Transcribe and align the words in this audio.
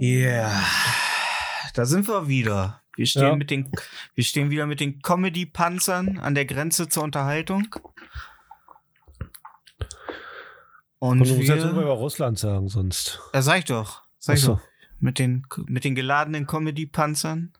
Ja, 0.00 0.64
da 1.74 1.84
sind 1.86 2.06
wir 2.08 2.28
wieder. 2.28 2.80
Wir 2.96 3.06
stehen, 3.06 3.22
Ja. 3.22 3.36
mit 3.36 3.50
den, 3.50 3.70
wir 4.14 4.24
stehen 4.24 4.50
wieder 4.50 4.66
mit 4.66 4.80
den 4.80 5.00
Comedy-Panzern 5.02 6.18
an 6.18 6.34
der 6.34 6.44
Grenze 6.46 6.88
zur 6.88 7.04
Unterhaltung. 7.04 7.74
Und 10.98 11.20
Und 11.20 11.28
du 11.28 11.34
musst 11.36 11.48
jetzt 11.48 11.62
immer 11.62 11.74
wir, 11.76 11.82
über 11.82 11.92
Russland 11.92 12.38
sagen, 12.38 12.68
sonst. 12.68 13.20
ja, 13.32 13.40
sag 13.42 13.58
ich 13.60 13.64
doch, 13.66 14.02
sag 14.18 14.36
ich 14.36 14.42
so. 14.42 14.54
doch, 14.56 14.60
mit 14.98 15.18
den, 15.20 15.46
mit 15.66 15.84
den 15.84 15.94
geladenen 15.94 16.46
Comedy-Panzern 16.46 17.52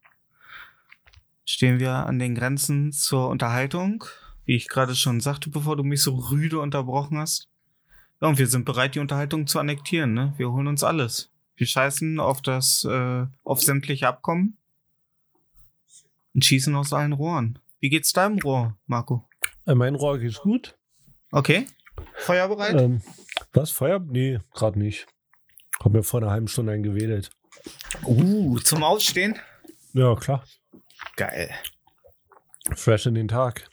stehen 1.44 1.78
wir 1.78 1.92
an 2.06 2.18
den 2.18 2.34
Grenzen 2.34 2.90
zur 2.92 3.28
Unterhaltung, 3.28 4.04
wie 4.44 4.56
ich 4.56 4.68
gerade 4.68 4.96
schon 4.96 5.20
sagte, 5.20 5.50
bevor 5.50 5.76
du 5.76 5.84
mich 5.84 6.02
so 6.02 6.16
rüde 6.16 6.58
unterbrochen 6.58 7.18
hast. 7.18 7.48
Ja, 8.20 8.26
und 8.26 8.38
wir 8.38 8.48
sind 8.48 8.64
bereit, 8.64 8.96
die 8.96 8.98
Unterhaltung 8.98 9.46
zu 9.46 9.60
annektieren, 9.60 10.14
ne? 10.14 10.34
Wir 10.36 10.50
holen 10.50 10.66
uns 10.66 10.82
alles. 10.82 11.30
Wir 11.58 11.66
scheißen 11.66 12.20
auf 12.20 12.40
das, 12.40 12.84
äh, 12.84 13.26
auf 13.42 13.62
sämtliche 13.62 14.06
Abkommen 14.06 14.56
und 16.34 16.44
schießen 16.44 16.74
aus 16.76 16.92
allen 16.92 17.12
Rohren. 17.12 17.58
Wie 17.80 17.90
geht's 17.90 18.12
deinem 18.12 18.38
Rohr, 18.38 18.78
Marco? 18.86 19.28
Äh, 19.66 19.74
mein 19.74 19.96
Rohr 19.96 20.18
geht's 20.18 20.38
gut. 20.38 20.78
Okay. 21.32 21.66
Feuer 22.14 22.46
bereit? 22.46 22.80
Ähm, 22.80 23.02
was? 23.52 23.72
Feuer? 23.72 23.98
Nee, 23.98 24.38
gerade 24.54 24.78
nicht. 24.78 25.08
Hab 25.82 25.92
mir 25.92 26.04
vor 26.04 26.22
einer 26.22 26.30
halben 26.30 26.46
Stunde 26.46 26.72
einen. 26.72 27.26
Uh, 28.04 28.58
zum 28.60 28.84
Aufstehen? 28.84 29.36
Ja, 29.94 30.14
klar. 30.14 30.44
Geil. 31.16 31.50
Fresh 32.76 33.06
in 33.06 33.14
den 33.14 33.28
Tag. 33.28 33.68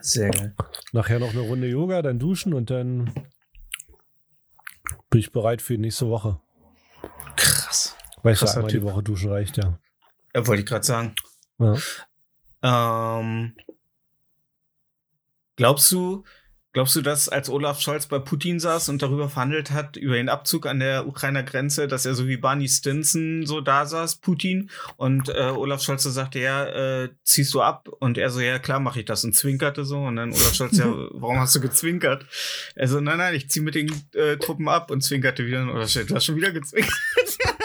Sehr 0.00 0.30
geil. 0.30 0.54
Nachher 0.92 1.18
noch 1.18 1.30
eine 1.30 1.40
Runde 1.40 1.68
Yoga, 1.68 2.00
dann 2.00 2.18
duschen 2.18 2.54
und 2.54 2.70
dann 2.70 3.12
bin 5.10 5.20
ich 5.20 5.30
bereit 5.30 5.60
für 5.60 5.74
die 5.74 5.80
nächste 5.80 6.08
Woche. 6.08 6.40
Krass. 7.36 7.96
Du, 8.22 8.40
Krasser 8.40 8.56
einmal 8.56 8.70
die 8.70 8.78
Typ. 8.78 8.84
Woche 8.84 9.02
duschen 9.02 9.30
reicht 9.30 9.56
ja. 9.56 9.78
Ja, 10.34 10.46
wollte 10.46 10.62
ich 10.62 10.68
gerade 10.68 10.84
sagen. 10.84 11.14
ja. 11.58 11.76
Ähm, 12.62 13.56
glaubst 15.56 15.92
du, 15.92 16.24
glaubst 16.74 16.94
du, 16.96 17.00
dass 17.00 17.28
als 17.30 17.48
Olaf 17.48 17.80
Scholz 17.80 18.06
bei 18.06 18.18
Putin 18.18 18.60
saß 18.60 18.90
und 18.90 19.00
darüber 19.00 19.30
verhandelt 19.30 19.70
hat, 19.70 19.96
über 19.96 20.16
den 20.16 20.28
Abzug 20.28 20.66
an 20.66 20.80
der 20.80 21.06
Ukrainer 21.06 21.42
Grenze, 21.42 21.88
dass 21.88 22.04
er 22.04 22.14
so 22.14 22.26
wie 22.26 22.36
Barney 22.36 22.68
Stinson 22.68 23.46
so 23.46 23.60
da 23.62 23.86
saß, 23.86 24.16
Putin, 24.16 24.70
und 24.96 25.28
äh, 25.28 25.52
Olaf 25.56 25.82
Scholz 25.82 26.02
so 26.02 26.10
sagte, 26.10 26.40
ja, 26.40 26.66
äh, 27.04 27.08
ziehst 27.22 27.54
du 27.54 27.62
ab? 27.62 27.88
Und 28.00 28.18
er 28.18 28.28
so, 28.28 28.40
ja, 28.40 28.58
klar 28.58 28.80
mache 28.80 29.00
ich 29.00 29.06
das 29.06 29.24
und 29.24 29.34
zwinkerte 29.34 29.84
so. 29.84 29.98
Und 29.98 30.16
dann 30.16 30.32
Olaf 30.32 30.54
Scholz, 30.54 30.76
ja, 30.76 30.86
warum 31.12 31.38
hast 31.38 31.54
du 31.54 31.60
gezwinkert? 31.60 32.26
Er 32.74 32.88
so, 32.88 33.00
nein, 33.00 33.18
nein, 33.18 33.34
ich 33.34 33.48
zieh 33.48 33.60
mit 33.60 33.76
den 33.76 33.90
äh, 34.12 34.36
Truppen 34.36 34.68
ab 34.68 34.90
und 34.90 35.00
zwinkerte 35.02 35.46
wieder. 35.46 35.62
Und 35.62 35.70
Olaf 35.70 35.88
Scholz, 35.88 36.08
du 36.08 36.14
hast 36.16 36.24
schon 36.26 36.36
wieder 36.36 36.52
gezwinkert. 36.52 36.92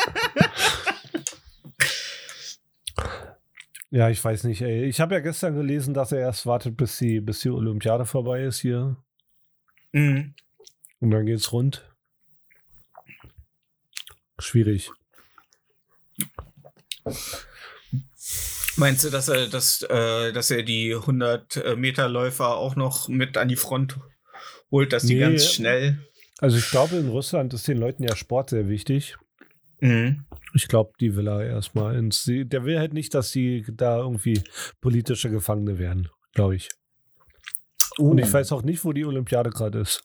Ja, 3.91 4.09
ich 4.09 4.23
weiß 4.23 4.43
nicht, 4.43 4.61
ey. 4.61 4.85
Ich 4.85 4.99
habe 4.99 5.15
ja 5.15 5.19
gestern 5.19 5.55
gelesen, 5.55 5.93
dass 5.93 6.11
er 6.11 6.19
erst 6.19 6.45
wartet, 6.45 6.77
bis 6.77 6.97
die, 6.99 7.19
bis 7.21 7.39
die 7.39 7.49
Olympiade 7.49 8.05
vorbei 8.05 8.43
ist 8.43 8.59
hier. 8.59 8.97
Mhm. 9.93 10.35
Und 10.99 11.11
dann 11.11 11.25
geht's 11.25 11.51
rund. 11.51 11.85
Schwierig. 14.37 14.91
Meinst 18.77 19.03
du, 19.03 19.09
dass 19.09 19.27
er, 19.27 19.47
dass, 19.47 19.81
äh, 19.83 20.31
dass 20.31 20.51
er 20.51 20.63
die 20.63 20.93
100 20.95 21.77
Meter 21.77 22.07
Läufer 22.07 22.55
auch 22.57 22.75
noch 22.75 23.07
mit 23.09 23.37
an 23.37 23.47
die 23.47 23.55
Front 23.55 23.97
holt, 24.71 24.93
dass 24.93 25.03
die 25.03 25.15
Nee. 25.15 25.21
ganz 25.21 25.51
schnell. 25.51 25.99
Also 26.37 26.57
ich 26.57 26.69
glaube, 26.69 26.95
in 26.97 27.09
Russland 27.09 27.53
ist 27.53 27.67
den 27.67 27.77
Leuten 27.77 28.03
ja 28.03 28.15
Sport 28.15 28.51
sehr 28.51 28.69
wichtig. 28.69 29.17
Mhm. 29.81 30.25
Ich 30.53 30.67
glaube, 30.67 30.93
die 30.99 31.15
will 31.15 31.27
er 31.27 31.45
erstmal 31.45 31.95
ins. 31.95 32.23
Der 32.25 32.65
will 32.65 32.79
halt 32.79 32.93
nicht, 32.93 33.13
dass 33.13 33.31
sie 33.31 33.65
da 33.71 33.97
irgendwie 33.97 34.41
politische 34.81 35.29
Gefangene 35.29 35.77
werden, 35.77 36.09
glaube 36.33 36.55
ich. 36.55 36.69
Und 37.97 38.17
ich 38.17 38.31
weiß 38.31 38.51
auch 38.51 38.63
nicht, 38.63 38.83
wo 38.85 38.93
die 38.93 39.05
Olympiade 39.05 39.49
gerade 39.49 39.79
ist. 39.79 40.03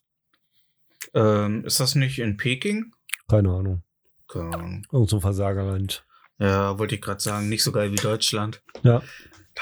Ähm, 1.15 1.65
ist 1.65 1.81
das 1.81 1.95
nicht 1.95 2.19
in 2.19 2.37
Peking? 2.37 2.93
Keine 3.29 3.51
Ahnung. 3.51 3.83
Keine 4.29 4.55
Ahnung. 4.55 4.87
Irgend 4.91 5.11
so 5.11 5.17
ein 5.17 5.23
Versagerland. 5.23 6.05
Ja, 6.39 6.79
wollte 6.79 6.97
ich 6.97 7.01
gerade 7.01 7.21
sagen. 7.21 7.49
Nicht 7.49 7.63
so 7.63 7.73
geil 7.73 7.93
wie 7.93 7.97
Deutschland. 7.97 8.63
Ja. 8.83 9.03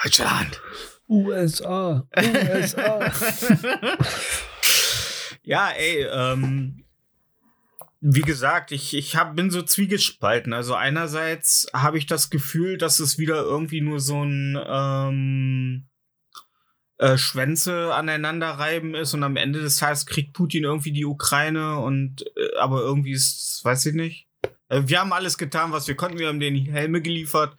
Deutschland! 0.03 0.61
USA. 1.09 2.07
USA. 2.17 3.13
ja, 5.43 5.71
ey, 5.71 6.07
ähm, 6.11 6.82
wie 8.05 8.23
gesagt, 8.23 8.73
ich, 8.73 8.95
ich 8.95 9.15
hab, 9.15 9.37
bin 9.37 9.53
so 9.53 9.63
zwiegespalten. 9.63 10.53
Also 10.53 10.75
einerseits 10.75 11.69
habe 11.73 11.99
ich 11.99 12.07
das 12.07 12.31
Gefühl, 12.31 12.77
dass 12.77 12.99
es 12.99 13.17
wieder 13.17 13.43
irgendwie 13.43 13.81
nur 13.81 14.01
so 14.01 14.25
ein 14.25 14.59
ähm, 14.67 15.87
äh, 16.99 17.17
Schwänze 17.17 17.95
aneinander 17.95 18.49
reiben 18.49 18.97
ist 18.97 19.15
und 19.15 19.23
am 19.23 19.37
Ende 19.37 19.61
des 19.61 19.77
Tages 19.77 20.05
kriegt 20.05 20.33
Putin 20.33 20.65
irgendwie 20.65 20.91
die 20.91 21.05
Ukraine 21.05 21.79
und 21.79 22.27
äh, 22.37 22.57
aber 22.59 22.81
irgendwie 22.81 23.13
ist, 23.13 23.61
weiß 23.63 23.87
ich 23.87 23.95
nicht. 23.95 24.27
Äh, 24.69 24.83
wir 24.87 24.99
haben 24.99 25.13
alles 25.13 25.39
getan, 25.39 25.71
was 25.71 25.87
wir 25.87 25.95
konnten. 25.95 26.19
Wir 26.19 26.27
haben 26.27 26.41
den 26.41 26.57
Helme 26.57 27.03
geliefert. 27.03 27.57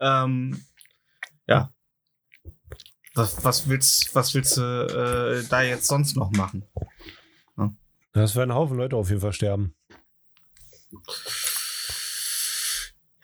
Ähm, 0.00 0.66
ja. 1.46 1.72
Was, 3.14 3.42
was 3.42 3.68
willst, 3.70 4.14
was 4.14 4.34
willst 4.34 4.58
du 4.58 4.62
äh, 4.62 5.48
da 5.48 5.62
jetzt 5.62 5.86
sonst 5.86 6.14
noch 6.14 6.30
machen? 6.32 6.62
Das 8.12 8.34
werden 8.36 8.50
ein 8.50 8.56
Haufen 8.56 8.76
Leute 8.76 8.96
auf 8.96 9.08
jeden 9.08 9.20
Fall 9.20 9.32
sterben. 9.32 9.74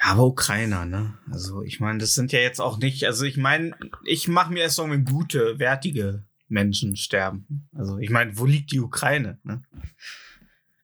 Ja, 0.00 0.10
aber 0.10 0.24
Ukrainer, 0.24 0.84
ne? 0.84 1.18
Also 1.30 1.62
ich 1.62 1.80
meine, 1.80 1.98
das 1.98 2.14
sind 2.14 2.32
ja 2.32 2.40
jetzt 2.40 2.60
auch 2.60 2.78
nicht, 2.78 3.04
also 3.04 3.24
ich 3.24 3.36
meine, 3.36 3.76
ich 4.04 4.28
mache 4.28 4.52
mir 4.52 4.60
erst 4.60 4.78
noch, 4.78 4.90
wenn 4.90 5.04
gute, 5.04 5.58
wertige 5.58 6.24
Menschen 6.48 6.96
sterben. 6.96 7.68
Also 7.74 7.98
ich 7.98 8.10
meine, 8.10 8.36
wo 8.38 8.44
liegt 8.44 8.72
die 8.72 8.80
Ukraine? 8.80 9.38
Ne? 9.44 9.62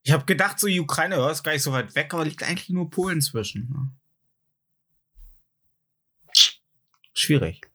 Ich 0.03 0.13
habe 0.13 0.25
gedacht, 0.25 0.59
so 0.59 0.67
die 0.67 0.81
Ukraine 0.81 1.17
ja, 1.17 1.31
ist 1.31 1.43
gar 1.43 1.53
nicht 1.53 1.63
so 1.63 1.73
weit 1.73 1.95
weg, 1.95 2.15
aber 2.15 2.25
liegt 2.25 2.43
eigentlich 2.43 2.71
nur 2.71 2.91
Polen 2.91 3.21
zwischen. 3.21 3.69
Ne? 3.69 3.91
Schwierig. 7.13 7.71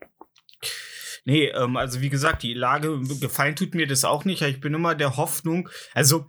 Nee, 1.26 1.48
ähm, 1.48 1.78
also 1.78 2.02
wie 2.02 2.10
gesagt, 2.10 2.44
die 2.44 2.54
Lage 2.54 3.00
gefallen 3.20 3.56
tut 3.56 3.76
mir 3.76 3.88
das 3.88 4.06
auch 4.06 4.26
nicht. 4.26 4.42
Ich 4.42 4.60
bin 4.60 4.74
immer 4.74 4.96
der 4.96 5.18
Hoffnung, 5.18 5.70
also 5.94 6.28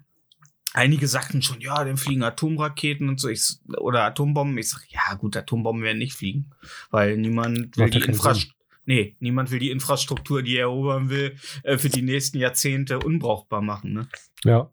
einige 0.76 1.08
sagten 1.08 1.42
schon, 1.42 1.60
ja, 1.60 1.82
dann 1.84 1.96
fliegen 1.96 2.22
Atomraketen 2.22 3.08
und 3.08 3.18
so, 3.18 3.28
ich, 3.28 3.56
oder 3.78 4.04
Atombomben. 4.04 4.58
Ich 4.58 4.68
sag, 4.68 4.82
ja, 4.90 5.14
gut, 5.14 5.36
Atombomben 5.36 5.82
werden 5.82 5.98
nicht 5.98 6.12
fliegen, 6.14 6.50
weil 6.90 7.16
niemand 7.16 7.76
will 7.76 7.90
die 7.90 8.02
Infrastruktur. 8.02 8.54
Nee, 8.84 9.16
niemand 9.18 9.50
will 9.50 9.58
die 9.58 9.70
Infrastruktur, 9.72 10.42
die 10.42 10.56
er 10.56 10.66
erobern 10.66 11.08
will, 11.08 11.36
äh, 11.64 11.76
für 11.76 11.88
die 11.88 12.02
nächsten 12.02 12.38
Jahrzehnte 12.38 13.00
unbrauchbar 13.00 13.60
machen. 13.60 13.94
Ne? 13.94 14.08
Ja. 14.44 14.70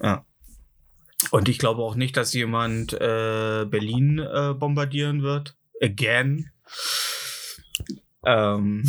Ja. 0.00 0.24
Und 1.30 1.48
ich 1.48 1.58
glaube 1.58 1.82
auch 1.82 1.96
nicht, 1.96 2.16
dass 2.16 2.32
jemand 2.32 2.92
äh, 2.92 3.64
Berlin 3.68 4.18
äh, 4.18 4.54
bombardieren 4.54 5.22
wird. 5.22 5.56
Again. 5.80 6.50
Ähm, 8.24 8.84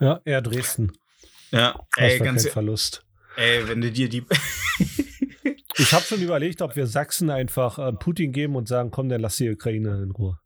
Ja, 0.00 0.20
eher 0.24 0.42
Dresden. 0.42 0.92
ja, 1.50 1.78
ey, 1.96 2.18
ganz, 2.18 2.44
kein 2.44 2.52
Verlust. 2.52 3.06
ey, 3.36 3.66
wenn 3.68 3.80
du 3.80 3.90
dir 3.90 4.08
die. 4.10 4.24
Ich 5.78 5.92
habe 5.92 6.04
schon 6.04 6.20
überlegt, 6.20 6.60
ob 6.62 6.76
wir 6.76 6.86
Sachsen 6.86 7.30
einfach 7.30 7.78
äh, 7.78 7.92
Putin 7.92 8.32
geben 8.32 8.56
und 8.56 8.68
sagen, 8.68 8.90
komm, 8.90 9.08
dann 9.08 9.20
lass 9.20 9.36
die 9.36 9.50
Ukraine 9.50 10.02
in 10.02 10.10
Ruhe. 10.10 10.38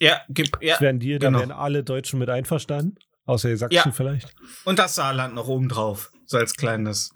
ja, 0.00 0.20
gib, 0.28 0.56
ja. 0.62 0.74
Das 0.74 0.80
wären 0.80 1.00
die, 1.00 1.18
da 1.18 1.26
genau. 1.28 1.40
wären 1.40 1.52
alle 1.52 1.82
Deutschen 1.84 2.18
mit 2.18 2.30
einverstanden. 2.30 2.96
Außer 3.26 3.48
die 3.50 3.56
Sachsen 3.56 3.74
Ja. 3.76 3.90
vielleicht. 3.92 4.34
Und 4.64 4.78
das 4.78 4.94
Saarland 4.94 5.34
noch 5.34 5.48
oben 5.48 5.68
drauf. 5.68 6.10
So 6.26 6.38
als 6.38 6.54
kleines 6.54 7.12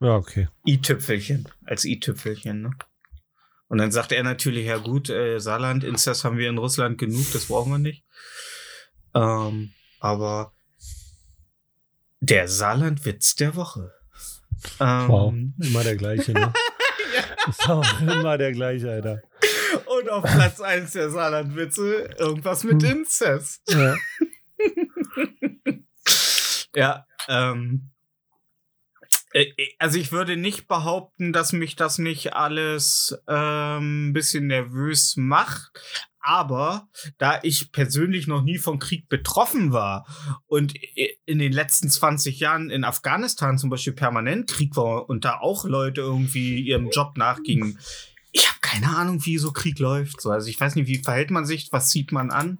Ja, 0.00 0.16
okay. 0.16 0.48
i-Tüpfelchen. 0.66 1.48
Als 1.66 1.84
i-Tüpfelchen, 1.84 2.62
ne? 2.62 2.70
Und 3.68 3.78
dann 3.78 3.92
sagt 3.92 4.12
er 4.12 4.22
natürlich, 4.22 4.66
ja 4.66 4.76
gut, 4.78 5.08
äh, 5.08 5.38
Saarland, 5.38 5.84
Inzest 5.84 6.24
haben 6.24 6.36
wir 6.36 6.48
in 6.50 6.58
Russland 6.58 6.98
genug, 6.98 7.24
das 7.32 7.46
brauchen 7.46 7.72
wir 7.72 7.78
nicht. 7.78 8.04
Ähm, 9.14 9.72
aber 10.00 10.52
der 12.20 12.48
Saarland-Witz 12.48 13.36
der 13.36 13.54
Woche. 13.56 13.92
Ähm, 14.80 15.08
Wow, 15.08 15.34
immer 15.58 15.82
der 15.84 15.96
gleiche, 15.96 16.32
ne? 16.32 16.52
Ist 17.48 17.68
auch 17.68 18.00
immer 18.00 18.38
der 18.38 18.52
gleiche, 18.52 18.90
Alter. 18.90 19.22
Und 19.86 20.08
auf 20.10 20.22
Platz 20.22 20.60
1 20.60 20.92
der 20.92 21.10
Saarland-Witze 21.10 22.10
irgendwas 22.18 22.64
mit 22.64 22.82
Hm. 22.82 22.98
Inzest. 22.98 23.62
Ja. 23.70 23.94
Ja, 26.74 27.06
ähm. 27.28 27.90
äh, 29.34 29.46
Also 29.78 29.98
ich 29.98 30.10
würde 30.10 30.38
nicht 30.38 30.68
behaupten, 30.68 31.32
dass 31.34 31.52
mich 31.52 31.76
das 31.76 31.98
nicht 31.98 32.32
alles 32.32 33.14
ähm, 33.28 34.08
ein 34.08 34.12
bisschen 34.14 34.46
nervös 34.46 35.16
macht. 35.18 35.70
Aber 36.22 36.88
da 37.18 37.40
ich 37.42 37.72
persönlich 37.72 38.26
noch 38.26 38.42
nie 38.42 38.58
vom 38.58 38.78
Krieg 38.78 39.08
betroffen 39.08 39.72
war 39.72 40.06
und 40.46 40.74
in 41.26 41.38
den 41.38 41.52
letzten 41.52 41.90
20 41.90 42.38
Jahren 42.38 42.70
in 42.70 42.84
Afghanistan 42.84 43.58
zum 43.58 43.70
Beispiel 43.70 43.92
permanent 43.92 44.48
Krieg 44.48 44.76
war 44.76 45.08
und 45.10 45.24
da 45.24 45.40
auch 45.40 45.64
Leute 45.64 46.00
irgendwie 46.00 46.60
ihrem 46.60 46.90
Job 46.90 47.16
nachgingen, 47.16 47.78
ich 48.30 48.48
habe 48.48 48.58
keine 48.60 48.96
Ahnung, 48.96 49.24
wie 49.26 49.36
so 49.36 49.52
Krieg 49.52 49.78
läuft. 49.78 50.20
So, 50.20 50.30
also 50.30 50.48
ich 50.48 50.58
weiß 50.58 50.76
nicht, 50.76 50.86
wie 50.86 50.98
verhält 50.98 51.30
man 51.30 51.44
sich, 51.44 51.68
was 51.72 51.88
zieht 51.90 52.12
man 52.12 52.30
an? 52.30 52.58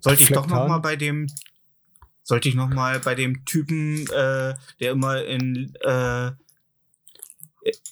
Sollte 0.00 0.22
ich 0.22 0.30
doch 0.30 0.46
noch 0.46 0.68
mal 0.68 0.78
bei 0.78 0.96
dem 0.96 1.26
sollte 2.22 2.48
ich 2.48 2.54
noch 2.54 2.68
mal 2.68 3.00
bei 3.00 3.14
dem 3.14 3.44
Typen, 3.44 4.06
äh, 4.06 4.54
der 4.80 4.92
immer 4.92 5.24
in 5.24 5.74
äh, 5.80 6.30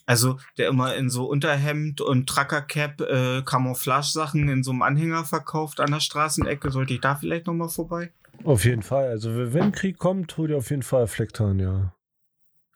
also 0.07 0.39
der 0.59 0.69
immer 0.69 0.95
in 0.97 1.11
so 1.11 1.27
Unterhemd 1.27 2.01
und 2.01 2.29
Truckercap 2.29 3.01
äh, 3.01 3.43
Camouflage-Sachen 3.43 4.49
in 4.49 4.63
so 4.63 4.71
einem 4.73 4.83
Anhänger 4.83 5.25
verkauft 5.25 5.81
an 5.81 5.91
der 5.93 6.01
Straßenecke, 6.01 6.71
sollte 6.71 6.95
ich 6.95 7.01
da 7.01 7.15
vielleicht 7.17 7.47
noch 7.47 7.55
mal 7.55 7.69
vorbei? 7.69 8.13
Auf 8.45 8.65
jeden 8.65 8.83
Fall. 8.83 9.09
Also, 9.09 9.53
wenn 9.53 9.71
Krieg 9.73 9.99
kommt, 9.99 10.37
hol 10.37 10.49
dir 10.49 10.57
auf 10.57 10.71
jeden 10.71 10.83
Fall 10.83 11.07
Flecktarn, 11.07 11.59
ja. 11.59 11.95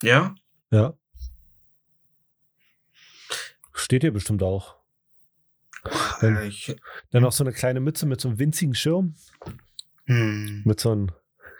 Ja? 0.01 0.35
Ja. 0.71 0.93
Steht 3.73 4.03
hier 4.03 4.13
bestimmt 4.13 4.41
auch. 4.43 4.75
Dann- 6.21 6.37
Äh, 6.37 6.51
Dann 7.11 7.23
noch 7.23 7.31
so 7.31 7.43
eine 7.43 7.53
kleine 7.53 7.79
Mütze 7.79 8.05
mit 8.05 8.21
so 8.21 8.29
einem 8.29 8.39
winzigen 8.39 8.73
Schirm, 8.73 9.15
hm. 10.05 10.63
mit 10.65 10.79
so 10.79 10.91
einem 10.91 11.11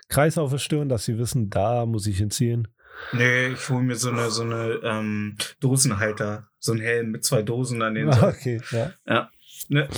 Kreis 0.08 0.38
auf 0.38 0.50
der 0.50 0.58
Stirn, 0.58 0.88
dass 0.88 1.04
sie 1.04 1.18
wissen, 1.18 1.50
da 1.50 1.84
muss 1.86 2.06
ich 2.06 2.18
hinziehen. 2.18 2.68
Nee, 3.12 3.48
ich 3.48 3.68
hole 3.68 3.82
mir 3.82 3.96
so 3.96 4.10
eine, 4.10 4.30
so 4.30 4.42
eine 4.42 4.80
ähm, 4.82 5.36
Dosenhalter, 5.60 6.48
so 6.58 6.72
ein 6.72 6.80
Helm 6.80 7.10
mit 7.12 7.24
zwei 7.24 7.42
Dosen 7.42 7.80
an 7.82 7.94
den. 7.94 8.08
Okay, 8.22 8.60
ja. 8.72 9.30
Ne? 9.68 9.88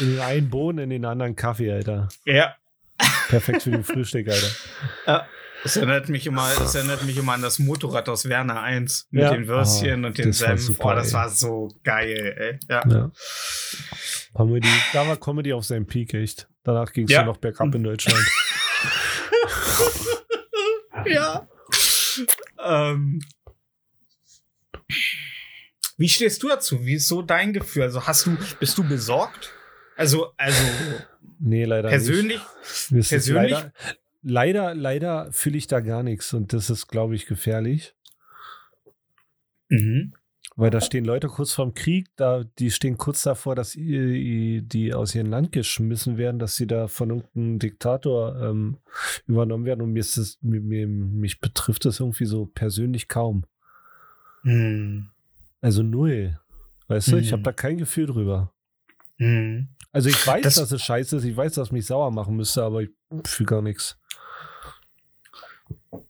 In 0.00 0.10
den 0.12 0.20
einen 0.20 0.50
Bohnen, 0.50 0.78
in 0.84 0.90
den 0.90 1.04
anderen 1.04 1.34
Kaffee, 1.34 1.72
Alter. 1.72 2.08
Ja. 2.24 2.54
Perfekt 3.28 3.62
für 3.62 3.70
den 3.70 3.84
Frühstück, 3.84 4.28
Alter. 4.28 5.26
Das 5.64 5.76
erinnert 5.76 6.08
mich 6.08 6.26
immer, 6.26 6.48
das 6.56 6.74
erinnert 6.76 7.02
mich 7.04 7.16
immer 7.16 7.32
an 7.32 7.42
das 7.42 7.58
Motorrad 7.58 8.08
aus 8.08 8.28
Werner 8.28 8.62
1 8.62 9.08
mit 9.10 9.22
Ja. 9.24 9.32
den 9.32 9.48
Würstchen 9.48 10.04
Ah, 10.04 10.08
und 10.08 10.18
den 10.18 10.32
Senf. 10.32 10.70
oh, 10.78 10.90
das 10.92 11.08
ey. 11.08 11.12
war 11.14 11.28
so 11.30 11.68
geil, 11.82 12.34
ey. 12.38 12.58
Ja. 12.68 12.82
Ja. 12.88 13.10
Comedy, 14.36 14.68
da 14.92 15.08
war 15.08 15.16
Comedy 15.16 15.52
auf 15.52 15.64
seinem 15.64 15.86
Peak, 15.86 16.14
echt. 16.14 16.48
Danach 16.62 16.92
ging 16.92 17.06
es 17.06 17.10
Ja. 17.10 17.20
ja. 17.20 17.26
noch 17.26 17.38
bergab 17.38 17.74
in 17.74 17.82
Deutschland. 17.82 18.24
ja. 21.08 21.48
ähm, 22.64 23.20
wie 25.96 26.08
stehst 26.08 26.42
du 26.42 26.48
dazu? 26.48 26.84
Wie 26.84 26.94
ist 26.94 27.08
so 27.08 27.22
dein 27.22 27.52
Gefühl? 27.52 27.82
Also 27.82 28.06
hast 28.06 28.26
du, 28.26 28.36
bist 28.60 28.78
du 28.78 28.84
besorgt? 28.88 29.52
Also, 29.96 30.32
also 30.36 30.62
Nee, 31.40 31.64
leider 31.64 31.88
persönlich? 31.88 32.40
nicht. 32.90 33.08
Persönlich? 33.08 33.52
Leider, 33.52 33.72
leider, 34.22 34.74
leider 34.74 35.32
fühle 35.32 35.58
ich 35.58 35.66
da 35.66 35.80
gar 35.80 36.02
nichts 36.02 36.32
und 36.32 36.52
das 36.52 36.70
ist, 36.70 36.88
glaube 36.88 37.14
ich, 37.14 37.26
gefährlich. 37.26 37.94
Mhm. 39.68 40.14
Weil 40.60 40.70
da 40.70 40.80
stehen 40.80 41.04
Leute 41.04 41.28
kurz 41.28 41.52
vorm 41.52 41.72
Krieg, 41.72 42.08
da, 42.16 42.42
die 42.58 42.72
stehen 42.72 42.98
kurz 42.98 43.22
davor, 43.22 43.54
dass 43.54 43.72
die 43.74 44.92
aus 44.92 45.14
ihrem 45.14 45.30
Land 45.30 45.52
geschmissen 45.52 46.18
werden, 46.18 46.40
dass 46.40 46.56
sie 46.56 46.66
da 46.66 46.88
von 46.88 47.10
irgendeinem 47.10 47.60
Diktator 47.60 48.34
ähm, 48.42 48.78
übernommen 49.28 49.64
werden. 49.64 49.82
Und 49.82 49.92
mir 49.92 50.00
ist 50.00 50.16
das, 50.18 50.36
mir, 50.42 50.88
mich 50.88 51.38
betrifft 51.38 51.84
das 51.84 52.00
irgendwie 52.00 52.24
so 52.24 52.46
persönlich 52.46 53.06
kaum. 53.06 53.44
Hm. 54.42 55.10
Also 55.60 55.84
null. 55.84 56.40
Weißt 56.88 57.12
du, 57.12 57.18
ich 57.18 57.28
Mhm. 57.28 57.32
habe 57.34 57.42
da 57.44 57.52
kein 57.52 57.78
Gefühl 57.78 58.06
drüber. 58.06 58.52
Hm. 59.18 59.68
Also 59.92 60.08
ich 60.08 60.26
weiß, 60.26 60.42
Das- 60.42 60.54
dass 60.56 60.72
es 60.72 60.82
scheiße 60.82 61.18
ist, 61.18 61.24
ich 61.24 61.36
weiß, 61.36 61.54
dass 61.54 61.68
es 61.68 61.72
mich 61.72 61.86
sauer 61.86 62.10
machen 62.10 62.34
müsste, 62.34 62.64
aber 62.64 62.82
ich 62.82 62.90
fühle 63.26 63.46
gar 63.46 63.62
nichts. 63.62 63.96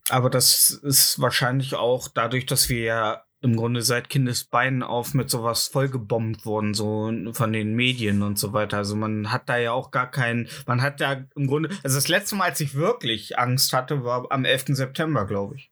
Aber 0.09 0.31
das 0.31 0.71
ist 0.71 1.21
wahrscheinlich 1.21 1.75
auch 1.75 2.09
dadurch, 2.09 2.47
dass 2.47 2.71
wir 2.71 2.81
ja 2.81 3.25
im 3.41 3.55
Grunde 3.57 3.83
seit 3.83 4.09
Kindesbeinen 4.09 4.83
auf 4.83 5.15
mit 5.15 5.31
sowas 5.31 5.69
vollgebombt 5.69 6.45
wurden, 6.45 6.75
so 6.75 7.13
von 7.33 7.53
den 7.53 7.75
Medien 7.75 8.23
und 8.23 8.39
so 8.39 8.53
weiter. 8.53 8.79
Also 8.79 8.97
man 8.97 9.31
hat 9.31 9.49
da 9.49 9.57
ja 9.57 9.73
auch 9.73 9.91
gar 9.91 10.11
keinen, 10.11 10.49
man 10.67 10.83
hat 10.83 11.01
ja 11.01 11.25
im 11.37 11.47
Grunde, 11.47 11.69
also 11.85 11.97
das 11.97 12.09
letzte 12.09 12.35
Mal, 12.37 12.47
als 12.51 12.61
ich 12.61 12.75
wirklich 12.75 13.39
Angst 13.39 13.73
hatte, 13.73 14.03
war 14.05 14.27
am 14.31 14.45
11. 14.45 14.67
September, 14.77 15.25
glaube 15.27 15.57
ich. 15.57 15.71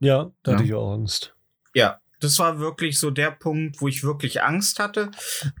Ja, 0.00 0.30
da 0.42 0.52
hatte 0.52 0.62
Ja. 0.64 0.68
ich 0.68 0.74
auch 0.74 0.92
Angst. 0.94 1.34
Ja, 1.74 2.00
das 2.20 2.38
war 2.38 2.58
wirklich 2.58 2.98
so 2.98 3.10
der 3.10 3.30
Punkt, 3.30 3.80
wo 3.80 3.88
ich 3.88 4.02
wirklich 4.02 4.42
Angst 4.42 4.78
hatte. 4.78 5.10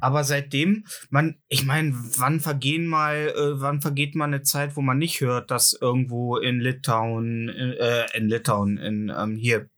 Aber 0.00 0.24
seitdem, 0.24 0.84
man, 1.08 1.36
ich 1.48 1.64
meine, 1.64 1.94
wann 2.18 2.40
vergehen 2.40 2.86
mal, 2.86 3.32
äh, 3.36 3.60
wann 3.60 3.80
vergeht 3.80 4.14
mal 4.14 4.24
eine 4.26 4.42
Zeit, 4.42 4.76
wo 4.76 4.80
man 4.82 4.98
nicht 4.98 5.20
hört, 5.20 5.50
dass 5.50 5.72
irgendwo 5.72 6.36
in 6.36 6.60
Litauen, 6.60 7.48
äh, 7.48 8.06
in 8.14 8.28
Litauen, 8.28 8.76
in 8.76 9.12
ähm, 9.16 9.36
hier, 9.36 9.68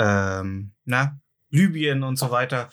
ähm, 0.00 0.72
na, 0.84 1.20
Libyen 1.50 2.02
und 2.02 2.18
so 2.18 2.30
weiter, 2.30 2.70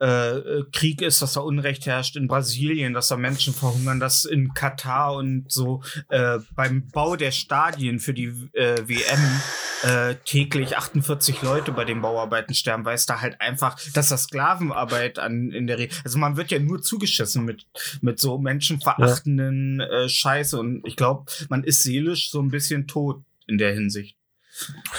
äh, 0.00 0.62
Krieg 0.72 1.02
ist, 1.02 1.20
dass 1.20 1.34
da 1.34 1.40
Unrecht 1.40 1.86
herrscht 1.86 2.16
in 2.16 2.26
Brasilien, 2.26 2.94
dass 2.94 3.08
da 3.08 3.16
Menschen 3.16 3.52
verhungern, 3.52 4.00
dass 4.00 4.24
in 4.24 4.54
Katar 4.54 5.14
und 5.14 5.52
so 5.52 5.82
äh, 6.08 6.38
beim 6.54 6.88
Bau 6.88 7.16
der 7.16 7.30
Stadien 7.30 8.00
für 8.00 8.14
die 8.14 8.32
äh, 8.54 8.88
WM 8.88 9.40
äh, 9.82 10.14
täglich 10.24 10.76
48 10.76 11.42
Leute 11.42 11.72
bei 11.72 11.84
den 11.84 12.00
Bauarbeiten 12.00 12.54
sterben, 12.54 12.86
weil 12.86 12.94
es 12.94 13.06
da 13.06 13.20
halt 13.20 13.40
einfach, 13.40 13.78
dass 13.92 14.08
das 14.08 14.24
Sklavenarbeit 14.24 15.18
an 15.18 15.50
in 15.50 15.66
der 15.66 15.78
Re 15.78 15.88
also 16.02 16.18
man 16.18 16.36
wird 16.36 16.50
ja 16.50 16.58
nur 16.58 16.80
zugeschissen 16.80 17.44
mit 17.44 17.66
mit 18.00 18.18
so 18.18 18.38
menschenverachtenden 18.38 19.80
äh, 19.80 20.08
Scheiße. 20.08 20.58
Und 20.58 20.86
ich 20.86 20.96
glaube, 20.96 21.30
man 21.50 21.62
ist 21.62 21.82
seelisch 21.82 22.30
so 22.30 22.40
ein 22.40 22.50
bisschen 22.50 22.86
tot 22.86 23.22
in 23.46 23.58
der 23.58 23.74
Hinsicht. 23.74 24.16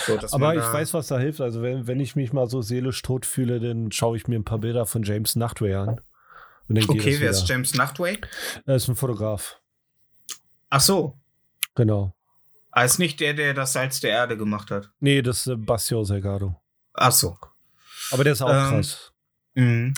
So, 0.08 0.20
Aber 0.32 0.56
ich 0.56 0.62
weiß, 0.62 0.94
was 0.94 1.08
da 1.08 1.20
hilft. 1.20 1.42
Also 1.42 1.62
wenn, 1.62 1.88
wenn 1.88 2.00
ich 2.00 2.16
mich 2.16 2.34
mal 2.34 2.48
so 2.48 2.62
seelisch 2.62 3.02
tot 3.02 3.26
fühle, 3.26 3.60
dann 3.60 3.92
schaue 3.92 4.18
ich 4.18 4.28
mir 4.28 4.38
ein 4.40 4.44
paar 4.44 4.60
Bilder 4.60 4.86
von 4.86 5.04
James 5.04 5.36
Nachtway 5.36 5.76
an. 5.76 6.02
Okay, 6.70 7.18
wer 7.20 7.32
ist. 7.32 7.48
James 7.50 7.74
Nachtway? 7.76 8.18
Er 8.66 8.76
ist 8.76 8.88
ein 8.88 8.96
Fotograf. 8.96 9.60
Ach 10.70 10.80
so, 10.82 11.18
Genau. 11.76 12.16
ah, 12.72 12.84
ist 12.84 12.98
nicht 13.00 13.20
der, 13.20 13.34
der 13.34 13.54
das 13.54 13.74
Salz 13.74 14.00
der 14.00 14.12
Erde 14.12 14.38
gemacht 14.38 14.72
hat. 14.72 14.90
Nee, 15.00 15.22
das 15.22 15.48
ist 15.48 15.66
Bastio 15.66 16.04
Selgado. 16.04 16.56
Ach 16.94 17.12
so. 17.12 17.38
Aber 18.12 18.24
der 18.24 18.34
ist 18.34 18.42
auch 18.42 18.50
Ähm, 18.50 18.70
krass. 18.70 19.12
Mhm. 19.56 19.94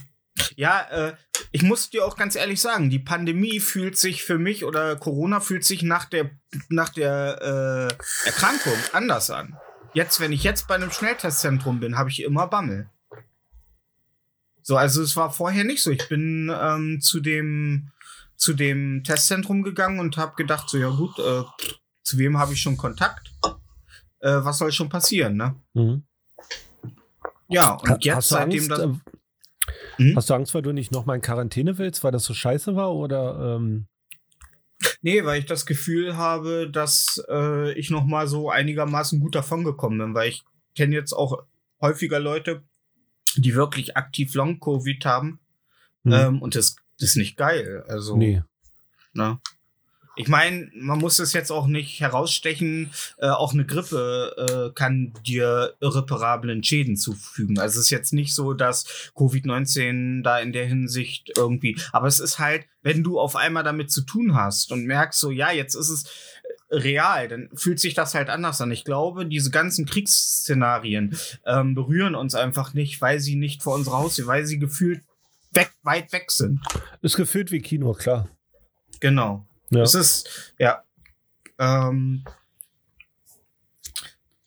Ja, 0.55 0.81
äh, 0.91 1.15
ich 1.51 1.61
muss 1.63 1.89
dir 1.89 2.05
auch 2.05 2.15
ganz 2.15 2.35
ehrlich 2.35 2.61
sagen, 2.61 2.89
die 2.89 2.99
Pandemie 2.99 3.59
fühlt 3.59 3.97
sich 3.97 4.23
für 4.23 4.37
mich 4.37 4.65
oder 4.65 4.95
Corona 4.95 5.39
fühlt 5.39 5.63
sich 5.65 5.83
nach 5.83 6.05
der 6.05 6.31
nach 6.69 6.89
der 6.89 7.89
äh, 7.91 8.27
Erkrankung 8.27 8.77
anders 8.93 9.29
an. 9.29 9.57
Jetzt, 9.93 10.19
wenn 10.19 10.31
ich 10.33 10.43
jetzt 10.43 10.67
bei 10.67 10.75
einem 10.75 10.91
Schnelltestzentrum 10.91 11.79
bin, 11.79 11.97
habe 11.97 12.09
ich 12.09 12.23
immer 12.23 12.47
Bammel. 12.47 12.89
So, 14.61 14.77
also 14.77 15.01
es 15.03 15.15
war 15.15 15.31
vorher 15.31 15.63
nicht 15.65 15.83
so. 15.83 15.91
Ich 15.91 16.07
bin 16.09 16.51
ähm, 16.53 16.99
zu 17.01 17.19
dem 17.19 17.91
zu 18.35 18.53
dem 18.53 19.03
Testzentrum 19.03 19.63
gegangen 19.63 19.99
und 19.99 20.17
habe 20.17 20.35
gedacht, 20.35 20.69
so 20.69 20.77
ja 20.77 20.89
gut, 20.89 21.17
äh, 21.19 21.43
zu 22.03 22.17
wem 22.17 22.37
habe 22.37 22.53
ich 22.53 22.61
schon 22.61 22.77
Kontakt? 22.77 23.31
Äh, 24.19 24.39
was 24.43 24.57
soll 24.57 24.71
schon 24.71 24.89
passieren, 24.89 25.35
ne? 25.37 25.55
Mhm. 25.73 26.03
Ja, 27.47 27.73
und 27.73 27.89
Ha- 27.89 27.97
jetzt 28.01 28.29
seitdem 28.29 28.71
Angst, 28.71 28.71
das 28.71 29.12
äh, 29.97 30.03
Hm? 30.03 30.15
hast 30.15 30.29
du 30.29 30.33
Angst, 30.33 30.53
weil 30.53 30.61
du 30.61 30.71
nicht 30.71 30.91
nochmal 30.91 31.17
in 31.17 31.21
Quarantäne 31.21 31.77
willst, 31.77 32.03
weil 32.03 32.11
das 32.11 32.25
so 32.25 32.33
scheiße 32.33 32.75
war? 32.75 32.93
Oder 32.93 33.57
ähm, 33.57 33.87
Nee, 35.01 35.23
weil 35.23 35.39
ich 35.39 35.45
das 35.45 35.65
Gefühl 35.65 36.17
habe, 36.17 36.69
dass 36.69 37.23
äh, 37.29 37.73
ich 37.73 37.89
noch 37.89 38.05
mal 38.05 38.27
so 38.27 38.49
einigermaßen 38.49 39.19
gut 39.19 39.35
davon 39.35 39.63
gekommen 39.63 39.97
bin, 39.97 40.13
weil 40.13 40.29
ich 40.29 40.43
kenne 40.75 40.95
jetzt 40.95 41.13
auch 41.13 41.43
häufiger 41.81 42.19
Leute, 42.19 42.63
die 43.35 43.55
wirklich 43.55 43.97
aktiv 43.97 44.33
Long-Covid 44.33 45.05
haben 45.05 45.39
hm, 46.03 46.13
ähm, 46.13 46.41
und 46.41 46.55
das, 46.55 46.75
das 46.99 47.09
ist 47.09 47.15
nicht 47.17 47.37
geil. 47.37 47.83
Also, 47.87 48.17
nee. 48.17 48.43
ne? 49.13 49.39
Ich 50.15 50.27
meine, 50.27 50.69
man 50.75 50.99
muss 50.99 51.17
es 51.19 51.33
jetzt 51.33 51.51
auch 51.51 51.65
nicht 51.65 51.99
herausstechen. 51.99 52.91
Äh, 53.17 53.29
auch 53.29 53.53
eine 53.53 53.65
Grippe 53.65 54.69
äh, 54.69 54.75
kann 54.75 55.13
dir 55.25 55.73
irreparablen 55.79 56.63
Schäden 56.63 56.97
zufügen. 56.97 57.57
Also 57.57 57.79
es 57.79 57.85
ist 57.85 57.89
jetzt 57.89 58.13
nicht 58.13 58.35
so, 58.35 58.53
dass 58.53 58.85
Covid-19 59.15 60.21
da 60.21 60.39
in 60.39 60.53
der 60.53 60.67
Hinsicht 60.67 61.31
irgendwie. 61.35 61.77
Aber 61.91 62.07
es 62.07 62.19
ist 62.19 62.37
halt, 62.37 62.65
wenn 62.83 63.03
du 63.03 63.19
auf 63.19 63.35
einmal 63.35 63.63
damit 63.63 63.91
zu 63.91 64.01
tun 64.01 64.35
hast 64.35 64.71
und 64.71 64.85
merkst 64.85 65.19
so, 65.19 65.31
ja, 65.31 65.51
jetzt 65.51 65.73
ist 65.73 65.89
es 65.89 66.05
real, 66.69 67.27
dann 67.27 67.49
fühlt 67.55 67.79
sich 67.79 67.93
das 67.93 68.13
halt 68.13 68.29
anders 68.29 68.61
an. 68.61 68.71
Ich 68.71 68.83
glaube, 68.83 69.25
diese 69.25 69.49
ganzen 69.49 69.85
Kriegsszenarien 69.85 71.17
ähm, 71.45 71.75
berühren 71.75 72.15
uns 72.15 72.35
einfach 72.35 72.73
nicht, 72.73 73.01
weil 73.01 73.19
sie 73.19 73.35
nicht 73.35 73.63
vor 73.63 73.75
unserer 73.75 73.97
Haustür, 73.97 74.27
weil 74.27 74.45
sie 74.45 74.59
gefühlt 74.59 75.01
weg, 75.51 75.71
weit 75.83 76.11
weg 76.13 76.29
sind. 76.31 76.59
Ist 77.01 77.15
gefühlt 77.15 77.51
wie 77.51 77.61
Kino, 77.61 77.93
klar. 77.93 78.27
Genau. 78.99 79.45
Ja. 79.73 79.81
Es 79.81 79.95
ist, 79.95 80.53
ja. 80.59 80.83
Ähm, 81.59 82.23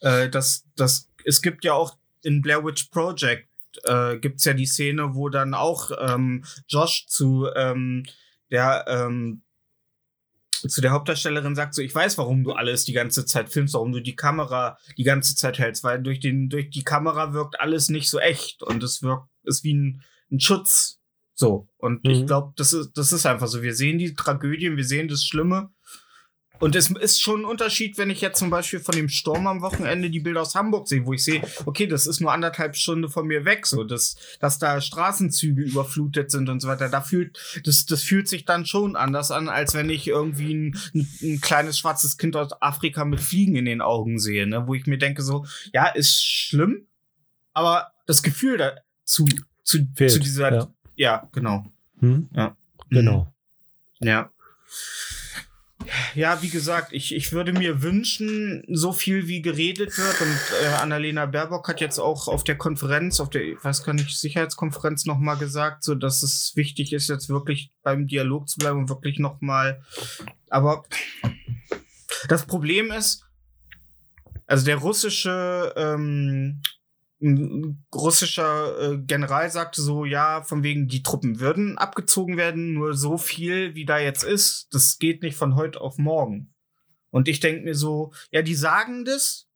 äh, 0.01 0.29
das, 0.29 0.65
das, 0.77 1.09
es 1.25 1.43
gibt 1.43 1.65
ja 1.65 1.73
auch 1.73 1.97
in 2.23 2.43
Blair 2.43 2.65
Witch 2.65 2.85
Project 2.91 3.49
äh, 3.85 4.19
gibt's 4.19 4.45
ja 4.45 4.55
die 4.55 4.67
Szene, 4.67 5.15
wo 5.15 5.29
dann 5.29 5.55
auch 5.55 5.91
ähm, 5.99 6.45
Josh 6.69 7.07
zu 7.07 7.49
ähm, 7.55 8.05
der 8.51 8.85
ähm, 8.89 9.43
zu 10.67 10.81
der 10.81 10.91
Hauptdarstellerin 10.93 11.55
sagt 11.55 11.75
so, 11.75 11.83
ich 11.83 11.95
weiß, 11.95 12.17
warum 12.19 12.43
du 12.43 12.53
alles 12.53 12.85
die 12.85 12.95
ganze 12.95 13.27
Zeit 13.27 13.51
filmst, 13.51 13.75
warum 13.75 13.93
du 13.93 14.01
die 14.01 14.17
Kamera 14.17 14.79
die 14.97 15.05
ganze 15.05 15.37
Zeit 15.37 15.59
hältst, 15.59 15.85
weil 15.85 16.03
durch 16.03 16.19
den 16.19 16.49
durch 16.49 16.71
die 16.71 16.85
Kamera 16.85 17.33
wirkt 17.33 17.61
alles 17.61 17.89
nicht 17.89 18.09
so 18.09 18.19
echt 18.19 18.63
und 18.63 18.83
es 18.83 19.03
wirkt 19.03 19.29
ist 19.45 19.63
wie 19.65 19.75
ein, 19.75 20.03
ein 20.31 20.41
Schutz 20.41 20.96
so 21.37 21.69
und 21.77 22.03
Mhm. 22.05 22.11
ich 22.11 22.27
glaube, 22.27 22.53
das 22.57 22.73
ist 22.73 22.91
das 22.95 23.13
ist 23.13 23.27
einfach 23.27 23.47
so. 23.47 23.63
Wir 23.63 23.75
sehen 23.75 23.99
die 23.99 24.15
Tragödien, 24.15 24.77
wir 24.77 24.85
sehen 24.85 25.07
das 25.07 25.25
Schlimme 25.25 25.71
und 26.59 26.75
es 26.75 26.91
ist 26.91 27.21
schon 27.21 27.43
ein 27.43 27.45
Unterschied, 27.45 27.99
wenn 27.99 28.09
ich 28.09 28.23
jetzt 28.23 28.39
zum 28.39 28.49
Beispiel 28.49 28.81
von 28.81 28.97
dem 28.97 29.11
Sturm 29.11 29.47
am 29.47 29.61
Wochenende 29.61 30.09
die 30.09 30.21
Bilder 30.21 30.41
aus 30.41 30.55
Hamburg 30.55 30.89
sehe, 30.89 31.05
wo 31.05 31.13
ich 31.13 31.23
sehe, 31.23 31.43
okay, 31.67 31.87
das 31.87 32.07
ist 32.07 32.21
nur 32.21 32.33
anderthalb 32.33 32.77
Stunden 32.77 33.11
von 33.11 33.27
mir 33.27 33.45
weg, 33.45 33.67
so, 33.67 33.85
dass, 33.85 34.17
dass 34.41 34.59
da 34.59 34.81
Straßenzüge 34.81 35.63
überflutet 35.63 36.31
sind 36.31 36.49
und 36.49 36.61
so 36.61 36.69
weiter. 36.69 36.89
Da 36.89 37.03
fühlt, 37.03 37.39
das, 37.65 37.85
das 37.85 38.03
fühlt 38.03 38.27
sich 38.29 38.47
dann 38.47 38.65
schon 38.65 38.97
anders 38.97 39.31
an, 39.31 39.51
als 39.51 39.75
wenn 39.75 39.91
ich 39.91 40.09
irgendwie 40.09 40.55
ein, 40.55 40.79
ein, 40.95 41.09
ein 41.23 41.41
kleines 41.43 41.79
schwarzes 41.79 42.17
Kind 42.17 42.35
aus 42.37 42.51
Afrika 42.63 43.05
mit 43.05 43.21
Fliegen 43.21 43.57
in 43.57 43.67
den 43.67 43.83
Augen 43.83 44.19
sehe, 44.19 44.47
ne, 44.47 44.67
wo 44.67 44.73
ich 44.73 44.87
mir 44.87 44.97
denke 44.99 45.21
so, 45.23 45.45
ja, 45.75 45.89
ist 45.89 46.25
schlimm, 46.25 46.87
aber 47.53 47.93
das 48.07 48.23
Gefühl 48.23 48.57
dazu, 48.57 49.27
zu, 49.63 49.79
Fehlt, 49.95 50.13
zu 50.13 50.21
dieser, 50.21 50.55
ja. 50.55 50.75
Ja, 50.97 51.29
genau. 51.33 51.65
Hm? 52.01 52.29
Ja. 52.33 52.57
Genau. 52.91 53.33
Ja. 54.01 54.31
Ja, 56.15 56.43
wie 56.43 56.49
gesagt, 56.49 56.93
ich, 56.93 57.15
ich 57.15 57.33
würde 57.33 57.53
mir 57.53 57.83
wünschen, 57.83 58.65
so 58.69 58.93
viel 58.93 59.29
wie 59.29 59.41
geredet 59.41 59.97
wird 59.97 60.21
und 60.21 60.39
äh, 60.63 60.75
Annalena 60.75 61.27
Baerbock 61.27 61.69
hat 61.69 61.81
jetzt 61.81 62.01
auch 62.01 62.27
auf 62.27 62.43
der 62.43 62.59
Konferenz, 62.59 63.21
auf 63.21 63.31
der, 63.31 63.43
ich 63.43 63.63
weiß 63.63 63.85
gar 63.85 63.93
nicht, 63.93 64.19
Sicherheitskonferenz 64.19 65.05
nochmal 65.05 65.37
gesagt, 65.37 65.85
so 65.85 65.95
dass 65.95 66.25
es 66.25 66.53
wichtig 66.57 66.93
ist, 66.93 67.09
jetzt 67.09 67.29
wirklich 67.29 67.71
beim 67.83 68.09
Dialog 68.09 68.49
zu 68.49 68.59
bleiben 68.59 68.81
und 68.81 68.89
wirklich 68.89 69.21
nochmal, 69.21 69.81
aber 70.51 70.83
das 72.29 72.47
Problem 72.47 72.91
ist, 72.91 73.25
also 74.47 74.65
der 74.65 74.77
russische 74.77 75.73
ähm, 75.77 76.63
ein 77.21 77.87
russischer 77.95 78.79
äh, 78.93 78.99
General 78.99 79.51
sagte 79.51 79.81
so, 79.81 80.05
ja, 80.05 80.43
von 80.43 80.63
wegen 80.63 80.87
die 80.87 81.03
Truppen 81.03 81.41
würden 81.41 81.79
abgezogen 81.79 82.37
werden, 82.37 82.75
nur 82.75 82.95
so 82.95 83.17
viel, 83.17 83.75
wie 83.75 83.87
da 83.87 83.99
jetzt 83.99 84.23
ist, 84.23 84.69
das 84.73 84.99
geht 84.99 85.23
nicht 85.23 85.37
von 85.37 85.55
heute 85.55 85.81
auf 85.81 85.97
morgen. 85.99 86.53
Und 87.11 87.29
ich 87.29 87.41
denke 87.41 87.63
mir 87.65 87.75
so, 87.75 88.13
ja, 88.31 88.43
die 88.43 88.55
sagen 88.55 89.05
das, 89.07 89.49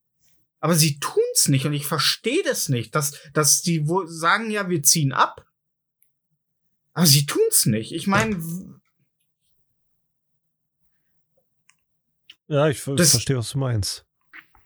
aber 0.61 0.75
sie 0.75 0.99
tun's 1.01 1.49
nicht 1.49 1.67
und 1.67 1.75
ich 1.75 1.87
verstehe 1.87 2.43
das 2.45 2.69
nicht, 2.71 2.95
dass, 2.95 3.13
dass 3.35 3.61
die 3.61 3.85
sagen, 4.07 4.51
ja, 4.51 4.69
wir 4.71 4.83
ziehen 4.83 5.13
ab, 5.13 5.47
aber 6.95 7.07
sie 7.07 7.27
tun's 7.27 7.67
nicht. 7.67 7.93
Ich 7.93 8.07
meine, 8.07 8.43
Ja, 12.49 12.69
ich 12.69 12.83
Das- 12.97 13.11
verstehe, 13.13 13.37
was 13.37 13.51
du 13.51 13.59
meinst. 13.59 14.05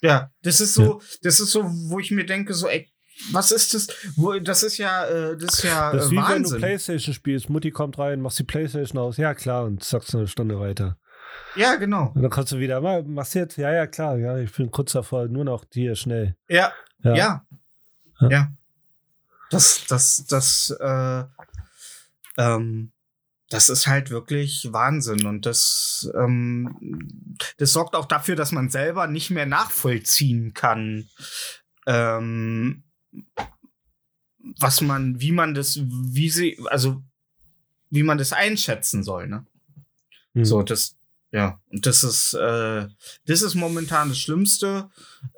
Ja, 0.05 0.31
das 0.43 0.61
ist 0.61 0.75
so, 0.75 1.01
das 1.23 1.41
ist 1.41 1.51
so, 1.51 1.65
wo 1.65 1.99
ich 1.99 2.11
mir 2.11 2.27
denke, 2.27 2.53
so, 2.55 2.69
ey, 2.69 2.91
was 3.33 3.51
ist 3.53 3.73
das? 3.75 3.87
Wo, 4.17 4.39
das 4.39 4.63
ist 4.63 4.77
ja, 4.77 5.05
äh, 5.07 5.37
das 5.37 5.55
ist 5.59 5.63
ja 5.65 5.93
Das 5.93 6.07
ist 6.07 6.09
äh, 6.09 6.13
wie 6.13 6.17
wenn 6.17 6.23
du 6.25 6.31
Wahnsinn. 6.51 6.59
Playstation 6.59 7.15
spielst. 7.15 7.49
Mutti 7.49 7.71
kommt 7.71 7.99
rein, 7.99 8.21
machst 8.21 8.39
die 8.39 8.45
Playstation 8.45 9.01
aus. 9.01 9.17
Ja, 9.17 9.35
klar, 9.35 9.65
und 9.65 9.83
sagst 9.83 10.15
eine 10.15 10.27
Stunde 10.27 10.59
weiter. 10.61 10.99
Ja, 11.57 11.77
genau. 11.77 12.13
Und 12.15 12.23
dann 12.23 12.31
kannst 12.31 12.53
du 12.53 12.59
wieder, 12.59 12.81
"Ma- 12.81 13.03
machst 13.03 13.35
jetzt? 13.35 13.57
Ja, 13.57 13.73
ja, 13.73 13.87
klar, 13.87 14.17
ja, 14.19 14.37
ich 14.39 14.53
bin 14.53 14.71
kurz 14.71 14.93
davor, 14.93 15.27
nur 15.29 15.45
noch 15.45 15.65
hier 15.73 15.95
schnell. 15.97 16.37
Ja, 16.49 16.73
Ja. 17.03 17.15
ja, 17.15 17.47
Ja. 18.21 18.29
ja. 18.31 18.53
Das, 19.51 19.85
das, 19.89 20.27
das, 20.27 20.75
äh, 20.81 21.25
ähm, 22.37 22.91
das 23.51 23.69
ist 23.69 23.87
halt 23.87 24.11
wirklich 24.11 24.69
Wahnsinn 24.73 25.27
und 25.27 25.47
das, 25.47 26.11
ähm, 26.17 27.37
das 27.59 27.73
sorgt 27.73 27.95
auch 27.95 28.07
dafür, 28.07 28.37
dass 28.37 28.53
man 28.53 28.71
selber 28.71 29.07
nicht 29.07 29.31
mehr 29.31 29.47
nachvollziehen 29.47 30.55
kann, 30.55 31.09
ähm, 31.87 32.85
was 34.59 34.81
man, 34.81 35.21
wie 35.21 35.33
man 35.33 35.55
das, 35.55 35.79
wie 35.81 36.31
sie, 36.31 36.59
also 36.67 37.03
wie 37.91 38.03
man 38.03 38.19
das 38.19 38.33
einschätzen 38.33 39.03
soll, 39.03 39.29
ne? 39.29 39.47
Hm. 40.35 40.45
So, 40.45 40.63
das, 40.63 40.97
ja, 41.31 41.61
und 41.71 41.87
das 41.87 42.03
ist, 42.03 42.35
äh, 42.35 42.89
das 43.27 43.43
ist 43.43 43.55
momentan 43.55 44.09
das 44.09 44.19
Schlimmste, 44.19 44.91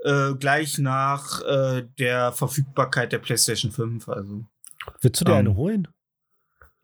äh, 0.04 0.34
gleich 0.34 0.78
nach 0.78 1.42
äh, 1.42 1.86
der 1.98 2.32
Verfügbarkeit 2.32 3.12
der 3.12 3.18
PlayStation 3.18 3.72
5. 3.72 4.08
Also, 4.08 4.46
Willst 5.00 5.20
du 5.20 5.24
dir 5.24 5.32
ähm, 5.32 5.38
eine 5.38 5.56
holen? 5.56 5.88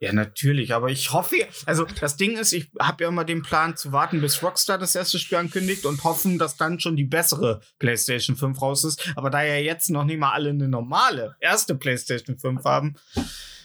Ja, 0.03 0.11
natürlich, 0.11 0.73
aber 0.73 0.89
ich 0.89 1.13
hoffe, 1.13 1.47
also 1.65 1.85
das 2.01 2.17
Ding 2.17 2.35
ist, 2.37 2.51
ich 2.51 2.69
habe 2.77 3.05
ja 3.05 3.09
immer 3.09 3.23
den 3.23 3.41
Plan 3.41 3.77
zu 3.77 3.93
warten, 3.93 4.19
bis 4.19 4.43
Rockstar 4.43 4.77
das 4.77 4.95
erste 4.95 5.17
Spiel 5.17 5.37
ankündigt 5.37 5.85
und 5.85 6.03
hoffen, 6.03 6.37
dass 6.37 6.57
dann 6.57 6.81
schon 6.81 6.97
die 6.97 7.05
bessere 7.05 7.61
PlayStation 7.79 8.35
5 8.35 8.61
raus 8.61 8.83
ist. 8.83 9.13
Aber 9.15 9.29
da 9.29 9.43
ja 9.43 9.55
jetzt 9.55 9.89
noch 9.89 10.03
nicht 10.03 10.19
mal 10.19 10.33
alle 10.33 10.49
eine 10.49 10.67
normale 10.67 11.37
erste 11.39 11.75
PlayStation 11.75 12.37
5 12.37 12.65
haben, 12.65 12.95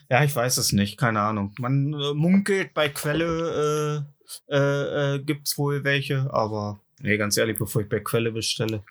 ja, 0.08 0.22
ich 0.22 0.34
weiß 0.34 0.58
es 0.58 0.70
nicht, 0.70 0.96
keine 0.96 1.22
Ahnung. 1.22 1.54
Man 1.58 1.92
äh, 1.92 2.14
munkelt 2.14 2.72
bei 2.72 2.88
Quelle, 2.88 4.04
äh, 4.48 4.54
äh, 4.54 5.14
äh, 5.16 5.18
gibt's 5.18 5.58
wohl 5.58 5.82
welche, 5.82 6.32
aber 6.32 6.78
nee, 7.00 7.16
ganz 7.16 7.36
ehrlich, 7.36 7.58
bevor 7.58 7.82
ich 7.82 7.88
bei 7.88 7.98
Quelle 7.98 8.30
bestelle. 8.30 8.84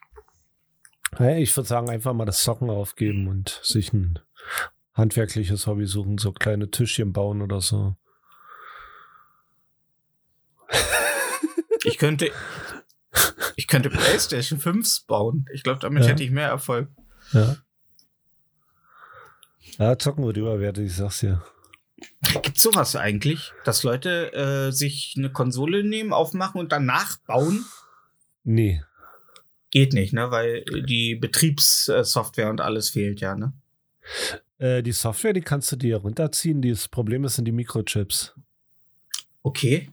Hey, 1.15 1.41
ich 1.41 1.55
würde 1.55 1.69
sagen, 1.69 1.89
einfach 1.89 2.11
mal 2.11 2.25
das 2.25 2.43
Socken 2.43 2.69
aufgeben 2.69 3.29
und 3.29 3.61
sich 3.63 3.93
ein 3.93 4.19
handwerkliches 4.97 5.67
Hobby 5.67 5.85
suchen, 5.85 6.17
so 6.17 6.31
kleine 6.33 6.69
Tischchen 6.71 7.13
bauen 7.13 7.41
oder 7.41 7.61
so. 7.61 7.95
Ich 11.83 11.97
könnte, 11.97 12.31
ich 13.55 13.67
könnte 13.67 13.89
PlayStation 13.89 14.59
5 14.59 15.05
bauen. 15.05 15.45
Ich 15.53 15.63
glaube, 15.63 15.79
damit 15.79 16.03
Ja. 16.03 16.09
hätte 16.09 16.23
ich 16.23 16.31
mehr 16.31 16.47
Erfolg. 16.49 16.89
Ja. 17.31 17.57
Ja, 19.77 19.97
zocken 19.99 20.25
wird 20.25 20.37
überwertet, 20.37 20.85
ich 20.85 20.95
sag's 20.95 21.19
dir. 21.19 21.43
Gibt's 22.41 22.61
sowas 22.61 22.95
eigentlich, 22.95 23.53
dass 23.63 23.83
Leute 23.83 24.33
äh, 24.33 24.71
sich 24.71 25.15
eine 25.17 25.31
Konsole 25.31 25.83
nehmen, 25.83 26.13
aufmachen 26.13 26.59
und 26.59 26.71
dann 26.71 26.85
nachbauen? 26.85 27.65
Nee. 28.43 28.83
Geht 29.71 29.93
nicht, 29.93 30.13
ne? 30.13 30.31
Weil 30.31 30.63
die 30.65 31.15
Betriebssoftware 31.15 32.49
und 32.49 32.61
alles 32.61 32.89
fehlt 32.89 33.19
ja, 33.19 33.35
ne? 33.35 33.53
Äh, 34.59 34.81
die 34.83 34.91
Software, 34.91 35.33
die 35.33 35.41
kannst 35.41 35.71
du 35.71 35.75
dir 35.75 35.97
runterziehen. 35.97 36.61
Das 36.61 36.87
Problem 36.87 37.23
ist, 37.23 37.35
sind 37.35 37.45
die 37.45 37.51
Mikrochips. 37.51 38.35
Okay. 39.43 39.91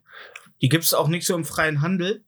Die 0.62 0.68
gibt's 0.68 0.94
auch 0.94 1.08
nicht 1.08 1.26
so 1.26 1.34
im 1.34 1.44
freien 1.44 1.80
Handel. 1.82 2.24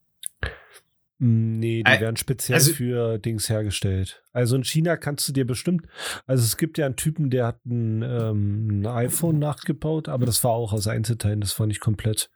Mm, 1.18 1.58
Nee, 1.58 1.82
die 1.82 2.00
werden 2.00 2.16
speziell 2.16 2.56
also- 2.56 2.72
für 2.74 3.18
Dings 3.18 3.48
hergestellt. 3.48 4.22
Also 4.32 4.56
in 4.56 4.64
China 4.64 4.96
kannst 4.98 5.26
du 5.28 5.32
dir 5.32 5.46
bestimmt, 5.46 5.86
also 6.26 6.44
es 6.44 6.58
gibt 6.58 6.76
ja 6.76 6.84
einen 6.84 6.96
Typen, 6.96 7.30
der 7.30 7.46
hat 7.46 7.64
ein, 7.64 8.02
ähm, 8.02 8.80
ein 8.82 8.86
iPhone 8.86 9.38
nachgebaut, 9.38 10.08
aber 10.10 10.26
das 10.26 10.44
war 10.44 10.50
auch 10.50 10.74
aus 10.74 10.86
Einzelteilen, 10.86 11.40
das 11.40 11.58
war 11.58 11.66
nicht 11.66 11.80
komplett. 11.80 12.30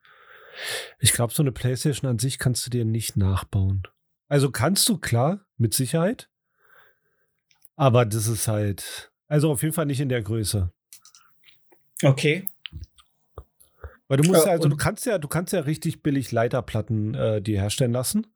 Ich 0.99 1.13
glaube, 1.13 1.35
so 1.35 1.43
eine 1.43 1.53
Playstation 1.53 2.11
an 2.11 2.19
sich 2.19 2.39
kannst 2.39 2.65
du 2.67 2.71
dir 2.71 2.87
nicht 2.87 3.17
nachbauen. 3.19 3.83
Also 4.29 4.51
kannst 4.51 4.89
du, 4.89 4.97
klar, 4.97 5.45
mit 5.59 5.75
Sicherheit. 5.75 6.29
Aber 7.77 8.07
das 8.07 8.27
ist 8.27 8.49
halt, 8.49 9.10
also 9.31 9.51
auf 9.51 9.63
jeden 9.63 9.73
Fall 9.73 9.87
nicht 9.87 10.01
in 10.01 10.11
der 10.11 10.21
Größe. 10.23 10.71
Okay. 12.03 12.45
Weil 14.09 14.19
du 14.19 14.29
musst 14.29 14.45
Ja, 14.45 14.53
also 14.53 14.69
du 14.69 14.77
kannst 14.77 15.07
ja, 15.07 15.19
du 15.19 15.29
kannst 15.29 15.53
ja 15.53 15.61
richtig 15.61 16.03
billig 16.03 16.33
Leiterplatten 16.33 17.15
äh, 17.15 17.41
dir 17.41 17.61
herstellen 17.61 17.93
lassen. 17.93 18.27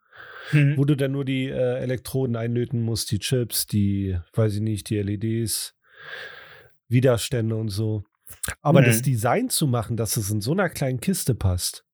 Hm. 0.50 0.76
wo 0.76 0.84
du 0.84 0.94
dann 0.94 1.12
nur 1.12 1.24
die 1.24 1.46
äh, 1.48 1.78
Elektroden 1.78 2.36
einlöten 2.36 2.82
musst, 2.82 3.10
die 3.10 3.18
Chips, 3.18 3.66
die, 3.66 4.18
weiß 4.34 4.56
ich 4.56 4.60
nicht, 4.60 4.90
die 4.90 4.98
LEDs, 4.98 5.74
Widerstände 6.88 7.56
und 7.56 7.70
so. 7.70 8.04
Aber 8.60 8.82
Mhm. 8.82 8.84
das 8.84 9.00
Design 9.00 9.48
zu 9.48 9.66
machen, 9.66 9.96
dass 9.96 10.18
es 10.18 10.30
in 10.30 10.42
so 10.42 10.52
einer 10.52 10.68
kleinen 10.68 11.00
Kiste 11.00 11.34
passt, 11.34 11.84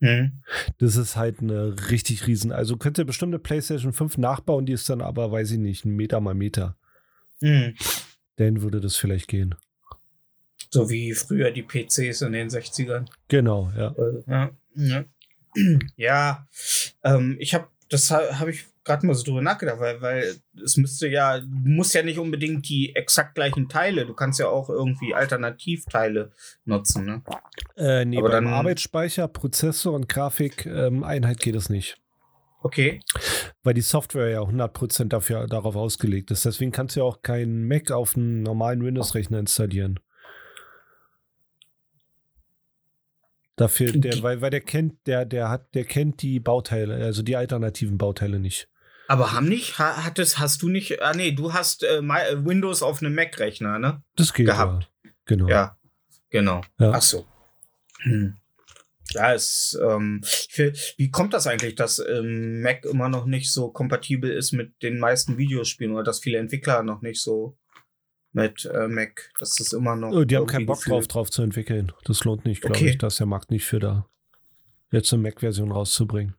Hm. 0.00 0.42
Das 0.78 0.96
ist 0.96 1.14
halt 1.16 1.40
eine 1.40 1.90
richtig 1.90 2.26
riesen. 2.26 2.52
Also 2.52 2.76
könnt 2.78 2.98
ihr 2.98 3.04
bestimmt 3.04 3.32
eine 3.34 3.38
PlayStation 3.38 3.92
5 3.92 4.18
nachbauen, 4.18 4.66
die 4.66 4.72
ist 4.72 4.88
dann 4.90 5.02
aber, 5.02 5.30
weiß 5.30 5.52
ich 5.52 5.58
nicht, 5.58 5.84
ein 5.84 5.94
Meter 5.94 6.20
mal 6.20 6.34
Meter. 6.34 6.76
Hm. 7.40 7.74
Dann 8.40 8.62
würde 8.62 8.80
das 8.80 8.96
vielleicht 8.96 9.28
gehen. 9.28 9.54
So 10.70 10.88
wie 10.88 11.12
früher 11.12 11.50
die 11.50 11.62
PCs 11.62 12.22
in 12.22 12.32
den 12.32 12.48
60ern. 12.48 13.06
Genau, 13.28 13.70
ja. 13.76 13.94
Ja, 14.26 14.50
ja. 14.76 15.04
ja 15.96 16.46
ähm, 17.04 17.36
ich 17.38 17.52
habe, 17.54 17.66
das 17.90 18.10
ha- 18.10 18.38
habe 18.38 18.52
ich 18.52 18.64
gerade 18.84 19.06
mal 19.06 19.14
so 19.14 19.24
drüber 19.24 19.42
nachgedacht, 19.42 19.78
weil, 19.80 20.00
weil 20.00 20.36
es 20.64 20.76
müsste 20.76 21.08
ja, 21.08 21.40
du 21.40 21.46
musst 21.48 21.92
ja 21.94 22.02
nicht 22.02 22.18
unbedingt 22.18 22.68
die 22.68 22.94
exakt 22.96 23.34
gleichen 23.34 23.68
Teile, 23.68 24.06
du 24.06 24.14
kannst 24.14 24.38
ja 24.38 24.48
auch 24.48 24.70
irgendwie 24.70 25.12
Alternativteile 25.12 26.32
nutzen, 26.64 27.04
ne? 27.04 27.22
Äh, 27.76 28.04
nee, 28.04 28.16
Aber 28.18 28.30
beim 28.30 28.44
dann- 28.46 28.54
Arbeitsspeicher, 28.54 29.28
Prozessor 29.28 29.92
und 29.92 30.08
Grafikeinheit 30.08 31.40
geht 31.40 31.56
es 31.56 31.68
nicht. 31.68 31.99
Okay. 32.62 33.00
Weil 33.62 33.74
die 33.74 33.80
Software 33.80 34.28
ja 34.28 34.40
100% 34.40 35.08
dafür, 35.08 35.46
darauf 35.46 35.76
ausgelegt 35.76 36.30
ist. 36.30 36.44
Deswegen 36.44 36.72
kannst 36.72 36.96
du 36.96 37.00
ja 37.00 37.06
auch 37.06 37.22
keinen 37.22 37.66
Mac 37.66 37.90
auf 37.90 38.16
einen 38.16 38.42
normalen 38.42 38.84
Windows-Rechner 38.84 39.38
installieren. 39.38 39.98
Dafür, 43.56 43.92
der, 43.92 44.22
weil, 44.22 44.40
weil 44.40 44.50
der 44.50 44.62
kennt, 44.62 45.06
der, 45.06 45.26
der 45.26 45.50
hat, 45.50 45.74
der 45.74 45.84
kennt 45.84 46.22
die 46.22 46.40
Bauteile, 46.40 46.94
also 46.94 47.22
die 47.22 47.36
alternativen 47.36 47.98
Bauteile 47.98 48.40
nicht. 48.40 48.68
Aber 49.06 49.32
haben 49.32 49.48
nicht, 49.48 49.78
ha, 49.78 50.04
hat 50.04 50.18
es, 50.18 50.38
hast 50.38 50.62
du 50.62 50.68
nicht, 50.68 51.02
ah 51.02 51.12
nee, 51.12 51.32
du 51.32 51.52
hast 51.52 51.82
äh, 51.82 51.98
äh, 51.98 52.44
Windows 52.46 52.82
auf 52.82 53.02
einem 53.02 53.14
Mac-Rechner, 53.14 53.78
ne? 53.78 54.02
Das 54.16 54.32
geht 54.32 54.46
Gehabt. 54.46 54.88
ja. 55.04 55.10
Genau. 55.26 55.48
Ja, 55.48 55.76
genau. 56.30 56.62
Ja. 56.78 56.92
Ach 56.94 57.02
so. 57.02 57.26
Hm. 58.00 58.39
Ja, 59.12 59.34
es, 59.34 59.78
ähm, 59.82 60.20
für, 60.24 60.72
wie 60.96 61.10
kommt 61.10 61.34
das 61.34 61.46
eigentlich, 61.46 61.74
dass 61.74 61.98
ähm, 61.98 62.62
Mac 62.62 62.84
immer 62.84 63.08
noch 63.08 63.26
nicht 63.26 63.50
so 63.52 63.70
kompatibel 63.70 64.30
ist 64.30 64.52
mit 64.52 64.82
den 64.82 64.98
meisten 64.98 65.36
Videospielen 65.38 65.92
oder 65.92 66.04
dass 66.04 66.20
viele 66.20 66.38
Entwickler 66.38 66.82
noch 66.82 67.02
nicht 67.02 67.20
so 67.20 67.56
mit 68.32 68.64
äh, 68.72 68.86
Mac, 68.86 69.30
dass 69.40 69.56
das 69.56 69.72
immer 69.72 69.96
noch. 69.96 70.12
Oh, 70.12 70.24
die 70.24 70.36
haben 70.36 70.46
keinen 70.46 70.66
Bock 70.66 70.76
drauf, 70.84 70.98
gefühlt- 71.04 71.14
drauf 71.14 71.30
zu 71.30 71.42
entwickeln. 71.42 71.90
Das 72.04 72.22
lohnt 72.24 72.44
nicht, 72.44 72.60
glaube 72.60 72.76
Okay. 72.76 72.90
ich. 72.90 72.98
Da 72.98 73.08
ist 73.08 73.18
der 73.18 73.26
Markt 73.26 73.50
nicht 73.50 73.64
für 73.64 73.80
da. 73.80 74.06
Jetzt 74.92 75.12
eine 75.12 75.22
Mac-Version 75.22 75.72
rauszubringen. 75.72 76.34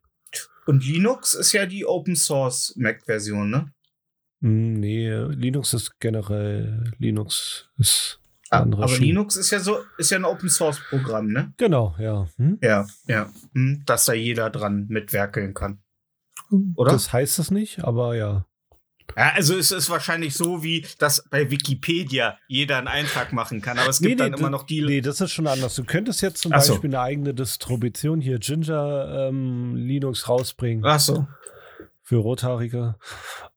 Und 0.66 0.86
Linux 0.86 1.34
ist 1.34 1.52
ja 1.52 1.66
die 1.66 1.84
Open 1.84 2.16
Source 2.16 2.72
Mac-Version, 2.76 3.50
ne? 3.50 3.72
Hm, 4.40 4.74
nee, 4.74 5.10
Linux 5.10 5.74
ist 5.74 5.98
generell, 6.00 6.92
Linux 6.98 7.68
ist 7.78 8.20
ein 8.52 8.62
anderer 8.62 8.84
aber. 8.84 8.96
Linux 8.98 9.36
ist 9.36 9.50
ja 9.50 9.60
so, 9.60 9.78
ist 9.98 10.10
ja 10.10 10.18
ein 10.18 10.24
Open 10.24 10.48
Source 10.48 10.80
Programm, 10.90 11.28
ne? 11.28 11.52
Genau, 11.56 11.94
ja. 11.98 12.26
Hm? 12.36 12.58
Ja, 12.62 12.86
ja. 13.06 13.30
Hm, 13.54 13.82
dass 13.86 14.04
da 14.04 14.12
jeder 14.12 14.50
dran 14.50 14.86
mitwerkeln 14.88 15.54
kann. 15.54 15.82
Oder? 16.76 16.92
Das 16.92 17.12
heißt 17.12 17.38
es 17.38 17.50
nicht, 17.50 17.82
aber 17.84 18.14
ja. 18.14 18.46
Ja, 19.16 19.32
also 19.34 19.56
es 19.58 19.72
ist 19.72 19.90
wahrscheinlich 19.90 20.34
so, 20.34 20.62
wie 20.62 20.86
dass 20.98 21.24
bei 21.28 21.50
Wikipedia 21.50 22.38
jeder 22.46 22.78
einen 22.78 22.88
Eintrag 22.88 23.32
machen 23.32 23.60
kann, 23.60 23.78
aber 23.78 23.90
es 23.90 24.00
gibt 24.00 24.20
dann 24.20 24.32
d- 24.32 24.38
immer 24.38 24.48
noch 24.48 24.62
die. 24.62 24.80
Nee, 24.82 25.00
das 25.02 25.20
ist 25.20 25.32
schon 25.32 25.46
anders. 25.46 25.74
Du 25.74 25.84
könntest 25.84 26.22
jetzt 26.22 26.40
zum 26.40 26.52
Ach 26.52 26.62
so. 26.62 26.74
Beispiel 26.74 26.90
eine 26.90 27.00
eigene 27.00 27.34
Distribution 27.34 28.20
hier 28.20 28.38
Ginger 28.38 29.28
ähm, 29.28 29.74
Linux 29.76 30.28
rausbringen 30.28 30.84
Ach 30.86 31.00
so. 31.00 31.26
für 32.02 32.16
Rothaarige. 32.16 32.94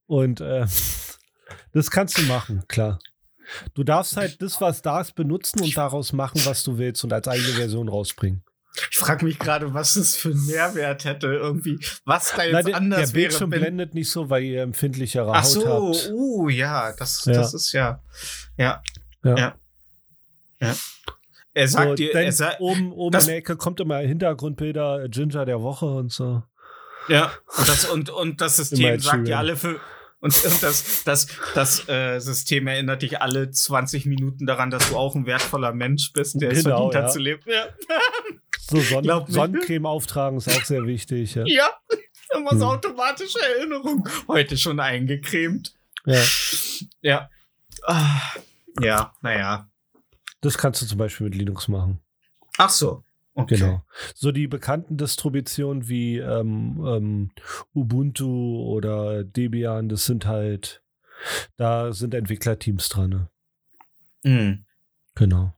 Und 0.06 0.40
äh, 0.40 0.66
das 1.72 1.90
kannst 1.90 2.18
du 2.18 2.22
machen, 2.22 2.64
klar. 2.68 2.98
Du 3.74 3.84
darfst 3.84 4.16
halt 4.16 4.40
das, 4.42 4.60
was 4.60 4.82
da 4.82 5.00
ist, 5.00 5.14
benutzen 5.14 5.60
und 5.62 5.76
daraus 5.76 6.12
machen, 6.12 6.40
was 6.44 6.62
du 6.64 6.78
willst 6.78 7.04
und 7.04 7.12
als 7.12 7.28
eigene 7.28 7.48
Version 7.54 7.88
rausbringen. 7.88 8.42
Ich 8.90 8.98
frage 8.98 9.24
mich 9.24 9.38
gerade, 9.38 9.72
was 9.72 9.96
es 9.96 10.16
für 10.16 10.30
einen 10.30 10.44
Mehrwert 10.46 11.04
hätte, 11.06 11.28
irgendwie, 11.28 11.78
was 12.04 12.34
da 12.36 12.42
jetzt 12.42 12.52
Nein, 12.52 12.64
der, 12.64 12.72
der 12.72 12.76
anders 12.76 13.12
Bildschirm 13.12 13.50
wäre. 13.50 13.62
wenn- 13.62 13.76
blendet 13.76 13.94
nicht 13.94 14.10
so, 14.10 14.28
weil 14.28 14.42
ihr 14.42 14.60
empfindlichere 14.62 15.32
Ach 15.32 15.44
Haut 15.44 15.50
so, 15.50 15.66
habt. 15.94 16.10
uh, 16.12 16.48
ja, 16.50 16.92
das, 16.92 17.24
Ja. 17.24 17.32
das 17.32 17.54
ist 17.54 17.72
ja. 17.72 18.02
Ja. 18.58 18.82
Ja. 19.24 19.36
Ja. 19.38 19.54
ja. 20.60 20.74
Er 21.54 21.68
sagt 21.68 21.88
So, 21.88 21.94
dir, 21.94 22.14
er 22.14 22.32
sagt, 22.32 22.60
oben 22.60 22.92
oben 22.92 23.18
in 23.18 23.26
der 23.26 23.36
Ecke 23.36 23.56
kommt 23.56 23.80
immer 23.80 23.96
Hintergrundbilder 23.98 25.04
äh, 25.04 25.08
Ginger 25.08 25.46
der 25.46 25.62
Woche 25.62 25.86
und 25.86 26.12
so. 26.12 26.42
Ja, 27.08 27.32
und 27.56 27.66
das, 27.68 27.84
und, 27.86 28.10
und 28.10 28.40
das 28.42 28.56
System 28.56 29.00
sagt 29.00 29.26
dir 29.26 29.38
alle 29.38 29.56
für. 29.56 29.80
Und 30.20 30.44
das, 30.44 31.04
das, 31.04 31.28
das 31.54 31.88
äh, 31.88 32.18
System 32.20 32.66
erinnert 32.66 33.02
dich 33.02 33.20
alle 33.20 33.50
20 33.50 34.06
Minuten 34.06 34.46
daran, 34.46 34.70
dass 34.70 34.88
du 34.88 34.96
auch 34.96 35.14
ein 35.14 35.26
wertvoller 35.26 35.72
Mensch 35.72 36.12
bist, 36.12 36.40
der 36.40 36.50
es 36.52 36.64
Genau, 36.64 36.90
verdient 36.90 36.94
ja. 36.94 37.02
hat 37.02 37.12
zu 37.12 37.18
leben. 37.18 37.42
Ja. 37.46 37.66
So 38.68 39.00
nicht. 39.00 39.32
Sonnencreme 39.32 39.86
auftragen 39.86 40.38
ist 40.38 40.48
auch 40.48 40.64
sehr 40.64 40.84
wichtig. 40.86 41.34
Ja. 41.34 41.44
ja. 41.46 41.68
Immer 42.34 42.50
so 42.56 42.66
Hm. 42.68 42.76
automatische 42.76 43.38
Erinnerung. 43.40 44.08
Heute 44.26 44.56
schon 44.58 44.80
eingecremt. 44.80 45.74
Ja. 46.06 46.24
Ja. 47.02 47.30
Ah, 47.84 48.20
ja, 48.80 49.12
naja. 49.22 49.70
Das 50.40 50.58
kannst 50.58 50.82
du 50.82 50.86
zum 50.86 50.98
Beispiel 50.98 51.26
mit 51.26 51.36
Linux 51.36 51.68
machen. 51.68 52.00
Ach 52.58 52.70
so. 52.70 53.04
Okay. 53.38 53.56
Genau. 53.56 53.82
So 54.14 54.32
die 54.32 54.48
bekannten 54.48 54.96
Distributionen 54.96 55.88
wie 55.88 56.16
ähm, 56.18 56.82
ähm, 56.86 57.30
Ubuntu 57.74 58.62
oder 58.64 59.24
Debian, 59.24 59.90
das 59.90 60.06
sind 60.06 60.24
halt, 60.24 60.82
da 61.58 61.92
sind 61.92 62.14
Entwicklerteams 62.14 62.88
dran. 62.88 63.10
Ne? 63.10 63.28
Hm. 64.24 64.64
Genau. 65.14 65.52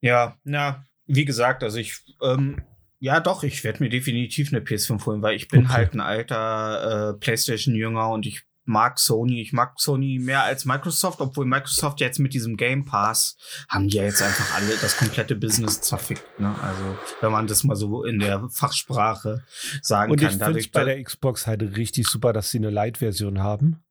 Ja, 0.00 0.38
na, 0.44 0.84
wie 1.06 1.24
gesagt, 1.24 1.64
also 1.64 1.78
ich, 1.78 2.00
ähm, 2.22 2.62
ja 3.00 3.18
doch, 3.20 3.42
ich 3.42 3.64
werde 3.64 3.82
mir 3.82 3.88
definitiv 3.90 4.52
eine 4.52 4.62
PS5 4.64 5.06
holen, 5.06 5.22
weil 5.22 5.34
ich 5.34 5.48
bin 5.48 5.64
Okay. 5.64 5.72
halt 5.72 5.94
ein 5.94 6.00
alter 6.00 7.10
äh, 7.10 7.18
PlayStation-Jünger 7.18 8.10
und 8.10 8.26
ich 8.26 8.42
mag 8.66 8.98
Sony. 8.98 9.40
Ich 9.40 9.52
mag 9.52 9.78
Sony 9.78 10.18
mehr 10.20 10.42
als 10.42 10.64
Microsoft, 10.64 11.20
obwohl 11.20 11.44
Microsoft 11.46 12.00
jetzt 12.00 12.18
mit 12.18 12.34
diesem 12.34 12.56
Game 12.56 12.84
Pass 12.84 13.36
haben 13.68 13.88
die 13.88 13.96
ja 13.96 14.04
jetzt 14.04 14.22
einfach 14.22 14.54
alle 14.54 14.76
das 14.76 14.96
komplette 14.96 15.34
Business 15.36 15.80
zerfickt. 15.80 16.24
Ne? 16.40 16.54
Also, 16.62 16.98
wenn 17.20 17.32
man 17.32 17.46
das 17.46 17.64
mal 17.64 17.76
so 17.76 18.04
in 18.04 18.18
der 18.18 18.48
Fachsprache 18.50 19.44
sagen 19.82 20.12
Und 20.12 20.18
ich 20.20 20.24
kann. 20.24 20.30
finde 20.32 20.44
Dadurch, 20.46 20.66
es 20.66 20.70
bei 20.70 20.84
der 20.84 21.02
Xbox 21.02 21.46
halt 21.46 21.62
richtig 21.76 22.08
super, 22.08 22.32
dass 22.32 22.50
sie 22.50 22.58
eine 22.58 22.70
Lite-Version 22.70 23.40
haben. 23.40 23.82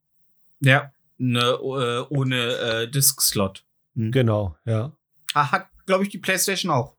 ja, 0.60 0.92
ne, 1.18 1.42
äh, 1.42 2.06
ohne 2.10 2.36
äh, 2.36 2.88
Disk-Slot. 2.90 3.64
Hm. 3.96 4.12
Genau, 4.12 4.58
ja. 4.66 4.92
Ah, 5.34 5.52
hat, 5.52 5.68
glaube 5.86 6.04
ich, 6.04 6.10
die 6.10 6.18
PlayStation 6.18 6.72
auch. 6.72 6.96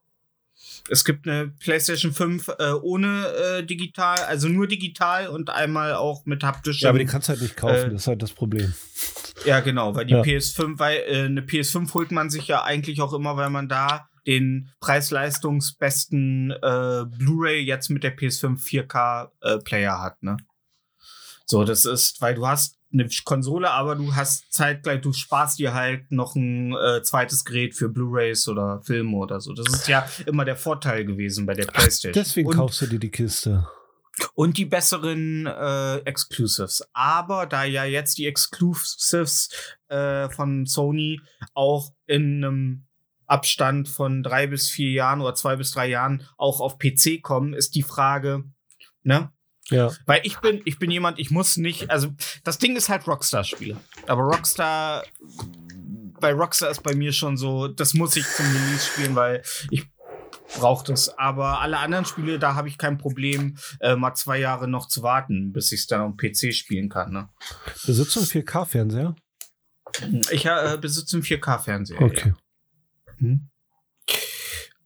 Es 0.89 1.05
gibt 1.05 1.27
eine 1.27 1.47
PlayStation 1.59 2.13
5 2.13 2.47
äh, 2.59 2.71
ohne 2.81 3.27
äh, 3.27 3.63
digital, 3.63 4.17
also 4.19 4.47
nur 4.47 4.67
digital 4.67 5.27
und 5.27 5.49
einmal 5.49 5.93
auch 5.93 6.25
mit 6.25 6.43
haptischem. 6.43 6.85
Ja, 6.85 6.89
aber 6.89 6.99
die 6.99 7.05
kannst 7.05 7.27
du 7.27 7.33
halt 7.33 7.41
nicht 7.41 7.57
kaufen, 7.57 7.75
äh, 7.75 7.89
das 7.89 8.01
ist 8.01 8.07
halt 8.07 8.21
das 8.21 8.31
Problem. 8.33 8.73
Ja, 9.45 9.59
genau, 9.59 9.95
weil 9.95 10.05
die 10.05 10.13
Ja. 10.13 10.21
PS5, 10.21 10.79
weil 10.79 10.97
äh, 11.07 11.25
eine 11.25 11.41
PS5 11.41 11.93
holt 11.93 12.11
man 12.11 12.29
sich 12.29 12.47
ja 12.47 12.63
eigentlich 12.63 13.01
auch 13.01 13.13
immer, 13.13 13.35
weil 13.37 13.49
man 13.49 13.67
da 13.67 14.07
den 14.25 14.71
preis-leistungsbesten 14.79 16.51
äh, 16.51 17.05
Blu-ray 17.05 17.61
jetzt 17.61 17.89
mit 17.89 18.03
der 18.03 18.17
PS5 18.17 18.63
4K 18.63 19.29
äh, 19.41 19.57
Player 19.59 20.01
hat, 20.01 20.21
ne? 20.23 20.37
So, 21.45 21.63
das 21.63 21.85
ist, 21.85 22.21
weil 22.21 22.33
du 22.33 22.47
hast 22.47 22.74
eine 22.93 23.07
Konsole, 23.25 23.71
aber 23.71 23.95
du 23.95 24.15
hast 24.15 24.51
zeitgleich, 24.53 25.01
du 25.01 25.11
sparst 25.13 25.59
dir 25.59 25.73
halt 25.73 26.11
noch 26.11 26.35
ein 26.35 26.73
äh, 26.73 27.01
zweites 27.03 27.43
Gerät 27.43 27.75
für 27.75 27.89
Blu-rays 27.89 28.47
oder 28.47 28.81
Filme 28.81 29.17
oder 29.17 29.41
so. 29.41 29.53
Das 29.53 29.67
ist 29.67 29.87
ja 29.87 30.07
immer 30.25 30.45
der 30.45 30.55
Vorteil 30.55 31.05
gewesen 31.05 31.45
bei 31.45 31.53
der 31.53 31.65
PlayStation. 31.65 32.13
Deswegen 32.13 32.49
und, 32.49 32.55
kaufst 32.55 32.81
du 32.81 32.87
dir 32.87 32.99
die 32.99 33.11
Kiste. 33.11 33.67
und 34.33 34.57
die 34.57 34.65
besseren 34.65 35.45
äh, 35.45 35.97
Exclusives. 35.99 36.87
Aber 36.93 37.45
da 37.45 37.63
ja 37.63 37.83
jetzt 37.83 38.17
die 38.17 38.27
Exclusives 38.27 39.49
äh, 39.89 40.29
von 40.29 40.65
Sony 40.65 41.19
auch 41.53 41.91
in 42.05 42.43
einem 42.43 42.85
Abstand 43.27 43.89
von 43.89 44.23
drei 44.23 44.47
bis 44.47 44.69
vier 44.69 44.91
Jahren 44.91 45.21
oder 45.21 45.35
zwei 45.35 45.55
bis 45.55 45.71
drei 45.71 45.87
Jahren 45.87 46.23
auch 46.37 46.61
auf 46.61 46.77
PC 46.77 47.21
kommen, 47.21 47.53
ist 47.53 47.75
die 47.75 47.83
Frage, 47.83 48.43
ne? 49.03 49.31
Ja. 49.69 49.91
Weil 50.05 50.21
ich 50.23 50.37
bin, 50.39 50.61
ich 50.65 50.77
bin 50.77 50.91
jemand, 50.91 51.19
ich 51.19 51.31
muss 51.31 51.57
nicht, 51.57 51.89
also 51.89 52.09
das 52.43 52.59
Ding 52.59 52.75
ist 52.75 52.89
halt 52.89 53.07
Rockstar-Spiele. 53.07 53.77
Aber 54.07 54.21
Rockstar, 54.23 55.03
bei 56.19 56.33
Rockstar 56.33 56.69
ist 56.69 56.83
bei 56.83 56.95
mir 56.95 57.11
schon 57.11 57.37
so, 57.37 57.67
das 57.67 57.93
muss 57.93 58.15
ich 58.15 58.25
zum 58.27 58.45
Release 58.45 58.85
spielen, 58.85 59.15
weil 59.15 59.41
ich 59.71 59.87
brauche 60.59 60.85
das. 60.85 61.17
Aber 61.17 61.61
alle 61.61 61.79
anderen 61.79 62.05
Spiele, 62.05 62.37
da 62.37 62.55
habe 62.55 62.67
ich 62.67 62.77
kein 62.77 62.97
Problem, 62.97 63.57
äh, 63.79 63.95
mal 63.95 64.13
zwei 64.13 64.39
Jahre 64.39 64.67
noch 64.67 64.87
zu 64.87 65.01
warten, 65.01 65.51
bis 65.51 65.71
ich 65.71 65.81
es 65.81 65.87
dann 65.87 66.01
am 66.01 66.17
PC 66.17 66.53
spielen 66.53 66.89
kann. 66.89 67.11
Ne? 67.11 67.29
Besitzt 67.85 68.15
du 68.15 68.19
einen 68.19 68.29
4K-Fernseher? 68.29 69.15
Ich 70.31 70.45
äh, 70.45 70.77
besitze 70.79 71.17
einen 71.17 71.23
4K-Fernseher. 71.23 72.01
Okay. 72.01 72.33
Ja. 72.35 73.15
Hm? 73.17 73.49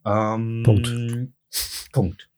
Ähm, 0.05 0.63
Punkt. 0.63 0.89
Punkt. 1.91 2.29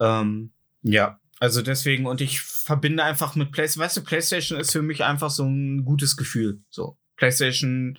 Ähm, 0.00 0.52
ja, 0.82 1.20
also 1.42 1.60
deswegen, 1.60 2.06
und 2.06 2.20
ich 2.20 2.40
verbinde 2.40 3.02
einfach 3.02 3.34
mit 3.34 3.50
PlayStation, 3.50 3.84
weißt 3.84 3.96
du, 3.96 4.02
PlayStation 4.02 4.60
ist 4.60 4.70
für 4.70 4.80
mich 4.80 5.02
einfach 5.02 5.28
so 5.28 5.42
ein 5.42 5.84
gutes 5.84 6.16
Gefühl. 6.16 6.62
So. 6.70 6.96
PlayStation, 7.16 7.98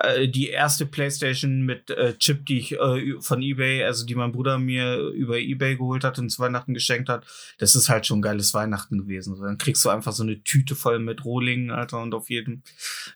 äh, 0.00 0.28
die 0.28 0.50
erste 0.50 0.84
PlayStation 0.84 1.62
mit 1.62 1.88
äh, 1.88 2.18
Chip, 2.18 2.44
die 2.44 2.58
ich 2.58 2.72
äh, 2.72 3.14
von 3.20 3.40
eBay, 3.40 3.84
also 3.84 4.04
die 4.04 4.14
mein 4.14 4.32
Bruder 4.32 4.58
mir 4.58 5.08
über 5.08 5.38
eBay 5.38 5.76
geholt 5.76 6.04
hat 6.04 6.18
und 6.18 6.28
zu 6.28 6.42
Weihnachten 6.42 6.74
geschenkt 6.74 7.08
hat. 7.08 7.24
Das 7.56 7.74
ist 7.74 7.88
halt 7.88 8.06
schon 8.06 8.18
ein 8.18 8.22
geiles 8.22 8.52
Weihnachten 8.52 8.98
gewesen. 8.98 9.36
So, 9.36 9.42
dann 9.42 9.56
kriegst 9.56 9.82
du 9.86 9.88
einfach 9.88 10.12
so 10.12 10.22
eine 10.22 10.42
Tüte 10.42 10.74
voll 10.74 10.98
mit 10.98 11.24
Rohlingen, 11.24 11.70
Alter, 11.70 12.02
und 12.02 12.12
auf 12.12 12.28
jedem, 12.28 12.62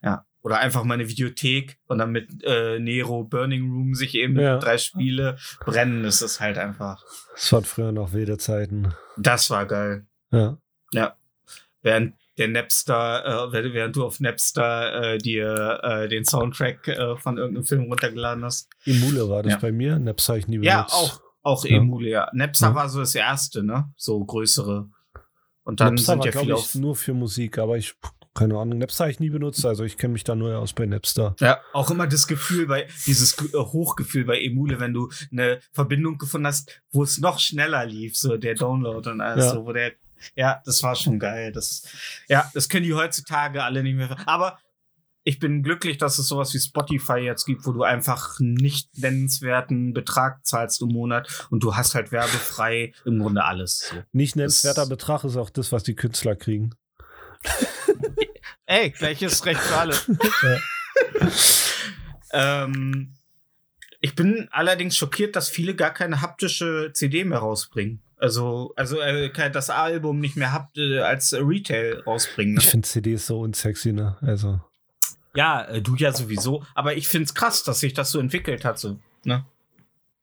ja. 0.02 0.24
Oder 0.46 0.58
einfach 0.60 0.84
meine 0.84 1.08
Videothek 1.08 1.76
und 1.88 1.98
dann 1.98 2.12
mit 2.12 2.28
äh, 2.44 2.78
Nero 2.78 3.24
Burning 3.24 3.68
Room 3.68 3.94
sich 3.96 4.14
eben 4.14 4.38
Ja. 4.38 4.58
drei 4.58 4.78
Spiele 4.78 5.36
brennen. 5.64 6.04
Das 6.04 6.22
ist 6.22 6.38
halt 6.38 6.56
einfach. 6.56 7.02
Das 7.34 7.52
waren 7.52 7.64
früher 7.64 7.90
noch 7.90 8.12
wilde 8.12 8.38
Zeiten. 8.38 8.94
Das 9.16 9.50
war 9.50 9.66
geil. 9.66 10.06
Ja. 10.30 10.56
Ja. 10.92 11.16
Während 11.82 12.14
der 12.38 12.46
Napster, 12.46 13.50
äh, 13.52 13.72
während 13.74 13.96
du 13.96 14.04
auf 14.04 14.20
Napster 14.20 15.14
äh, 15.14 15.18
dir 15.18 15.80
äh, 15.82 16.06
den 16.08 16.24
Soundtrack 16.24 16.86
äh, 16.86 17.16
von 17.16 17.38
irgendeinem 17.38 17.64
Film 17.64 17.82
runtergeladen 17.86 18.44
hast. 18.44 18.68
Emule 18.84 19.28
war 19.28 19.42
das 19.42 19.54
Ja. 19.54 19.58
bei 19.58 19.72
mir. 19.72 19.98
Naps 19.98 20.28
habe 20.28 20.38
ich 20.38 20.46
nie 20.46 20.58
benutzt. 20.58 20.72
Ja, 20.72 20.86
auch, 20.86 21.20
auch 21.42 21.64
Ja. 21.64 21.78
Emule, 21.78 22.08
ja. 22.08 22.30
Napster 22.34 22.68
Ja. 22.68 22.74
war 22.76 22.88
so 22.88 23.00
das 23.00 23.16
erste, 23.16 23.64
ne? 23.64 23.90
So 23.96 24.24
größere. 24.24 24.88
Und 25.64 25.80
dann 25.80 25.94
Napster 25.94 26.12
sind 26.12 26.18
war, 26.20 26.26
ja 26.26 26.32
viele 26.40 26.52
ich, 26.54 26.58
auf. 26.60 26.74
nur 26.76 26.94
für 26.94 27.14
Musik, 27.14 27.58
aber 27.58 27.76
ich, 27.78 27.96
keine 28.36 28.56
Ahnung, 28.58 28.78
Napster 28.78 29.04
habe 29.04 29.10
ich 29.12 29.20
nie 29.20 29.30
benutzt, 29.30 29.64
also 29.66 29.82
ich 29.84 29.96
kenne 29.96 30.12
mich 30.12 30.24
da 30.24 30.34
nur 30.34 30.58
aus 30.58 30.72
bei 30.72 30.86
Napster. 30.86 31.34
Ja, 31.40 31.60
auch 31.72 31.90
immer 31.90 32.06
das 32.06 32.26
Gefühl 32.26 32.66
bei, 32.66 32.86
dieses 33.06 33.36
äh, 33.38 33.56
Hochgefühl 33.56 34.24
bei 34.24 34.40
Emule, 34.40 34.78
wenn 34.78 34.92
du 34.92 35.10
eine 35.32 35.60
Verbindung 35.72 36.18
gefunden 36.18 36.46
hast, 36.46 36.80
wo 36.92 37.02
es 37.02 37.18
noch 37.18 37.38
schneller 37.38 37.84
lief, 37.86 38.16
so 38.16 38.36
der 38.36 38.54
Download 38.54 39.08
und 39.10 39.20
alles, 39.20 39.46
Ja. 39.46 39.52
so, 39.54 39.64
wo 39.66 39.72
der, 39.72 39.92
ja, 40.34 40.62
das 40.64 40.82
war 40.82 40.94
schon 40.94 41.18
geil. 41.18 41.52
Das, 41.52 41.82
ja, 42.28 42.50
das 42.54 42.68
können 42.68 42.84
die 42.84 42.94
heutzutage 42.94 43.62
alle 43.64 43.82
nicht 43.82 43.96
mehr. 43.96 44.16
Aber 44.26 44.58
ich 45.24 45.38
bin 45.40 45.62
glücklich, 45.64 45.98
dass 45.98 46.18
es 46.18 46.28
sowas 46.28 46.54
wie 46.54 46.58
Spotify 46.60 47.18
jetzt 47.18 47.46
gibt, 47.46 47.66
wo 47.66 47.72
du 47.72 47.82
einfach 47.82 48.38
nicht 48.38 48.96
nennenswerten 48.96 49.92
Betrag 49.92 50.46
zahlst 50.46 50.80
im 50.82 50.88
Monat 50.88 51.46
und 51.50 51.64
du 51.64 51.74
hast 51.74 51.94
halt 51.96 52.12
werbefrei 52.12 52.92
im 53.04 53.18
Grunde 53.18 53.44
alles. 53.44 53.88
So. 53.90 53.96
Nicht 54.12 54.36
nennenswerter 54.36 54.82
Das- 54.82 54.88
Betrag 54.88 55.24
ist 55.24 55.36
auch 55.36 55.50
das, 55.50 55.72
was 55.72 55.82
die 55.82 55.94
Künstler 55.96 56.36
kriegen. 56.36 56.70
Ey, 58.66 58.90
gleiches 58.90 59.44
Recht 59.46 59.60
für 59.60 59.76
alle. 59.76 59.94
ähm, 62.32 63.12
ich 64.00 64.14
bin 64.14 64.48
allerdings 64.50 64.96
schockiert, 64.96 65.36
dass 65.36 65.48
viele 65.48 65.74
gar 65.74 65.92
keine 65.92 66.20
haptische 66.20 66.90
CD 66.92 67.24
mehr 67.24 67.38
rausbringen. 67.38 68.00
Also, 68.18 68.72
also 68.76 69.00
äh, 69.00 69.28
kein- 69.30 69.52
das 69.52 69.68
Album 69.70 70.20
nicht 70.20 70.36
mehr 70.36 70.52
hapt, 70.52 70.78
äh, 70.78 71.00
als 71.00 71.32
Retail 71.34 72.02
rausbringen. 72.06 72.54
Ne? 72.54 72.60
Ich 72.60 72.66
finde 72.68 72.88
CDs 72.88 73.26
so 73.26 73.40
unsexy, 73.40 73.92
ne? 73.92 74.16
Also. 74.22 74.60
Ja, 75.34 75.64
äh, 75.66 75.82
du 75.82 75.96
ja 75.96 76.12
sowieso. 76.12 76.64
Aber 76.74 76.96
ich 76.96 77.08
find's 77.08 77.34
krass, 77.34 77.62
dass 77.62 77.80
sich 77.80 77.92
das 77.94 78.10
so 78.10 78.18
entwickelt 78.20 78.64
hat. 78.64 78.78
So, 78.78 78.98
ne? 79.24 79.44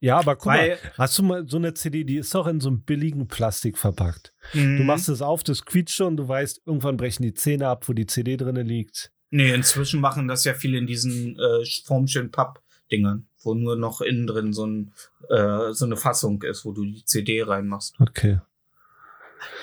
Ja, 0.03 0.19
aber 0.19 0.35
guck 0.35 0.47
Weil- 0.47 0.69
mal, 0.71 0.77
hast 0.97 1.17
du 1.17 1.23
mal 1.23 1.47
so 1.47 1.55
eine 1.55 1.73
CD, 1.73 2.03
die 2.03 2.17
ist 2.17 2.35
doch 2.35 2.45
in 2.47 2.59
so 2.59 2.67
einem 2.67 2.81
billigen 2.81 3.29
Plastik 3.29 3.77
verpackt. 3.77 4.33
Du 4.51 4.59
Mhm. 4.59 4.85
machst 4.85 5.07
es 5.07 5.21
auf, 5.21 5.43
das 5.43 5.63
quietscht 5.63 5.95
schon, 5.95 6.17
du 6.17 6.27
weißt, 6.27 6.61
irgendwann 6.65 6.97
brechen 6.97 7.23
die 7.23 7.33
Zähne 7.33 7.69
ab, 7.69 7.87
wo 7.87 7.93
die 7.93 8.05
CD 8.05 8.35
drinne 8.35 8.63
liegt. 8.63 9.13
Nee, 9.29 9.53
inzwischen 9.53 10.01
machen 10.01 10.27
das 10.27 10.43
ja 10.43 10.53
viele 10.55 10.77
in 10.77 10.87
diesen 10.87 11.39
äh, 11.39 11.65
formschönen 11.85 12.31
Papp-Dingern, 12.31 13.27
wo 13.43 13.53
nur 13.53 13.77
noch 13.77 14.01
innen 14.01 14.27
drin 14.27 14.51
so, 14.51 14.65
ein, 14.67 14.93
äh, 15.29 15.71
so 15.71 15.85
eine 15.85 15.95
Fassung 15.95 16.41
ist, 16.43 16.65
wo 16.65 16.73
du 16.73 16.83
die 16.83 17.05
CD 17.05 17.41
reinmachst. 17.41 17.95
Okay. 18.01 18.41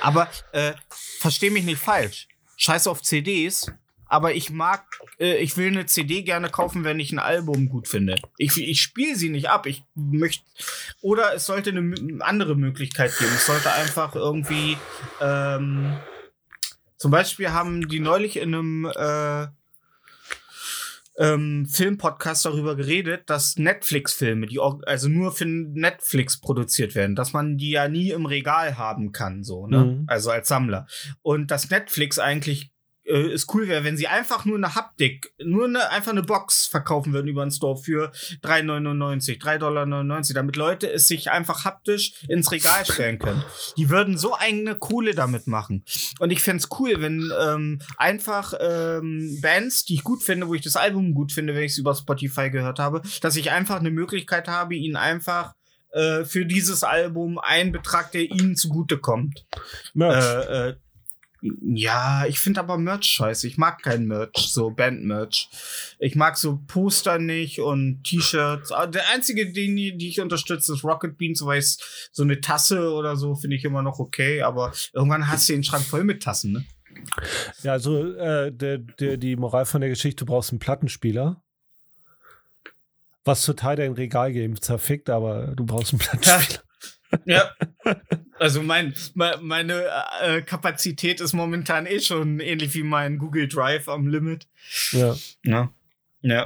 Aber 0.00 0.26
äh, 0.52 0.72
versteh 0.88 1.50
mich 1.50 1.64
nicht 1.64 1.78
falsch. 1.80 2.28
Scheiß 2.56 2.86
auf 2.86 3.02
CDs. 3.02 3.70
Aber 4.10 4.34
ich 4.34 4.50
mag, 4.50 4.84
äh, 5.20 5.36
ich 5.36 5.56
will 5.56 5.68
eine 5.68 5.86
CD 5.86 6.22
gerne 6.22 6.50
kaufen, 6.50 6.82
wenn 6.82 6.98
ich 6.98 7.12
ein 7.12 7.20
Album 7.20 7.68
gut 7.68 7.86
finde. 7.86 8.16
Ich, 8.38 8.60
ich 8.60 8.82
spiele 8.82 9.14
sie 9.14 9.30
nicht 9.30 9.48
ab. 9.48 9.66
Ich 9.66 9.84
möchte. 9.94 10.44
Oder 11.00 11.34
es 11.34 11.46
sollte 11.46 11.70
eine 11.70 11.94
andere 12.24 12.56
Möglichkeit 12.56 13.16
geben. 13.16 13.30
Es 13.36 13.46
sollte 13.46 13.72
einfach 13.72 14.16
irgendwie. 14.16 14.76
Ähm, 15.20 15.96
zum 16.96 17.12
Beispiel 17.12 17.50
haben 17.50 17.88
die 17.88 18.00
neulich 18.00 18.36
in 18.36 18.52
einem 18.52 18.84
äh, 18.84 19.46
ähm, 21.16 21.66
Filmpodcast 21.66 22.46
darüber 22.46 22.74
geredet, 22.74 23.30
dass 23.30 23.58
Netflix-Filme, 23.58 24.46
die 24.46 24.58
also 24.58 25.08
nur 25.08 25.32
für 25.32 25.46
Netflix 25.46 26.40
produziert 26.40 26.96
werden, 26.96 27.14
dass 27.14 27.32
man 27.32 27.58
die 27.58 27.70
ja 27.70 27.88
nie 27.88 28.10
im 28.10 28.26
Regal 28.26 28.76
haben 28.76 29.12
kann, 29.12 29.44
so, 29.44 29.66
ne? 29.66 29.84
Mhm. 29.84 30.04
Also 30.08 30.30
als 30.30 30.48
Sammler. 30.48 30.86
Und 31.22 31.50
dass 31.50 31.70
Netflix 31.70 32.18
eigentlich 32.18 32.69
äh, 33.10 33.32
es 33.32 33.46
cool 33.52 33.68
wäre, 33.68 33.84
wenn 33.84 33.96
sie 33.96 34.06
einfach 34.06 34.44
nur 34.44 34.56
eine 34.56 34.74
Haptik, 34.74 35.32
nur 35.42 35.66
eine, 35.66 35.90
einfach 35.90 36.12
eine 36.12 36.22
Box 36.22 36.66
verkaufen 36.66 37.12
würden 37.12 37.28
über 37.28 37.44
den 37.44 37.50
Store 37.50 37.76
für 37.76 38.12
3,99, 38.42 39.40
3,99 39.40 39.58
Dollar, 39.58 39.86
damit 40.34 40.56
Leute 40.56 40.90
es 40.90 41.08
sich 41.08 41.30
einfach 41.30 41.64
haptisch 41.64 42.12
ins 42.28 42.52
Regal 42.52 42.84
stellen 42.84 43.18
können. 43.18 43.44
Die 43.76 43.90
würden 43.90 44.16
so 44.16 44.34
eine 44.34 44.76
Kohle 44.76 45.14
damit 45.14 45.46
machen. 45.46 45.84
Und 46.18 46.30
ich 46.30 46.40
fänd's 46.40 46.68
cool, 46.78 47.00
wenn 47.00 47.32
ähm, 47.40 47.80
einfach 47.96 48.54
ähm, 48.60 49.38
Bands, 49.42 49.84
die 49.84 49.94
ich 49.94 50.04
gut 50.04 50.22
finde, 50.22 50.48
wo 50.48 50.54
ich 50.54 50.62
das 50.62 50.76
Album 50.76 51.14
gut 51.14 51.32
finde, 51.32 51.54
wenn 51.54 51.64
ich 51.64 51.72
es 51.72 51.78
über 51.78 51.94
Spotify 51.94 52.50
gehört 52.50 52.78
habe, 52.78 53.02
dass 53.20 53.36
ich 53.36 53.50
einfach 53.50 53.80
eine 53.80 53.90
Möglichkeit 53.90 54.48
habe, 54.48 54.74
ihnen 54.74 54.96
einfach 54.96 55.54
äh, 55.92 56.24
für 56.24 56.46
dieses 56.46 56.84
Album 56.84 57.38
einen 57.38 57.72
Betrag, 57.72 58.12
der 58.12 58.22
ihnen 58.22 58.56
zugutekommt. 58.56 59.44
Merch. 59.94 60.24
Äh, 60.24 60.68
äh, 60.68 60.76
ja, 61.42 62.26
ich 62.26 62.38
finde 62.38 62.60
aber 62.60 62.76
Merch 62.76 63.04
scheiße. 63.04 63.46
Ich 63.46 63.56
mag 63.56 63.82
kein 63.82 64.06
Merch, 64.06 64.36
so 64.36 64.70
Band-Merch. 64.70 65.48
Ich 65.98 66.14
mag 66.14 66.36
so 66.36 66.60
Poster 66.66 67.18
nicht 67.18 67.60
und 67.60 68.04
T-Shirts. 68.04 68.72
Ah, 68.72 68.86
Der 68.86 69.08
einzige, 69.14 69.50
den, 69.52 69.76
die 69.76 70.08
ich 70.08 70.20
unterstütze, 70.20 70.74
ist 70.74 70.84
Rocket 70.84 71.16
Beans, 71.16 71.44
weil 71.44 71.60
ich 71.60 71.78
so 72.12 72.22
eine 72.22 72.40
Tasse 72.40 72.92
oder 72.92 73.16
so 73.16 73.34
finde 73.34 73.56
ich 73.56 73.64
immer 73.64 73.82
noch 73.82 73.98
okay. 73.98 74.42
Aber 74.42 74.72
irgendwann 74.92 75.28
hast 75.28 75.48
du 75.48 75.54
den 75.54 75.64
Schrank 75.64 75.84
voll 75.84 76.04
mit 76.04 76.22
Tassen, 76.22 76.52
ne? 76.52 76.64
Ja, 77.62 77.72
also 77.72 78.14
äh, 78.14 78.52
der, 78.52 78.78
der, 78.78 79.16
die 79.16 79.36
Moral 79.36 79.64
von 79.64 79.80
der 79.80 79.90
Geschichte, 79.90 80.24
du 80.24 80.30
brauchst 80.32 80.50
einen 80.50 80.58
Plattenspieler. 80.58 81.42
Was 83.24 83.44
total 83.44 83.76
dein 83.76 83.92
Regalgame 83.92 84.58
zerfickt, 84.60 85.08
aber 85.08 85.48
du 85.54 85.64
brauchst 85.64 85.92
einen 85.92 86.00
Plattenspieler. 86.00 86.62
Ja. 87.24 87.50
Also 88.40 88.62
mein, 88.62 88.94
me- 89.14 89.38
meine 89.42 89.84
äh, 90.22 90.40
Kapazität 90.40 91.20
ist 91.20 91.34
momentan 91.34 91.84
eh 91.86 92.00
schon 92.00 92.40
ähnlich 92.40 92.74
wie 92.74 92.82
mein 92.82 93.18
Google 93.18 93.46
Drive 93.48 93.86
am 93.88 94.06
Limit. 94.08 94.48
Ja. 94.92 95.14
Ja. 95.44 95.70
Ja. 96.22 96.44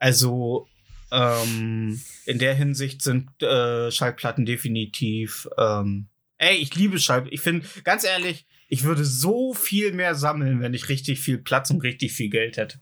Also 0.00 0.66
ähm, 1.12 2.00
in 2.26 2.38
der 2.40 2.54
Hinsicht 2.54 3.02
sind 3.02 3.40
äh, 3.42 3.90
Schallplatten 3.92 4.46
definitiv. 4.46 5.48
Ähm, 5.56 6.08
ey, 6.38 6.56
ich 6.56 6.74
liebe 6.74 6.98
Schallplatten. 6.98 7.34
Ich 7.34 7.40
finde, 7.40 7.66
ganz 7.84 8.04
ehrlich, 8.04 8.44
ich 8.68 8.82
würde 8.82 9.04
so 9.04 9.54
viel 9.54 9.92
mehr 9.92 10.14
sammeln, 10.16 10.60
wenn 10.60 10.74
ich 10.74 10.88
richtig 10.88 11.20
viel 11.20 11.38
Platz 11.38 11.70
und 11.70 11.82
richtig 11.82 12.12
viel 12.12 12.30
Geld 12.30 12.56
hätte. 12.56 12.78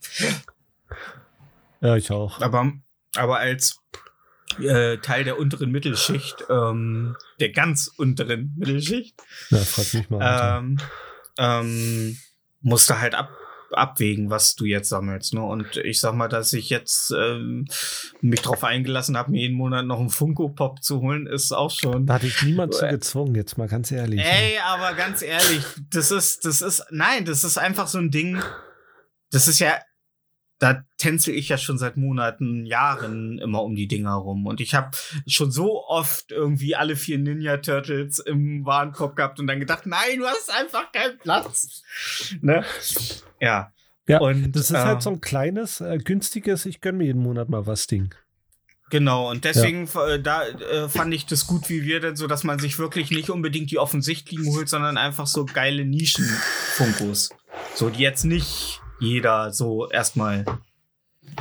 ja, 1.80 1.96
ich 1.96 2.10
auch. 2.10 2.40
Aber, 2.40 2.72
aber 3.16 3.38
als 3.38 3.78
äh, 4.60 4.98
Teil 4.98 5.24
der 5.24 5.38
unteren 5.38 5.70
Mittelschicht, 5.70 6.44
ähm, 6.50 7.16
der 7.40 7.50
ganz 7.50 7.90
unteren 7.96 8.54
Mittelschicht, 8.56 9.20
Ja, 9.50 9.58
frag 9.58 9.94
mich 9.94 10.10
mal. 10.10 10.58
Ähm, 10.58 10.78
ähm, 11.38 12.18
musst 12.60 12.90
du 12.90 12.98
halt 12.98 13.14
ab, 13.14 13.30
abwägen, 13.72 14.30
was 14.30 14.54
du 14.54 14.64
jetzt 14.64 14.88
sammelst. 14.88 15.34
Ne? 15.34 15.42
Und 15.42 15.76
ich 15.76 16.00
sag 16.00 16.14
mal, 16.14 16.28
dass 16.28 16.52
ich 16.52 16.70
jetzt 16.70 17.12
ähm, 17.16 17.66
mich 18.20 18.42
drauf 18.42 18.64
eingelassen 18.64 19.16
habe, 19.16 19.30
mir 19.30 19.42
jeden 19.42 19.56
Monat 19.56 19.86
noch 19.86 20.00
einen 20.00 20.10
Funko 20.10 20.48
Pop 20.48 20.82
zu 20.82 21.00
holen, 21.00 21.26
ist 21.26 21.52
auch 21.52 21.70
schon. 21.70 22.06
da 22.06 22.14
hatte 22.14 22.26
ich 22.26 22.42
niemand 22.42 22.74
zu 22.74 22.86
gezwungen, 22.86 23.34
jetzt 23.34 23.58
mal 23.58 23.68
ganz 23.68 23.90
ehrlich. 23.90 24.20
Ey, 24.20 24.58
aber 24.64 24.94
ganz 24.94 25.22
ehrlich, 25.22 25.62
das 25.90 26.10
ist, 26.10 26.44
das 26.44 26.62
ist, 26.62 26.84
nein, 26.90 27.24
das 27.24 27.44
ist 27.44 27.58
einfach 27.58 27.88
so 27.88 27.98
ein 27.98 28.10
Ding. 28.10 28.42
Das 29.30 29.48
ist 29.48 29.58
ja, 29.58 29.74
da 30.58 30.84
tänzel 30.96 31.34
ich 31.34 31.48
ja 31.50 31.58
schon 31.58 31.78
seit 31.78 31.96
Monaten, 31.96 32.64
Jahren 32.64 33.38
immer 33.38 33.62
um 33.62 33.74
die 33.74 33.88
Dinger 33.88 34.14
rum. 34.14 34.46
Und 34.46 34.60
ich 34.60 34.74
habe 34.74 34.90
schon 35.26 35.50
so 35.50 35.84
oft 35.86 36.32
irgendwie 36.32 36.74
alle 36.74 36.96
vier 36.96 37.18
Ninja 37.18 37.58
Turtles 37.58 38.18
im 38.18 38.64
Warenkorb 38.64 39.16
gehabt 39.16 39.38
und 39.38 39.46
dann 39.46 39.60
gedacht, 39.60 39.86
nein, 39.86 40.18
du 40.18 40.26
hast 40.26 40.50
einfach 40.50 40.90
keinen 40.92 41.18
Platz. 41.18 41.82
Ne? 42.40 42.64
Ja. 43.40 43.72
Ja, 44.08 44.20
und, 44.20 44.52
Das 44.52 44.70
ist 44.70 44.76
äh, 44.76 44.78
halt 44.78 45.02
so 45.02 45.10
ein 45.10 45.20
kleines, 45.20 45.80
äh, 45.80 45.98
günstiges, 45.98 46.64
ich 46.64 46.80
gönn 46.80 46.96
mir 46.96 47.06
jeden 47.06 47.22
Monat 47.22 47.48
mal 47.48 47.66
was 47.66 47.88
Ding. 47.88 48.14
Genau, 48.88 49.28
und 49.30 49.44
deswegen 49.44 49.88
äh, 50.08 50.20
da 50.20 50.46
äh, 50.46 50.88
fand 50.88 51.12
ich 51.12 51.26
das 51.26 51.48
gut, 51.48 51.68
wie 51.68 51.82
wir 51.82 51.98
denn 51.98 52.14
so, 52.14 52.28
dass 52.28 52.44
man 52.44 52.60
sich 52.60 52.78
wirklich 52.78 53.10
nicht 53.10 53.30
unbedingt 53.30 53.72
die 53.72 53.78
offensichtlichen 53.78 54.54
holt, 54.54 54.68
sondern 54.68 54.96
einfach 54.96 55.26
so 55.26 55.44
geile 55.44 55.84
Nischen-Funkos. 55.84 57.30
So, 57.74 57.90
die 57.90 58.00
jetzt 58.00 58.24
nicht 58.24 58.80
jeder 59.00 59.52
so 59.52 59.88
erstmal 59.90 60.44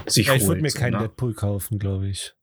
sich 0.08 0.28
Ja, 0.28 0.34
ich 0.34 0.42
holt. 0.42 0.50
würde 0.50 0.62
mir 0.62 0.70
so, 0.72 0.80
keinen 0.80 0.94
ne? 0.94 1.00
Deadpool 1.00 1.34
kaufen, 1.34 1.80
glaube 1.80 2.08
ich. 2.10 2.34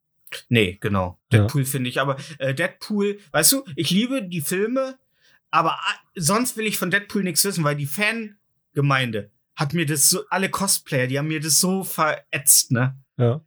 Nee, 0.49 0.79
genau. 0.81 1.19
Ja. 1.31 1.41
Deadpool 1.41 1.65
finde 1.65 1.91
ich, 1.91 2.01
aber 2.01 2.17
äh, 2.39 2.55
Deadpool, 2.55 3.19
weißt 3.33 3.53
du, 3.53 3.65
ich 3.77 3.91
liebe 3.91 4.23
die 4.23 4.41
Filme, 4.41 4.99
aber 5.51 5.73
ah, 5.73 5.95
sonst 6.15 6.57
will 6.57 6.67
ich 6.67 6.79
von 6.79 6.91
Deadpool 6.91 7.23
nichts 7.23 7.45
wissen, 7.45 7.65
weil 7.65 7.77
die 7.77 7.87
Fangemeinde 7.87 9.31
hat 9.55 9.75
mir 9.75 9.85
das 9.85 10.09
so, 10.09 10.23
alle 10.31 10.49
Cosplayer, 10.49 11.07
die 11.07 11.19
haben 11.19 11.29
mir 11.29 11.41
das 11.41 11.61
so 11.61 11.85
verätzt, 11.85 12.71
ne? 12.71 12.97
Ja. 13.19 13.43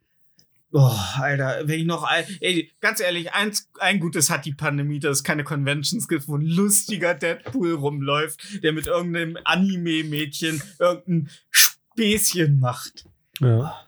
Oh, 0.78 0.92
Alter, 1.22 1.70
wenn 1.70 1.80
ich 1.80 1.86
noch 1.86 2.04
ein, 2.04 2.26
ey, 2.42 2.70
ganz 2.82 3.00
ehrlich, 3.00 3.32
eins, 3.34 3.72
ein 3.80 4.02
Gutes 4.02 4.30
hat 4.30 4.44
die 4.44 4.54
Pandemie, 4.54 5.00
dass 5.00 5.20
es 5.20 5.24
keine 5.24 5.46
Conventions 5.46 6.10
gibt, 6.10 6.28
wo 6.28 6.36
ein 6.36 6.46
lustiger 6.46 7.14
Deadpool 7.14 7.76
rumläuft, 7.76 8.62
der 8.62 8.74
mit 8.74 8.86
irgendeinem 8.86 9.38
Anime-Mädchen 9.46 10.62
irgendein 10.78 11.30
Späßchen 11.50 12.60
macht. 12.60 13.06
Ja. 13.40 13.88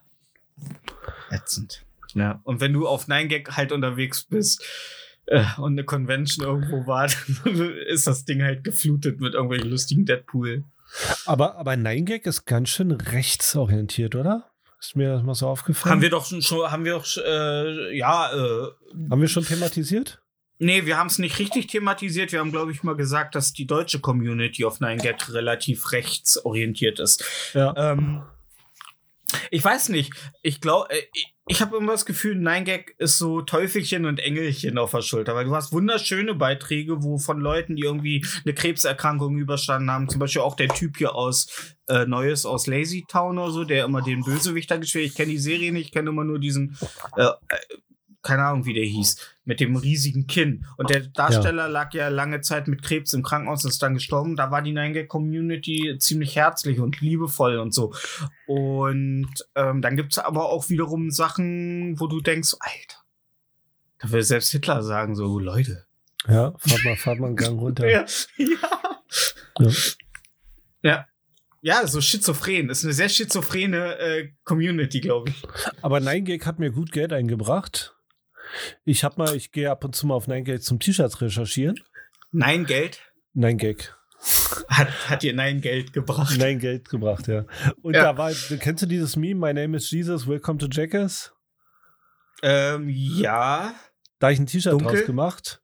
Ätzend. 1.30 1.84
Ja. 2.14 2.40
Und 2.46 2.62
wenn 2.62 2.72
du 2.72 2.88
auf 2.88 3.10
9gag 3.10 3.58
halt 3.58 3.74
unterwegs 3.74 4.24
bist 4.24 4.64
äh, 5.26 5.44
und 5.58 5.74
eine 5.74 5.84
Convention 5.84 6.46
irgendwo 6.46 6.88
war, 6.88 7.10
dann 7.44 7.74
ist 7.86 8.08
das 8.08 8.24
Ding 8.24 8.42
halt 8.42 8.64
geflutet 8.64 9.20
mit 9.20 9.34
irgendwelchen 9.34 9.70
lustigen 9.70 10.06
Deadpool. 10.06 10.64
Aber, 11.26 11.58
aber 11.58 11.74
9gag 11.74 12.26
ist 12.28 12.46
ganz 12.46 12.70
schön 12.70 12.92
rechtsorientiert, 12.92 14.16
oder? 14.16 14.50
Ist 14.80 14.96
mir 14.96 15.14
das 15.14 15.24
mal 15.24 15.34
so 15.34 15.48
aufgefallen? 15.48 15.94
Haben 15.94 16.02
wir 16.02 16.10
doch 16.10 16.26
schon, 16.26 16.42
schon 16.42 16.70
haben 16.70 16.86
wir 16.86 16.94
doch, 16.94 17.06
äh, 17.18 17.98
ja, 17.98 18.32
äh, 18.32 18.72
Haben 19.10 19.22
wir 19.22 19.28
schon 19.28 19.46
thematisiert? 19.46 20.22
Nee, 20.60 20.86
wir 20.86 20.98
haben 20.98 21.08
es 21.08 21.20
nicht 21.20 21.38
richtig 21.40 21.68
thematisiert. 21.68 22.32
Wir 22.32 22.40
haben, 22.40 22.52
glaube 22.52 22.72
ich, 22.72 22.84
mal 22.84 22.96
gesagt, 22.96 23.36
dass 23.36 23.54
die 23.54 23.68
deutsche 23.68 24.00
Community 24.00 24.66
auf 24.66 24.80
9gag 24.80 25.34
relativ 25.34 25.92
rechtsorientiert 25.92 27.00
ist. 27.00 27.24
Ja. 27.54 27.74
Ähm, 27.76 28.24
ich 29.52 29.64
weiß 29.64 29.90
nicht. 29.90 30.14
Ich 30.42 30.62
glaube, 30.62 30.90
äh, 30.90 31.04
ich, 31.48 31.62
habe 31.62 31.78
immer 31.78 31.94
das 31.94 32.06
Gefühl, 32.06 32.36
9gag 32.38 32.92
ist 32.98 33.18
so 33.18 33.42
Teufelchen 33.42 34.06
und 34.06 34.20
Engelchen 34.20 34.78
auf 34.78 34.92
der 34.92 35.02
Schulter, 35.02 35.36
weil 35.36 35.46
du 35.46 35.56
hast 35.56 35.72
wunderschöne 35.72 36.36
Beiträge, 36.36 37.04
wo 37.04 37.18
von 37.18 37.40
Leuten, 37.40 37.76
die 37.76 37.84
irgendwie 37.84 38.26
eine 38.46 38.54
Krebserkrankung 38.54 39.38
überstanden 39.38 39.92
haben, 39.92 40.10
zum 40.10 40.20
Beispiel 40.20 40.42
auch 40.42 40.56
der 40.56 40.70
Typ 40.70 40.98
hier 40.98 41.16
aus 41.16 41.76
äh, 41.88 42.06
Neues 42.06 42.46
aus 42.46 42.68
Lazy 42.68 43.06
Town 43.08 43.38
oder 43.38 43.52
so, 43.52 43.64
der 43.64 43.86
immer 43.86 44.02
den 44.02 44.24
Bösewicht 44.24 44.70
da 44.70 44.78
gespielt. 44.78 45.06
Ich 45.06 45.16
kenne 45.16 45.32
die 45.32 45.38
Serie 45.38 45.72
nicht, 45.72 45.88
ich 45.88 45.92
kenne 45.92 46.10
immer 46.10 46.24
nur 46.24 46.40
diesen, 46.40 46.78
äh, 47.16 47.24
äh, 47.24 47.32
keine 48.22 48.44
Ahnung, 48.44 48.66
wie 48.66 48.74
der 48.74 48.86
hieß, 48.86 49.37
mit 49.48 49.62
dem 49.62 49.78
riesigen 49.78 50.28
Kinn. 50.28 50.66
Und 50.76 50.90
der 50.90 51.00
Darsteller 51.00 51.70
lag 51.70 51.94
ja 51.94 52.10
lange 52.10 52.42
Zeit 52.42 52.68
mit 52.68 52.84
Krebs 52.84 53.14
im 53.14 53.24
Krankenhaus 53.24 53.64
und 53.64 53.70
ist 53.70 53.82
dann 53.82 53.94
gestorben. 53.94 54.36
Da 54.36 54.52
war 54.52 54.62
die 54.62 54.74
9gag-Community 54.74 55.96
ziemlich 56.00 56.36
herzlich 56.36 56.80
und 56.80 57.00
liebevoll 57.00 57.58
und 57.58 57.74
so. 57.74 57.94
Und 58.46 59.30
ähm, 59.56 59.82
dann 59.82 59.96
gibt 59.96 60.12
es 60.12 60.20
aber 60.20 60.50
auch 60.50 60.70
wiederum 60.70 61.12
Sachen, 61.12 61.98
wo 61.98 62.08
du 62.08 62.20
denkst, 62.20 62.56
Alter, 62.60 62.98
da 64.00 64.12
will 64.12 64.22
selbst 64.22 64.52
Hitler 64.52 64.84
sagen, 64.84 65.16
so, 65.16 65.40
Leute. 65.40 65.86
Ja, 66.28 66.54
fahrt 66.58 66.84
mal, 66.84 66.96
fahrt 66.98 67.20
mal 67.20 67.28
einen 67.28 67.36
Gang 67.38 67.60
runter. 67.60 67.88
Ja. 67.90 68.06
ja. 68.38 68.48
Ja. 69.60 69.72
Ja. 70.84 71.06
Ja, 71.62 71.88
so 71.88 72.02
schizophren. 72.02 72.68
Das 72.68 72.80
ist 72.80 72.84
eine 72.84 72.94
sehr 72.94 73.10
schizophrene 73.10 73.98
äh, 73.98 74.30
Community, 74.44 75.00
glaube 75.00 75.32
ich. 75.32 75.44
Aber 75.82 75.98
9gag 75.98 76.46
hat 76.46 76.60
mir 76.60 76.72
gut 76.72 76.92
Geld 76.92 77.14
eingebracht. 77.14 77.97
Ich 78.86 79.04
hab 79.04 79.18
mal, 79.18 79.36
ich 79.36 79.52
gehe 79.52 79.70
ab 79.72 79.84
und 79.84 79.96
zu 79.96 80.08
mal 80.08 80.16
auf 80.16 80.28
9gag 80.28 80.60
zum 80.62 80.80
T-Shirts 80.80 81.22
recherchieren. 81.22 81.80
Nein, 82.32 82.66
Geld 82.66 83.02
9gag. 83.36 83.90
hat, 84.70 85.10
hat 85.10 85.22
dir 85.24 85.34
Nein 85.34 85.62
Geld 85.62 85.94
gebracht. 85.94 86.38
Nein, 86.38 86.60
Geld 86.60 86.90
gebracht, 86.90 87.28
ja. 87.28 87.46
Und 87.82 87.94
Ja. 87.96 88.04
da 88.04 88.18
war, 88.18 88.32
kennst 88.60 88.84
du 88.84 88.88
dieses 88.88 89.16
Meme, 89.16 89.40
My 89.40 89.54
name 89.54 89.78
is 89.78 89.90
Jesus, 89.92 90.28
welcome 90.28 90.58
to 90.60 90.68
Jackass? 90.70 91.34
Ähm, 92.44 92.88
ja. 92.90 93.74
Da 94.20 94.28
hab 94.28 94.34
ich 94.34 94.40
ein 94.40 94.46
T-Shirt 94.48 94.82
draus 94.82 95.06
gemacht. 95.06 95.62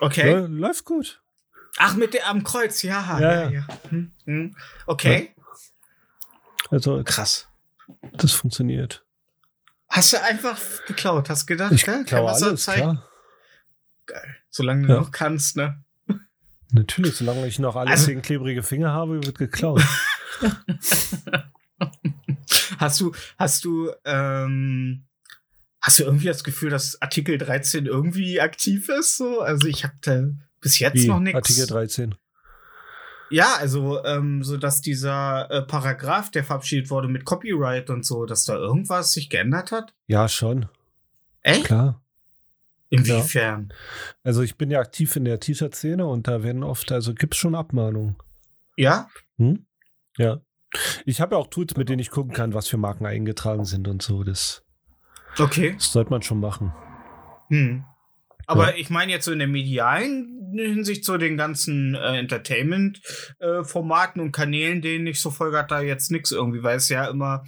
Okay. 0.00 0.30
Ja, 0.30 0.38
läuft 0.46 0.84
gut. 0.84 1.22
Ach, 1.78 1.96
mit 1.96 2.14
der 2.14 2.28
am 2.28 2.42
Kreuz, 2.42 2.82
ja. 2.82 3.18
Ja, 3.20 3.50
ja. 3.50 3.66
Hm, 3.90 4.12
hm. 4.24 4.56
Okay. 4.86 5.34
Also, 6.70 7.02
Krass. 7.04 7.48
das 8.14 8.32
funktioniert. 8.32 9.04
Hast 9.96 10.12
du 10.12 10.22
einfach 10.22 10.58
geklaut, 10.86 11.28
hast 11.30 11.46
gedacht, 11.46 11.72
Ich 11.72 11.84
gell? 11.84 12.04
glaube 12.04 12.28
Wasser 12.30 12.46
alles, 12.48 12.64
zeigen? 12.64 13.00
klar. 14.06 14.22
Solange 14.50 14.86
du 14.86 14.92
Ja. 14.94 15.00
noch 15.00 15.10
kannst, 15.10 15.56
ne? 15.56 15.82
Natürlich, 16.72 17.14
solange 17.16 17.46
ich 17.46 17.58
noch 17.58 17.76
alles 17.76 17.90
Also- 17.92 18.06
gegen 18.08 18.22
klebrige 18.22 18.62
Finger 18.62 18.92
habe, 18.92 19.22
wird 19.24 19.38
geklaut. 19.38 19.82
Hast 22.78 23.00
du, 23.00 23.12
hast 23.38 23.64
du, 23.64 23.90
ähm, 24.04 25.04
hast 25.80 25.98
du 25.98 26.04
irgendwie 26.04 26.26
das 26.26 26.44
Gefühl, 26.44 26.70
dass 26.70 27.00
Artikel 27.02 27.38
13 27.38 27.86
irgendwie 27.86 28.40
aktiv 28.40 28.88
ist? 28.88 29.16
So? 29.16 29.40
Also 29.40 29.66
ich 29.66 29.84
habe 29.84 29.94
da 30.02 30.24
bis 30.60 30.78
jetzt 30.78 30.94
Wie 30.94 31.08
noch 31.08 31.20
nichts. 31.20 31.36
Artikel 31.36 31.66
13. 31.66 32.14
Ja, 33.30 33.54
also 33.58 34.04
ähm, 34.04 34.42
so 34.44 34.56
dass 34.56 34.80
dieser 34.80 35.50
äh, 35.50 35.62
Paragraph, 35.62 36.30
der 36.30 36.44
verabschiedet 36.44 36.90
wurde 36.90 37.08
mit 37.08 37.24
Copyright 37.24 37.90
und 37.90 38.04
so, 38.06 38.24
dass 38.24 38.44
da 38.44 38.54
irgendwas 38.54 39.12
sich 39.12 39.28
geändert 39.30 39.72
hat? 39.72 39.94
Ja, 40.06 40.28
schon, 40.28 40.68
Echt? 41.42 41.64
klar. 41.64 42.02
Inwiefern? 42.88 43.72
Also 44.22 44.42
ich 44.42 44.56
bin 44.56 44.70
ja 44.70 44.78
aktiv 44.78 45.16
in 45.16 45.24
der 45.24 45.40
T-Shirt-Szene 45.40 46.06
und 46.06 46.28
da 46.28 46.44
werden 46.44 46.62
oft, 46.62 46.92
also 46.92 47.14
gibt's 47.14 47.36
schon 47.36 47.56
Abmahnungen. 47.56 48.16
Ja? 48.76 49.08
Hm? 49.38 49.66
Ja. 50.16 50.40
Ich 51.04 51.20
habe 51.20 51.34
ja 51.34 51.40
auch 51.40 51.48
Tools, 51.48 51.76
mit 51.76 51.88
denen 51.88 51.98
ich 51.98 52.10
gucken 52.10 52.32
kann, 52.32 52.54
was 52.54 52.68
für 52.68 52.76
Marken 52.76 53.06
eingetragen 53.06 53.64
sind 53.64 53.88
und 53.88 54.02
so. 54.02 54.22
Das, 54.22 54.62
Okay. 55.38 55.74
das 55.74 55.90
sollte 55.92 56.10
man 56.10 56.22
schon 56.22 56.38
machen. 56.40 56.72
Hm. 57.48 57.84
Aber 58.46 58.78
ich 58.78 58.90
meine 58.90 59.12
jetzt 59.12 59.24
so 59.24 59.32
in 59.32 59.40
der 59.40 59.48
medialen 59.48 60.36
Hinsicht 60.54 61.04
zu 61.04 61.18
den 61.18 61.36
ganzen 61.36 61.94
äh, 61.94 62.18
Entertainment-Formaten 62.18 64.20
und 64.20 64.32
Kanälen, 64.32 64.82
denen 64.82 65.06
ich 65.06 65.20
so 65.20 65.30
folge, 65.30 65.58
hat 65.58 65.70
da 65.70 65.80
jetzt 65.80 66.10
nichts 66.10 66.32
irgendwie, 66.32 66.62
weil 66.62 66.76
es 66.76 66.88
ja 66.88 67.08
immer 67.08 67.44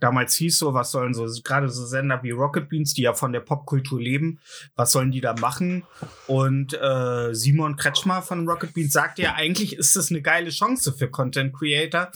damals 0.00 0.34
hieß 0.34 0.58
so, 0.58 0.74
was 0.74 0.90
sollen 0.90 1.14
so, 1.14 1.26
gerade 1.42 1.70
so 1.70 1.86
Sender 1.86 2.22
wie 2.22 2.30
Rocket 2.30 2.68
Beans, 2.68 2.94
die 2.94 3.02
ja 3.02 3.14
von 3.14 3.32
der 3.32 3.40
Popkultur 3.40 4.00
leben, 4.00 4.40
was 4.76 4.92
sollen 4.92 5.10
die 5.10 5.20
da 5.20 5.34
machen? 5.34 5.84
Und 6.26 6.74
äh, 6.74 7.34
Simon 7.34 7.76
Kretschmer 7.76 8.20
von 8.20 8.48
Rocket 8.48 8.74
Beans 8.74 8.92
sagt 8.92 9.18
ja, 9.18 9.34
eigentlich 9.34 9.76
ist 9.76 9.96
das 9.96 10.10
eine 10.10 10.20
geile 10.20 10.50
Chance 10.50 10.92
für 10.92 11.10
Content 11.10 11.54
Creator, 11.54 12.10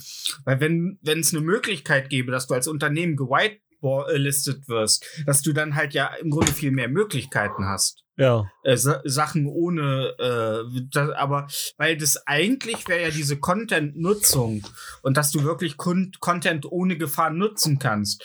weil 0.45 0.61
wenn 0.61 0.99
wenn 1.03 1.21
es 1.21 1.33
eine 1.33 1.43
Möglichkeit 1.43 2.11
gäbe, 2.11 2.31
dass 2.31 2.47
du 2.47 2.55
als 2.55 2.69
Unternehmen 2.69 3.17
gewhitelistet 3.17 4.69
wirst, 4.69 5.07
dass 5.27 5.43
du 5.43 5.53
dann 5.53 5.75
halt 5.75 5.95
ja 5.95 6.11
im 6.21 6.31
Grunde 6.31 6.53
viel 6.53 6.73
mehr 6.73 6.89
Möglichkeiten 6.89 7.65
hast 7.65 8.05
Ja. 8.19 8.51
äh, 8.65 8.77
Sa 8.77 9.01
Sachen 9.05 9.47
ohne, 9.47 10.15
äh, 10.19 10.81
das, 10.93 11.11
aber 11.11 11.47
weil 11.77 11.97
das 11.97 12.27
eigentlich 12.27 12.87
wäre 12.89 13.03
ja 13.03 13.11
diese 13.11 13.39
Content-Nutzung 13.39 14.67
und 15.03 15.17
dass 15.17 15.31
du 15.31 15.45
wirklich 15.45 15.77
Kun 15.77 16.13
Content 16.21 16.67
ohne 16.71 16.99
Gefahr 16.99 17.31
nutzen 17.31 17.79
kannst, 17.79 18.23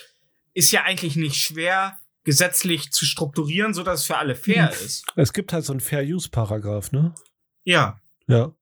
ist 0.52 0.72
ja 0.72 0.82
eigentlich 0.82 1.16
nicht 1.16 1.36
schwer 1.40 1.96
gesetzlich 2.24 2.90
zu 2.90 3.04
strukturieren, 3.04 3.72
so 3.74 3.82
dass 3.82 4.00
es 4.00 4.06
für 4.06 4.16
alle 4.16 4.34
fair 4.34 4.70
ist. 4.84 5.04
Es 5.14 5.32
gibt 5.32 5.52
halt 5.52 5.64
so 5.64 5.72
einen 5.72 5.80
Fair-Use-Paragraph, 5.80 6.90
ne? 6.92 7.14
Ja, 7.64 8.00
Ja. 8.26 8.52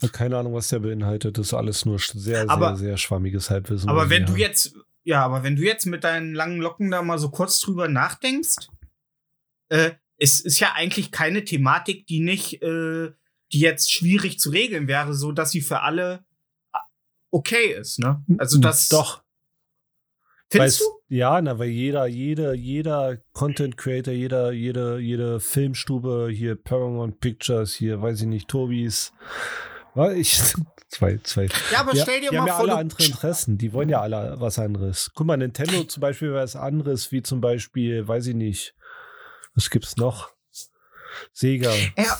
Aber 0.00 0.08
Keine 0.08 0.36
Ahnung, 0.36 0.52
was 0.54 0.66
der 0.68 0.80
beinhaltet. 0.80 1.38
Das 1.38 1.46
ist 1.46 1.54
alles 1.54 1.84
nur 1.86 1.98
sehr, 2.00 2.50
Aber- 2.50 2.70
sehr, 2.76 2.88
sehr 2.88 2.96
schwammiges 2.96 3.48
Halbwissen. 3.50 3.88
aber 3.88 4.10
wenn 4.10 4.26
du 4.26 4.34
jetzt, 4.34 4.74
ja, 5.04 5.24
aber 5.24 5.44
wenn 5.44 5.54
du 5.54 5.62
jetzt 5.62 5.86
mit 5.86 6.02
deinen 6.02 6.34
langen 6.34 6.60
Locken 6.60 6.90
da 6.90 7.02
mal 7.02 7.18
so 7.20 7.30
kurz 7.30 7.60
drüber 7.60 7.86
nachdenkst, 7.86 8.68
äh, 9.68 9.92
es 10.18 10.40
ist 10.40 10.60
ja 10.60 10.72
eigentlich 10.74 11.10
keine 11.10 11.44
Thematik, 11.44 12.06
die 12.06 12.20
nicht, 12.20 12.62
äh, 12.62 13.10
die 13.52 13.60
jetzt 13.60 13.92
schwierig 13.92 14.38
zu 14.38 14.50
regeln 14.50 14.88
wäre, 14.88 15.14
so 15.14 15.32
dass 15.32 15.50
sie 15.50 15.60
für 15.60 15.80
alle 15.80 16.24
äh, 16.72 16.78
okay 17.30 17.72
ist, 17.78 17.98
ne? 17.98 18.24
Also 18.38 18.58
das 18.60 18.88
Doch. 18.88 19.22
findest 20.50 20.80
Weil's- 20.80 20.88
du? 20.88 20.94
Ja, 21.08 21.40
na, 21.40 21.58
weil 21.58 21.68
jeder, 21.68 22.06
jeder, 22.06 22.54
jeder 22.54 23.18
Content 23.32 23.76
Creator, 23.76 24.12
jeder, 24.12 24.50
jede, 24.52 24.98
jede 24.98 25.38
Filmstube, 25.38 26.28
hier 26.32 26.56
Paramount 26.56 27.20
Pictures, 27.20 27.74
hier, 27.74 28.00
weiß 28.02 28.22
ich 28.22 28.26
nicht, 28.26 28.48
Tobis. 28.48 29.12
War 29.94 30.12
ich, 30.12 30.40
zwei, 30.88 31.18
zwei. 31.22 31.46
Ja, 31.70 31.80
aber 31.80 31.94
Ja, 31.94 32.02
stell 32.02 32.20
dir 32.20 32.30
die 32.30 32.36
mal 32.36 32.40
haben 32.40 32.46
ja 32.48 32.54
vor, 32.56 32.64
alle 32.64 32.76
andere 32.76 33.04
Interessen. 33.04 33.58
Die 33.58 33.72
wollen 33.72 33.88
ja 33.90 34.00
alle 34.00 34.36
was 34.40 34.58
anderes. 34.58 35.10
Guck 35.14 35.26
mal, 35.26 35.36
Nintendo 35.36 35.84
zum 35.84 36.00
Beispiel 36.00 36.30
wäre 36.32 36.42
was 36.42 36.56
anderes, 36.56 37.12
wie 37.12 37.22
zum 37.22 37.40
Beispiel, 37.40 38.08
weiß 38.08 38.26
ich 38.28 38.34
nicht. 38.34 38.74
Was 39.54 39.70
gibt's 39.70 39.96
noch? 39.96 40.30
Sega. 41.32 41.72
ja, 41.96 42.18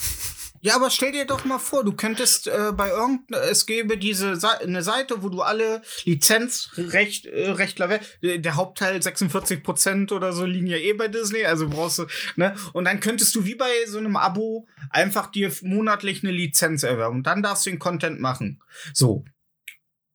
ja, 0.61 0.77
aber 0.77 0.89
stell 0.89 1.13
dir 1.13 1.27
doch 1.27 1.45
mal 1.45 1.59
vor, 1.59 1.85
du 1.85 1.93
könntest 1.93 2.47
äh, 2.47 2.73
bei 2.75 2.89
irgendeiner, 2.89 3.43
es 3.45 3.67
gäbe 3.67 3.99
diese 3.99 4.37
Sa 4.37 4.53
eine 4.53 4.83
Seite, 4.83 5.23
wo 5.23 5.29
du 5.29 5.43
alle 5.43 5.83
Lizenzrecht, 6.05 7.27
äh, 7.27 7.59
we- 7.59 8.39
der 8.41 8.55
Hauptteil 8.57 9.03
46 9.03 9.63
Prozent 9.63 10.11
oder 10.13 10.33
so 10.33 10.47
liegen 10.47 10.67
ja 10.67 10.77
eh 10.79 10.93
bei 10.95 11.09
Disney, 11.09 11.45
also 11.45 11.69
brauchst 11.69 11.99
du, 11.99 12.07
ne? 12.37 12.55
Und 12.73 12.85
dann 12.87 13.01
könntest 13.01 13.35
du 13.35 13.45
wie 13.45 13.57
bei 13.57 13.71
so 13.87 13.99
einem 13.99 14.17
Abo 14.17 14.67
einfach 14.91 15.27
dir 15.31 15.53
monatlich 15.63 16.23
eine 16.23 16.33
Lizenz 16.33 16.83
erwerben 16.83 17.17
und 17.19 17.27
dann 17.27 17.43
darfst 17.43 17.67
du 17.67 17.71
den 17.71 17.79
Content 17.79 18.21
machen. 18.21 18.63
So. 18.95 19.25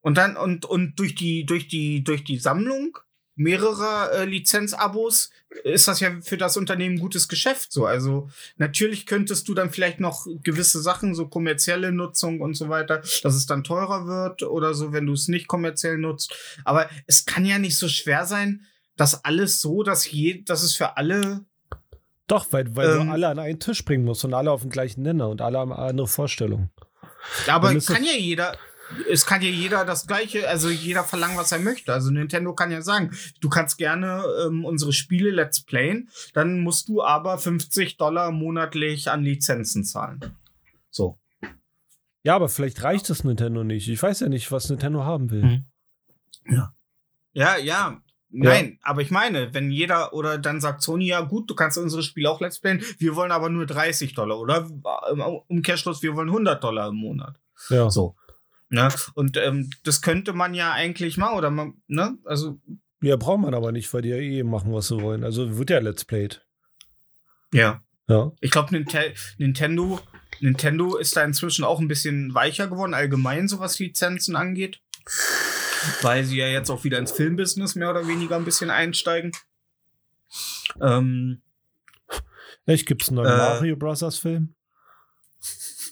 Und 0.01 0.17
dann, 0.17 0.37
und, 0.37 0.65
und 0.65 0.97
durch 0.97 1.13
die, 1.13 1.45
durch 1.45 1.67
die, 1.67 2.03
durch 2.03 2.23
die 2.23 2.39
Sammlung 2.39 2.97
mehrerer 3.39 4.11
äh, 4.11 4.25
Lizenzabos 4.25 5.31
ist 5.63 5.87
das 5.87 5.99
ja 6.01 6.11
für 6.21 6.37
das 6.37 6.57
Unternehmen 6.57 6.95
ein 6.95 6.99
gutes 6.99 7.27
Geschäft 7.27 7.71
so. 7.71 7.85
Also 7.85 8.29
natürlich 8.57 9.05
könntest 9.05 9.47
du 9.47 9.53
dann 9.53 9.71
vielleicht 9.71 9.99
noch 9.99 10.27
gewisse 10.43 10.81
Sachen, 10.81 11.15
so 11.15 11.27
kommerzielle 11.27 11.91
Nutzung 11.91 12.41
und 12.41 12.55
so 12.55 12.69
weiter, 12.69 12.97
dass 12.97 13.35
es 13.35 13.45
dann 13.45 13.63
teurer 13.63 14.05
wird 14.05 14.43
oder 14.43 14.73
so, 14.73 14.91
wenn 14.91 15.05
du 15.05 15.13
es 15.13 15.27
nicht 15.29 15.47
kommerziell 15.47 15.97
nutzt. 15.97 16.35
Aber 16.65 16.89
es 17.07 17.25
kann 17.25 17.45
ja 17.45 17.57
nicht 17.57 17.77
so 17.77 17.87
schwer 17.87 18.25
sein, 18.25 18.65
dass 18.97 19.23
alles 19.23 19.61
so, 19.61 19.83
dass 19.83 20.11
je, 20.11 20.43
dass 20.43 20.61
es 20.61 20.75
für 20.75 20.97
alle 20.97 21.45
Doch, 22.27 22.47
weil, 22.51 22.75
weil 22.75 22.89
Ähm. 22.99 23.07
du 23.07 23.13
alle 23.13 23.29
an 23.29 23.39
einen 23.39 23.59
Tisch 23.59 23.83
bringen 23.85 24.03
musst 24.03 24.25
und 24.25 24.33
alle 24.33 24.51
auf 24.51 24.61
den 24.61 24.69
gleichen 24.69 25.01
Nenner 25.01 25.29
und 25.29 25.41
alle 25.41 25.57
haben 25.59 25.71
andere 25.71 26.07
Vorstellung. 26.07 26.69
Ja, 27.47 27.55
aber 27.55 27.73
kann 27.79 28.03
ja 28.03 28.13
jeder, 28.17 28.57
es 29.09 29.25
kann 29.25 29.41
ja 29.41 29.49
jeder 29.49 29.85
das 29.85 30.07
gleiche, 30.07 30.47
also 30.47 30.69
jeder 30.69 31.03
verlangen, 31.03 31.37
was 31.37 31.51
er 31.51 31.59
möchte. 31.59 31.93
Also 31.93 32.11
Nintendo 32.11 32.53
kann 32.53 32.71
ja 32.71 32.81
sagen, 32.81 33.11
du 33.41 33.49
kannst 33.49 33.77
gerne 33.77 34.23
ähm, 34.45 34.65
unsere 34.65 34.93
Spiele 34.93 35.29
Let's 35.31 35.61
Playen, 35.61 36.09
dann 36.33 36.59
musst 36.61 36.89
du 36.89 37.03
aber 37.03 37.37
50 37.37 37.97
Dollar 37.97 38.31
monatlich 38.31 39.09
an 39.09 39.23
Lizenzen 39.23 39.83
zahlen. 39.83 40.19
So. 40.89 41.19
Ja, 42.23 42.35
aber 42.35 42.49
vielleicht 42.49 42.83
reicht 42.83 43.09
es 43.09 43.23
Nintendo 43.23 43.63
nicht. 43.63 43.87
Ich 43.87 44.01
weiß 44.01 44.19
ja 44.21 44.29
nicht, 44.29 44.51
was 44.51 44.69
Nintendo 44.69 45.03
haben 45.03 45.31
will. 45.31 45.43
Mhm. 45.43 45.65
Ja, 47.33 47.57
ja. 47.57 48.01
Nein, 48.31 48.77
aber 48.83 49.01
ich 49.01 49.09
meine, 49.09 49.55
wenn 49.55 49.71
jeder 49.71 50.13
oder 50.13 50.37
dann 50.37 50.61
sagt 50.61 50.83
Sony, 50.83 51.07
ja 51.07 51.21
gut, 51.21 51.49
du 51.49 51.55
kannst 51.55 51.79
unsere 51.79 52.03
Spiele 52.03 52.29
auch 52.29 52.39
Let's 52.39 52.59
Playen, 52.59 52.83
wir 52.99 53.15
wollen 53.15 53.31
aber 53.31 53.49
nur 53.49 53.65
30 53.65 54.13
Dollar 54.13 54.39
oder 54.39 54.69
im 55.09 55.21
Umkehrschluss, 55.47 56.03
wir 56.03 56.15
wollen 56.15 56.27
100 56.27 56.63
Dollar 56.63 56.89
im 56.89 56.95
Monat. 56.95 57.39
Ja. 57.69 57.89
So. 57.89 58.15
Ne? 58.69 58.89
Und 59.15 59.35
ähm, 59.37 59.69
das 59.83 60.01
könnte 60.01 60.33
man 60.33 60.53
ja 60.53 60.71
eigentlich 60.73 61.17
machen, 61.17 61.37
oder 61.37 61.49
man, 61.49 61.73
ne? 61.87 62.17
Also, 62.25 62.59
Ja, 63.01 63.15
braucht 63.15 63.41
man 63.41 63.53
aber 63.53 63.71
nicht, 63.71 63.91
weil 63.93 64.03
die 64.03 64.09
ja 64.09 64.17
eh 64.17 64.43
machen, 64.43 64.71
was 64.73 64.87
sie 64.89 65.01
wollen. 65.01 65.23
Also 65.23 65.57
wird 65.57 65.69
ja 65.71 65.79
Let's 65.79 66.05
Played. 66.05 66.45
ja. 67.53 67.81
Ja. 68.07 68.31
Ich 68.41 68.49
glaube, 68.49 68.71
Ninte 68.73 69.13
Nintendo, 69.37 69.99
Nintendo 70.39 70.97
ist 70.97 71.15
da 71.15 71.23
inzwischen 71.23 71.63
auch 71.63 71.79
ein 71.79 71.87
bisschen 71.87 72.33
weicher 72.33 72.65
geworden, 72.67 72.95
allgemein, 72.95 73.47
so 73.47 73.59
was 73.59 73.77
Lizenzen 73.77 74.35
angeht. 74.35 74.81
Weil 76.01 76.23
sie 76.23 76.37
ja 76.37 76.47
jetzt 76.47 76.71
auch 76.71 76.83
wieder 76.83 76.97
ins 76.97 77.11
Filmbusiness 77.11 77.75
mehr 77.75 77.91
oder 77.91 78.07
weniger 78.07 78.35
ein 78.35 78.45
bisschen 78.45 78.71
einsteigen. 78.71 79.31
Ähm, 80.81 81.43
Echt, 82.65 82.87
gibt 82.87 83.03
es 83.03 83.09
einen 83.09 83.17
neuen 83.17 83.27
Äh. 83.31 83.37
Mario 83.37 83.75
Bros. 83.75 84.17
Film? 84.17 84.55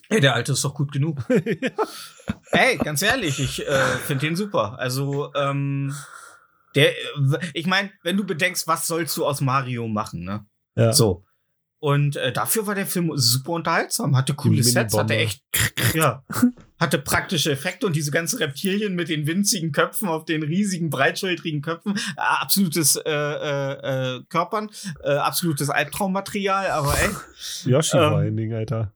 Ey, 0.10 0.22
der 0.22 0.34
alte 0.34 0.54
ist 0.54 0.64
doch 0.64 0.74
gut 0.74 0.92
genug. 0.92 1.24
Ey, 2.52 2.78
ganz 2.78 3.02
ehrlich, 3.02 3.40
ich 3.40 3.68
äh, 3.68 3.98
finde 4.06 4.28
den 4.28 4.36
super. 4.36 4.80
Also, 4.80 5.34
ähm, 5.36 5.94
der, 6.76 6.92
äh, 6.92 7.40
ich 7.54 7.68
meine, 7.68 7.92
wenn 8.04 8.18
du 8.18 8.26
bedenkst, 8.26 8.68
was 8.68 8.88
sollst 8.88 9.18
du 9.18 9.26
aus 9.26 9.42
Mario 9.42 9.88
machen, 9.88 10.24
ne? 10.24 10.46
ja. 10.76 10.94
So. 10.94 11.24
Und 11.80 12.16
äh, 12.16 12.32
dafür 12.32 12.66
war 12.66 12.74
der 12.74 12.88
Film 12.88 13.12
super 13.16 13.52
unterhaltsam, 13.52 14.18
hatte 14.18 14.34
coole 14.34 14.64
Sets, 14.64 14.98
hatte 14.98 15.16
echt, 15.16 15.44
ja, 15.94 16.24
hatte 16.80 16.98
praktische 16.98 17.52
Effekte 17.52 17.86
und 17.86 17.96
diese 17.96 18.10
ganzen 18.10 18.40
Reptilien 18.40 18.96
mit 18.96 19.10
den 19.10 19.28
winzigen 19.28 19.72
Köpfen 19.72 20.10
auf 20.10 20.26
den 20.26 20.42
riesigen, 20.42 20.90
breitschultrigen 20.90 21.62
Köpfen, 21.62 21.96
äh, 21.96 22.20
absolutes 22.20 22.96
äh, 22.96 23.12
äh, 23.12 24.16
äh, 24.16 24.24
Körpern, 24.28 24.72
äh, 25.04 25.18
absolutes 25.18 25.70
Albtraummaterial, 25.70 26.72
aber 26.72 26.98
ey, 26.98 27.10
Yoshi 27.66 27.98
Ähm. 27.98 28.10
vor 28.10 28.18
allen 28.18 28.36
Dingen, 28.36 28.58
Alter. 28.58 28.92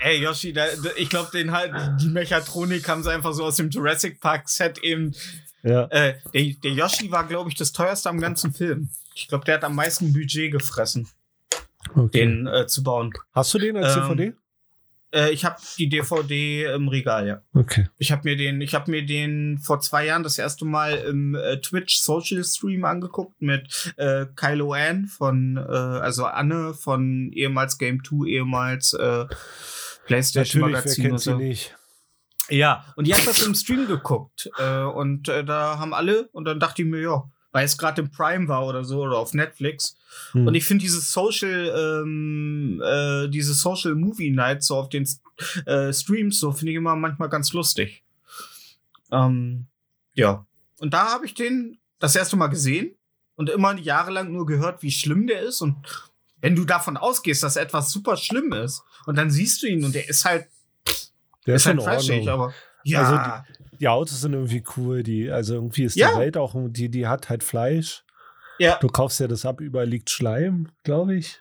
Ey 0.00 0.20
Yoshi, 0.22 0.52
da, 0.52 0.66
da, 0.82 0.90
ich 0.96 1.08
glaube, 1.08 1.30
den 1.32 1.52
halt, 1.52 1.72
die 2.00 2.08
Mechatronik 2.08 2.88
haben 2.88 3.02
sie 3.02 3.12
einfach 3.12 3.32
so 3.32 3.44
aus 3.44 3.56
dem 3.56 3.70
Jurassic 3.70 4.20
Park 4.20 4.48
Set 4.48 4.78
eben 4.78 5.14
Ja. 5.62 5.84
äh, 5.90 6.14
der, 6.32 6.42
der 6.62 6.72
Yoshi 6.72 7.10
war, 7.10 7.26
glaube 7.26 7.50
ich, 7.50 7.56
das 7.56 7.72
teuerste 7.72 8.08
am 8.08 8.20
ganzen 8.20 8.52
Film. 8.52 8.88
Ich 9.14 9.28
glaube, 9.28 9.44
der 9.44 9.54
hat 9.56 9.64
am 9.64 9.74
meisten 9.74 10.12
Budget 10.12 10.52
gefressen, 10.52 11.08
Okay. 11.94 12.20
den 12.26 12.46
äh, 12.46 12.66
zu 12.66 12.82
bauen. 12.82 13.12
Hast 13.32 13.52
du 13.54 13.58
den 13.58 13.76
als 13.76 13.96
Ähm, 13.96 14.16
DVD? 14.16 14.36
Äh, 15.14 15.30
ich 15.30 15.44
habe 15.44 15.56
die 15.78 15.88
DVD 15.88 16.64
im 16.74 16.88
Regal, 16.88 17.26
ja. 17.26 17.42
Okay. 17.54 17.86
Ich 17.98 18.10
habe 18.10 18.22
mir 18.24 18.36
den, 18.36 18.60
ich 18.60 18.74
habe 18.74 18.90
mir 18.90 19.06
den 19.06 19.58
vor 19.58 19.80
zwei 19.80 20.06
Jahren 20.06 20.24
das 20.24 20.38
erste 20.38 20.64
Mal 20.64 20.94
im 20.96 21.36
äh, 21.36 21.60
Twitch 21.60 21.98
Social 21.98 22.42
Stream 22.42 22.84
angeguckt 22.84 23.40
mit 23.40 23.94
äh, 23.96 24.26
Kylo 24.34 24.72
Ann 24.72 25.06
von, 25.06 25.56
äh, 25.56 25.60
also 25.60 26.26
Anne 26.26 26.74
von 26.74 27.30
ehemals 27.32 27.78
Game 27.78 28.02
2, 28.02 28.26
ehemals 28.26 28.92
äh, 28.94 29.26
PlayStation 30.06 30.62
Natürlich, 30.62 30.74
wer 30.74 30.82
Magazin 30.82 31.02
kennt 31.04 31.12
und 31.12 31.18
sie 31.20 31.34
nicht? 31.34 31.76
Ja, 32.50 32.84
und 32.96 33.06
die 33.06 33.14
hat 33.14 33.26
das 33.26 33.40
im 33.40 33.54
Stream 33.54 33.86
geguckt. 33.86 34.50
Äh, 34.58 34.80
und 34.80 35.28
da 35.28 35.78
haben 35.78 35.94
alle, 35.94 36.28
und 36.32 36.44
dann 36.44 36.60
dachte 36.60 36.82
ich 36.82 36.88
mir, 36.88 37.00
ja, 37.00 37.24
weil 37.54 37.66
es 37.66 37.78
gerade 37.78 38.02
im 38.02 38.10
Prime 38.10 38.48
war 38.48 38.66
oder 38.66 38.82
so, 38.82 39.02
oder 39.02 39.16
auf 39.16 39.32
Netflix. 39.32 39.96
Hm. 40.32 40.48
Und 40.48 40.56
ich 40.56 40.64
finde 40.64 40.82
diese 40.82 41.00
Social, 41.00 42.02
ähm, 42.02 42.82
äh, 42.84 43.28
diese 43.28 43.54
Social 43.54 43.94
Movie 43.94 44.30
Nights 44.30 44.66
so 44.66 44.76
auf 44.76 44.88
den 44.88 45.08
äh, 45.64 45.92
Streams, 45.92 46.40
so 46.40 46.50
finde 46.50 46.72
ich 46.72 46.76
immer 46.76 46.96
manchmal 46.96 47.28
ganz 47.28 47.52
lustig. 47.52 48.02
Ähm, 49.12 49.66
ja. 50.14 50.44
Und 50.80 50.94
da 50.94 51.12
habe 51.12 51.26
ich 51.26 51.34
den 51.34 51.78
das 52.00 52.16
erste 52.16 52.36
Mal 52.36 52.48
gesehen 52.48 52.96
und 53.36 53.48
immer 53.48 53.78
jahrelang 53.78 54.32
nur 54.32 54.46
gehört, 54.46 54.82
wie 54.82 54.90
schlimm 54.90 55.28
der 55.28 55.42
ist. 55.42 55.60
Und 55.60 55.76
wenn 56.40 56.56
du 56.56 56.64
davon 56.64 56.96
ausgehst, 56.96 57.44
dass 57.44 57.54
etwas 57.54 57.92
super 57.92 58.16
schlimm 58.16 58.52
ist, 58.52 58.82
und 59.06 59.16
dann 59.16 59.30
siehst 59.30 59.62
du 59.62 59.68
ihn 59.68 59.84
und 59.84 59.94
der 59.94 60.08
ist 60.08 60.24
halt, 60.24 60.48
Der 61.46 61.54
ist 61.54 61.62
ist 61.62 61.66
halt 61.66 61.80
trashig, 61.80 62.28
aber 62.28 62.52
ja. 62.82 63.00
Also 63.00 63.44
Die 63.80 63.88
Autos 63.88 64.20
sind 64.20 64.32
irgendwie 64.32 64.64
cool. 64.76 65.02
Die, 65.02 65.30
also 65.30 65.54
irgendwie 65.54 65.84
ist 65.84 65.96
Ja. 65.96 66.12
die 66.12 66.18
Welt 66.20 66.36
auch, 66.36 66.54
die, 66.68 66.88
die 66.88 67.06
hat 67.06 67.28
halt 67.28 67.42
Fleisch. 67.44 68.02
ja. 68.58 68.78
Du 68.80 68.88
kaufst 68.88 69.20
ja 69.20 69.28
das 69.28 69.44
ab, 69.46 69.60
überall 69.60 69.86
liegt 69.88 70.10
Schleim, 70.10 70.68
glaube 70.84 71.16
ich. 71.16 71.40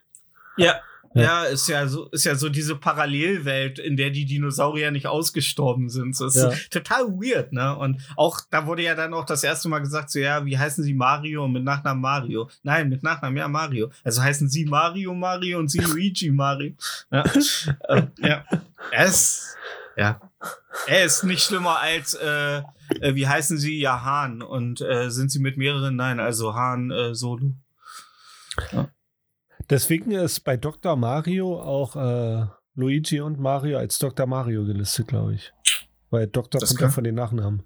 Ja. 0.57 0.75
Ja. 1.15 1.21
Ja, 1.21 1.43
ist 1.43 1.67
ja 1.67 1.85
so, 1.87 2.07
ist 2.09 2.23
ja 2.25 2.33
so 2.33 2.49
diese 2.49 2.75
Parallelwelt, 2.75 3.77
in 3.77 3.97
der 3.97 4.09
die 4.09 4.25
Dinosaurier 4.25 4.89
nicht 4.89 5.05
ausgestorben 5.05 5.87
sind. 5.87 6.19
Das 6.19 6.35
ist 6.35 6.41
Ja. 6.41 6.51
total 6.71 7.03
weird, 7.09 7.53
ne? 7.53 7.77
Und 7.77 8.01
auch, 8.15 8.39
da 8.49 8.65
wurde 8.65 8.81
ja 8.81 8.95
dann 8.95 9.13
auch 9.13 9.25
das 9.25 9.43
erste 9.43 9.69
Mal 9.69 9.77
gesagt, 9.77 10.09
so, 10.09 10.17
ja, 10.17 10.43
wie 10.43 10.57
heißen 10.57 10.83
sie 10.83 10.95
Mario 10.95 11.45
und 11.45 11.51
mit 11.51 11.63
Nachnamen 11.63 12.01
Mario? 12.01 12.49
Nein, 12.63 12.89
mit 12.89 13.03
Nachnamen 13.03 13.37
ja 13.37 13.47
Mario. 13.47 13.91
Also 14.03 14.23
heißen 14.23 14.49
sie 14.49 14.65
Mario 14.65 15.13
Mario 15.13 15.59
und 15.59 15.67
sie 15.69 15.77
Luigi 15.85 16.31
Mario. 16.31 16.73
Ja. 17.11 17.23
äh, 17.89 18.03
ja. 18.19 18.43
Ist, 19.05 19.55
ja. 19.95 20.19
Er 20.88 21.06
ist 21.06 21.23
nicht 21.23 21.43
schlimmer 21.43 21.79
als, 21.79 22.13
äh, 22.13 22.58
äh, 22.99 23.15
wie 23.15 23.27
heißen 23.27 23.58
sie? 23.58 23.79
Ja, 23.79 24.03
Hahn. 24.03 24.41
Und 24.41 24.82
äh, 24.82 25.10
sind 25.10 25.32
sie 25.32 25.39
mit 25.39 25.58
mehreren? 25.58 25.95
Nein, 25.95 26.19
also 26.19 26.56
Hahn 26.56 26.91
äh, 26.91 27.15
Solo. 27.15 27.53
Deswegen 29.69 30.12
ist 30.12 30.41
bei 30.41 30.58
Dr. 30.58 30.95
Mario 30.95 31.60
auch 31.60 31.95
äh, 31.95 32.45
Luigi 32.75 33.21
und 33.21 33.39
Mario 33.39 33.77
als 33.77 33.97
Dr. 33.99 34.25
Mario 34.25 34.65
gelistet, 34.65 35.08
glaube 35.08 35.36
ich. 35.36 35.53
Weil 36.10 36.27
Doktor 36.27 36.60
Das 36.60 36.69
kommt 36.69 36.82
ja 36.82 36.89
von 36.89 37.03
den 37.03 37.15
Nachnamen. 37.15 37.63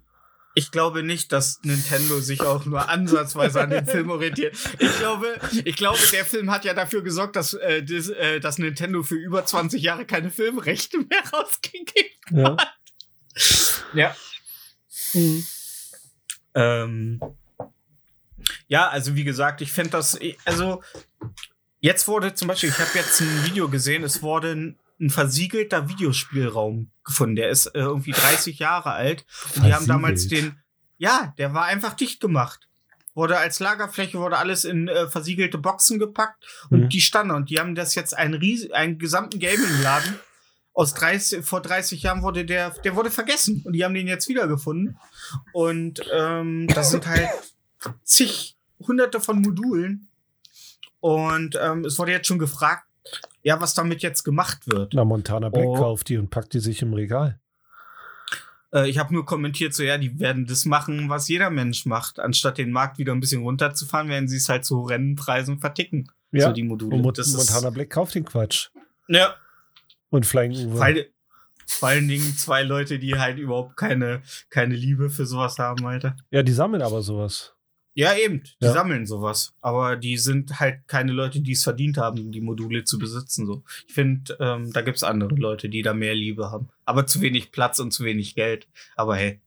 Ich 0.58 0.72
glaube 0.72 1.04
nicht, 1.04 1.30
dass 1.30 1.60
Nintendo 1.62 2.18
sich 2.18 2.40
auch 2.40 2.64
nur 2.64 2.88
ansatzweise 2.88 3.60
an 3.60 3.70
den 3.70 3.86
Film 3.86 4.10
orientiert. 4.10 4.56
Ich 4.80 4.98
glaube, 4.98 5.38
ich 5.64 5.76
glaube, 5.76 6.00
der 6.10 6.24
Film 6.24 6.50
hat 6.50 6.64
ja 6.64 6.74
dafür 6.74 7.00
gesorgt, 7.02 7.36
dass, 7.36 7.54
äh, 7.54 7.84
das, 7.84 8.08
äh, 8.08 8.40
dass 8.40 8.58
Nintendo 8.58 9.04
für 9.04 9.14
über 9.14 9.46
20 9.46 9.80
Jahre 9.80 10.04
keine 10.04 10.32
Filmrechte 10.32 10.98
mehr 10.98 11.22
rausgegeben 11.32 12.10
Ja. 12.32 12.56
Ja. 13.94 14.16
Ähm, 16.54 17.20
ja, 18.66 18.88
also 18.88 19.14
wie 19.14 19.22
gesagt, 19.22 19.60
ich 19.60 19.70
finde 19.70 19.90
das, 19.90 20.18
also 20.44 20.82
jetzt 21.78 22.08
wurde 22.08 22.34
zum 22.34 22.48
Beispiel, 22.48 22.70
ich 22.70 22.78
habe 22.80 22.98
jetzt 22.98 23.20
ein 23.20 23.44
Video 23.44 23.68
gesehen, 23.68 24.02
es 24.02 24.22
wurde 24.22 24.74
ein, 25.00 25.10
versiegelter 25.10 25.88
Videospielraum 25.88 26.90
gefunden. 27.04 27.36
Der 27.36 27.50
ist 27.50 27.66
äh, 27.66 27.80
irgendwie 27.80 28.12
30 28.12 28.58
Jahre 28.58 28.92
alt. 28.92 29.24
Und 29.56 29.64
die 29.66 29.74
haben 29.74 29.86
damals 29.86 30.22
Versiegelt? 30.22 30.54
den, 30.54 30.62
ja, 30.98 31.34
der 31.38 31.54
war 31.54 31.64
einfach 31.66 31.94
dicht 31.94 32.20
gemacht. 32.20 32.68
Wurde 33.14 33.36
als 33.38 33.58
Lagerfläche, 33.58 34.18
wurde 34.18 34.38
alles 34.38 34.64
in 34.64 34.88
äh, 34.88 35.08
versiegelte 35.08 35.58
Boxen 35.58 35.98
gepackt 35.98 36.44
und 36.70 36.82
Mhm. 36.82 36.88
die 36.88 37.00
standen. 37.00 37.34
Und 37.34 37.50
die 37.50 37.58
haben 37.58 37.74
das 37.74 37.94
jetzt 37.94 38.16
einen, 38.16 38.34
ries 38.34 38.70
einen 38.70 38.98
gesamten 38.98 39.40
Gaming-Laden 39.40 40.18
aus 40.72 40.94
30, 40.94 41.44
vor 41.44 41.60
30 41.60 42.02
Jahren 42.04 42.22
wurde 42.22 42.44
der, 42.44 42.70
der 42.70 42.94
wurde 42.94 43.10
vergessen 43.10 43.62
und 43.64 43.72
die 43.72 43.84
haben 43.84 43.94
den 43.94 44.06
jetzt 44.06 44.28
wiedergefunden. 44.28 44.96
Und 45.52 46.00
ähm, 46.12 46.68
das 46.68 46.90
sind 46.92 47.08
halt 47.08 47.28
zig, 48.04 48.56
hunderte 48.78 49.20
von 49.20 49.40
Modulen. 49.40 50.08
Und 51.00 51.58
ähm, 51.60 51.84
es 51.84 51.98
wurde 51.98 52.12
jetzt 52.12 52.28
schon 52.28 52.38
gefragt, 52.38 52.84
ja, 53.42 53.60
was 53.60 53.74
damit 53.74 54.02
jetzt 54.02 54.22
gemacht 54.24 54.66
wird. 54.66 54.94
Na, 54.94 55.04
Montana 55.04 55.48
Black 55.48 55.66
Oh. 55.66 55.74
kauft 55.76 56.08
die 56.08 56.18
und 56.18 56.30
packt 56.30 56.54
die 56.54 56.60
sich 56.60 56.82
im 56.82 56.92
Regal. 56.94 57.38
Äh, 58.72 58.88
ich 58.88 58.98
habe 58.98 59.14
nur 59.14 59.24
kommentiert, 59.24 59.74
so 59.74 59.82
ja, 59.82 59.96
die 59.98 60.18
werden 60.20 60.46
das 60.46 60.64
machen, 60.66 61.08
was 61.08 61.28
jeder 61.28 61.50
Mensch 61.50 61.86
macht. 61.86 62.18
Anstatt 62.20 62.58
den 62.58 62.70
Markt 62.70 62.98
wieder 62.98 63.12
ein 63.12 63.20
bisschen 63.20 63.42
runterzufahren, 63.42 64.08
werden 64.08 64.28
sie 64.28 64.36
es 64.36 64.48
halt 64.48 64.64
zu 64.64 64.82
Rennenpreisen 64.82 65.58
verticken. 65.58 66.10
Ja. 66.32 66.48
So 66.48 66.52
die 66.52 66.62
Module. 66.62 66.96
Und 66.96 67.02
Mo 67.02 67.10
das 67.12 67.32
Montana 67.34 67.70
Black 67.70 67.90
kauft 67.90 68.14
den 68.14 68.24
Quatsch. 68.26 68.68
ja, 69.08 69.34
Und 70.10 70.26
Flying 70.26 70.52
Uwe. 70.52 70.76
vor, 70.76 70.84
all- 70.84 71.06
vor 71.66 71.88
allen 71.88 72.08
Dingen 72.08 72.36
zwei 72.36 72.62
Leute, 72.62 72.98
die 72.98 73.18
halt 73.18 73.38
überhaupt 73.38 73.76
keine, 73.76 74.22
keine 74.50 74.74
Liebe 74.74 75.08
für 75.10 75.24
sowas 75.26 75.58
haben, 75.58 75.86
Alter. 75.86 76.16
Ja, 76.30 76.42
die 76.42 76.52
sammeln 76.52 76.82
aber 76.82 77.02
sowas. 77.02 77.54
Ja, 77.98 78.14
eben. 78.14 78.44
Die 78.62 78.66
Ja. 78.66 78.72
sammeln 78.74 79.06
sowas. 79.06 79.54
Aber 79.60 79.96
die 79.96 80.18
sind 80.18 80.60
halt 80.60 80.86
keine 80.86 81.10
Leute, 81.10 81.40
die 81.40 81.50
es 81.50 81.64
verdient 81.64 81.96
haben, 81.96 82.30
die 82.30 82.40
Module 82.40 82.84
zu 82.84 82.96
besitzen. 82.96 83.44
So. 83.44 83.64
Ich 83.88 83.92
finde, 83.94 84.36
ähm, 84.38 84.72
da 84.72 84.82
gibt's 84.82 85.02
andere 85.02 85.34
Leute, 85.34 85.68
die 85.68 85.82
da 85.82 85.94
mehr 85.94 86.14
Liebe 86.14 86.52
haben. 86.52 86.68
Aber 86.84 87.08
zu 87.08 87.20
wenig 87.22 87.50
Platz 87.50 87.80
und 87.80 87.90
zu 87.90 88.04
wenig 88.04 88.36
Geld. 88.36 88.68
Aber 88.94 89.16
hey, 89.16 89.40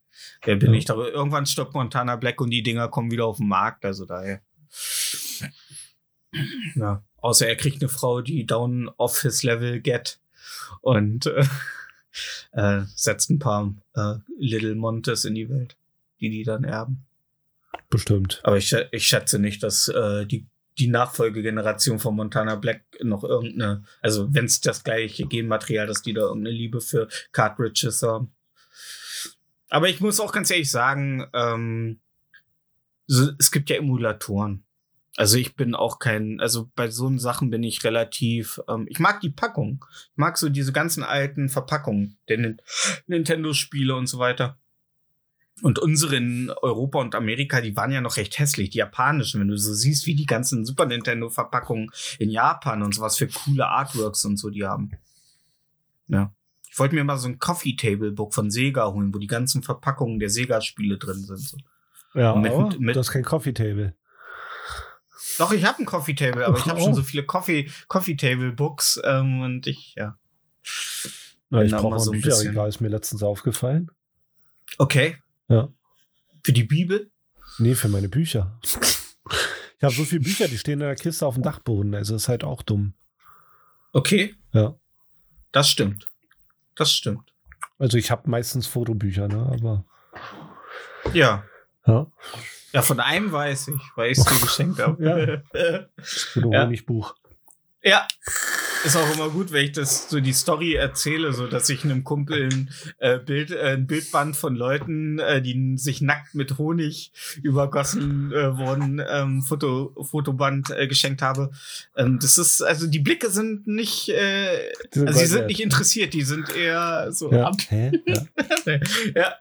wer 0.43 0.58
bin 0.58 0.74
Ja. 0.74 0.80
ich 0.80 0.84
da? 0.84 0.95
Irgendwann 0.95 1.45
stoppt 1.45 1.74
Montana 1.76 2.18
Black 2.18 2.41
und 2.41 2.49
die 2.49 2.62
Dinger 2.62 2.89
kommen 2.89 3.10
wieder 3.10 3.26
auf 3.26 3.38
den 3.38 3.47
Markt. 3.47 3.86
Also 3.86 4.06
daher. 4.06 4.41
Ja. 6.76 7.04
Außer 7.22 7.47
er 7.47 7.56
kriegt 7.56 7.82
eine 7.82 7.88
Frau, 7.89 8.20
die 8.20 8.45
down 8.45 8.89
off 8.97 9.22
his 9.22 9.43
level 9.43 9.80
get 9.80 10.20
und 10.82 11.26
äh, 11.26 11.45
äh, 12.52 12.82
setzt 12.95 13.30
ein 13.30 13.39
paar 13.39 13.74
äh, 13.95 14.16
Little 14.38 14.76
Montes 14.76 15.24
in 15.24 15.36
die 15.36 15.47
Welt, 15.49 15.78
die 16.20 16.30
die 16.30 16.43
dann 16.43 16.66
erben. 16.66 17.06
Bestimmt. 17.92 18.39
Aber 18.44 18.58
ich, 18.58 18.74
ich 18.92 19.06
schätze 19.06 19.38
nicht, 19.38 19.62
dass 19.62 19.88
äh, 19.89 20.26
die, 20.26 20.48
die 20.80 20.88
Nachfolgegeneration 20.88 22.00
von 22.00 22.16
Montana 22.16 22.56
Black 22.56 22.84
noch 23.04 23.24
irgendeine, 23.24 23.84
also 24.02 24.34
wenn 24.34 24.46
es 24.46 24.62
das 24.62 24.84
gleiche 24.84 25.28
Genmaterial, 25.28 25.86
dass 25.86 26.02
die 26.02 26.14
da 26.14 26.22
irgendeine 26.22 26.56
Liebe 26.56 26.82
für 26.82 27.10
Cartridges 27.34 28.02
haben. 28.02 28.32
Aber 29.70 29.89
ich 29.89 30.00
muss 30.00 30.20
auch 30.20 30.32
ganz 30.32 30.50
ehrlich 30.50 30.72
sagen, 30.72 31.28
ähm, 31.34 32.00
es 33.08 33.52
gibt 33.52 33.70
ja 33.70 33.76
Emulatoren. 33.76 34.64
Also 35.18 35.36
ich 35.38 35.56
bin 35.58 35.76
auch 35.76 36.00
kein, 36.00 36.39
also 36.39 36.72
bei 36.74 36.89
so 36.89 37.18
Sachen 37.18 37.50
bin 37.50 37.64
ich 37.64 37.84
relativ, 37.84 38.62
ähm, 38.70 38.88
ich 38.89 39.00
mag 39.00 39.20
die 39.20 39.30
Packung. 39.30 39.84
Ich 40.14 40.18
mag 40.18 40.38
so 40.38 40.48
diese 40.48 40.72
ganzen 40.72 41.04
alten 41.04 41.50
Verpackungen 41.50 42.18
der 42.30 42.38
Nin- 42.38 42.62
Nintendo-Spiele 43.08 43.94
und 43.94 44.08
so 44.08 44.20
weiter. 44.20 44.58
Und 45.62 45.78
unsere 45.78 46.16
in 46.16 46.49
Europa 46.62 46.99
und 46.99 47.14
Amerika, 47.14 47.62
die 47.62 47.76
waren 47.76 47.91
ja 47.91 48.02
noch 48.02 48.18
recht 48.18 48.39
hässlich, 48.39 48.72
die 48.72 48.80
japanischen, 48.80 49.39
wenn 49.41 49.47
du 49.47 49.58
so 49.58 49.74
siehst, 49.74 50.08
wie 50.08 50.16
die 50.16 50.26
ganzen 50.26 50.66
Super 50.66 50.86
Nintendo-Verpackungen 50.88 51.91
in 52.18 52.30
Japan 52.32 52.82
und 52.82 52.95
sowas 52.95 53.18
für 53.18 53.28
coole 53.28 53.68
Artworks 53.68 54.26
und 54.26 54.38
so 54.38 54.49
die 54.49 54.66
haben. 54.66 54.91
Ja. 56.08 56.34
Ich 56.72 56.80
wollte 56.80 56.95
mir 56.95 57.04
mal 57.04 57.18
so 57.18 57.28
ein 57.28 57.38
Coffee 57.38 57.76
Table 57.76 58.12
Book 58.12 58.34
von 58.34 58.49
Sega 58.49 58.88
holen, 58.91 59.14
wo 59.14 59.20
die 59.20 59.28
ganzen 59.28 59.62
Verpackungen 59.62 60.20
der 60.20 60.30
Sega-Spiele 60.30 60.97
drin 60.97 61.20
sind. 61.26 61.39
So. 61.39 61.58
Ja, 62.16 62.34
Mit- 62.36 62.52
aber 62.54 62.76
mit- 62.80 62.95
das 62.95 63.08
ist 63.08 63.14
kein 63.14 63.24
Coffee 63.24 63.54
Table. 63.54 63.93
Doch, 65.38 65.52
ich 65.52 65.64
habe 65.66 65.80
ein 65.80 65.86
Coffee 65.86 66.14
Table, 66.16 66.45
aber 66.45 66.58
ich 66.58 66.66
habe 66.66 66.80
Oh. 66.80 66.86
schon 66.86 66.95
so 66.95 67.04
viele 67.04 67.24
Coffee, 67.26 67.70
Coffee 67.88 68.16
Table 68.16 68.52
Books 68.52 68.99
ähm, 69.04 69.41
und 69.41 69.68
ich, 69.68 69.93
ja. 69.95 70.18
Na, 71.49 71.62
ich 71.64 71.72
brauche 71.72 71.99
so 71.99 72.12
ein 72.12 72.18
ein 72.18 72.22
bisschen- 72.22 72.39
Bücherregal, 72.39 72.70
ist 72.70 72.82
mir 72.82 72.88
letztens 72.89 73.22
aufgefallen. 73.22 73.91
Okay. 74.78 75.18
Ja. 75.52 75.68
Für 76.43 76.54
die 76.54 76.64
Bibel? 76.64 77.12
Nee, 77.60 77.76
für 77.76 77.89
meine 77.89 78.10
Bücher. 78.10 78.60
Ich 79.78 79.84
habe 79.84 79.95
so 79.95 80.04
viele 80.06 80.22
Bücher, 80.22 80.47
die 80.47 80.60
stehen 80.60 80.74
in 80.74 80.80
der 80.82 80.93
Kiste 80.93 81.26
auf 81.26 81.34
dem 81.34 81.41
Dachboden. 81.41 81.95
Also 81.95 82.16
ist 82.16 82.28
halt 82.28 82.43
auch 82.43 82.62
dumm. 82.62 82.93
Okay. 83.93 84.36
Ja. 84.54 84.76
Das 85.52 85.72
stimmt. 85.72 86.08
Das 86.76 86.93
stimmt. 86.93 87.34
Also 87.80 87.97
ich 87.97 88.12
habe 88.12 88.30
meistens 88.30 88.68
Fotobücher, 88.68 89.28
ne? 89.28 89.49
Aber 89.52 89.84
Ja. 91.14 91.43
ja, 91.88 92.06
Ja, 92.74 92.82
von 92.84 92.99
einem 92.99 93.32
weiß 93.32 93.70
ich, 93.70 93.82
weil 93.95 94.12
ich 94.12 94.20
es 94.20 94.26
dir 94.26 94.39
geschenkt 94.39 94.80
habe. 94.80 95.43
Ja. 95.56 95.86
Honigbuch. 96.64 97.16
Ja. 97.82 98.08
Ist 98.84 98.95
auch 98.95 99.13
immer 99.13 99.29
gut, 99.29 99.51
wenn 99.51 99.65
ich 99.65 99.73
das 99.73 100.09
so 100.09 100.19
die 100.19 100.34
Story 100.34 100.73
erzähle, 100.73 101.34
so 101.34 101.47
dass 101.47 101.69
ich 101.69 101.84
einem 101.84 102.03
Kumpel 102.03 102.49
ein 102.51 102.69
äh, 102.97 103.19
Bild, 103.19 103.51
äh, 103.51 103.73
ein 103.73 103.86
Bildband 103.86 104.36
von 104.36 104.55
Leuten, 104.55 105.19
äh, 105.19 105.41
die 105.41 105.77
sich 105.77 106.01
nackt 106.01 106.34
mit 106.34 106.57
Honig 106.57 107.11
übergossen 107.43 108.32
äh, 108.32 108.57
wurden, 108.57 109.01
ähm, 109.07 109.43
Foto, 109.43 109.95
Fotoband 110.01 110.71
äh, 110.71 110.88
geschenkt 110.88 111.21
habe. 111.21 111.51
Ähm, 111.95 112.19
das 112.19 112.38
ist, 112.38 112.61
also 112.61 112.88
die 112.88 112.99
Blicke 112.99 113.29
sind 113.29 113.67
nicht, 113.67 114.09
äh, 114.09 114.71
also 114.95 115.05
sie 115.05 115.13
Gold 115.13 115.27
sind 115.27 115.47
nicht 115.47 115.61
interessiert, 115.61 116.13
die 116.13 116.23
sind 116.23 116.55
eher 116.55 117.11
so 117.11 117.32
Ja. 117.32 117.47
ab 117.47 117.57
Hä? 117.69 117.91
Ja. 118.07 118.25
ja. 119.15 119.34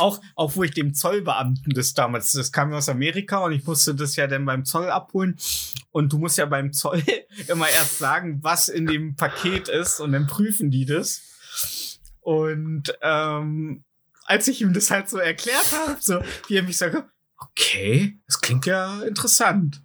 Auch, 0.00 0.20
auch 0.34 0.56
wo 0.56 0.64
ich 0.64 0.72
dem 0.72 0.94
Zollbeamten 0.94 1.72
das 1.74 1.94
damals, 1.94 2.32
das 2.32 2.52
kam 2.52 2.72
aus 2.72 2.88
Amerika 2.88 3.38
und 3.38 3.52
ich 3.52 3.64
musste 3.64 3.94
das 3.94 4.16
ja 4.16 4.26
dann 4.26 4.44
beim 4.44 4.64
Zoll 4.64 4.90
abholen. 4.90 5.36
Und 5.90 6.12
du 6.12 6.18
musst 6.18 6.38
ja 6.38 6.46
beim 6.46 6.72
Zoll 6.72 7.02
immer 7.48 7.68
erst 7.68 7.98
sagen, 7.98 8.38
was 8.42 8.68
in 8.68 8.86
dem 8.86 9.16
Paket 9.16 9.68
ist 9.68 10.00
und 10.00 10.12
dann 10.12 10.26
prüfen 10.26 10.70
die 10.70 10.86
das. 10.86 11.22
Und 12.20 12.96
ähm, 13.02 13.84
als 14.24 14.48
ich 14.48 14.60
ihm 14.60 14.72
das 14.72 14.90
halt 14.90 15.08
so 15.08 15.18
erklärt 15.18 15.72
habe, 15.72 15.96
so, 16.00 16.22
wie 16.48 16.56
er 16.56 16.62
mich 16.62 16.78
sagt, 16.78 16.96
okay, 17.36 18.18
das 18.26 18.40
klingt 18.40 18.66
ja 18.66 19.02
interessant. 19.02 19.82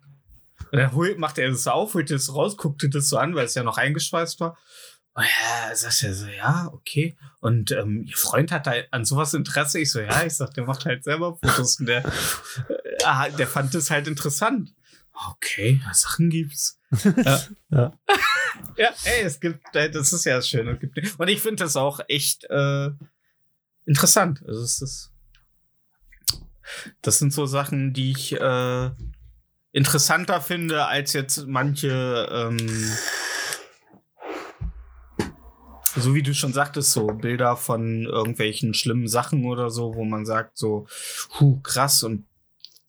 Und 0.72 0.80
dann 0.80 0.93
holt, 0.93 1.18
macht 1.18 1.38
er 1.38 1.49
das 1.49 1.68
auf, 1.68 1.93
holt 1.93 2.11
das 2.11 2.34
raus, 2.34 2.57
guckte 2.57 2.89
das 2.89 3.09
so 3.09 3.18
an, 3.18 3.36
weil 3.36 3.45
es 3.45 3.55
ja 3.55 3.63
noch 3.63 3.78
eingeschweißt 3.78 4.39
war. 4.39 4.57
Und 5.16 5.24
ja, 5.24 5.74
sagt 5.76 6.03
er 6.03 6.13
so, 6.13 6.28
ja, 6.28 6.70
okay. 6.74 7.16
Und 7.39 7.72
ähm, 7.72 8.03
ihr 8.03 8.18
Freund 8.18 8.51
hat 8.51 8.68
da 8.68 8.74
an 8.91 9.05
sowas 9.05 9.34
Interesse. 9.34 9.80
Ich 9.80 9.91
so, 9.91 10.01
ja, 10.01 10.24
ich 10.26 10.34
sag, 10.36 10.53
der 10.53 10.66
macht 10.66 10.86
halt 10.86 11.03
selber 11.05 11.38
Fotos 11.38 11.80
und 11.80 11.86
der, 11.86 12.03
äh, 12.05 13.03
ah, 13.05 13.30
der 13.30 13.47
fand 13.47 13.74
das 13.74 13.89
halt 13.89 14.07
interessant. 14.07 14.74
Okay, 15.32 15.82
ja, 15.86 15.93
Sachen 15.93 16.30
gibt's. 16.30 16.80
ja. 17.24 17.41
Ja. 17.70 17.93
ja, 18.78 18.89
ey, 19.05 19.22
es 19.24 19.39
gibt, 19.39 19.74
äh, 19.76 19.89
das 19.89 20.11
ist 20.11 20.26
ja 20.26 20.41
gibt- 20.41 21.18
Und 21.18 21.28
ich 21.30 21.41
finde 21.41 21.63
das 21.63 21.78
auch 21.78 22.01
echt 22.09 22.43
äh, 22.49 22.89
interessant. 23.86 24.43
Also 24.45 24.61
es 24.63 24.82
ist, 24.82 25.11
das 27.01 27.20
sind 27.20 27.32
so 27.32 27.45
Sachen, 27.45 27.93
die 27.93 28.11
ich 28.11 28.34
äh, 28.34 28.89
interessanter 29.72 30.41
finde 30.41 30.86
als 30.88 31.13
jetzt 31.13 31.47
manche 31.47 32.28
ähm, 32.30 32.57
so 35.96 36.14
wie 36.16 36.24
du 36.24 36.34
schon 36.34 36.54
sagtest, 36.54 36.91
so 36.91 37.08
Bilder 37.08 37.56
von 37.58 38.06
irgendwelchen 38.06 38.74
schlimmen 38.74 39.08
Sachen 39.08 39.46
oder 39.46 39.70
so, 39.70 39.96
wo 39.96 40.04
man 40.04 40.26
sagt 40.26 40.58
so, 40.58 40.88
hu, 41.39 41.60
krass 41.62 42.04
und 42.04 42.26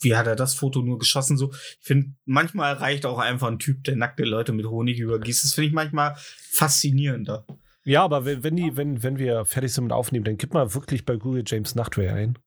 wie 0.01 0.15
hat 0.17 0.27
er 0.27 0.37
das 0.37 0.55
Foto 0.55 0.83
nur 0.83 0.99
geschossen? 0.99 1.37
So, 1.37 1.53
ich 1.53 1.79
finde, 1.81 2.13
manchmal 2.25 2.75
reicht 2.75 3.07
auch 3.07 3.19
einfach 3.19 3.49
ein 3.49 3.59
Typ, 3.59 3.85
der 3.85 3.97
nackte 3.97 4.25
Leute 4.25 4.53
mit 4.53 4.67
Honig 4.67 4.99
übergießt. 4.99 5.45
Das 5.45 5.55
finde 5.55 5.69
ich 5.69 5.75
manchmal 5.75 6.17
faszinierender. 6.51 7.47
ja, 7.85 8.03
aber 8.05 8.25
wenn, 8.25 8.43
wenn, 8.43 8.57
die, 8.57 8.77
wenn, 8.77 9.03
wenn 9.03 9.19
wir 9.19 9.45
fertig 9.45 9.73
sind 9.73 9.85
mit 9.85 9.93
Aufnehmen, 9.93 10.25
dann 10.25 10.37
gib 10.37 10.53
mal 10.53 10.75
wirklich 10.75 11.05
bei 11.05 11.17
Google 11.17 11.45
James 11.47 11.75
Nachtwey 11.75 12.09
ein. 12.09 12.39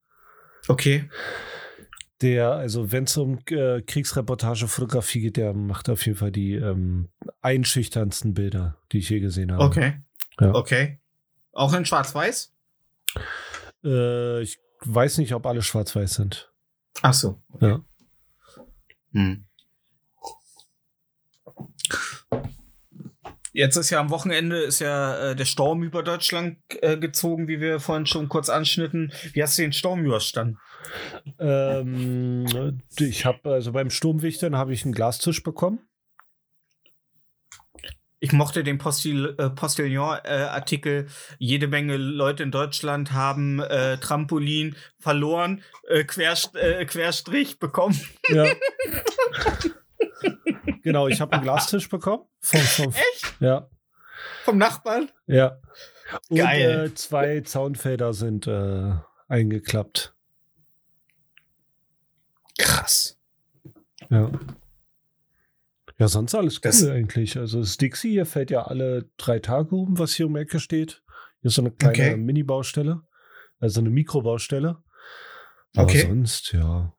Okay. 0.67 1.09
Der, 2.21 2.51
also 2.51 2.91
wenn 2.91 3.05
es 3.05 3.15
um 3.17 3.39
äh, 3.49 3.81
Kriegsreportage-Fotografie 3.81 5.21
geht, 5.21 5.37
der 5.37 5.53
macht 5.53 5.89
auf 5.89 6.05
jeden 6.05 6.17
Fall 6.17 6.31
die 6.31 6.53
ähm, 6.55 7.07
einschüchternsten 7.41 8.33
Bilder, 8.33 8.77
die 8.91 8.99
ich 8.99 9.09
je 9.09 9.21
gesehen 9.21 9.53
habe. 9.53 9.63
Okay. 9.63 10.01
Ja. 10.39 10.53
Okay. 10.53 10.99
Auch 11.53 11.73
in 11.73 11.85
Schwarz-Weiß? 11.85 12.53
Äh, 13.83 14.41
ich 14.41 14.59
weiß 14.81 15.17
nicht, 15.17 15.33
ob 15.33 15.45
alle 15.45 15.61
schwarz-weiß 15.61 16.13
sind. 16.15 16.51
Ach 17.01 17.13
so. 17.13 17.41
Ja. 17.59 17.81
Hm. 19.13 19.45
Jetzt 23.51 23.75
ist 23.77 23.89
ja 23.89 23.99
am 23.99 24.09
Wochenende 24.11 24.57
ist 24.57 24.79
ja 24.79 25.31
äh, 25.31 25.35
der 25.35 25.45
Sturm 25.45 25.83
über 25.83 26.03
Deutschland 26.03 26.59
äh, 26.81 26.97
gezogen, 26.97 27.47
wie 27.47 27.59
wir 27.59 27.79
vorhin 27.79 28.05
schon 28.05 28.29
kurz 28.29 28.47
anschnitten. 28.47 29.11
Wie 29.33 29.41
hast 29.41 29.57
du 29.57 29.63
den 29.63 29.73
Sturm 29.73 30.05
überstanden? 30.05 30.59
Ähm, 31.39 32.81
ich 32.99 33.25
habe, 33.25 33.51
also 33.51 33.71
beim 33.71 33.89
Sturmwichtern 33.89 34.55
habe 34.55 34.73
ich 34.73 34.85
einen 34.85 34.93
Glastisch 34.93 35.43
bekommen. 35.43 35.79
Ich 38.21 38.33
mochte 38.33 38.63
den 38.63 38.77
Postil, 38.77 39.33
äh, 39.37 39.49
Postillon-Artikel. 39.49 41.07
Jede 41.37 41.67
Menge 41.67 41.95
Leute 41.95 42.43
in 42.43 42.51
Deutschland 42.51 43.13
haben 43.13 43.61
äh, 43.61 43.97
Trampolin 43.97 44.75
verloren, 44.97 45.63
äh, 45.87 46.03
Querst 46.03 46.55
äh, 46.55 46.85
Querstrich 46.85 47.59
bekommen. 47.59 47.97
Ja. 48.27 48.45
genau, 50.83 51.07
ich 51.07 51.21
habe 51.21 51.31
einen 51.33 51.43
Glastisch 51.43 51.87
bekommen. 51.87 52.23
Vom, 52.41 52.59
vom, 52.59 52.89
Echt? 52.89 53.35
Ja, 53.39 53.69
Vom 54.43 54.57
Nachbarn? 54.57 55.09
ja. 55.27 55.57
Und 56.27 56.37
Geil. 56.37 56.87
äh, 56.87 56.93
zwei 56.95 57.41
Zaunfelder 57.41 58.13
sind 58.13 58.47
äh, 58.47 58.93
eingeklappt. 59.27 60.15
Krass. 62.57 63.15
Ja. 64.09 64.31
Ja, 65.99 66.07
sonst 66.07 66.33
alles 66.33 66.55
cool 66.55 66.61
Das- 66.63 66.87
eigentlich. 66.87 67.37
Also 67.37 67.59
das 67.59 67.77
Dixie 67.77 68.11
hier 68.11 68.25
fällt 68.25 68.49
ja 68.51 68.63
alle 68.63 69.09
drei 69.17 69.39
Tage 69.39 69.75
um, 69.75 69.99
was 69.99 70.13
hier 70.13 70.25
um 70.25 70.33
die 70.33 70.39
Ecke 70.41 70.59
steht. 70.59 71.03
Hier 71.41 71.49
ist 71.49 71.55
so 71.55 71.61
eine 71.61 71.71
kleine 71.71 71.93
Okay. 71.93 72.17
Mini-Baustelle. 72.17 73.01
Also 73.59 73.81
eine 73.81 73.89
Mikrobaustelle. 73.89 74.77
Aber 75.75 75.83
Okay. 75.83 76.07
sonst, 76.07 76.53
ja. 76.53 76.93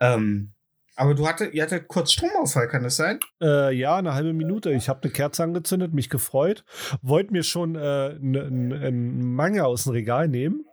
Ähm, 0.00 0.52
aber 0.96 1.14
du 1.14 1.26
hatte, 1.28 1.46
ihr 1.46 1.62
hattet 1.62 1.88
kurz 1.88 2.12
Stromausfall, 2.12 2.68
kann 2.68 2.82
das 2.82 2.96
sein? 2.96 3.20
Äh, 3.40 3.74
ja, 3.74 3.96
eine 3.96 4.14
halbe 4.14 4.32
Minute. 4.32 4.70
Ich 4.72 4.88
habe 4.88 5.02
eine 5.02 5.12
Kerze 5.12 5.44
angezündet, 5.44 5.94
mich 5.94 6.10
gefreut. 6.10 6.64
Wollte 7.02 7.32
mir 7.32 7.42
schon 7.42 7.74
äh, 7.76 8.16
einen 8.20 9.34
Manga 9.34 9.64
aus 9.64 9.84
dem 9.84 9.92
Regal 9.92 10.28
nehmen. 10.28 10.64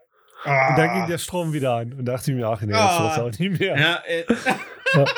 Ah. 0.44 0.70
Und 0.70 0.78
dann 0.78 0.94
ging 0.94 1.08
der 1.08 1.18
Strom 1.18 1.54
wieder 1.54 1.76
an 1.76 1.94
und 1.94 2.06
dachte 2.06 2.32
ich 2.32 2.38
mir, 2.38 2.48
ach 2.48 2.62
nee, 2.62 2.72
das 2.72 2.82
Ah. 2.82 3.04
war's 3.04 3.20
auch 3.20 3.40
nicht 3.40 3.60
mehr. 3.60 3.78
Ja, 3.80 3.96
äh. 4.08 4.26
ja. 4.94 5.06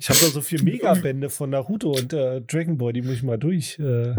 Ich 0.00 0.08
habe 0.08 0.18
so 0.18 0.40
viele 0.40 0.62
Megabände 0.62 1.28
von 1.28 1.50
Naruto 1.50 1.90
und 1.92 2.14
äh, 2.14 2.40
Dragon 2.40 2.78
Ball, 2.78 2.94
die 2.94 3.02
muss 3.02 3.16
ich 3.16 3.22
mal 3.22 3.38
durch. 3.38 3.78
Äh. 3.78 4.14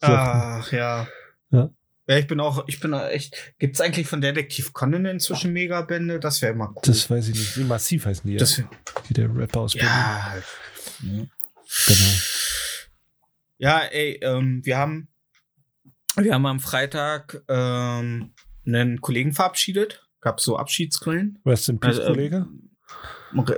Ach, 0.00 0.72
ja. 0.72 1.06
Ja. 1.50 1.70
Ja, 2.08 2.16
ich 2.16 2.26
bin 2.26 2.40
auch, 2.40 2.66
ich 2.66 2.80
bin 2.80 2.94
auch 2.94 3.06
echt. 3.06 3.36
Gibt 3.58 3.74
es 3.74 3.82
eigentlich 3.82 4.06
von 4.06 4.22
Detektiv 4.22 4.72
Conan 4.72 5.04
inzwischen 5.04 5.52
Megabände? 5.52 6.18
Das 6.18 6.40
wäre 6.40 6.54
immer 6.54 6.70
cool. 6.70 6.82
das 6.82 7.10
weiß 7.10 7.28
ich 7.28 7.34
nicht. 7.34 7.56
Nee, 7.58 7.64
massiv 7.64 8.06
heißen 8.06 8.26
die 8.26 8.32
ja. 8.34 8.38
das 8.38 8.62
Wie 9.08 9.14
der 9.14 9.28
Rapper 9.36 9.60
aus 9.60 9.74
Berlin. 9.74 9.90
ja. 9.90 10.30
halt. 10.30 10.44
Genau. 11.00 11.26
Ja, 13.58 13.80
ey, 13.80 14.18
ähm, 14.22 14.64
wir 14.64 14.78
haben, 14.78 15.08
wir 16.16 16.32
haben 16.32 16.46
am 16.46 16.60
Freitag 16.60 17.42
ähm, 17.48 18.32
einen 18.66 19.00
Kollegen 19.02 19.34
verabschiedet. 19.34 20.08
Gab 20.20 20.40
so 20.40 20.56
Abschiedsgrillen. 20.56 21.38
Rest 21.44 21.68
in 21.68 21.78
Peace, 21.78 21.98
Also, 21.98 22.02
ähm, 22.02 22.08
Kollege. 22.14 22.46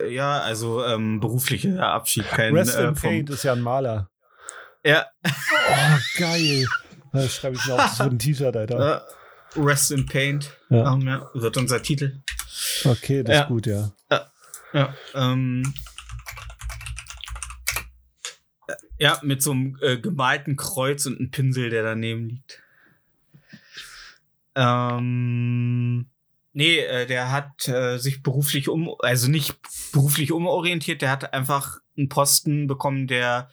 Ja, 0.09 0.41
also 0.41 0.85
ähm, 0.85 1.21
beruflicher 1.21 1.87
Abschied, 1.93 2.27
kein 2.29 2.55
Rest 2.57 2.77
äh, 2.77 2.89
in 2.89 2.95
Paint 2.95 3.31
ist 3.31 3.45
ja 3.45 3.53
ein 3.53 3.61
Maler. 3.61 4.11
Ja, 4.85 5.07
Oh, 5.25 5.99
geil. 6.19 6.67
Das 7.13 7.35
schreibe 7.37 7.57
ich 7.57 7.65
mir 7.67 7.75
auf 7.75 7.91
so 7.93 8.05
ein 8.05 8.19
T-Shirt, 8.19 8.57
Alter. 8.57 9.05
äh, 9.57 9.61
Rest 9.61 9.91
in 9.93 10.07
Paint. 10.07 10.57
Ja. 10.71 10.93
Ähm, 10.93 11.01
ja, 11.07 11.29
wird 11.35 11.57
unser 11.57 11.83
Titel. 11.83 12.21
Okay, 12.85 13.23
das 13.23 13.35
Ja. 13.37 13.43
ist 13.43 13.49
gut, 13.49 13.67
ja. 13.67 13.93
Ja, 14.73 14.95
ähm, 15.15 15.75
äh, 18.69 18.75
ja, 18.99 19.19
mit 19.23 19.43
so 19.43 19.51
einem 19.53 19.77
äh, 19.83 19.99
gemalten 19.99 20.57
Kreuz 20.57 21.07
und 21.07 21.19
einem 21.19 21.31
Pinsel, 21.31 21.71
der 21.71 21.83
daneben 21.83 22.29
liegt. 22.29 22.63
Ähm, 24.55 26.07
nee, 26.53 26.79
äh, 26.79 27.07
der 27.07 27.31
hat 27.31 27.69
äh, 27.69 27.99
sich 27.99 28.23
beruflich 28.23 28.69
um, 28.69 28.95
also 29.01 29.31
nicht 29.31 29.57
beruflich 29.93 30.33
umorientiert, 30.33 31.03
der 31.03 31.11
hat 31.11 31.33
einfach 31.33 31.79
einen 31.97 32.09
Posten 32.09 32.67
bekommen, 32.67 33.07
der 33.07 33.51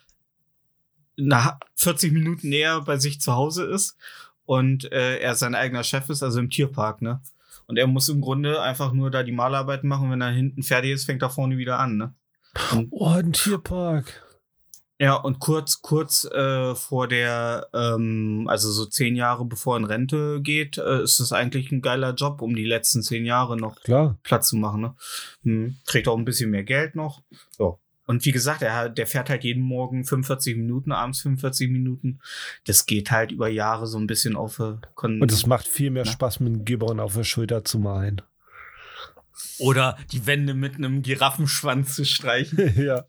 nach 1.15 1.57
40 1.75 2.11
Minuten 2.13 2.49
näher 2.49 2.81
bei 2.81 2.97
sich 2.97 3.19
zu 3.19 3.33
Hause 3.33 3.65
ist 3.65 3.97
und 4.45 4.91
äh, 4.91 5.17
er 5.17 5.35
sein 5.35 5.55
eigener 5.55 5.83
Chef 5.83 6.09
ist, 6.09 6.23
also 6.23 6.39
im 6.39 6.49
Tierpark, 6.49 7.01
ne? 7.01 7.21
Und 7.65 7.77
er 7.77 7.87
muss 7.87 8.07
im 8.07 8.21
Grunde 8.21 8.61
einfach 8.61 8.93
nur 8.93 9.11
da 9.11 9.23
die 9.23 9.33
Malarbeiten 9.33 9.89
machen. 9.89 10.09
Wenn 10.09 10.21
er 10.21 10.29
hinten 10.31 10.63
fertig 10.63 10.91
ist, 10.91 11.03
fängt 11.03 11.21
er 11.21 11.29
vorne 11.29 11.57
wieder 11.57 11.79
an, 11.79 11.97
ne? 11.97 12.13
Und, 12.71 12.87
Oh, 12.91 13.07
ein 13.07 13.33
Tierpark. 13.33 14.23
Ja, 14.99 15.13
und 15.15 15.39
kurz, 15.39 15.81
kurz 15.81 16.25
äh, 16.25 16.73
vor 16.75 17.07
der, 17.07 17.67
ähm, 17.73 18.45
also 18.49 18.71
so 18.71 18.85
zehn 18.85 19.15
Jahre 19.15 19.45
bevor 19.45 19.75
er 19.75 19.79
in 19.79 19.85
Rente 19.85 20.41
geht, 20.41 20.77
äh, 20.77 21.03
ist 21.03 21.19
es 21.19 21.31
eigentlich 21.31 21.71
ein 21.71 21.81
geiler 21.81 22.13
Job, 22.15 22.41
um 22.41 22.55
die 22.55 22.65
letzten 22.65 23.03
zehn 23.03 23.25
Jahre 23.25 23.57
noch 23.57 23.79
Klar. 23.81 24.17
Platz 24.23 24.49
zu 24.49 24.55
machen, 24.57 24.81
ne? 24.81 24.95
Hm, 25.43 25.77
kriegt 25.85 26.07
auch 26.07 26.17
ein 26.17 26.25
bisschen 26.25 26.49
mehr 26.49 26.63
Geld 26.63 26.95
noch. 26.95 27.21
Ja. 27.59 27.75
Und 28.07 28.23
wie 28.25 28.31
gesagt, 28.31 28.61
er, 28.61 28.87
der 28.89 29.05
fährt 29.05 29.29
halt 29.29 29.43
jeden 29.43 29.61
Morgen 29.61 30.05
45 30.05 30.55
Minuten, 30.55 30.93
abends 30.93 31.21
45 31.21 31.69
Minuten. 31.69 32.19
Das 32.65 32.85
geht 32.85 33.11
halt 33.11 33.33
über 33.33 33.49
Jahre 33.49 33.85
so 33.85 33.97
ein 33.99 34.07
bisschen 34.07 34.37
auf. 34.37 34.59
äh, 34.59 34.75
Kon 34.95 35.21
Und 35.21 35.29
es 35.31 35.45
macht 35.45 35.67
viel 35.67 35.91
mehr 35.91 36.05
Ja. 36.05 36.11
Spaß, 36.13 36.39
mit 36.39 36.53
einem 36.53 36.65
Gibbon 36.65 37.01
auf 37.01 37.15
der 37.15 37.25
Schulter 37.25 37.65
zu 37.65 37.79
malen. 37.79 38.21
Oder 39.59 39.97
die 40.11 40.25
Wände 40.25 40.53
mit 40.53 40.75
einem 40.75 41.01
Giraffenschwanz 41.01 41.95
zu 41.95 42.05
streichen. 42.05 42.73
ja. 42.81 43.03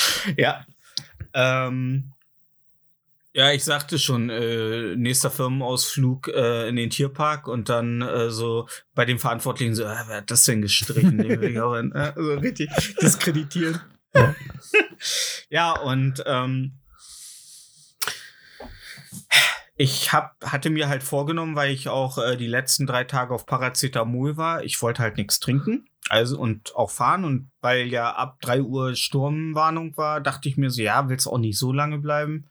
ja. 0.36 0.64
Ähm, 1.34 2.12
ja, 3.32 3.52
ich 3.52 3.62
sagte 3.62 3.98
schon, 3.98 4.30
äh, 4.30 4.96
nächster 4.96 5.30
Firmenausflug 5.30 6.28
äh, 6.28 6.68
in 6.68 6.76
den 6.76 6.90
Tierpark 6.90 7.46
und 7.46 7.68
dann 7.68 8.02
äh, 8.02 8.30
so 8.30 8.68
bei 8.94 9.04
dem 9.04 9.18
Verantwortlichen 9.18 9.74
so, 9.74 9.84
ah, 9.84 10.04
wer 10.08 10.16
hat 10.18 10.30
das 10.30 10.44
denn 10.44 10.62
gestrichen? 10.62 11.20
Äh, 11.20 12.12
so 12.16 12.34
richtig 12.34 12.70
diskreditieren. 13.00 13.80
Ja. 14.14 14.34
ja, 15.50 15.72
und 15.72 16.22
ähm, 16.26 16.72
ich 19.80 20.12
hab, 20.12 20.44
hatte 20.44 20.70
mir 20.70 20.88
halt 20.88 21.04
vorgenommen, 21.04 21.54
weil 21.54 21.70
ich 21.70 21.88
auch 21.88 22.18
äh, 22.18 22.36
die 22.36 22.48
letzten 22.48 22.84
drei 22.84 23.04
Tage 23.04 23.32
auf 23.32 23.46
Paracetamol 23.46 24.36
war, 24.36 24.64
ich 24.64 24.82
wollte 24.82 25.02
halt 25.02 25.16
nichts 25.16 25.38
trinken. 25.38 25.88
Also 26.08 26.38
und 26.38 26.74
auch 26.74 26.90
fahren 26.90 27.24
und 27.24 27.50
weil 27.60 27.86
ja 27.86 28.12
ab 28.12 28.40
3 28.40 28.62
Uhr 28.62 28.96
Sturmwarnung 28.96 29.96
war, 29.96 30.20
dachte 30.20 30.48
ich 30.48 30.56
mir 30.56 30.70
so, 30.70 30.82
ja, 30.82 31.08
willst 31.08 31.28
auch 31.28 31.38
nicht 31.38 31.58
so 31.58 31.72
lange 31.72 31.98
bleiben. 31.98 32.48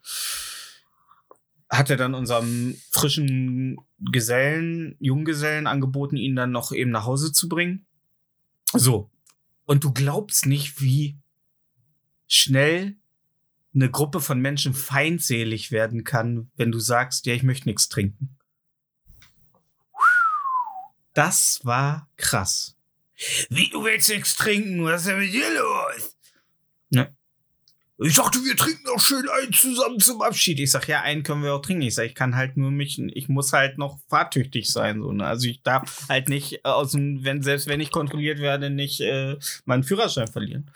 Hatte 1.69 1.97
dann 1.97 2.13
unserem 2.13 2.77
frischen 2.91 3.77
Gesellen, 3.99 4.95
Junggesellen 4.99 5.67
angeboten, 5.67 6.15
ihn 6.17 6.35
dann 6.35 6.51
noch 6.51 6.71
eben 6.71 6.91
nach 6.91 7.05
Hause 7.05 7.33
zu 7.33 7.49
bringen. 7.49 7.85
So. 8.71 9.09
Und 9.65 9.83
du 9.83 9.91
glaubst 9.91 10.45
nicht, 10.45 10.81
wie 10.81 11.17
schnell 12.27 12.96
eine 13.77 13.91
Gruppe 13.91 14.19
von 14.19 14.39
Menschen 14.39 14.73
feindselig 14.73 15.71
werden 15.71 16.03
kann, 16.03 16.51
wenn 16.55 16.71
du 16.71 16.79
sagst, 16.79 17.25
ja, 17.25 17.33
ich 17.33 17.43
möchte 17.43 17.67
nichts 17.67 17.89
trinken. 17.89 18.37
Das 21.13 21.61
war 21.63 22.09
krass. 22.17 22.75
Wie, 23.49 23.69
du 23.69 23.83
willst 23.83 24.09
nichts 24.09 24.35
trinken? 24.35 24.83
Was 24.83 25.01
ist 25.01 25.07
denn 25.07 25.19
mit 25.19 25.33
dir 25.33 25.51
los? 25.53 26.15
Ne? 26.89 27.15
Ich 27.99 28.15
dachte, 28.15 28.37
wir 28.43 28.55
trinken 28.55 28.83
doch 28.85 28.99
schön 28.99 29.27
einen 29.27 29.53
zusammen 29.53 29.99
zum 29.99 30.21
Abschied. 30.21 30.59
Ich 30.59 30.69
sag, 30.69 30.87
ja, 30.87 31.01
einen 31.01 31.23
können 31.23 31.41
wir 31.41 31.55
auch 31.55 31.61
trinken. 31.61 31.81
Ich 31.81 31.95
sag, 31.95 32.05
ich 32.05 32.13
kann 32.13 32.35
halt 32.35 32.55
nur 32.55 32.69
mich, 32.69 32.99
ich 32.99 33.27
muss 33.27 33.53
halt 33.53 33.79
noch 33.79 33.99
fahrtüchtig 34.07 34.71
sein, 34.71 35.01
so, 35.01 35.11
ne? 35.11 35.25
Also 35.25 35.47
ich 35.47 35.63
darf 35.63 36.07
halt 36.07 36.29
nicht 36.29 36.53
äh, 36.53 36.59
aus 36.63 36.91
dem, 36.91 37.23
wenn, 37.23 37.41
selbst 37.41 37.65
wenn 37.65 37.81
ich 37.81 37.89
kontrolliert 37.89 38.39
werde, 38.39 38.69
nicht 38.69 39.01
äh, 39.01 39.37
meinen 39.65 39.83
Führerschein 39.83 40.27
verlieren. 40.27 40.69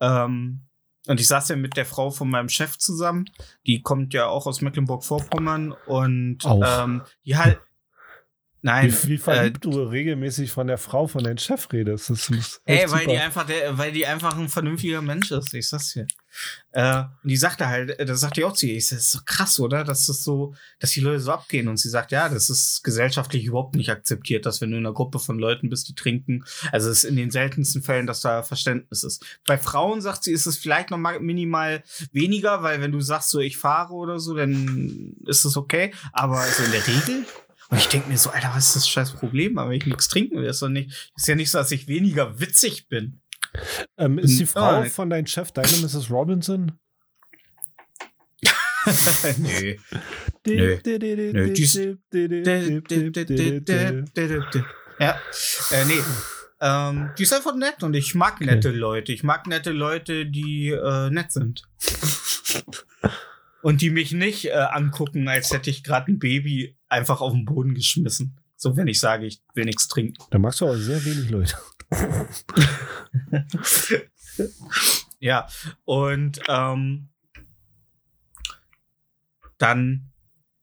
Ähm, 0.00 0.62
und 1.06 1.20
ich 1.20 1.28
saß 1.28 1.48
ja 1.48 1.56
mit 1.56 1.76
der 1.76 1.86
Frau 1.86 2.10
von 2.10 2.28
meinem 2.28 2.48
Chef 2.48 2.78
zusammen. 2.78 3.24
Die 3.66 3.82
kommt 3.82 4.12
ja 4.14 4.26
auch 4.26 4.46
aus 4.46 4.60
Mecklenburg-Vorpommern 4.60 5.74
und 5.86 6.44
Auch. 6.44 6.84
ähm, 6.84 7.02
die 7.24 7.36
halt. 7.36 7.60
Nein, 8.62 8.92
Wie, 9.04 9.08
wie 9.08 9.14
äh, 9.14 9.18
verliebt 9.18 9.64
du 9.64 9.70
regelmäßig 9.70 10.50
von 10.50 10.66
der 10.66 10.76
Frau 10.76 11.06
von 11.06 11.24
deinem 11.24 11.38
Chef 11.38 11.72
redest. 11.72 12.10
Das 12.10 12.28
ist 12.28 12.60
Ey, 12.66 12.90
weil 12.90 13.06
die 13.06 13.12
super. 13.12 13.24
einfach 13.24 13.46
der, 13.46 13.78
weil 13.78 13.92
die 13.92 14.06
einfach 14.06 14.36
ein 14.36 14.48
vernünftiger 14.48 15.00
Mensch 15.00 15.30
ist, 15.30 15.54
ich 15.54 15.68
sag's 15.68 15.94
dir. 15.94 16.06
Äh, 16.72 17.04
und 17.22 17.28
die 17.28 17.36
sagte 17.36 17.68
halt, 17.68 17.98
äh, 17.98 18.04
das 18.04 18.20
sagte 18.20 18.40
ich 18.40 18.46
auch 18.46 18.52
zu 18.52 18.66
ihr, 18.66 18.76
ich 18.76 18.86
sag, 18.86 18.98
das 18.98 19.06
ist 19.06 19.12
so 19.12 19.20
krass, 19.24 19.58
oder? 19.58 19.82
Dass 19.82 20.06
das 20.06 20.22
so, 20.22 20.54
dass 20.78 20.90
die 20.90 21.00
Leute 21.00 21.20
so 21.20 21.32
abgehen. 21.32 21.68
Und 21.68 21.78
sie 21.78 21.88
sagt, 21.88 22.12
ja, 22.12 22.28
das 22.28 22.50
ist 22.50 22.82
gesellschaftlich 22.84 23.46
überhaupt 23.46 23.74
nicht 23.74 23.90
akzeptiert, 23.90 24.44
dass 24.44 24.60
wenn 24.60 24.70
du 24.70 24.76
in 24.76 24.86
einer 24.86 24.94
Gruppe 24.94 25.18
von 25.18 25.38
Leuten 25.38 25.70
bist, 25.70 25.88
die 25.88 25.94
trinken, 25.94 26.44
also 26.70 26.90
es 26.90 27.04
ist 27.04 27.10
in 27.10 27.16
den 27.16 27.30
seltensten 27.30 27.82
Fällen, 27.82 28.06
dass 28.06 28.20
da 28.20 28.42
Verständnis 28.42 29.04
ist. 29.04 29.24
Bei 29.46 29.56
Frauen, 29.56 30.02
sagt 30.02 30.24
sie, 30.24 30.32
ist 30.32 30.46
es 30.46 30.58
vielleicht 30.58 30.90
noch 30.90 30.98
mal 30.98 31.18
minimal 31.18 31.82
weniger, 32.12 32.62
weil 32.62 32.80
wenn 32.80 32.92
du 32.92 33.00
sagst, 33.00 33.30
so 33.30 33.40
ich 33.40 33.56
fahre 33.56 33.94
oder 33.94 34.18
so, 34.18 34.34
dann 34.34 35.16
ist 35.26 35.44
es 35.44 35.56
okay. 35.56 35.92
Aber 36.12 36.44
so 36.44 36.62
in 36.62 36.72
der 36.72 36.86
Regel 36.86 37.24
und 37.70 37.78
ich 37.78 37.86
denke 37.88 38.08
mir 38.08 38.18
so, 38.18 38.30
Alter, 38.30 38.50
was 38.54 38.68
ist 38.68 38.76
das 38.76 38.88
scheiß 38.88 39.12
Problem? 39.12 39.56
Aber 39.58 39.70
wenn 39.70 39.78
ich 39.78 39.86
nichts 39.86 40.08
trinken 40.08 40.36
will, 40.36 40.44
ist 40.44 40.60
doch 40.60 40.68
nicht, 40.68 41.10
ist 41.16 41.28
ja 41.28 41.34
nicht 41.36 41.50
so, 41.50 41.58
dass 41.58 41.70
ich 41.70 41.86
weniger 41.88 42.40
witzig 42.40 42.88
bin. 42.88 43.20
Ähm, 43.96 44.18
ist 44.18 44.38
die 44.38 44.44
Ah, 44.44 44.46
Frau 44.46 44.82
nee. 44.82 44.90
von 44.90 45.08
deinem 45.10 45.26
Chef 45.26 45.52
deine 45.52 45.68
Mrs. 45.68 46.10
Robinson? 46.10 46.72
Nö. 49.38 49.76
Ja, 54.98 55.18
äh, 55.70 55.84
nee. 55.86 56.02
Ähm, 56.62 57.10
die 57.16 57.22
ist 57.22 57.32
einfach 57.32 57.54
nett 57.54 57.82
und 57.82 57.94
ich 57.94 58.14
mag 58.14 58.40
nette 58.40 58.70
Leute. 58.70 59.12
Ich 59.12 59.22
mag 59.22 59.46
nette 59.46 59.70
Leute, 59.72 60.26
die 60.26 60.68
äh, 60.70 61.10
nett 61.10 61.32
sind. 61.32 61.62
und 63.62 63.80
die 63.80 63.90
mich 63.90 64.12
nicht 64.12 64.46
äh, 64.46 64.52
angucken, 64.52 65.28
als 65.28 65.52
hätte 65.52 65.70
ich 65.70 65.84
gerade 65.84 66.12
ein 66.12 66.18
Baby 66.18 66.76
einfach 66.90 67.20
auf 67.20 67.32
den 67.32 67.44
Boden 67.44 67.74
geschmissen. 67.74 68.38
So, 68.56 68.76
wenn 68.76 68.88
ich 68.88 69.00
sage, 69.00 69.26
ich 69.26 69.42
will 69.54 69.64
nichts 69.64 69.88
trinken. 69.88 70.22
Da 70.30 70.38
magst 70.38 70.60
du 70.60 70.66
aber 70.66 70.78
sehr 70.78 71.04
wenig 71.04 71.30
Leute. 71.30 71.56
Ja, 75.20 75.46
und 75.84 76.40
ähm, 76.48 77.08
dann 79.58 80.10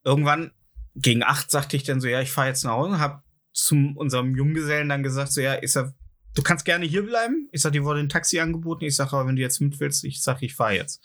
irgendwann 0.03 0.51
gegen 0.95 1.23
acht 1.23 1.51
sagte 1.51 1.77
ich 1.77 1.83
dann 1.83 2.01
so, 2.01 2.07
ja, 2.07 2.21
ich 2.21 2.31
fahre 2.31 2.47
jetzt 2.47 2.63
nach 2.63 2.71
Hause, 2.71 2.99
hab 2.99 3.23
zu 3.53 3.75
unserem 3.95 4.35
Junggesellen 4.35 4.89
dann 4.89 5.03
gesagt, 5.03 5.31
so, 5.31 5.41
ja, 5.41 5.61
ich 5.61 5.71
sag, 5.71 5.93
du 6.33 6.41
kannst 6.41 6.65
gerne 6.65 6.85
hier 6.85 7.03
bleiben. 7.03 7.49
Ich 7.51 7.61
sag, 7.61 7.73
die 7.73 7.83
wurde 7.83 7.99
ein 7.99 8.09
Taxi 8.09 8.39
angeboten. 8.39 8.85
Ich 8.85 8.95
sag, 8.95 9.13
aber 9.13 9.27
wenn 9.27 9.35
du 9.35 9.41
jetzt 9.43 9.61
mit 9.61 9.79
willst, 9.79 10.03
ich 10.03 10.21
sag, 10.21 10.41
ich 10.41 10.55
fahre 10.55 10.75
jetzt. 10.75 11.01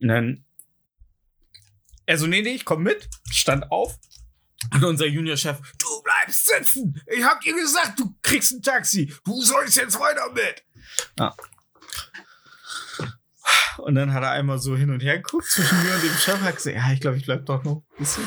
Und 0.00 0.08
dann, 0.08 0.44
er 2.06 2.18
so, 2.18 2.26
nee, 2.26 2.42
nee, 2.42 2.54
ich 2.54 2.64
komm 2.64 2.82
mit, 2.82 3.08
stand 3.30 3.70
auf. 3.70 3.98
Und 4.72 4.84
unser 4.84 5.06
Juniorchef, 5.06 5.58
du 5.78 6.02
bleibst 6.02 6.48
sitzen. 6.48 7.00
Ich 7.06 7.24
hab 7.24 7.40
dir 7.40 7.54
gesagt, 7.54 7.98
du 7.98 8.14
kriegst 8.22 8.52
ein 8.52 8.62
Taxi. 8.62 9.12
Du 9.24 9.40
sollst 9.42 9.76
jetzt 9.76 9.98
weiter 9.98 10.30
mit. 10.32 10.62
Ja. 11.18 11.34
Und 13.78 13.94
dann 13.94 14.12
hat 14.12 14.22
er 14.22 14.32
einmal 14.32 14.58
so 14.58 14.76
hin 14.76 14.90
und 14.90 15.00
her 15.02 15.16
geguckt 15.18 15.46
zwischen 15.46 15.82
mir 15.82 15.94
und 15.94 16.02
dem 16.02 16.12
Chef. 16.12 16.40
Hat 16.40 16.56
gesagt, 16.56 16.76
ja, 16.76 16.92
ich 16.92 17.00
glaube, 17.00 17.16
ich 17.16 17.24
bleib 17.24 17.46
doch 17.46 17.64
noch 17.64 17.76
ein 17.76 17.98
bisschen. 17.98 18.24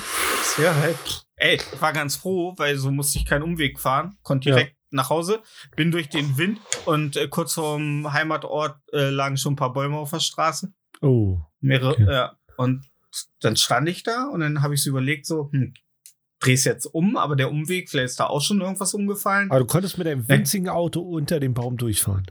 Ja, 0.58 0.74
halt. 0.76 0.98
Ey, 1.36 1.60
war 1.80 1.94
ganz 1.94 2.16
froh, 2.16 2.54
weil 2.58 2.78
so 2.78 2.92
musste 2.92 3.20
ich 3.20 3.26
keinen 3.26 3.44
Umweg 3.44 3.80
fahren, 3.80 4.18
konnte 4.24 4.50
Ja. 4.50 4.56
direkt 4.56 4.78
nach 4.92 5.10
Hause, 5.10 5.42
bin 5.76 5.92
durch 5.92 6.10
den 6.10 6.38
Wind 6.38 6.60
und 6.86 7.16
äh, 7.16 7.28
kurz 7.28 7.54
vorm 7.54 8.12
Heimatort 8.14 8.78
äh, 8.92 9.10
lagen 9.10 9.38
schon 9.38 9.54
ein 9.54 9.58
paar 9.58 9.74
Bäume 9.74 9.98
auf 9.98 10.12
der 10.12 10.20
Straße. 10.20 10.72
Oh. 11.02 11.40
Mehrere, 11.62 11.92
Okay. 11.94 12.06
ja. 12.12 12.38
Und 12.58 12.86
dann 13.42 13.56
stand 13.56 13.90
ich 13.90 14.04
da 14.04 14.26
und 14.26 14.40
dann 14.42 14.62
habe 14.62 14.74
ich 14.76 14.84
so 14.84 14.90
überlegt, 14.90 15.26
so, 15.26 15.50
hm, 15.52 15.74
dreh's 16.44 16.66
jetzt 16.66 16.86
um, 16.86 17.18
aber 17.18 17.36
der 17.36 17.50
Umweg, 17.50 17.90
vielleicht 17.90 18.12
ist 18.12 18.20
da 18.20 18.28
auch 18.28 18.42
schon 18.42 18.62
irgendwas 18.62 18.94
umgefallen. 18.94 19.50
Aber 19.50 19.60
du 19.60 19.66
konntest 19.66 19.98
mit 19.98 20.08
einem 20.08 20.28
winzigen 20.28 20.70
Auto 20.70 21.02
unter 21.02 21.40
dem 21.40 21.54
Baum 21.54 21.78
durchfahren. 21.78 22.28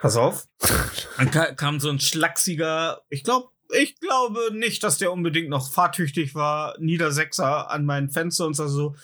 Pass 0.00 0.16
auf. 0.16 0.46
Dann 1.18 1.30
ka 1.30 1.52
kam 1.54 1.80
so 1.80 1.90
ein 1.90 2.00
schlachsiger, 2.00 3.02
ich 3.08 3.24
glaube, 3.24 3.48
ich 3.76 3.98
glaube 3.98 4.50
nicht, 4.52 4.82
dass 4.84 4.98
der 4.98 5.12
unbedingt 5.12 5.48
noch 5.48 5.70
fahrtüchtig 5.70 6.34
war, 6.34 6.76
Niedersechser 6.78 7.70
an 7.70 7.84
mein 7.84 8.10
Fenster 8.10 8.46
und 8.46 8.54
sag 8.54 8.68
so, 8.68 8.94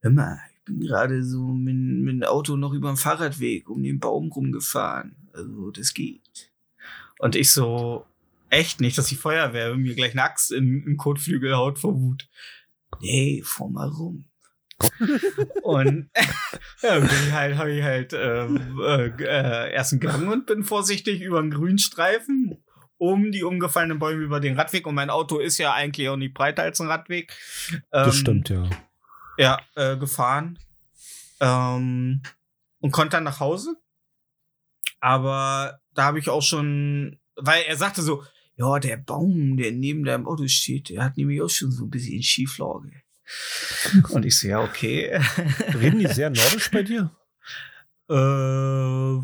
hör 0.00 0.10
mal, 0.10 0.38
ich 0.54 0.64
bin 0.64 0.80
gerade 0.80 1.22
so 1.24 1.40
mit, 1.40 1.74
mit 1.74 2.14
dem 2.14 2.22
Auto 2.24 2.56
noch 2.56 2.72
über 2.72 2.92
den 2.92 2.96
Fahrradweg 2.96 3.70
um 3.70 3.82
den 3.82 3.98
Baum 3.98 4.30
rumgefahren. 4.30 5.16
Also, 5.32 5.70
das 5.70 5.94
geht. 5.94 6.50
Und 7.18 7.36
ich 7.36 7.52
so, 7.52 8.04
echt 8.50 8.80
nicht, 8.80 8.98
dass 8.98 9.06
die 9.06 9.16
Feuerwehr 9.16 9.74
mir 9.76 9.94
gleich 9.94 10.12
eine 10.12 10.24
Axt 10.24 10.52
in 10.52 10.84
den 10.84 10.96
Kotflügel 10.96 11.56
haut 11.56 11.78
vor 11.78 11.98
Wut. 11.98 12.28
Nee, 13.00 13.42
fahr 13.44 13.68
mal 13.68 13.88
rum. 13.88 14.24
und 15.62 16.10
ja, 16.82 16.98
bin 16.98 17.32
halt, 17.32 17.56
habe 17.56 17.72
ich 17.72 17.82
halt 17.82 18.12
ähm, 18.14 18.80
äh, 18.82 19.06
äh, 19.06 19.72
erst 19.72 19.92
einen 19.92 20.00
Gang 20.00 20.28
und 20.28 20.46
bin 20.46 20.64
vorsichtig 20.64 21.20
über 21.20 21.38
einen 21.38 21.50
Grünstreifen 21.52 22.64
um 23.02 23.32
die 23.32 23.42
umgefallenen 23.42 23.98
Bäume 23.98 24.22
über 24.22 24.38
den 24.38 24.56
Radweg. 24.56 24.86
Und 24.86 24.94
mein 24.94 25.10
Auto 25.10 25.38
ist 25.38 25.58
ja 25.58 25.72
eigentlich 25.72 26.08
auch 26.08 26.16
nicht 26.16 26.34
breiter 26.34 26.62
als 26.62 26.80
ein 26.80 26.86
Radweg. 26.86 27.36
Das 27.90 28.14
Ähm, 28.14 28.20
stimmt, 28.20 28.48
ja. 28.48 28.70
Ja, 29.38 29.58
äh, 29.74 29.96
gefahren. 29.96 30.56
Ähm, 31.40 32.22
und 32.78 32.92
konnte 32.92 33.16
dann 33.16 33.24
nach 33.24 33.40
Hause. 33.40 33.74
Aber 35.00 35.80
da 35.94 36.04
habe 36.04 36.20
ich 36.20 36.28
auch 36.28 36.42
schon, 36.42 37.18
weil 37.34 37.64
er 37.66 37.76
sagte 37.76 38.02
so, 38.02 38.22
ja, 38.62 38.78
der 38.78 38.96
Baum, 38.96 39.56
der 39.56 39.72
neben 39.72 40.04
deinem 40.04 40.26
Auto 40.26 40.46
steht, 40.46 40.88
der 40.90 41.04
hat 41.04 41.16
nämlich 41.16 41.42
auch 41.42 41.50
schon 41.50 41.72
so 41.72 41.84
ein 41.84 41.90
bisschen 41.90 42.22
Schieflage. 42.22 42.92
Und 44.10 44.24
ich 44.24 44.38
so, 44.38 44.46
ja, 44.48 44.60
okay. 44.62 45.18
Reden 45.74 45.98
die 45.98 46.06
sehr 46.06 46.30
nordisch 46.30 46.70
bei 46.70 46.82
dir? 46.82 47.10
Äh, 48.08 49.20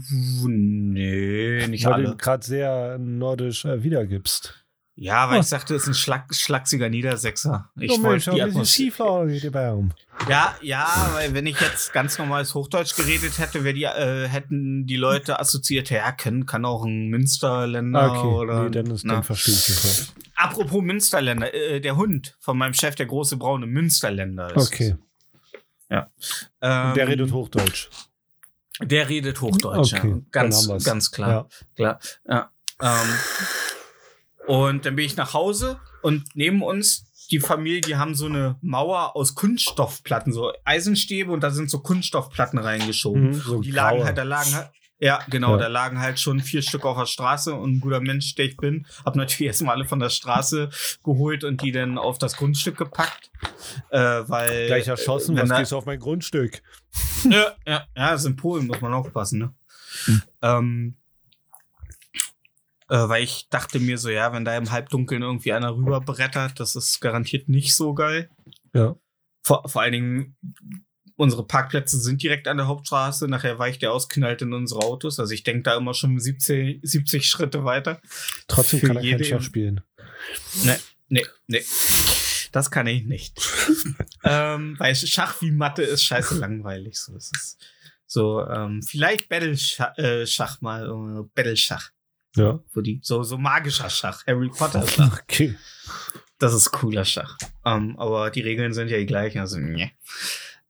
nee, 0.48 1.66
nicht 1.68 1.84
Weil 1.84 1.90
du 1.90 1.94
alle. 1.94 2.08
ihn 2.12 2.18
gerade 2.18 2.44
sehr 2.46 2.98
nordisch 2.98 3.64
äh, 3.64 3.82
wiedergibst. 3.82 4.57
Ja, 5.00 5.28
weil 5.28 5.36
Oh. 5.38 5.40
ich 5.40 5.46
sagte, 5.46 5.76
es 5.76 5.82
ist 5.82 5.88
ein 5.88 5.94
Schlag, 5.94 6.34
schlachsiger 6.34 6.88
Niedersechser. 6.88 7.70
Ich 7.78 7.92
oh 7.92 8.02
wollte 8.02 8.30
Mensch, 8.30 8.36
die 8.36 8.42
ein 8.42 8.52
bisschen 8.52 9.52
Baum. 9.52 9.92
Ja, 10.28 10.56
ja, 10.60 11.10
weil 11.14 11.32
wenn 11.34 11.46
ich 11.46 11.60
jetzt 11.60 11.92
ganz 11.92 12.18
normales 12.18 12.52
Hochdeutsch 12.56 12.96
geredet 12.96 13.38
hätte, 13.38 13.62
die, 13.72 13.84
äh, 13.84 14.26
hätten 14.26 14.86
die 14.86 14.96
Leute 14.96 15.38
assoziiert, 15.38 15.90
ja, 15.90 16.10
kann, 16.10 16.46
kann 16.46 16.64
auch 16.64 16.84
ein 16.84 17.06
Münsterländer 17.10 18.10
okay, 18.10 18.26
oder. 18.26 18.64
nee, 18.64 18.70
dann, 18.70 18.86
ist, 18.90 19.04
na. 19.04 19.14
dann 19.14 19.22
verstehe 19.22 19.54
ich. 19.54 20.08
Apropos 20.34 20.82
Münsterländer, 20.82 21.54
äh, 21.54 21.80
der 21.80 21.96
Hund 21.96 22.36
von 22.40 22.58
meinem 22.58 22.74
Chef, 22.74 22.96
der 22.96 23.06
große 23.06 23.36
braune 23.36 23.66
Münsterländer 23.66 24.56
ist. 24.56 24.66
Okay, 24.66 24.96
Ähm, 26.60 26.94
der 26.94 27.06
redet 27.06 27.30
Hochdeutsch. 27.30 27.88
Der 28.82 29.08
redet 29.08 29.40
Hochdeutsch, 29.40 29.94
Okay, 29.94 30.10
ja. 30.10 30.20
Ganz, 30.32 30.68
ganz 30.84 31.12
klar. 31.12 31.48
Ja. 31.76 31.98
klar. 31.98 32.00
Ja. 32.28 32.50
Ähm, 32.80 33.08
und 34.48 34.84
dann 34.86 34.96
bin 34.96 35.04
ich 35.04 35.16
nach 35.16 35.34
Hause 35.34 35.78
und 36.02 36.24
neben 36.34 36.62
uns 36.62 37.04
die 37.30 37.40
Familie, 37.40 37.82
die 37.82 37.96
haben 37.96 38.14
so 38.14 38.26
eine 38.26 38.56
Mauer 38.62 39.14
aus 39.14 39.34
Kunststoffplatten, 39.34 40.32
so 40.32 40.52
Eisenstäbe 40.64 41.30
und 41.30 41.42
da 41.42 41.50
sind 41.50 41.70
so 41.70 41.80
Kunststoffplatten 41.80 42.58
reingeschoben. 42.58 43.28
Mhm, 43.28 43.32
so 43.34 43.60
die 43.60 43.70
lagen 43.70 43.98
graue. 43.98 44.06
halt, 44.06 44.16
da 44.18 44.22
lagen 44.22 44.54
halt, 44.54 44.70
ja, 44.98 45.20
genau, 45.28 45.52
Ja. 45.52 45.58
da 45.58 45.66
lagen 45.68 46.00
halt 46.00 46.18
schon 46.18 46.40
vier 46.40 46.62
Stück 46.62 46.86
auf 46.86 46.96
der 46.96 47.04
Straße 47.06 47.52
und 47.54 47.74
ein 47.76 47.80
guter 47.80 48.00
Mensch, 48.00 48.34
der 48.34 48.46
ich 48.46 48.56
bin, 48.56 48.86
hab 49.04 49.14
natürlich 49.14 49.48
erstmal 49.48 49.74
alle 49.76 49.84
von 49.84 50.00
der 50.00 50.08
Straße 50.08 50.70
geholt 51.04 51.44
und 51.44 51.60
die 51.62 51.70
dann 51.70 51.98
auf 51.98 52.16
das 52.18 52.34
Grundstück 52.36 52.78
gepackt, 52.78 53.30
äh, 53.90 53.98
weil 54.26 54.66
Gleich 54.68 54.88
erschossen, 54.88 55.36
wenn 55.36 55.42
was 55.42 55.48
da- 55.50 55.58
gehst 55.58 55.72
du 55.72 55.76
auf 55.76 55.84
mein 55.86 55.98
Grundstück? 56.00 56.62
ja, 57.24 57.52
ja, 57.66 57.84
ja, 57.94 58.10
das 58.12 58.22
ist 58.22 58.26
in 58.26 58.36
Polen, 58.36 58.66
muss 58.66 58.80
man 58.80 58.94
aufpassen, 58.94 59.38
ne? 59.38 59.54
Ähm, 60.42 60.96
äh, 62.88 63.08
weil 63.08 63.22
ich 63.22 63.48
dachte 63.50 63.80
mir 63.80 63.98
so, 63.98 64.08
ja, 64.08 64.32
wenn 64.32 64.44
da 64.44 64.56
im 64.56 64.70
Halbdunkeln 64.70 65.22
irgendwie 65.22 65.52
einer 65.52 65.74
rüberbrettert, 65.74 66.58
das 66.60 66.76
ist 66.76 67.00
garantiert 67.00 67.48
nicht 67.48 67.74
so 67.74 67.94
geil. 67.94 68.30
Ja. 68.74 68.96
Vor, 69.42 69.68
vor 69.68 69.82
allen 69.82 69.92
Dingen, 69.92 70.36
unsere 71.16 71.46
Parkplätze 71.46 71.98
sind 71.98 72.22
direkt 72.22 72.48
an 72.48 72.58
der 72.58 72.66
Hauptstraße, 72.66 73.28
nachher 73.28 73.58
weicht 73.58 73.82
der 73.82 73.92
ausknallt 73.92 74.42
in 74.42 74.52
unsere 74.52 74.80
Autos. 74.80 75.18
Also 75.18 75.34
ich 75.34 75.42
denke 75.42 75.62
da 75.62 75.76
immer 75.76 75.94
schon 75.94 76.18
70, 76.18 76.80
70 76.82 77.26
Schritte 77.26 77.64
weiter. 77.64 78.00
Trotzdem 78.46 78.80
Für 78.80 78.86
kann 78.88 78.96
er 78.98 79.16
kein 79.16 79.24
Schach 79.24 79.42
spielen. 79.42 79.80
Nee, 81.08 81.24
nee. 81.46 81.64
Das 82.52 82.70
kann 82.70 82.86
ich 82.86 83.04
nicht. 83.04 83.40
ähm, 84.24 84.76
weil 84.78 84.94
Schach 84.94 85.40
wie 85.42 85.50
Mathe 85.50 85.82
ist 85.82 86.04
scheiße 86.04 86.38
langweilig. 86.38 86.98
So, 86.98 87.16
es 87.16 87.30
ist 87.34 87.58
so 88.06 88.46
ähm, 88.46 88.82
vielleicht 88.82 89.28
Battle-Schach 89.28 89.96
äh, 89.98 90.64
mal, 90.64 90.86
äh, 90.86 91.28
Battle-Schach. 91.34 91.90
Ja. 92.38 92.60
Wo 92.72 92.80
die, 92.80 93.00
so, 93.02 93.22
so 93.22 93.36
magischer 93.36 93.90
Schach, 93.90 94.26
Harry 94.26 94.48
Potter 94.48 94.86
Schach. 94.86 95.22
Okay. 95.22 95.56
Das 96.38 96.54
ist 96.54 96.70
cooler 96.70 97.04
Schach. 97.04 97.36
Ähm, 97.64 97.98
aber 97.98 98.30
die 98.30 98.42
Regeln 98.42 98.72
sind 98.72 98.90
ja 98.90 98.98
die 98.98 99.06
gleichen, 99.06 99.40
also 99.40 99.58
ne. 99.58 99.90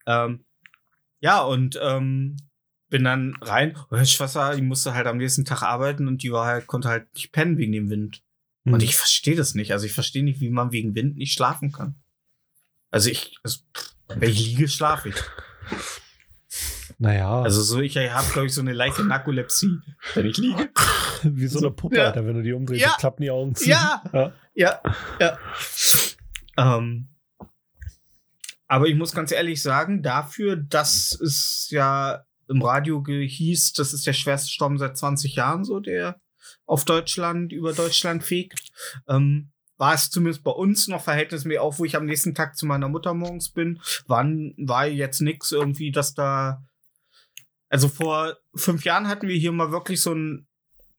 Ähm, 0.06 0.44
ja, 1.20 1.42
und 1.42 1.78
ähm, 1.82 2.36
bin 2.88 3.04
dann 3.04 3.36
rein. 3.42 3.76
Und 3.76 3.92
meine 3.92 4.06
Schwester, 4.06 4.56
die 4.56 4.62
musste 4.62 4.94
halt 4.94 5.06
am 5.06 5.18
nächsten 5.18 5.44
Tag 5.44 5.62
arbeiten 5.62 6.08
und 6.08 6.22
die 6.22 6.32
war 6.32 6.46
halt, 6.46 6.66
konnte 6.66 6.88
halt 6.88 7.12
nicht 7.14 7.32
pennen 7.32 7.58
wegen 7.58 7.72
dem 7.72 7.90
Wind. 7.90 8.22
Mhm. 8.64 8.74
Und 8.74 8.82
ich 8.82 8.96
verstehe 8.96 9.36
das 9.36 9.54
nicht. 9.54 9.72
Also 9.72 9.84
ich 9.84 9.92
verstehe 9.92 10.24
nicht, 10.24 10.40
wie 10.40 10.50
man 10.50 10.72
wegen 10.72 10.94
Wind 10.94 11.16
nicht 11.16 11.34
schlafen 11.34 11.72
kann. 11.72 11.96
Also 12.90 13.10
ich, 13.10 13.36
also, 13.42 13.58
wenn 14.08 14.30
ich 14.30 14.46
liege, 14.46 14.68
schlafe 14.68 15.10
ich. 15.10 15.16
Naja, 17.00 17.42
Also 17.42 17.62
so, 17.62 17.80
ich 17.80 17.96
habe, 17.96 18.32
glaube 18.32 18.46
ich, 18.46 18.54
so 18.54 18.60
eine 18.60 18.72
leichte 18.72 19.04
Narkolepsie, 19.04 19.78
wenn 20.14 20.26
ich 20.26 20.36
liege. 20.36 20.68
wie 21.22 21.46
so 21.46 21.60
eine 21.60 21.70
Puppe, 21.70 21.96
Ja. 21.96 22.06
Alter, 22.06 22.26
wenn 22.26 22.34
du 22.34 22.42
die 22.42 22.52
umdrehst, 22.52 22.80
Ja. 22.82 22.96
klappen 22.98 23.22
die 23.22 23.30
Augen 23.30 23.54
zu. 23.54 23.68
Ja. 23.68 24.02
ja. 24.12 24.32
Ja, 24.54 24.82
ja. 25.20 25.38
Ähm, 26.56 27.08
aber 28.66 28.86
ich 28.88 28.96
muss 28.96 29.12
ganz 29.12 29.30
ehrlich 29.30 29.62
sagen, 29.62 30.02
dafür, 30.02 30.56
dass 30.56 31.12
es 31.20 31.68
ja 31.70 32.24
im 32.48 32.62
Radio 32.62 33.04
hieß, 33.06 33.74
das 33.74 33.92
ist 33.92 34.06
der 34.06 34.12
schwerste 34.12 34.50
Sturm 34.50 34.76
seit 34.78 34.96
20 34.96 35.36
Jahren 35.36 35.64
so, 35.64 35.78
der 35.80 36.20
auf 36.66 36.84
Deutschland, 36.84 37.52
über 37.52 37.72
Deutschland 37.72 38.24
fegt, 38.24 38.60
ähm, 39.08 39.52
war 39.76 39.94
es 39.94 40.10
zumindest 40.10 40.42
bei 40.42 40.50
uns 40.50 40.88
noch 40.88 41.02
verhältnismäßig, 41.04 41.60
auch 41.60 41.78
wo 41.78 41.84
ich 41.84 41.94
am 41.96 42.06
nächsten 42.06 42.34
Tag 42.34 42.56
zu 42.56 42.66
meiner 42.66 42.88
Mutter 42.88 43.14
morgens 43.14 43.50
bin, 43.50 43.80
waren, 44.06 44.54
war 44.58 44.86
jetzt 44.88 45.20
nix 45.20 45.52
irgendwie, 45.52 45.92
dass 45.92 46.14
da, 46.14 46.64
also 47.68 47.88
vor 47.88 48.36
fünf 48.54 48.84
Jahren 48.84 49.08
hatten 49.08 49.28
wir 49.28 49.36
hier 49.36 49.52
mal 49.52 49.70
wirklich 49.72 50.00
so 50.00 50.12
ein 50.14 50.46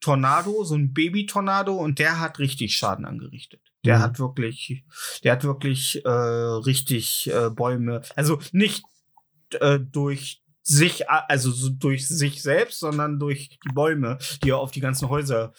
Tornado, 0.00 0.64
so 0.64 0.74
ein 0.74 0.92
Baby-Tornado 0.94 1.74
und 1.74 1.98
der 1.98 2.20
hat 2.20 2.38
richtig 2.38 2.74
Schaden 2.76 3.04
angerichtet. 3.04 3.60
Der 3.84 3.98
Mhm. 3.98 4.02
hat 4.02 4.18
wirklich, 4.18 4.84
der 5.24 5.32
hat 5.32 5.44
wirklich 5.44 6.04
äh, 6.04 6.08
richtig 6.08 7.30
äh, 7.32 7.50
Bäume, 7.50 8.02
also 8.16 8.38
nicht 8.52 8.82
äh, 9.60 9.78
durch 9.80 10.42
sich, 10.62 11.08
also 11.10 11.50
so 11.50 11.70
durch 11.70 12.06
sich 12.06 12.42
selbst, 12.42 12.80
sondern 12.80 13.18
durch 13.18 13.48
die 13.64 13.72
Bäume, 13.74 14.18
die 14.44 14.50
er 14.50 14.58
auf 14.58 14.70
die 14.70 14.80
ganzen 14.80 15.08
Häuser 15.08 15.52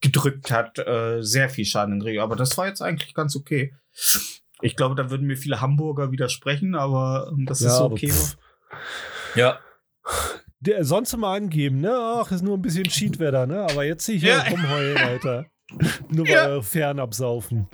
gedrückt 0.00 0.50
hat, 0.50 0.78
äh, 0.78 1.22
sehr 1.22 1.48
viel 1.50 1.64
Schaden 1.64 1.94
angerichtet. 1.94 2.22
Aber 2.22 2.36
das 2.36 2.56
war 2.58 2.66
jetzt 2.66 2.82
eigentlich 2.82 3.14
ganz 3.14 3.36
okay. 3.36 3.74
Ich 4.60 4.76
glaube, 4.76 4.94
da 4.94 5.10
würden 5.10 5.26
mir 5.26 5.36
viele 5.36 5.60
Hamburger 5.60 6.10
widersprechen, 6.10 6.74
aber 6.74 7.30
ähm, 7.32 7.46
das 7.46 7.60
Ja, 7.60 7.68
ist 7.68 7.74
aber 7.74 7.94
okay. 7.94 8.10
pff. 8.10 8.36
Ja. 9.36 9.58
Der 10.60 10.84
sonst 10.84 11.12
immer 11.12 11.28
angeben, 11.28 11.80
ne? 11.80 11.96
Ach, 11.96 12.30
ist 12.32 12.42
nur 12.42 12.56
ein 12.58 12.62
bisschen 12.62 12.84
Cheatwetter, 12.84 13.46
ne? 13.46 13.60
Aber 13.70 13.84
jetzt 13.84 14.04
sehe 14.06 14.16
ich 14.16 14.22
ja 14.22 14.38
Ja. 14.44 14.50
rumheulen, 14.50 14.96
Alter. 14.98 15.46
Nur 16.08 16.26
weil 16.26 16.32
Ja. 16.32 16.48
wir 16.50 16.62
fernabsaufen. 16.62 17.68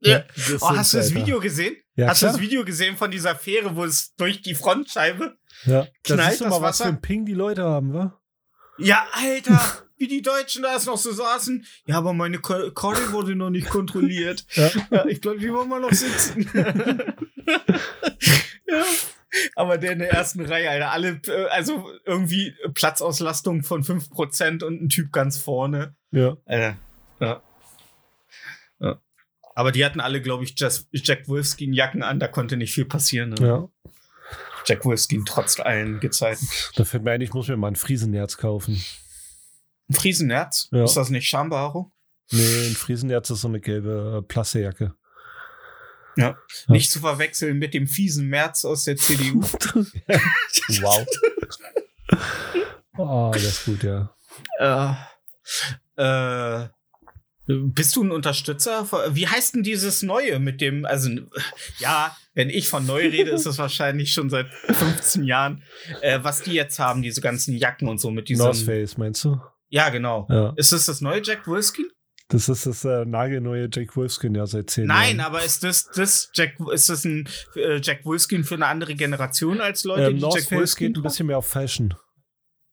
Ja. 0.00 0.24
das 0.36 0.60
Oh, 0.62 0.68
hast 0.76 0.92
du 0.92 0.98
das. 0.98 1.14
Video 1.14 1.40
gesehen? 1.40 1.74
Ja, 1.96 2.08
hast 2.08 2.22
du 2.22 2.26
das 2.26 2.40
Video 2.40 2.64
gesehen 2.64 2.96
von 2.96 3.10
dieser 3.10 3.34
Fähre, 3.34 3.74
wo 3.74 3.84
es 3.84 4.14
durch 4.16 4.42
die 4.42 4.54
Frontscheibe? 4.54 5.36
Ja. 5.64 5.82
Da 6.04 6.14
knallt 6.14 6.28
siehst 6.30 6.40
du 6.42 6.44
das 6.44 6.50
mal, 6.52 6.60
was 6.62 6.76
für 6.76 6.84
Wasser? 6.84 6.92
ein 6.94 7.00
Ping 7.00 7.24
die 7.24 7.32
Leute 7.34 7.62
haben, 7.64 7.92
wa? 7.94 8.20
Ja, 8.78 9.06
Alter, 9.12 9.60
wie 9.96 10.08
die 10.08 10.20
Deutschen 10.22 10.62
da 10.62 10.76
es 10.76 10.84
noch 10.86 10.96
so 10.98 11.10
saßen. 11.12 11.64
Ja, 11.86 11.96
aber 11.98 12.12
meine 12.12 12.38
Ko- 12.38 12.70
Kordel 12.72 13.12
wurde 13.12 13.34
noch 13.34 13.50
nicht 13.50 13.68
kontrolliert. 13.70 14.44
Ja. 14.54 14.70
Ja, 14.90 15.06
ich 15.06 15.20
glaube, 15.22 15.38
die 15.38 15.52
wollen 15.52 15.68
mal 15.70 15.80
noch 15.80 15.92
sitzen. 15.92 16.48
ja. 18.66 18.84
Aber 19.54 19.78
der 19.78 19.92
in 19.92 19.98
der 20.00 20.12
ersten 20.12 20.44
Reihe, 20.44 20.70
Alter, 20.70 20.90
alle, 20.90 21.20
äh, 21.26 21.46
also 21.50 21.90
irgendwie 22.04 22.54
Platzauslastung 22.74 23.62
von 23.62 23.82
5% 23.82 24.64
und 24.64 24.82
ein 24.82 24.88
Typ 24.88 25.12
ganz 25.12 25.38
vorne. 25.38 25.94
Ja. 26.10 26.36
Alter. 26.44 26.76
Ja. 27.20 27.42
ja. 28.80 29.00
Aber 29.54 29.72
die 29.72 29.84
hatten 29.84 30.00
alle, 30.00 30.20
glaube 30.20 30.44
ich, 30.44 30.54
Just, 30.56 30.88
Jack 30.92 31.28
Wolfskin-Jacken 31.28 32.02
an, 32.02 32.20
da 32.20 32.28
konnte 32.28 32.56
nicht 32.56 32.74
viel 32.74 32.84
passieren. 32.84 33.30
Ne? 33.30 33.46
Ja. 33.46 33.68
Jack 34.66 34.84
Wolfskin 34.84 35.24
trotz 35.24 35.58
allen 35.58 36.00
Gezeiten. 36.00 36.48
Da 36.76 36.84
fällt 36.84 37.02
mir 37.02 37.12
ein, 37.12 37.20
ich 37.20 37.32
muss 37.32 37.48
mir 37.48 37.56
mal 37.56 37.68
ein 37.68 37.76
Friesenerz 37.76 38.36
kaufen. 38.36 38.82
Ein 39.90 39.94
Friesenerz? 39.94 40.68
Ja. 40.72 40.84
Ist 40.84 40.96
das 40.96 41.10
nicht 41.10 41.28
Schambehaarung? 41.28 41.92
Nee, 42.30 42.68
ein 42.68 42.74
Friesenerz 42.74 43.28
ist 43.30 43.42
so 43.42 43.48
eine 43.48 43.60
gelbe 43.60 44.20
äh, 44.20 44.26
Plassejacke. 44.26 44.94
Ja. 46.16 46.24
Ja. 46.26 46.36
Nicht 46.68 46.90
zu 46.90 47.00
verwechseln 47.00 47.58
mit 47.58 47.74
dem 47.74 47.86
fiesen 47.86 48.28
März 48.28 48.64
aus 48.64 48.84
der 48.84 48.96
CDU. 48.96 49.40
wow. 50.82 51.06
Ah, 52.98 53.30
das 53.32 53.44
ist 53.44 53.64
gut, 53.64 53.82
ja. 53.84 54.14
äh, 55.96 56.62
äh, 56.64 56.68
bist 57.46 57.96
du 57.96 58.04
ein 58.04 58.12
Unterstützer? 58.12 58.86
Wie 59.14 59.26
heißt 59.26 59.54
denn 59.54 59.62
dieses 59.62 60.02
Neue 60.02 60.38
mit 60.38 60.60
dem, 60.60 60.84
also 60.84 61.10
ja, 61.78 62.14
wenn 62.34 62.50
ich 62.50 62.68
von 62.68 62.86
neu 62.86 63.08
rede, 63.08 63.30
ist 63.30 63.46
es 63.46 63.58
wahrscheinlich 63.58 64.12
schon 64.12 64.30
seit 64.30 64.52
15 64.52 65.24
Jahren, 65.24 65.62
äh, 66.02 66.20
was 66.22 66.42
die 66.42 66.52
jetzt 66.52 66.78
haben, 66.78 67.02
diese 67.02 67.20
ganzen 67.20 67.56
Jacken 67.56 67.88
und 67.88 67.98
so 67.98 68.10
mit 68.10 68.28
diesem. 68.28 68.44
North 68.44 68.58
Face, 68.58 68.96
meinst 68.96 69.24
du? 69.24 69.40
Ja, 69.68 69.88
genau. 69.88 70.26
Ja. 70.30 70.52
Ist 70.56 70.72
das 70.72 70.86
das 70.86 71.00
neue 71.00 71.22
Jack 71.22 71.46
Wolfskin? 71.46 71.88
Das 72.32 72.48
ist 72.48 72.66
das 72.66 72.84
äh, 72.84 73.04
nagelneue 73.04 73.68
Jake 73.72 73.94
Wolfskin 73.94 74.34
ja 74.34 74.46
seit 74.46 74.70
zehn 74.70 74.86
Nein, 74.86 75.18
Jahren. 75.18 75.26
aber 75.34 75.44
ist 75.44 75.62
das, 75.64 75.88
das 75.94 76.30
Jack, 76.34 76.56
ist 76.72 76.88
das 76.88 77.04
ein 77.04 77.28
äh, 77.54 77.80
Jack 77.82 78.04
Wolfskin 78.04 78.42
für 78.44 78.54
eine 78.54 78.66
andere 78.66 78.94
Generation 78.94 79.60
als 79.60 79.84
Leute, 79.84 80.06
Ähm, 80.06 80.14
die 80.16 80.20
North 80.22 80.36
Jack 80.40 80.50
Wolfskin 80.52 80.88
geht 80.88 80.96
ein 80.96 81.02
bisschen 81.02 81.26
mehr 81.26 81.38
auf 81.38 81.46
Fashion. 81.46 81.94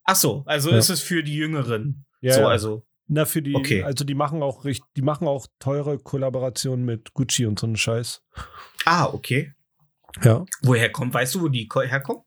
Ach 0.06 0.16
so, 0.16 0.44
also 0.46 0.70
Ja. 0.72 0.78
ist 0.78 0.90
es 0.90 1.02
für 1.02 1.24
die 1.24 1.36
Jüngeren. 1.36 2.06
Ja, 2.22 2.34
so, 2.34 2.42
ja. 2.42 2.48
also. 2.48 2.86
Na, 3.08 3.26
für 3.26 3.42
die, 3.42 3.56
Okay. 3.56 3.84
also 3.84 4.06
die 4.06 4.14
machen 4.16 4.42
auch 4.44 4.66
richt- 4.66 4.84
die 4.96 5.02
machen 5.02 5.28
auch 5.28 5.48
teure 5.60 5.98
Kollaborationen 6.00 6.86
mit 6.86 7.14
Gucci 7.14 7.46
und 7.46 7.60
so 7.60 7.66
einen 7.68 7.76
Scheiß. 7.76 8.22
Ah, 8.86 9.06
okay. 9.08 9.54
Ja. 10.24 10.46
Woher 10.62 10.92
kommt, 10.92 11.14
weißt 11.14 11.36
du, 11.36 11.42
wo 11.42 11.48
die 11.50 11.68
ko- 11.68 11.82
herkommen? 11.82 12.24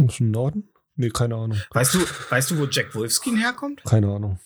Aus 0.00 0.16
dem 0.16 0.30
Norden? 0.30 0.70
Nee, 0.96 1.10
keine 1.10 1.34
Ahnung. 1.36 1.58
Weißt 1.70 1.94
du, 1.94 1.98
weißt 2.30 2.50
du, 2.50 2.58
wo 2.58 2.64
Jack 2.66 2.94
Wolfskin 2.94 3.36
herkommt? 3.36 3.82
Keine 3.84 4.08
Ahnung. 4.12 4.38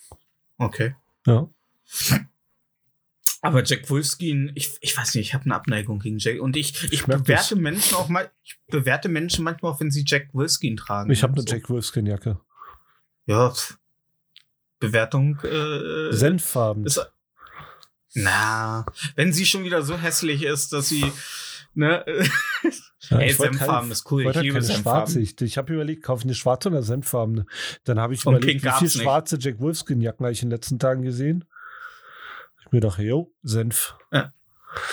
Okay. 0.58 0.94
Ja. 1.26 1.48
Aber 3.42 3.62
Jack 3.64 3.88
Wolfskin, 3.90 4.50
ich, 4.54 4.76
ich 4.80 4.96
weiß 4.96 5.14
nicht, 5.14 5.28
ich 5.28 5.34
habe 5.34 5.44
eine 5.44 5.54
Abneigung 5.54 5.98
gegen 6.00 6.18
Jack. 6.18 6.40
Und 6.40 6.56
ich, 6.56 6.92
ich 6.92 7.06
merk 7.06 7.24
bewerte 7.24 7.54
das. 7.54 7.62
Menschen 7.62 7.94
auch 7.96 8.08
mal, 8.08 8.30
ich 8.42 8.58
bewerte 8.68 9.08
Menschen 9.08 9.44
manchmal 9.44 9.72
auch, 9.72 9.80
wenn 9.80 9.90
sie 9.90 10.04
Jack 10.06 10.28
Wolfskin 10.32 10.76
tragen. 10.76 11.10
Ich 11.10 11.22
habe 11.22 11.34
eine 11.34 11.42
So. 11.42 11.54
Jack 11.54 11.68
Wolfskin 11.70 12.06
Jacke. 12.06 12.40
Ja. 13.26 13.52
Bewertung. 14.80 15.38
Äh, 15.40 16.12
Senffarben. 16.12 16.86
ist, 16.86 17.00
na, 18.14 18.86
wenn 19.14 19.32
sie 19.32 19.46
schon 19.46 19.64
wieder 19.64 19.82
so 19.82 19.96
hässlich 19.98 20.42
ist, 20.42 20.72
dass 20.72 20.88
sie. 20.88 21.04
Ne, 21.74 22.04
Ja, 23.10 23.18
ey, 23.18 23.30
ich 23.30 23.38
wollte 23.38 23.58
Senffarben 23.58 23.90
ist 23.92 24.10
cool. 24.10 24.24
wollte 24.24 24.38
Ich 24.38 24.44
liebe 24.44 24.54
keine 24.54 24.64
Senffarben. 24.64 25.12
schwarze. 25.12 25.20
Ich, 25.20 25.40
ich 25.42 25.58
habe 25.58 25.74
überlegt, 25.74 26.02
kaufe 26.02 26.20
ich 26.20 26.24
eine 26.24 26.34
schwarze 26.34 26.70
oder 26.70 26.82
senffarbene. 26.82 27.46
Dann 27.84 28.00
habe 28.00 28.14
ich 28.14 28.24
Und 28.26 28.36
überlegt, 28.36 28.62
pink 28.62 28.74
wie 28.74 28.88
viele 28.88 29.04
schwarze 29.04 29.36
Jack 29.38 29.60
Wolfskin 29.60 30.00
Jacken 30.00 30.24
habe 30.24 30.32
ich 30.32 30.42
in 30.42 30.48
den 30.48 30.56
letzten 30.56 30.78
Tagen 30.78 31.02
gesehen. 31.02 31.44
Ich 32.66 32.72
mir 32.72 32.80
dachte, 32.80 33.02
jo, 33.02 33.32
Senf. 33.42 33.94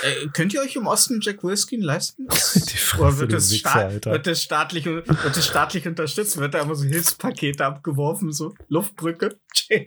Äh, 0.02 0.28
könnt 0.34 0.54
ihr 0.54 0.62
euch 0.62 0.76
im 0.76 0.88
Osten 0.88 1.20
Jack 1.22 1.44
Wolfskin 1.44 1.82
leisten? 1.82 2.28
Die 2.30 2.34
Fresse, 2.78 3.02
Oder 3.02 3.18
wird 3.20 3.34
das, 3.34 3.52
Wichser, 3.52 3.70
sta 3.70 3.80
Alter. 3.82 4.12
wird, 4.12 4.28
das 4.28 4.42
staatlich, 4.42 4.86
wird 4.86 5.08
das 5.10 5.46
staatlich 5.46 5.86
unterstützt? 5.88 6.38
Wird 6.38 6.54
da 6.54 6.60
immer 6.62 6.76
so 6.76 6.86
Hilfspakete 6.86 7.66
abgeworfen, 7.66 8.32
so 8.32 8.54
Luftbrücke? 8.70 9.38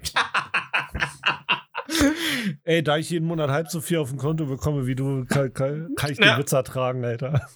Ey, 2.64 2.82
da 2.82 2.96
ich 2.98 3.10
jeden 3.10 3.26
Monat 3.26 3.48
halb 3.50 3.70
so 3.70 3.80
viel 3.80 3.98
auf 3.98 4.08
dem 4.10 4.18
Konto 4.18 4.44
bekomme 4.46 4.86
wie 4.86 4.96
du, 4.96 5.24
kann, 5.24 5.54
kann, 5.54 5.94
kann 5.96 6.10
ich 6.10 6.18
den 6.18 6.26
Ja. 6.26 6.36
Witz 6.38 6.52
ertragen, 6.52 7.04
Alter. 7.04 7.48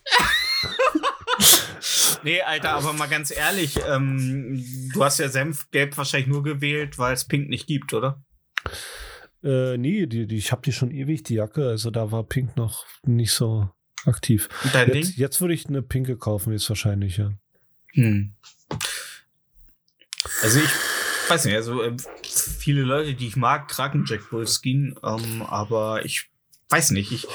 nee, 2.22 2.40
Alter, 2.40 2.70
aber 2.70 2.92
mal 2.92 3.08
ganz 3.08 3.30
ehrlich, 3.32 3.78
ähm, 3.88 4.64
du 4.94 5.04
hast 5.04 5.18
ja 5.18 5.28
Senfgelb 5.28 5.98
wahrscheinlich 5.98 6.28
nur 6.28 6.42
gewählt, 6.44 6.98
weil 6.98 7.12
es 7.14 7.24
Pink 7.26 7.48
nicht 7.48 7.66
gibt, 7.66 7.92
oder? 7.92 8.22
Äh, 9.42 9.78
nee, 9.78 10.06
die, 10.06 10.26
die, 10.26 10.36
ich 10.36 10.52
habe 10.52 10.62
die 10.62 10.72
schon 10.72 10.90
ewig, 10.90 11.22
die 11.22 11.34
Jacke. 11.34 11.68
Also 11.68 11.90
da 11.90 12.12
war 12.12 12.24
Pink 12.24 12.56
noch 12.56 12.86
nicht 13.04 13.32
so 13.32 13.70
aktiv. 14.04 14.48
Dein 14.72 14.92
Jetzt, 14.92 14.94
Ding? 14.94 15.14
jetzt 15.16 15.40
würde 15.40 15.54
ich 15.54 15.66
eine 15.68 15.82
pinke 15.82 16.16
kaufen, 16.16 16.52
ist 16.52 16.68
wahrscheinlich, 16.68 17.16
ja. 17.18 17.32
Hm. 17.92 18.34
Also 20.42 20.60
ich 20.60 20.70
weiß 21.28 21.44
nicht, 21.46 21.54
also 21.54 21.82
äh, 21.82 21.96
viele 22.22 22.82
Leute, 22.82 23.14
die 23.14 23.26
ich 23.26 23.36
mag, 23.36 23.68
tragen 23.68 24.04
Jack 24.06 24.32
Wolfskin, 24.32 24.96
ähm, 25.02 25.42
aber 25.42 26.04
ich 26.04 26.30
weiß 26.68 26.90
nicht, 26.92 27.12
ich 27.12 27.26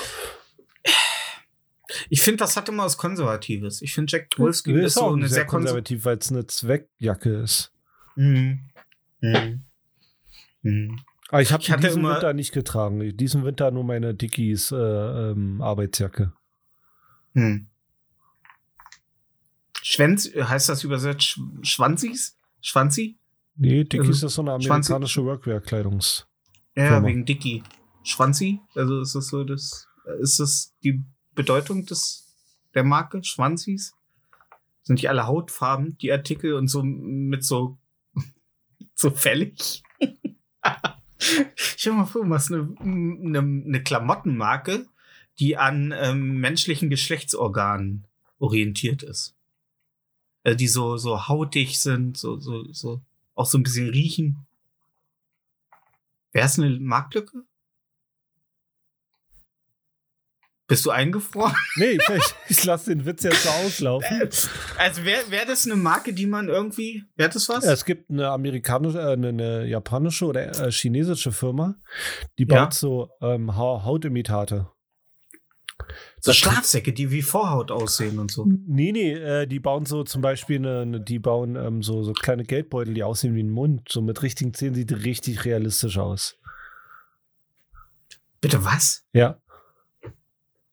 ich 2.10 2.22
finde, 2.22 2.38
das 2.38 2.58
hat 2.58 2.70
immer 2.70 2.84
was 2.84 2.98
Konservatives. 2.98 3.82
Ich 3.82 3.94
finde, 3.94 4.12
Jack 4.12 4.38
Wolfskin 4.38 4.78
ist, 4.78 4.96
so 4.96 5.14
eine 5.14 5.28
sehr, 5.28 5.46
konservative. 5.46 6.02
konservativ, 6.02 6.06
weil 6.06 6.18
es 6.18 6.32
eine 6.32 6.46
Zweckjacke 6.46 7.42
ist. 7.42 7.72
Mhm. 8.16 8.60
Mhm. 9.22 9.64
Mhm. 10.62 11.00
Aber 11.30 11.42
ich 11.42 11.52
habe 11.52 11.64
Ich 11.64 11.74
diesen 11.76 12.00
immer- 12.02 12.16
Winter 12.16 12.34
nicht 12.34 12.52
getragen. 12.54 13.16
Diesen 13.18 13.44
Winter 13.46 13.72
nur 13.72 13.84
meine 13.84 14.14
Dickies 14.14 14.72
äh, 14.72 14.76
ähm, 14.76 15.62
Arbeitsjacke. 15.62 16.34
Hm. 17.34 17.68
Schwänz, 19.82 20.30
heißt 20.36 20.70
das 20.70 20.84
übersetzt 20.84 21.24
Sch 21.24 21.40
Schwanzis? 21.62 22.38
Schwanzi? 22.62 23.20
Nee, 23.56 23.84
Dickies 23.84 24.08
Also, 24.10 24.28
ist 24.28 24.34
so 24.34 24.42
eine 24.42 24.54
amerikanische 24.54 25.24
Workwear-Kleidungs. 25.24 26.28
Ja, 26.76 27.04
wegen 27.04 27.26
Dicky. 27.26 27.64
Schwanzi? 28.04 28.60
Also 28.76 29.02
ist 29.02 29.16
das 29.16 29.28
so 29.28 29.44
das, 29.44 29.88
ist 30.20 30.40
das 30.40 30.76
die 30.84 31.04
Bedeutung 31.36 31.86
des, 31.86 32.36
der 32.74 32.84
Marke? 32.84 33.24
Schwanzis? 33.24 33.94
Sind 34.84 35.02
die 35.02 35.08
alle 35.10 35.26
Hautfarben, 35.26 35.98
die 35.98 36.12
Artikel 36.12 36.54
und 36.54 36.68
so 36.68 36.84
mit 36.84 37.44
so, 37.44 37.78
so 38.96 39.10
fällig? 39.12 39.84
Stell 41.56 41.94
dir 41.94 41.98
mal 42.00 42.06
vor, 42.06 42.22
du 42.22 42.28
machst 42.28 42.52
eine, 42.52 42.76
eine, 42.80 43.40
eine 43.40 43.84
Klamottenmarke, 43.84 44.88
die 45.40 45.58
an 45.58 45.94
ähm, 45.98 46.40
menschlichen 46.40 46.90
Geschlechtsorganen 46.90 48.06
orientiert 48.40 49.04
ist. 49.04 49.36
Also 50.44 50.58
die 50.58 50.68
so, 50.68 50.98
so 50.98 51.28
hautig 51.28 51.80
sind, 51.80 52.18
so, 52.18 52.40
so, 52.40 52.72
so, 52.72 53.02
auch 53.34 53.46
so 53.46 53.58
ein 53.58 53.64
bisschen 53.64 53.90
riechen. 53.90 54.46
Wäre 56.32 56.46
es 56.46 56.60
eine 56.60 56.80
Marktlücke? 56.80 57.44
Bist 60.68 60.86
du 60.86 60.90
eingefroren? 60.92 61.54
Nee, 61.78 61.98
ich, 62.50 62.64
lasse 62.66 62.90
den 62.96 63.06
Witz 63.06 63.24
jetzt 63.24 63.44
so 63.44 63.50
auslaufen. 63.50 64.30
Also 64.78 65.04
wäre 65.06 65.30
wär 65.30 65.46
das 65.46 65.66
eine 65.66 65.76
Marke, 65.76 66.14
die 66.14 66.26
man 66.26 66.48
irgendwie. 66.48 67.04
Wäre 67.16 67.30
das 67.30 67.48
was? 67.50 67.64
Es 67.66 67.86
gibt 67.86 68.10
eine 68.10 68.30
amerikanische, 68.30 68.98
äh, 69.00 69.14
eine, 69.14 69.28
eine 69.30 69.66
japanische 69.68 70.26
oder 70.26 70.60
äh, 70.68 70.72
chinesische 70.72 71.32
Firma, 71.32 71.76
die 72.40 72.48
Ja. 72.50 72.64
baut 72.64 72.74
so 72.74 73.10
ähm, 73.22 73.56
Ha- 73.56 73.84
Hautimitate. 73.84 74.68
so 76.22 76.34
Schlafsäcke, 76.34 76.94
die 76.94 77.12
wie 77.12 77.22
Vorhaut 77.22 77.70
aussehen 77.70 78.18
und 78.18 78.32
so. 78.32 78.46
Nee, 78.48 78.92
nee, 78.92 79.14
äh, 79.14 79.46
die 79.46 79.60
bauen 79.60 79.86
so 79.86 80.04
zum 80.04 80.22
Beispiel 80.24 80.58
eine, 80.58 80.80
eine 80.82 81.02
die 81.02 81.20
bauen 81.20 81.56
ähm, 81.58 81.84
so, 81.84 82.02
so 82.02 82.14
kleine 82.14 82.44
Geldbeutel, 82.44 82.94
die 82.96 83.04
aussehen 83.04 83.36
wie 83.36 83.44
ein 83.44 83.52
Mund. 83.52 83.88
So 83.92 84.02
mit 84.02 84.24
richtigen 84.24 84.54
Zähnen 84.56 84.74
sieht 84.74 84.92
richtig 85.04 85.46
realistisch 85.46 85.98
aus. 86.00 86.40
Bitte 88.42 88.64
was? 88.66 89.04
Ja. 89.14 89.38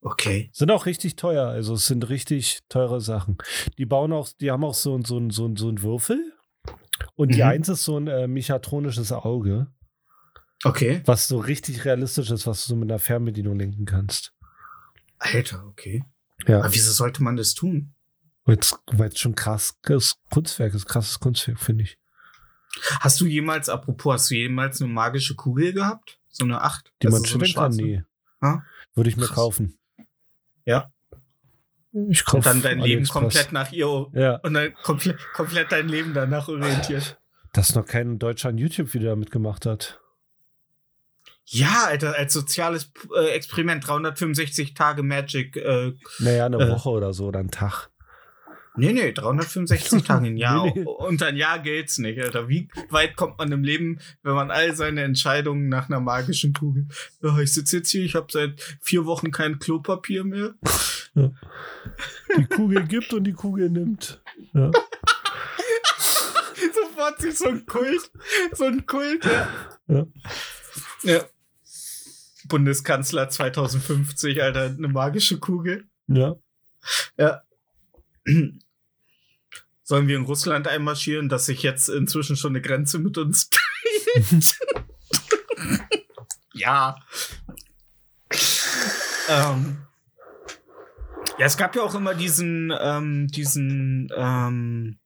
Okay. 0.05 0.51
Sind 0.53 0.71
auch 0.73 0.87
richtig 0.87 1.15
teuer, 1.17 1.47
also 1.47 1.75
es 1.75 1.87
sind 1.87 2.09
richtig 2.09 2.61
teure 2.69 3.01
Sachen. 3.01 3.39
Die 3.79 3.87
bauen 3.87 4.13
auch, 4.13 4.29
die 4.41 4.51
haben 4.51 4.65
auch 4.65 4.75
so, 4.75 5.01
so, 5.03 5.31
so, 5.31 5.55
so 5.57 5.69
einen 5.69 5.83
Würfel. 5.83 6.33
Und 7.15 7.35
die 7.35 7.39
Mhm. 7.43 7.49
eins 7.49 7.69
ist 7.69 7.85
so 7.85 7.97
ein 7.99 8.09
äh, 8.09 8.27
mechatronisches 8.27 9.13
Auge, 9.13 9.69
Okay. 10.65 11.03
was 11.07 11.29
so 11.29 11.39
richtig 11.39 11.85
realistisch 11.85 12.31
ist, 12.31 12.47
was 12.47 12.63
du 12.67 12.71
so 12.71 12.77
mit 12.77 12.91
einer 12.91 12.99
Fernbedienung 12.99 13.59
lenken 13.59 13.85
kannst. 13.85 14.33
Alter, 15.19 15.65
okay. 15.67 16.05
Ja. 16.47 16.59
Aber 16.61 16.75
wieso 16.75 16.93
sollte 16.93 17.23
man 17.23 17.37
das 17.37 17.55
tun? 17.55 17.95
Weil 18.45 18.59
es 18.59 19.19
schon 19.19 19.37
krasses 19.37 19.77
Kunstwerk 20.31 20.75
ist, 20.75 20.87
krasses 20.87 21.21
Kunstwerk, 21.21 21.61
finde 21.61 21.85
ich. 21.85 21.97
Hast 23.01 23.21
du 23.21 23.27
jemals, 23.27 23.69
apropos, 23.69 24.15
hast 24.15 24.31
du 24.31 24.35
jemals 24.35 24.81
eine 24.83 24.91
magische 24.93 25.37
Kugel 25.37 25.73
gehabt? 25.73 26.19
So 26.29 26.45
eine 26.45 26.61
Acht? 26.63 26.93
Die 27.03 27.07
Also 27.07 27.19
man 27.19 27.25
so 27.25 27.31
schütteln 27.31 27.55
kann, 27.55 27.73
nee. 27.73 28.03
Ja? 28.43 28.65
Würde 28.95 29.11
ich 29.11 29.17
mir 29.17 29.27
Krass. 29.27 29.37
kaufen. 29.37 29.79
Ja. 30.65 30.91
Ich 32.09 32.21
Und 32.21 32.25
kaufe 32.27 32.49
dann 32.49 32.63
dein 32.63 32.79
Leben 32.79 32.83
AliExpress. 33.05 33.11
komplett 33.23 33.53
nach 33.53 33.71
ihr 33.73 34.07
Ja, 34.15 34.37
und 34.37 34.55
dann 34.55 34.73
komplett, 34.83 35.19
komplett 35.35 35.71
dein 35.73 35.89
Leben 35.89 36.15
danach 36.15 36.49
orientiert. 36.49 37.19
dass 37.53 37.75
noch 37.75 37.85
kein 37.87 38.19
Deutscher 38.19 38.49
ein 38.49 38.57
YouTube-Video 38.59 39.11
damit 39.11 39.31
gemacht 39.31 39.67
hat. 39.67 40.01
Ja, 41.45 41.85
Alter, 41.89 42.17
als 42.17 42.33
soziales 42.33 42.91
äh, 43.15 43.31
Experiment, 43.33 43.87
365 43.87 44.73
Tage 44.75 45.03
Magic. 45.03 45.57
Äh, 45.57 45.93
Naja, 46.21 46.47
eine 46.47 46.57
Äh. 46.57 46.71
Woche 46.71 46.89
oder 46.89 47.13
so 47.13 47.27
oder 47.27 47.41
einen 47.41 47.51
Tag. 47.51 47.91
Nee, 48.75 48.93
nee, 48.95 49.13
365 49.13 50.03
Tage 50.03 50.29
im 50.29 50.37
Jahr. 50.37 50.65
Nee, 50.75 50.81
nee. 50.81 50.85
Und 50.85 51.23
ein 51.23 51.37
Jahr 51.37 51.59
geht's 51.59 51.99
nicht, 51.99 52.19
Alter. 52.21 52.49
Wie 52.49 52.69
weit 52.89 53.17
kommt 53.17 53.39
man 53.39 53.53
im 53.53 53.63
Leben, 53.65 53.99
wenn 54.23 54.35
man 54.35 54.51
all 54.51 54.75
seine 54.75 55.03
Entscheidungen 55.03 55.69
nach 55.69 55.89
einer 55.91 56.01
magischen 56.01 56.55
Kugel. 56.55 56.87
Ja, 57.23 57.39
ich 57.39 57.53
sitze 57.53 57.79
jetzt 57.79 57.91
hier, 57.91 58.03
ich 58.05 58.15
habe 58.15 58.29
seit 58.31 58.61
vier 58.81 59.05
Wochen 59.05 59.31
kein 59.31 59.59
Klopapier 59.59 60.25
mehr. 60.25 60.55
Die 61.15 62.47
Kugel 62.47 62.87
gibt 62.87 63.13
und 63.13 63.25
die 63.25 63.35
Kugel 63.35 63.69
nimmt. 63.69 64.23
Ja. 64.55 64.71
Sofort 66.75 67.21
sich 67.21 67.37
so 67.37 67.49
ein 67.49 67.67
Kult, 67.67 68.11
so 68.53 68.65
ein 68.65 68.87
Kult, 68.87 69.25
ja. 69.27 69.49
Ja. 69.89 70.07
ja. 71.03 71.25
Bundeskanzler 72.49 73.29
2050, 73.29 74.43
Alter, 74.43 74.65
eine 74.67 74.89
magische 74.89 75.39
Kugel. 75.39 75.85
ja. 76.07 76.37
Ja. 77.19 77.43
Sollen 79.85 80.07
wir 80.07 80.17
in 80.17 80.25
Russland 80.25 80.69
einmarschieren, 80.69 81.29
dass 81.29 81.47
sich 81.47 81.63
jetzt 81.63 81.89
inzwischen 81.89 82.37
schon 82.37 82.53
eine 82.53 82.63
Grenze 82.63 82.99
mit 82.99 83.19
uns 83.19 83.51
bildet? 84.15 84.59
ja. 86.55 86.97
ähm. 89.29 89.79
Ja, 91.39 91.47
es 91.47 91.57
gab 91.57 91.75
ja 91.75 91.83
auch 91.83 91.95
immer 91.95 92.15
diesen, 92.15 92.73
ähm, 92.79 93.27
diesen, 93.29 94.11
ähm, 94.15 94.99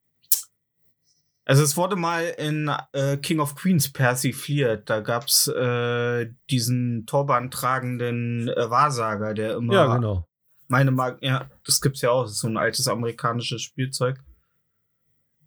also 1.47 1.63
es 1.63 1.77
wurde 1.77 1.95
mal 1.95 2.25
in 2.37 2.71
äh, 2.93 3.17
King 3.19 3.39
of 3.39 3.55
Queens 3.55 3.93
persifliert. 3.93 4.91
Da 4.91 5.01
gab's 5.01 5.47
äh, 5.47 6.29
diesen 6.51 7.07
Turban 7.07 7.51
tragenden 7.53 8.49
äh, 8.49 8.69
Wahrsager, 8.69 9.33
der 9.33 9.55
immer 9.55 9.75
ja, 9.75 9.95
genau. 9.95 10.29
meine 10.67 10.91
Mag 10.91 11.19
ja, 11.23 11.49
das 11.65 11.81
gibt's 11.81 12.03
ja 12.03 12.11
auch, 12.11 12.25
das 12.25 12.33
ist 12.33 12.41
so 12.41 12.49
ein 12.49 12.57
altes 12.57 12.89
amerikanisches 12.89 13.63
Spielzeug. 13.63 14.19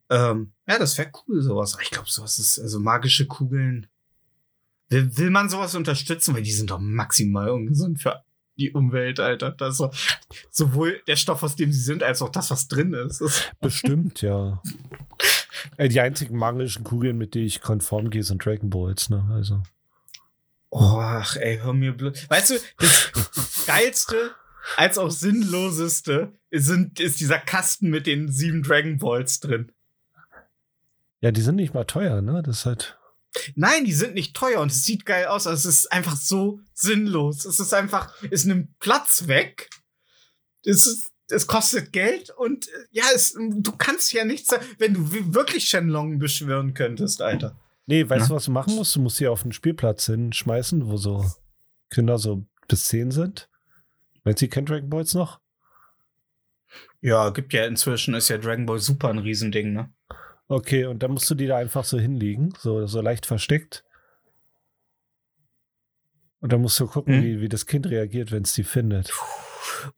Ähm, 0.09 0.53
ja, 0.67 0.79
das 0.79 0.97
wäre 0.97 1.11
cool, 1.27 1.41
sowas. 1.41 1.73
Aber 1.73 1.83
Ich 1.83 1.91
glaube, 1.91 2.09
sowas 2.09 2.39
ist, 2.39 2.59
also 2.59 2.79
magische 2.79 3.27
Kugeln. 3.27 3.87
Will, 4.89 5.15
will 5.17 5.29
man 5.29 5.49
sowas 5.49 5.75
unterstützen? 5.75 6.33
Weil 6.35 6.43
die 6.43 6.51
sind 6.51 6.71
doch 6.71 6.79
maximal 6.79 7.49
ungesund 7.49 8.01
für 8.01 8.23
die 8.57 8.71
Umwelt, 8.71 9.19
Alter. 9.19 9.51
Das 9.51 9.77
so, 9.77 9.91
sowohl 10.51 11.01
der 11.07 11.15
Stoff, 11.15 11.43
aus 11.43 11.55
dem 11.55 11.71
sie 11.71 11.81
sind, 11.81 12.03
als 12.03 12.21
auch 12.21 12.29
das, 12.29 12.51
was 12.51 12.67
drin 12.67 12.93
ist. 12.93 13.23
Bestimmt, 13.61 14.21
ja. 14.21 14.61
Die 15.79 15.99
einzigen 15.99 16.37
magischen 16.37 16.83
Kugeln, 16.83 17.17
mit 17.17 17.35
denen 17.35 17.45
ich 17.45 17.61
konform 17.61 18.09
gehe, 18.09 18.23
sind 18.23 18.43
Dragon 18.45 18.69
Balls, 18.69 19.09
ne? 19.09 19.27
Also. 19.31 19.61
oh, 20.69 20.97
ach, 20.99 21.35
ey, 21.35 21.59
hör 21.59 21.73
mir 21.73 21.93
blöd. 21.93 22.29
Weißt 22.29 22.51
du, 22.51 22.55
das 22.77 23.11
geilste 23.67 24.31
als 24.77 24.97
auch 24.97 25.09
sinnloseste 25.09 26.33
sind, 26.51 26.99
ist 26.99 27.19
dieser 27.19 27.39
Kasten 27.39 27.89
mit 27.89 28.07
den 28.07 28.31
sieben 28.31 28.63
Dragon 28.63 28.97
Balls 28.97 29.39
drin. 29.39 29.71
Ja, 31.21 31.31
die 31.31 31.41
sind 31.41 31.55
nicht 31.55 31.73
mal 31.73 31.83
teuer, 31.85 32.21
ne? 32.21 32.41
Das 32.45 32.59
ist 32.59 32.65
halt. 32.65 32.97
Nein, 33.55 33.85
die 33.85 33.93
sind 33.93 34.15
nicht 34.15 34.35
teuer 34.35 34.59
und 34.61 34.71
es 34.71 34.83
sieht 34.83 35.05
geil 35.05 35.25
aus, 35.27 35.45
aber 35.45 35.53
es 35.55 35.65
ist 35.65 35.91
einfach 35.91 36.15
so 36.15 36.59
sinnlos. 36.73 37.45
Es 37.45 37.59
ist 37.59 37.73
einfach, 37.73 38.13
es 38.31 38.45
nimmt 38.45 38.79
Platz 38.79 39.27
weg. 39.27 39.69
Es 40.65 40.87
ist, 40.87 41.11
es 41.27 41.45
kostet 41.45 41.93
Geld 41.93 42.31
und 42.31 42.67
äh, 42.67 42.71
ja, 42.91 43.03
es, 43.13 43.33
du 43.37 43.71
kannst 43.77 44.11
ja 44.13 44.25
nichts, 44.25 44.47
sagen, 44.49 44.65
wenn 44.79 44.93
du 44.95 45.11
wi- 45.13 45.33
wirklich 45.33 45.67
Shenlong 45.69 46.17
beschwören 46.17 46.73
könntest, 46.73 47.21
Alter. 47.21 47.59
Nee, 47.85 48.07
weißt 48.09 48.21
Ja. 48.23 48.27
du, 48.29 48.33
was 48.35 48.45
du 48.45 48.51
machen 48.51 48.75
musst? 48.75 48.95
Du 48.95 48.99
musst 49.01 49.17
sie 49.17 49.27
auf 49.27 49.43
den 49.43 49.51
Spielplatz 49.51 50.05
hinschmeißen, 50.07 50.87
wo 50.87 50.97
so 50.97 51.25
Kinder 51.91 52.17
so 52.17 52.45
bis 52.67 52.85
10 52.85 53.11
sind. 53.11 53.49
Meinst 54.23 54.41
du, 54.41 54.45
die 54.45 54.49
kennen 54.49 54.65
Dragon 54.67 54.89
Balls 54.89 55.13
noch? 55.13 55.39
Ja, 57.01 57.29
gibt 57.29 57.53
ja 57.53 57.65
inzwischen, 57.65 58.13
ist 58.15 58.29
ja 58.29 58.37
Dragon 58.37 58.65
Ball 58.65 58.79
Super 58.79 59.09
ein 59.09 59.19
Riesending, 59.19 59.73
ne? 59.73 59.91
Okay, 60.51 60.85
und 60.85 61.03
dann 61.03 61.11
musst 61.11 61.29
du 61.29 61.35
die 61.35 61.45
da 61.45 61.57
einfach 61.57 61.83
so 61.85 61.99
hinlegen, 61.99 62.53
so, 62.57 62.87
so 62.87 63.01
leicht 63.01 63.27
versteckt. 63.27 63.85
Und 66.39 66.51
dann 66.51 66.61
musst 66.61 66.79
du 66.79 66.87
gucken, 66.87 67.17
Mhm. 67.19 67.23
wie, 67.23 67.41
wie 67.41 67.49
das 67.49 67.65
Kind 67.67 67.85
reagiert, 67.85 68.31
wenn 68.31 68.43
es 68.43 68.53
die 68.53 68.63
findet. 68.63 69.13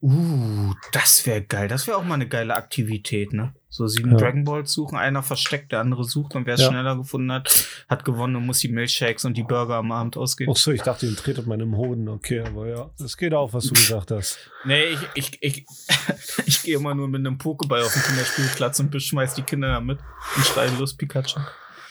Uh, 0.02 0.74
das 0.92 1.26
wäre 1.26 1.42
geil. 1.42 1.68
Das 1.68 1.88
wäre 1.88 1.98
auch 1.98 2.04
mal 2.04 2.16
eine 2.16 2.28
geile 2.28 2.56
Aktivität, 2.56 3.34
ne? 3.34 3.54
So 3.70 3.88
sieben 3.88 4.12
Ja. 4.12 4.18
Dragon 4.18 4.44
Balls 4.44 4.74
suchen, 4.74 4.98
einer 4.98 5.24
versteckt, 5.24 5.72
der 5.72 5.80
andere 5.80 6.04
sucht 6.04 6.36
und 6.36 6.46
wer 6.46 6.56
es 6.56 6.62
Ja. 6.62 6.68
schneller 6.68 6.98
gefunden 6.98 7.32
hat, 7.32 7.66
hat 7.88 8.04
gewonnen 8.04 8.36
und 8.36 8.46
muss 8.46 8.60
die 8.60 8.68
Milchshakes 8.68 9.24
und 9.26 9.38
die 9.38 9.44
Burger 9.44 9.76
am 9.76 9.92
Abend 9.92 10.18
ausgeben. 10.18 10.52
Ach 10.54 10.58
so, 10.58 10.72
ich 10.72 10.82
dachte, 10.82 11.06
den 11.06 11.16
tretet 11.16 11.48
man 11.48 11.60
im 11.62 11.78
Hoden. 11.78 12.10
Okay, 12.10 12.42
aber 12.42 12.68
ja, 12.68 12.90
das 13.00 13.16
geht 13.16 13.34
auch, 13.34 13.54
was 13.54 13.66
du 13.66 13.74
gesagt 13.74 14.12
hast. 14.12 14.38
Nee, 14.66 14.84
ich, 14.84 15.00
ich, 15.16 15.38
ich, 15.42 15.66
ich 16.46 16.62
gehe 16.64 16.76
immer 16.76 16.94
nur 16.94 17.08
mit 17.08 17.20
einem 17.20 17.38
Pokéball 17.38 17.84
auf 17.84 17.94
den 17.94 18.04
Kinderspielplatz 18.04 18.80
und 18.80 18.92
beschmeiß 18.92 19.34
die 19.36 19.42
Kinder 19.44 19.70
damit 19.70 20.00
und 20.36 20.46
schreie 20.46 20.70
los 20.78 20.96
Pikachu. 20.96 21.40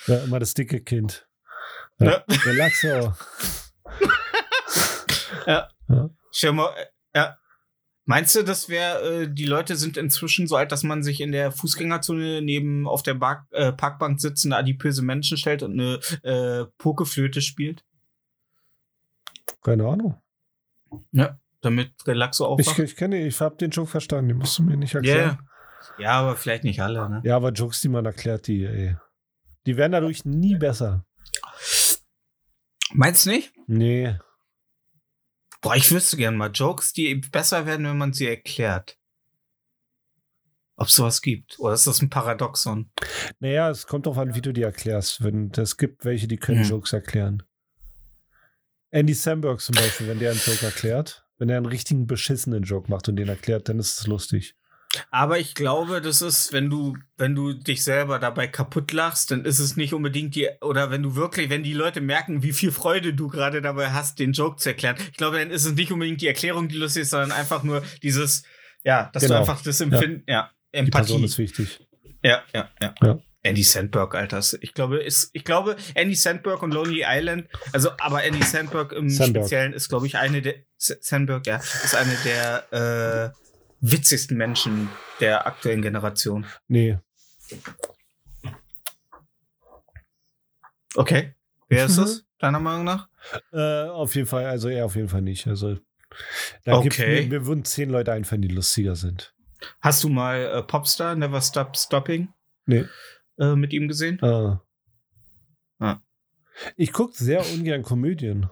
Ja, 0.06 0.18
immer 0.18 0.38
das 0.38 0.54
dicke 0.54 0.80
Kind. 0.80 1.26
Ja. 1.98 2.22
Der 2.44 2.54
Laxo. 2.54 3.14
Stell 6.32 6.52
mal, 6.52 6.68
äh, 6.76 6.86
ja. 7.18 7.36
Meinst 8.10 8.34
du, 8.34 8.42
das 8.42 8.68
wäre, 8.68 9.22
äh, 9.22 9.28
die 9.32 9.44
Leute 9.44 9.76
sind 9.76 9.96
inzwischen 9.96 10.48
so 10.48 10.56
alt, 10.56 10.72
dass 10.72 10.82
man 10.82 11.04
sich 11.04 11.20
in 11.20 11.30
der 11.30 11.52
Fußgängerzone 11.52 12.42
neben 12.42 12.88
auf 12.88 13.04
der 13.04 13.14
Bar 13.14 13.46
äh, 13.52 13.70
Parkbank 13.70 14.20
sitzende 14.20 14.56
adipöse 14.56 15.00
Menschen 15.02 15.36
stellt 15.38 15.62
und 15.62 15.78
eine 15.78 16.00
äh, 16.24 16.66
Pokeflöte 16.76 17.40
spielt? 17.40 17.84
Keine 19.62 19.86
Ahnung. 19.86 20.20
Ja. 21.12 21.38
Damit 21.60 21.92
Relaxo 22.04 22.46
Ich, 22.58 22.66
aufwacht? 22.66 22.78
ich 22.80 22.96
kenne, 22.96 23.24
ich 23.24 23.40
habe 23.40 23.54
den 23.54 23.70
Joke 23.70 23.88
verstanden, 23.88 24.30
den 24.30 24.38
musst 24.38 24.58
du 24.58 24.64
mir 24.64 24.76
nicht 24.76 24.96
erklären. 24.96 25.38
ja. 25.40 26.02
Ja, 26.02 26.10
aber 26.14 26.34
vielleicht 26.34 26.64
nicht 26.64 26.80
alle, 26.82 27.08
ne? 27.08 27.22
Ja, 27.24 27.36
aber 27.36 27.52
Jokes, 27.52 27.80
die 27.80 27.88
man 27.90 28.04
erklärt, 28.06 28.48
die, 28.48 28.64
ey. 28.64 28.96
Die 29.66 29.76
werden 29.76 29.92
dadurch 29.92 30.24
nie 30.24 30.56
besser. 30.56 31.06
Meinst 32.92 33.24
du 33.24 33.30
nicht? 33.30 33.52
Nee. 33.68 34.18
Boah, 35.60 35.76
ich 35.76 35.90
wüsste 35.92 36.16
gern 36.16 36.36
mal 36.36 36.50
Jokes, 36.50 36.92
die 36.92 37.14
besser 37.14 37.66
werden, 37.66 37.86
wenn 37.86 37.98
man 37.98 38.12
sie 38.12 38.26
erklärt. 38.26 38.96
Ob 40.76 40.86
es 40.86 40.94
sowas 40.94 41.20
gibt. 41.20 41.58
Oder 41.58 41.74
ist 41.74 41.86
das 41.86 42.00
ein 42.00 42.08
Paradoxon? 42.08 42.90
Naja, 43.38 43.68
es 43.68 43.86
kommt 43.86 44.06
drauf 44.06 44.16
an, 44.16 44.34
wie 44.34 44.40
du 44.40 44.52
die 44.52 44.62
erklärst. 44.62 45.22
Wenn 45.22 45.50
es 45.54 45.76
gibt 45.76 46.04
welche, 46.06 46.26
die 46.26 46.38
können 46.38 46.62
Hm. 46.62 46.70
Jokes 46.70 46.94
erklären. 46.94 47.42
Andy 48.90 49.12
Samberg 49.14 49.60
zum 49.60 49.74
Beispiel, 49.74 50.08
wenn 50.08 50.18
der 50.18 50.30
einen 50.30 50.40
Joke 50.40 50.64
erklärt, 50.64 51.26
wenn 51.36 51.50
er 51.50 51.58
einen 51.58 51.66
richtigen 51.66 52.06
beschissenen 52.06 52.62
Joke 52.64 52.90
macht 52.90 53.08
und 53.08 53.16
den 53.16 53.28
erklärt, 53.28 53.68
dann 53.68 53.78
ist 53.78 54.00
es 54.00 54.06
lustig. 54.06 54.56
Aber 55.10 55.38
ich 55.38 55.54
glaube, 55.54 56.00
das 56.00 56.20
ist, 56.20 56.52
wenn 56.52 56.68
du, 56.68 56.96
wenn 57.16 57.34
du 57.34 57.52
dich 57.52 57.84
selber 57.84 58.18
dabei 58.18 58.48
kaputt 58.48 58.92
lachst, 58.92 59.30
dann 59.30 59.44
ist 59.44 59.60
es 59.60 59.76
nicht 59.76 59.94
unbedingt 59.94 60.34
die, 60.34 60.48
oder 60.60 60.90
wenn 60.90 61.02
du 61.02 61.14
wirklich, 61.14 61.48
wenn 61.48 61.62
die 61.62 61.74
Leute 61.74 62.00
merken, 62.00 62.42
wie 62.42 62.52
viel 62.52 62.72
Freude 62.72 63.14
du 63.14 63.28
gerade 63.28 63.62
dabei 63.62 63.90
hast, 63.92 64.18
den 64.18 64.32
Joke 64.32 64.56
zu 64.56 64.70
erklären, 64.70 64.96
ich 65.10 65.16
glaube, 65.16 65.38
dann 65.38 65.50
ist 65.50 65.64
es 65.64 65.74
nicht 65.74 65.92
unbedingt 65.92 66.20
die 66.22 66.26
Erklärung, 66.26 66.68
die 66.68 66.76
lustig 66.76 67.02
ist, 67.02 67.10
sondern 67.10 67.30
einfach 67.32 67.62
nur 67.62 67.82
dieses, 68.02 68.42
ja, 68.82 69.10
dass 69.12 69.22
Genau. 69.22 69.34
du 69.36 69.40
einfach 69.40 69.62
das 69.62 69.80
Empfinden, 69.80 70.24
ja, 70.26 70.50
Die 70.74 70.82
Person 70.90 71.18
Empathie. 71.18 71.24
ist 71.24 71.38
wichtig. 71.38 71.86
Ja, 72.24 72.42
ja, 72.52 72.68
ja. 72.82 72.94
Ja. 73.02 73.18
Andy 73.42 73.62
Sandberg, 73.62 74.14
Alter. 74.14 74.42
Ich 74.60 74.74
glaube, 74.74 74.98
ist, 74.98 75.30
ich 75.32 75.44
glaube, 75.44 75.76
Andy 75.94 76.14
Sandberg 76.14 76.62
und 76.62 76.74
Lonely 76.74 77.04
Island, 77.06 77.48
also, 77.72 77.90
aber 77.98 78.22
Andy 78.24 78.42
Sandberg 78.42 78.92
im 78.92 79.08
Sandberg. 79.08 79.44
Speziellen 79.46 79.72
ist, 79.72 79.88
glaube 79.88 80.06
ich, 80.06 80.18
eine 80.18 80.42
der, 80.42 80.56
Sandberg, 80.76 81.46
ja, 81.46 81.56
ist 81.56 81.94
eine 81.94 82.14
der, 82.24 83.32
äh, 83.32 83.40
witzigsten 83.80 84.36
Menschen 84.36 84.88
der 85.20 85.46
aktuellen 85.46 85.82
Generation. 85.82 86.46
Nee. 86.68 86.98
Okay. 90.96 91.34
Wer 91.68 91.86
ist 91.86 91.98
das, 91.98 92.24
deiner 92.38 92.60
Meinung 92.60 92.84
nach? 92.84 93.08
Äh, 93.52 93.84
auf 93.88 94.14
jeden 94.14 94.26
Fall, 94.26 94.46
also 94.46 94.68
er 94.68 94.84
auf 94.86 94.96
jeden 94.96 95.08
Fall 95.08 95.22
nicht. 95.22 95.46
Also 95.46 95.78
da 96.64 96.74
Okay. 96.78 97.22
mir, 97.22 97.40
mir 97.40 97.46
würden 97.46 97.64
zehn 97.64 97.90
Leute 97.90 98.12
einfallen, 98.12 98.42
die 98.42 98.48
lustiger 98.48 98.96
sind. 98.96 99.34
Hast 99.80 100.02
du 100.02 100.08
mal 100.08 100.38
äh, 100.46 100.62
Popstar, 100.62 101.14
Never 101.14 101.40
Stop 101.40 101.76
Stopping, 101.76 102.32
Nee. 102.66 102.86
äh, 103.38 103.54
mit 103.54 103.72
ihm 103.72 103.88
gesehen? 103.88 104.20
Ah. 104.22 104.62
Ah. 105.78 106.00
Ich 106.76 106.92
gucke 106.92 107.14
sehr 107.16 107.46
ungern 107.52 107.82
Komödien. 107.82 108.50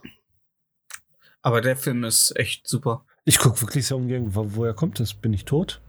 Aber 1.42 1.60
der 1.60 1.76
Film 1.76 2.04
ist 2.04 2.36
echt 2.36 2.66
super. 2.68 3.04
Ich 3.28 3.38
gucke 3.38 3.60
wirklich 3.60 3.86
sehr 3.86 3.98
ungern. 3.98 4.34
Wo, 4.34 4.54
woher 4.54 4.72
kommt 4.72 5.00
das? 5.00 5.12
Bin 5.12 5.34
ich 5.34 5.44
tot? 5.44 5.82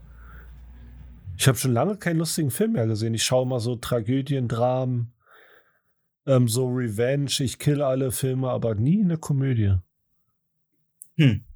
Ich 1.38 1.48
habe 1.48 1.56
schon 1.56 1.72
lange 1.72 1.96
keinen 1.96 2.18
lustigen 2.18 2.50
Film 2.50 2.72
mehr 2.72 2.86
gesehen. 2.86 3.14
Ich 3.14 3.24
schaue 3.24 3.46
mal 3.46 3.60
so 3.60 3.76
Tragödien, 3.76 4.46
Dramen, 4.46 5.14
ähm, 6.26 6.48
so 6.48 6.66
Revenge. 6.68 7.32
Ich 7.38 7.58
kill 7.58 7.80
alle 7.80 8.10
Filme, 8.10 8.50
aber 8.50 8.74
nie 8.74 9.02
eine 9.02 9.16
Komödie. 9.16 9.78
Hm. 11.16 11.46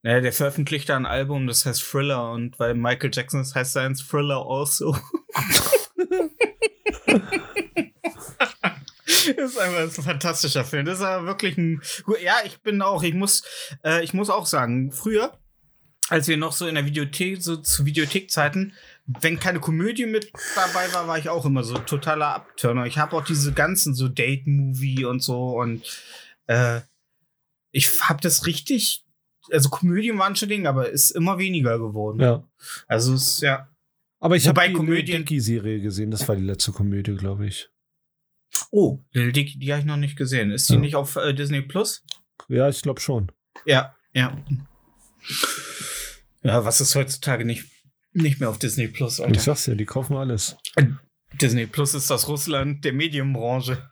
Naja, 0.00 0.22
der 0.22 0.32
veröffentlicht 0.32 0.88
da 0.88 0.96
ein 0.96 1.04
Album, 1.04 1.46
das 1.46 1.66
heißt 1.66 1.82
Thriller 1.82 2.32
und 2.32 2.58
weil 2.58 2.72
Michael 2.72 3.10
Jackson 3.12 3.40
das 3.40 3.54
heißt 3.54 3.74
seins 3.74 4.02
Thriller 4.08 4.46
also. 4.48 4.96
Das 9.36 9.50
ist 9.52 9.58
einfach 9.58 9.80
ist 9.80 9.98
ein 9.98 10.04
fantastischer 10.04 10.64
Film. 10.64 10.86
Das 10.86 10.98
ist 10.98 11.04
aber 11.04 11.26
wirklich 11.26 11.56
ein. 11.58 11.80
Ja, 12.22 12.34
ich 12.44 12.60
bin 12.60 12.82
auch, 12.82 13.02
ich 13.02 13.14
muss, 13.14 13.42
äh, 13.84 14.02
ich 14.04 14.14
muss 14.14 14.30
auch 14.30 14.46
sagen, 14.46 14.92
früher 14.92 15.38
als 16.10 16.26
wir 16.26 16.36
noch 16.36 16.52
so 16.52 16.66
in 16.66 16.74
der 16.74 16.84
Videothek, 16.84 17.40
so 17.40 17.56
zu 17.56 17.86
Videothekzeiten, 17.86 18.74
wenn 19.06 19.38
keine 19.38 19.60
Komödie 19.60 20.06
mit 20.06 20.32
dabei 20.56 20.92
war, 20.92 21.06
war 21.06 21.18
ich 21.18 21.28
auch 21.28 21.46
immer 21.46 21.62
so 21.62 21.78
totaler 21.78 22.34
Abturner. 22.34 22.86
Ich 22.86 22.98
habe 22.98 23.16
auch 23.16 23.24
diese 23.24 23.52
ganzen 23.52 23.94
so 23.94 24.08
Date-Movie 24.08 25.04
und 25.04 25.22
so 25.22 25.56
und 25.60 25.82
äh, 26.48 26.80
ich 27.70 27.88
habe 28.02 28.20
das 28.20 28.46
richtig, 28.46 29.04
also 29.52 29.68
Komödien 29.68 30.18
waren 30.18 30.34
schon 30.34 30.48
Ding, 30.48 30.66
aber 30.66 30.90
ist 30.90 31.10
immer 31.10 31.38
weniger 31.38 31.78
geworden. 31.78 32.20
Ja. 32.20 32.42
Also 32.88 33.14
es 33.14 33.28
ist 33.28 33.42
ja. 33.42 33.68
Aber 34.18 34.34
ich 34.34 34.48
habe 34.48 34.60
die 34.66 34.72
Komödien- 34.72 35.18
Dicky-Serie 35.24 35.80
gesehen. 35.80 36.10
Das 36.10 36.28
war 36.28 36.34
die 36.34 36.42
letzte 36.42 36.72
Komödie, 36.72 37.14
glaube 37.14 37.46
ich. 37.46 37.70
Oh, 38.70 39.00
Little 39.12 39.32
Dicky, 39.32 39.58
die 39.58 39.72
habe 39.72 39.80
ich 39.80 39.86
noch 39.86 39.96
nicht 39.96 40.16
gesehen. 40.16 40.50
Ist 40.52 40.68
die 40.68 40.74
Ja. 40.74 40.80
nicht 40.80 40.94
auf 40.96 41.16
äh, 41.16 41.34
Disney 41.34 41.60
Plus? 41.62 42.04
Ja, 42.48 42.68
ich 42.68 42.82
glaube 42.82 43.00
schon. 43.00 43.30
Ja, 43.66 43.94
ja. 44.12 44.36
Ja, 46.42 46.64
was 46.64 46.80
ist 46.80 46.94
heutzutage 46.94 47.44
nicht, 47.44 47.66
nicht 48.12 48.40
mehr 48.40 48.48
auf 48.48 48.58
Disney 48.58 48.88
Plus, 48.88 49.18
Ich 49.18 49.24
Alter? 49.24 49.40
sag's 49.40 49.66
ja, 49.66 49.74
die 49.74 49.84
kaufen 49.86 50.16
alles. 50.16 50.56
Disney 51.40 51.66
Plus 51.66 51.94
ist 51.94 52.10
das 52.10 52.28
Russland 52.28 52.84
der 52.84 52.92
Medienbranche. 52.92 53.90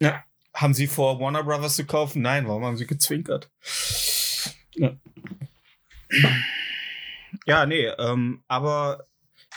Ja. 0.00 0.24
Haben 0.54 0.74
sie 0.74 0.86
vor, 0.86 1.20
Warner 1.20 1.44
Brothers 1.44 1.76
zu 1.76 1.84
kaufen? 1.84 2.22
Nein, 2.22 2.46
warum 2.48 2.64
haben 2.64 2.76
sie 2.76 2.86
gezwinkert? 2.86 3.50
Ja, 4.74 4.96
ja 7.46 7.66
nee, 7.66 7.86
ähm, 7.98 8.42
aber 8.48 9.06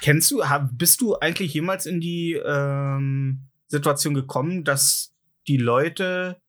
kennst 0.02 0.32
du, 0.32 0.42
bist 0.72 1.02
du 1.02 1.18
eigentlich 1.18 1.54
jemals 1.54 1.86
in 1.86 2.00
die 2.00 2.34
ähm, 2.34 3.50
Situation 3.68 4.14
gekommen, 4.14 4.64
dass 4.64 5.14
die 5.48 5.58
Leute 5.58 6.42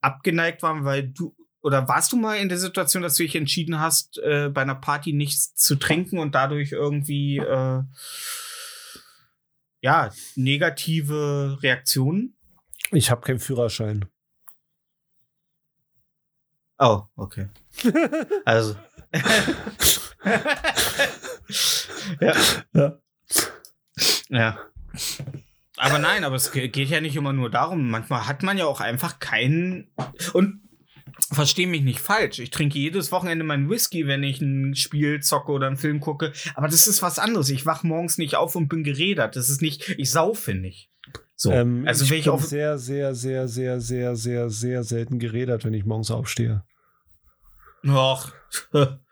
abgeneigt 0.00 0.62
waren, 0.62 0.84
weil 0.84 1.08
du 1.08 1.34
oder 1.62 1.88
warst 1.88 2.12
du 2.12 2.16
mal 2.16 2.36
in 2.36 2.48
der 2.48 2.56
Situation, 2.58 3.02
dass 3.02 3.16
du 3.16 3.22
dich 3.22 3.36
entschieden 3.36 3.80
hast, 3.80 4.18
äh, 4.18 4.48
bei 4.48 4.62
einer 4.62 4.74
Party 4.74 5.12
nichts 5.12 5.54
zu 5.54 5.76
trinken 5.76 6.18
und 6.18 6.34
dadurch 6.34 6.72
irgendwie 6.72 7.36
äh, 7.36 7.82
ja 9.82 10.10
negative 10.36 11.58
Reaktionen? 11.62 12.34
Ich 12.92 13.10
habe 13.10 13.20
keinen 13.20 13.40
Führerschein. 13.40 14.06
Oh, 16.78 17.02
okay. 17.14 17.48
also. 18.46 18.74
ja. 22.20 22.34
Ja. 22.72 22.98
Ja. 24.28 24.58
Aber 25.76 25.98
nein, 25.98 26.24
aber 26.24 26.36
es 26.36 26.52
ge- 26.52 26.68
geht 26.68 26.88
ja 26.90 27.00
nicht 27.00 27.16
immer 27.16 27.32
nur 27.32 27.50
darum. 27.50 27.90
Manchmal 27.90 28.26
hat 28.26 28.42
man 28.42 28.58
ja 28.58 28.66
auch 28.66 28.80
einfach 28.80 29.18
keinen. 29.18 29.90
Und 30.32 30.60
verstehe 31.32 31.66
mich 31.66 31.82
nicht 31.82 32.00
falsch. 32.00 32.38
Ich 32.38 32.50
trinke 32.50 32.78
jedes 32.78 33.12
Wochenende 33.12 33.44
meinen 33.44 33.68
Whisky, 33.70 34.06
wenn 34.06 34.22
ich 34.22 34.40
ein 34.40 34.74
Spiel 34.74 35.20
zocke 35.20 35.52
oder 35.52 35.66
einen 35.66 35.76
Film 35.76 36.00
gucke. 36.00 36.32
Aber 36.54 36.68
das 36.68 36.86
ist 36.86 37.02
was 37.02 37.18
anderes. 37.18 37.48
Ich 37.50 37.66
wach 37.66 37.82
morgens 37.82 38.18
nicht 38.18 38.36
auf 38.36 38.56
und 38.56 38.68
bin 38.68 38.84
gerädert. 38.84 39.36
Das 39.36 39.48
ist 39.48 39.62
nicht, 39.62 39.88
ich 39.98 40.10
saufe 40.10 40.54
nicht. 40.54 40.90
So. 41.34 41.50
Ähm, 41.52 41.84
also 41.86 42.04
ich 42.04 42.24
bin 42.24 42.32
auf. 42.32 42.44
sehr, 42.44 42.78
sehr, 42.78 43.14
sehr, 43.14 43.48
sehr, 43.48 43.80
sehr, 43.80 44.14
sehr, 44.16 44.50
sehr 44.50 44.84
selten 44.84 45.18
geredet, 45.18 45.64
wenn 45.64 45.74
ich 45.74 45.84
morgens 45.86 46.10
aufstehe. 46.10 46.64
Ach. 47.86 48.32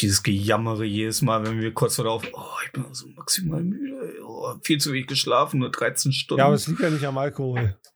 Dieses 0.00 0.22
Gejammere 0.22 0.84
jedes 0.84 1.20
Mal, 1.20 1.46
wenn 1.46 1.60
wir 1.60 1.72
kurz 1.74 1.96
vor 1.96 2.04
der 2.04 2.12
auf. 2.12 2.24
Oh, 2.32 2.46
ich 2.64 2.72
bin 2.72 2.86
so 2.92 3.06
maximal 3.08 3.62
müde. 3.62 4.14
Oh, 4.24 4.54
viel 4.62 4.78
zu 4.78 4.92
wenig 4.92 5.08
geschlafen, 5.08 5.60
nur 5.60 5.70
13 5.70 6.12
Stunden. 6.12 6.38
Ja, 6.38 6.46
aber 6.46 6.54
es 6.54 6.66
liegt 6.66 6.80
ja 6.80 6.90
nicht 6.90 7.04
am 7.04 7.18
Alkohol. 7.18 7.76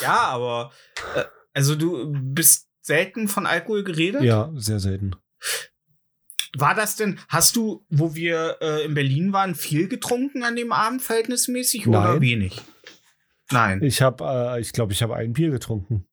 Ja, 0.00 0.28
aber 0.28 0.70
äh, 1.16 1.24
also 1.52 1.74
du 1.74 2.12
bist 2.12 2.68
selten 2.82 3.26
von 3.26 3.46
Alkohol 3.46 3.82
geredet? 3.82 4.22
Ja, 4.22 4.52
sehr 4.54 4.78
selten. 4.78 5.16
War 6.56 6.74
das 6.74 6.96
denn, 6.96 7.18
hast 7.28 7.56
du, 7.56 7.84
wo 7.88 8.14
wir 8.14 8.58
äh, 8.60 8.84
in 8.84 8.94
Berlin 8.94 9.32
waren, 9.32 9.56
viel 9.56 9.88
getrunken 9.88 10.44
an 10.44 10.56
dem 10.56 10.70
Abend 10.70 11.02
verhältnismäßig 11.02 11.88
oder 11.88 12.12
Nein. 12.12 12.20
wenig? 12.20 12.62
Nein. 13.50 13.82
Ich 13.82 14.02
habe, 14.02 14.24
äh, 14.24 14.60
ich 14.60 14.72
glaube, 14.72 14.92
ich 14.92 15.02
habe 15.02 15.16
ein 15.16 15.32
Bier 15.32 15.50
getrunken. 15.50 16.06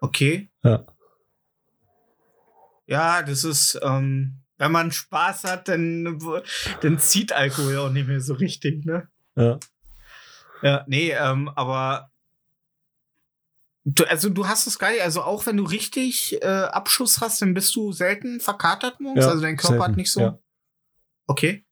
Okay. 0.00 0.50
Ja. 0.62 0.86
Ja, 2.88 3.22
das 3.22 3.44
ist, 3.44 3.78
ähm, 3.82 4.40
wenn 4.56 4.72
man 4.72 4.90
Spaß 4.90 5.44
hat, 5.44 5.68
dann, 5.68 6.18
dann 6.80 6.98
zieht 6.98 7.32
Alkohol 7.32 7.76
auch 7.76 7.90
nicht 7.90 8.08
mehr 8.08 8.20
so 8.20 8.34
richtig, 8.34 8.84
ne? 8.84 9.08
Ja. 9.36 9.58
Ja, 10.62 10.84
nee, 10.88 11.12
ähm, 11.12 11.48
aber 11.50 12.10
du, 13.84 14.04
also 14.04 14.28
du 14.30 14.48
hast 14.48 14.66
es 14.66 14.78
geil, 14.78 15.00
also 15.02 15.22
auch 15.22 15.46
wenn 15.46 15.56
du 15.56 15.64
richtig 15.64 16.42
äh, 16.42 16.46
Abschuss 16.46 17.20
hast, 17.20 17.40
dann 17.42 17.54
bist 17.54 17.76
du 17.76 17.92
selten 17.92 18.40
verkatert 18.40 18.98
morgens, 19.00 19.24
Ja, 19.24 19.30
also 19.30 19.42
dein 19.42 19.56
Körper 19.56 19.76
selten, 19.76 19.84
hat 19.92 19.96
nicht 19.96 20.10
so. 20.10 20.20
ja. 20.20 20.38
Okay. 21.28 21.64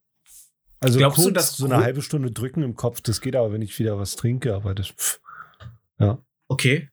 Also 0.78 0.98
Glaubst 0.98 1.18
du, 1.18 1.22
kurz, 1.22 1.34
dass 1.34 1.56
so 1.56 1.64
eine 1.64 1.78
halbe 1.78 2.02
Stunde 2.02 2.30
drücken 2.30 2.62
im 2.62 2.76
Kopf, 2.76 3.00
das 3.00 3.20
geht 3.20 3.34
aber, 3.34 3.52
wenn 3.52 3.62
ich 3.62 3.76
wieder 3.78 3.98
was 3.98 4.14
trinke, 4.14 4.54
aber 4.54 4.74
das. 4.74 4.88
Pff. 4.88 5.18
Okay. 6.48 6.90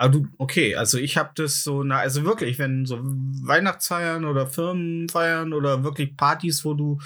Aber 0.00 0.12
du, 0.12 0.26
okay, 0.38 0.76
also 0.76 0.96
ich 0.96 1.18
habe 1.18 1.32
das 1.34 1.62
so, 1.62 1.84
na, 1.84 1.98
also 1.98 2.24
wirklich, 2.24 2.58
wenn 2.58 2.86
so 2.86 3.00
Weihnachtsfeiern 3.02 4.24
oder 4.24 4.46
Firmenfeiern 4.46 5.52
oder 5.52 5.84
wirklich 5.84 6.16
Partys, 6.16 6.64
wo 6.64 6.72
du 6.72 7.02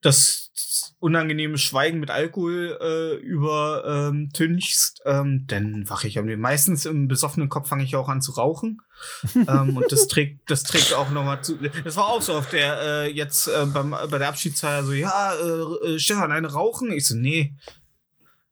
das 0.00 0.50
unangenehme 0.98 1.58
Schweigen 1.58 2.00
mit 2.00 2.08
Alkohol 2.08 2.78
äh, 2.80 3.16
übertünchst, 3.16 5.02
ähm, 5.04 5.44
dann 5.46 5.90
wache 5.90 6.08
ich 6.08 6.18
am 6.18 6.24
meistens 6.40 6.86
im 6.86 7.06
besoffenen 7.06 7.50
Kopf 7.50 7.68
fange 7.68 7.84
ich 7.84 7.94
auch 7.96 8.08
an 8.08 8.22
zu 8.22 8.32
rauchen. 8.32 8.80
ähm, 9.34 9.76
und 9.76 9.92
das 9.92 10.08
trägt, 10.08 10.50
das 10.50 10.62
trägt 10.62 10.94
auch 10.94 11.10
nochmal 11.10 11.44
zu. 11.44 11.58
Das 11.84 11.96
war 11.96 12.06
auch 12.06 12.22
so 12.22 12.32
auf 12.32 12.48
der, 12.48 12.80
äh, 12.80 13.12
jetzt 13.12 13.46
äh, 13.46 13.66
beim, 13.66 13.90
bei 13.90 14.16
der 14.16 14.28
Abschiedsfeier 14.28 14.84
so, 14.84 14.92
ja, 14.92 15.34
äh, 15.34 15.96
äh, 15.96 15.98
Stefan, 15.98 16.32
eine 16.32 16.50
rauchen? 16.50 16.92
Ich 16.92 17.06
so, 17.06 17.14
nee. 17.14 17.54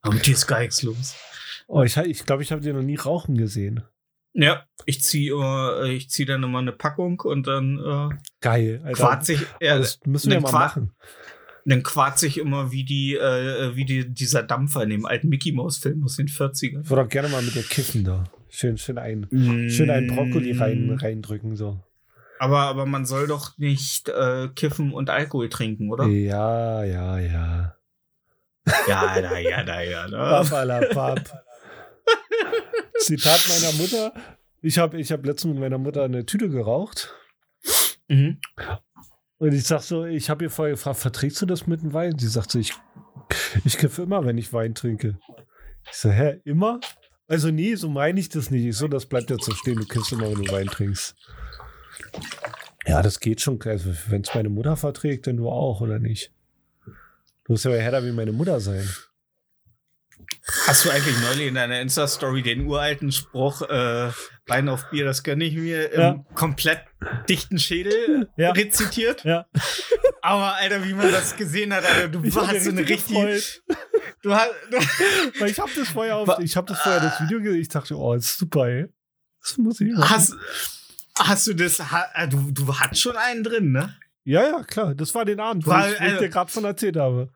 Aber 0.03 0.13
mit 0.13 0.27
dir 0.27 0.35
ist 0.35 0.47
gar 0.47 0.61
nichts 0.61 0.83
los. 0.83 1.15
Oh, 1.69 1.83
ich 1.83 1.93
glaube, 1.93 2.09
ich, 2.09 2.25
glaub, 2.25 2.41
ich 2.41 2.51
habe 2.51 2.63
dir 2.63 2.73
noch 2.73 2.83
nie 2.83 2.97
rauchen 2.97 3.37
gesehen. 3.37 3.85
Ja, 4.33 4.65
ich 4.87 5.03
ziehe 5.03 5.35
äh, 5.35 5.93
ich 5.93 6.11
ziehe 6.11 6.27
dann 6.27 6.43
immer 6.43 6.61
eine 6.61 6.73
Packung 6.73 7.21
und 7.21 7.47
dann 7.47 7.79
äh, 7.79 8.17
Geil, 8.41 8.81
Alter. 8.85 8.97
quarz 8.97 9.29
ich, 9.29 9.41
ja, 9.61 9.79
das 9.79 10.01
müssen 10.05 10.31
wir 10.31 10.39
den 10.39 10.45
mal 10.45 10.53
machen. 10.53 10.93
dann 11.65 11.83
quarz 11.83 12.23
ich 12.23 12.39
immer 12.39 12.73
wie 12.73 12.85
die, 12.85 13.17
äh, 13.17 13.75
wie 13.77 13.85
die, 13.85 14.09
dieser 14.09 14.43
Dampfer 14.43 14.83
in 14.83 14.91
dem 14.91 15.07
alten 15.07 15.29
Mickey 15.29 15.53
Mouse 15.53 15.79
Film 15.79 16.05
aus 16.05 16.17
den 16.17 16.29
40ern. 16.29 16.83
Ich 16.83 16.91
würde 16.91 17.03
auch 17.03 17.09
gerne 17.09 17.29
mal 17.29 17.43
mit 17.43 17.55
dir 17.55 17.63
kiffen 17.63 18.05
da. 18.05 18.25
Schön, 18.49 18.79
schön 18.79 18.97
ein, 18.97 19.27
schön 19.69 19.91
einen 19.91 20.07
Brokkoli 20.07 20.53
rein, 20.53 20.97
reindrücken, 20.99 21.55
so. 21.55 21.85
Aber, 22.39 22.61
aber 22.61 22.87
man 22.87 23.05
soll 23.05 23.27
doch 23.27 23.59
nicht 23.59 24.09
äh, 24.09 24.49
kiffen 24.55 24.93
und 24.93 25.11
Alkohol 25.11 25.49
trinken, 25.51 25.91
oder? 25.91 26.07
Ja, 26.07 26.83
ja, 26.85 27.19
ja. 27.19 27.75
Ja, 28.87 29.21
da, 29.21 29.39
ja, 29.39 29.65
da, 29.65 29.81
ja, 29.83 30.09
da. 30.09 30.43
Papalapap. 30.43 31.45
Zitat 32.99 33.49
meiner 33.49 33.73
Mutter. 33.75 34.13
Ich 34.61 34.79
habe 34.79 35.01
ich 35.01 35.13
hab 35.13 35.25
letztens 35.25 35.55
mit 35.55 35.61
meiner 35.61 35.79
Mutter 35.79 36.05
eine 36.05 36.27
Tüte 36.27 36.49
geraucht. 36.49 37.15
Mhm. 38.09 38.41
Und 39.39 39.53
ich 39.53 39.65
sag 39.65 39.83
so, 39.83 40.05
ich 40.05 40.31
habe 40.31 40.45
ihr 40.45 40.51
vorher 40.51 40.75
gefragt, 40.75 40.99
verträgst 40.99 41.41
du 41.41 41.47
das 41.47 41.67
mit 41.67 41.83
dem 41.83 41.93
Wein? 41.93 42.19
Sie 42.19 42.27
sagt 42.27 42.51
so, 42.51 42.59
ich, 42.59 42.73
ich 43.65 43.79
kiffe 43.79 44.03
immer, 44.03 44.25
wenn 44.25 44.37
ich 44.37 44.53
Wein 44.53 44.75
trinke. 44.75 45.19
Ich 45.91 45.97
so, 45.97 46.11
hä, 46.11 46.41
immer? 46.45 46.81
Also 47.29 47.51
nee, 47.51 47.75
so 47.75 47.89
meine 47.89 48.19
ich 48.19 48.31
das 48.31 48.51
nicht. 48.51 48.65
Ich 48.65 48.77
so, 48.77 48.89
das 48.89 49.07
bleibt 49.07 49.31
jetzt 49.31 49.45
so 49.45 49.55
stehen, 49.55 49.77
du 49.77 49.85
kiffst 49.85 50.13
immer, 50.13 50.31
wenn 50.31 50.43
du 50.43 50.51
Wein 50.51 50.67
trinkst. 50.67 51.15
Ja, 52.87 53.03
das 53.03 53.21
geht 53.21 53.41
schon. 53.41 53.61
Also, 53.63 53.91
wenn 54.09 54.23
es 54.23 54.35
meine 54.35 54.49
Mutter 54.49 54.77
verträgt, 54.77 55.27
dann 55.27 55.37
du 55.37 55.49
auch, 55.49 55.83
oder 55.83 55.99
nicht? 55.99 56.33
Du 57.45 57.53
musst 57.53 57.67
ja 57.67 57.71
härter 57.73 58.05
wie 58.05 58.13
meine 58.13 58.33
Mutter 58.33 58.61
sein. 58.61 58.89
Hast 60.67 60.85
du 60.85 60.91
eigentlich 60.91 61.19
neulich 61.21 61.49
in 61.49 61.55
deiner 61.57 61.81
Insta-Story 61.81 62.43
den 62.43 62.67
uralten 62.67 63.13
Spruch, 63.13 63.63
äh, 63.63 64.11
Wein 64.47 64.69
auf 64.71 64.89
Bier, 64.91 65.05
das 65.05 65.23
gönne 65.23 65.45
ich 65.45 65.55
mir, 65.55 65.93
im 65.93 66.01
Ja. 66.01 66.25
komplett 66.35 66.81
dichten 67.29 67.59
Schädel 67.59 68.31
Ja. 68.37 68.53
rezitiert? 68.53 69.25
Ja. 69.25 69.47
Aber, 70.23 70.55
Alter, 70.55 70.85
wie 70.87 70.95
man 70.95 71.13
das 71.13 71.37
gesehen 71.37 71.75
hat, 71.75 71.85
Alter, 71.85 72.09
du 72.09 72.25
Ich 72.25 72.35
hab 72.35 72.51
mich 72.51 72.63
so 72.65 72.71
eine 72.71 72.81
richtig 72.81 73.17
richtige. 73.17 73.43
Du 74.23 74.35
hast, 74.35 74.51
du, 74.71 74.77
Weil 75.41 75.51
ich 75.51 75.61
habe 75.61 75.71
das 75.77 75.89
vorher 75.91 76.17
auf, 76.17 76.39
ich 76.41 76.57
habe 76.57 76.67
das 76.67 76.81
vorher 76.81 77.01
das 77.01 77.21
Video 77.21 77.41
gesehen. 77.41 77.61
Ich 77.61 77.69
dachte, 77.69 77.95
oh, 77.97 78.15
ist 78.15 78.37
super, 78.37 78.67
ey. 78.67 78.87
Das 79.41 79.57
muss 79.59 79.81
ich 79.81 79.93
machen. 79.93 80.11
hast, 80.11 80.35
hast 81.17 81.47
du 81.47 81.55
das, 81.55 81.79
äh, 81.79 82.27
du, 82.29 82.51
du 82.51 82.75
hattest 82.81 83.01
schon 83.03 83.17
einen 83.17 83.45
drin, 83.45 83.71
ne? 83.71 83.95
Ja, 84.25 84.43
ja, 84.43 84.63
klar. 84.65 84.95
Das 84.97 85.15
war 85.15 85.25
den 85.25 85.39
Abend, 85.39 85.67
wo 85.67 85.71
War- 85.71 85.87
ich, 85.89 85.93
wo 86.01 86.05
ich 86.05 86.11
also- 86.11 86.19
dir 86.19 86.29
gerade 86.31 86.51
von 86.51 86.65
erzählt 86.65 86.97
habe. 86.97 87.31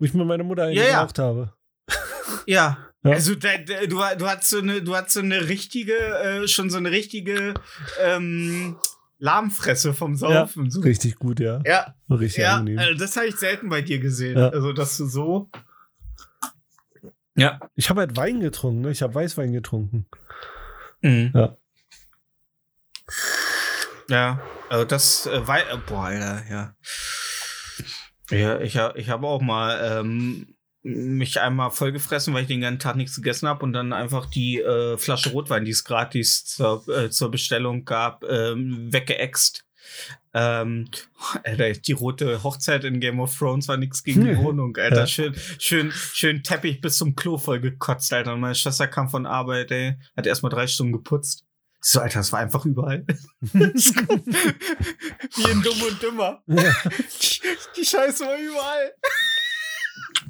Wo 0.00 0.04
ich 0.06 0.14
mit 0.14 0.26
meiner 0.26 0.42
Mutter 0.42 0.64
einen 0.64 0.72
Ja, 0.72 0.82
ja. 0.84 0.90
geraucht 1.00 1.18
habe. 1.20 1.52
Ja. 2.46 2.78
Ja. 3.02 3.12
Also 3.12 3.34
da, 3.34 3.56
da, 3.56 3.86
du, 3.86 3.96
du 4.18 4.26
hast 4.28 4.50
so 4.50 4.58
eine, 4.58 4.82
du 4.82 4.94
hast 4.94 5.12
so 5.14 5.20
eine 5.20 5.48
richtige, 5.48 5.94
äh, 5.96 6.46
schon 6.46 6.68
so 6.68 6.76
eine 6.76 6.90
richtige 6.90 7.54
ähm, 7.98 8.76
Lahmfresse 9.18 9.94
vom 9.94 10.16
Saufen. 10.16 10.70
so. 10.70 10.82
Richtig 10.82 11.16
gut, 11.16 11.40
ja. 11.40 11.62
Ja, 11.64 11.94
Richtig 12.10 12.42
ja, 12.42 12.56
angenehm. 12.58 12.78
also 12.78 12.98
das 12.98 13.16
habe 13.16 13.28
ich 13.28 13.36
selten 13.36 13.70
bei 13.70 13.80
dir 13.80 14.00
gesehen. 14.00 14.36
Ja. 14.38 14.50
Also 14.50 14.74
dass 14.74 14.98
du 14.98 15.06
so. 15.06 15.48
Ja. 17.36 17.58
Ich 17.74 17.88
habe 17.88 18.00
halt 18.00 18.18
Wein 18.18 18.40
getrunken, 18.40 18.82
ne? 18.82 18.90
Ich 18.90 19.00
habe 19.00 19.14
Weißwein 19.14 19.52
getrunken. 19.54 20.06
Mhm. 21.00 21.32
Ja. 21.34 21.56
Ja, 24.10 24.40
also 24.68 24.84
das 24.84 25.24
äh, 25.26 25.46
war, 25.46 25.58
äh, 25.60 25.78
boah, 25.86 26.04
Alter, 26.04 26.42
ja. 26.50 26.74
Ja, 28.30 28.60
ich, 28.60 28.76
ha- 28.76 28.94
ich 28.96 29.08
habe 29.08 29.26
auch 29.26 29.40
mal 29.40 29.98
ähm, 30.00 30.54
mich 30.82 31.40
einmal 31.40 31.70
vollgefressen, 31.70 32.32
weil 32.32 32.42
ich 32.42 32.48
den 32.48 32.60
ganzen 32.62 32.78
Tag 32.78 32.96
nichts 32.96 33.16
gegessen 33.16 33.48
habe 33.48 33.64
und 33.64 33.72
dann 33.72 33.92
einfach 33.92 34.26
die 34.26 34.60
äh, 34.60 34.96
Flasche 34.96 35.30
Rotwein, 35.30 35.64
die 35.64 35.72
es 35.72 35.84
gratis 35.84 36.44
zur, 36.46 36.86
äh, 36.88 37.10
zur 37.10 37.30
Bestellung 37.30 37.84
gab, 37.84 38.24
ähm, 38.24 38.92
weggeext. 38.92 39.64
Ähm, 40.32 40.88
Alter, 41.42 41.72
die 41.72 41.92
rote 41.92 42.42
Hochzeit 42.44 42.84
in 42.84 43.00
Game 43.00 43.18
of 43.18 43.36
Thrones 43.36 43.66
war 43.66 43.76
nichts 43.76 44.04
gegen 44.04 44.20
die 44.24 44.38
Wohnung, 44.38 44.76
Alter. 44.76 45.06
Schön, 45.06 45.34
schön, 45.58 45.90
schön 45.92 46.42
Teppich 46.44 46.80
bis 46.80 46.98
zum 46.98 47.16
Klo 47.16 47.36
voll 47.36 47.60
gekotzt, 47.60 48.12
Alter. 48.12 48.34
Und 48.34 48.40
meine 48.40 48.54
Schwester 48.54 48.86
kam 48.86 49.08
von 49.08 49.26
Arbeit, 49.26 49.72
ey, 49.72 49.96
hat 50.16 50.26
erstmal 50.26 50.50
drei 50.50 50.68
Stunden 50.68 50.92
geputzt. 50.92 51.44
So, 51.82 52.00
Alter, 52.00 52.18
das 52.20 52.30
war 52.32 52.40
einfach 52.40 52.64
überall. 52.66 53.04
Wie 53.40 53.62
in 55.50 55.62
Dumm 55.62 55.82
und 55.88 56.02
Dümmer. 56.02 56.42
Die, 56.46 57.40
die 57.76 57.84
Scheiße 57.86 58.24
war 58.26 58.36
überall. 58.38 58.92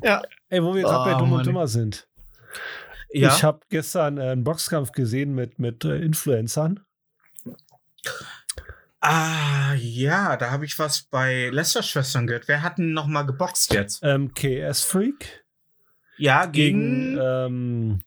ja. 0.03 0.23
Ey, 0.49 0.63
wo 0.63 0.75
wir 0.75 0.83
gerade 0.83 1.11
bei 1.11 1.17
Oh, 1.17 1.19
Dumm 1.19 1.31
und 1.33 1.37
Mann. 1.39 1.45
Dümmer 1.45 1.67
sind. 1.69 2.07
Ja. 3.13 3.35
Ich 3.35 3.43
habe 3.43 3.61
gestern 3.69 4.19
äh, 4.19 4.31
einen 4.31 4.45
Boxkampf 4.45 4.93
gesehen 4.93 5.35
mit, 5.35 5.59
mit 5.59 5.85
äh, 5.85 5.97
Influencern. 5.97 6.81
ah, 9.01 9.75
ja, 9.75 10.37
da 10.37 10.51
habe 10.51 10.65
ich 10.65 10.79
was 10.79 11.03
bei 11.03 11.49
Lester-Schwestern 11.51 12.27
gehört. 12.27 12.47
Wer 12.49 12.63
hat 12.63 12.79
denn 12.79 12.93
noch 12.93 13.07
mal 13.07 13.23
geboxt 13.23 13.73
jetzt? 13.73 14.01
Ähm, 14.05 14.33
KS 14.35 14.83
Freak 14.83 15.45
Ja, 16.19 16.47
gegen, 16.47 17.15
gegen. 17.15 17.19
ähm, 17.21 18.01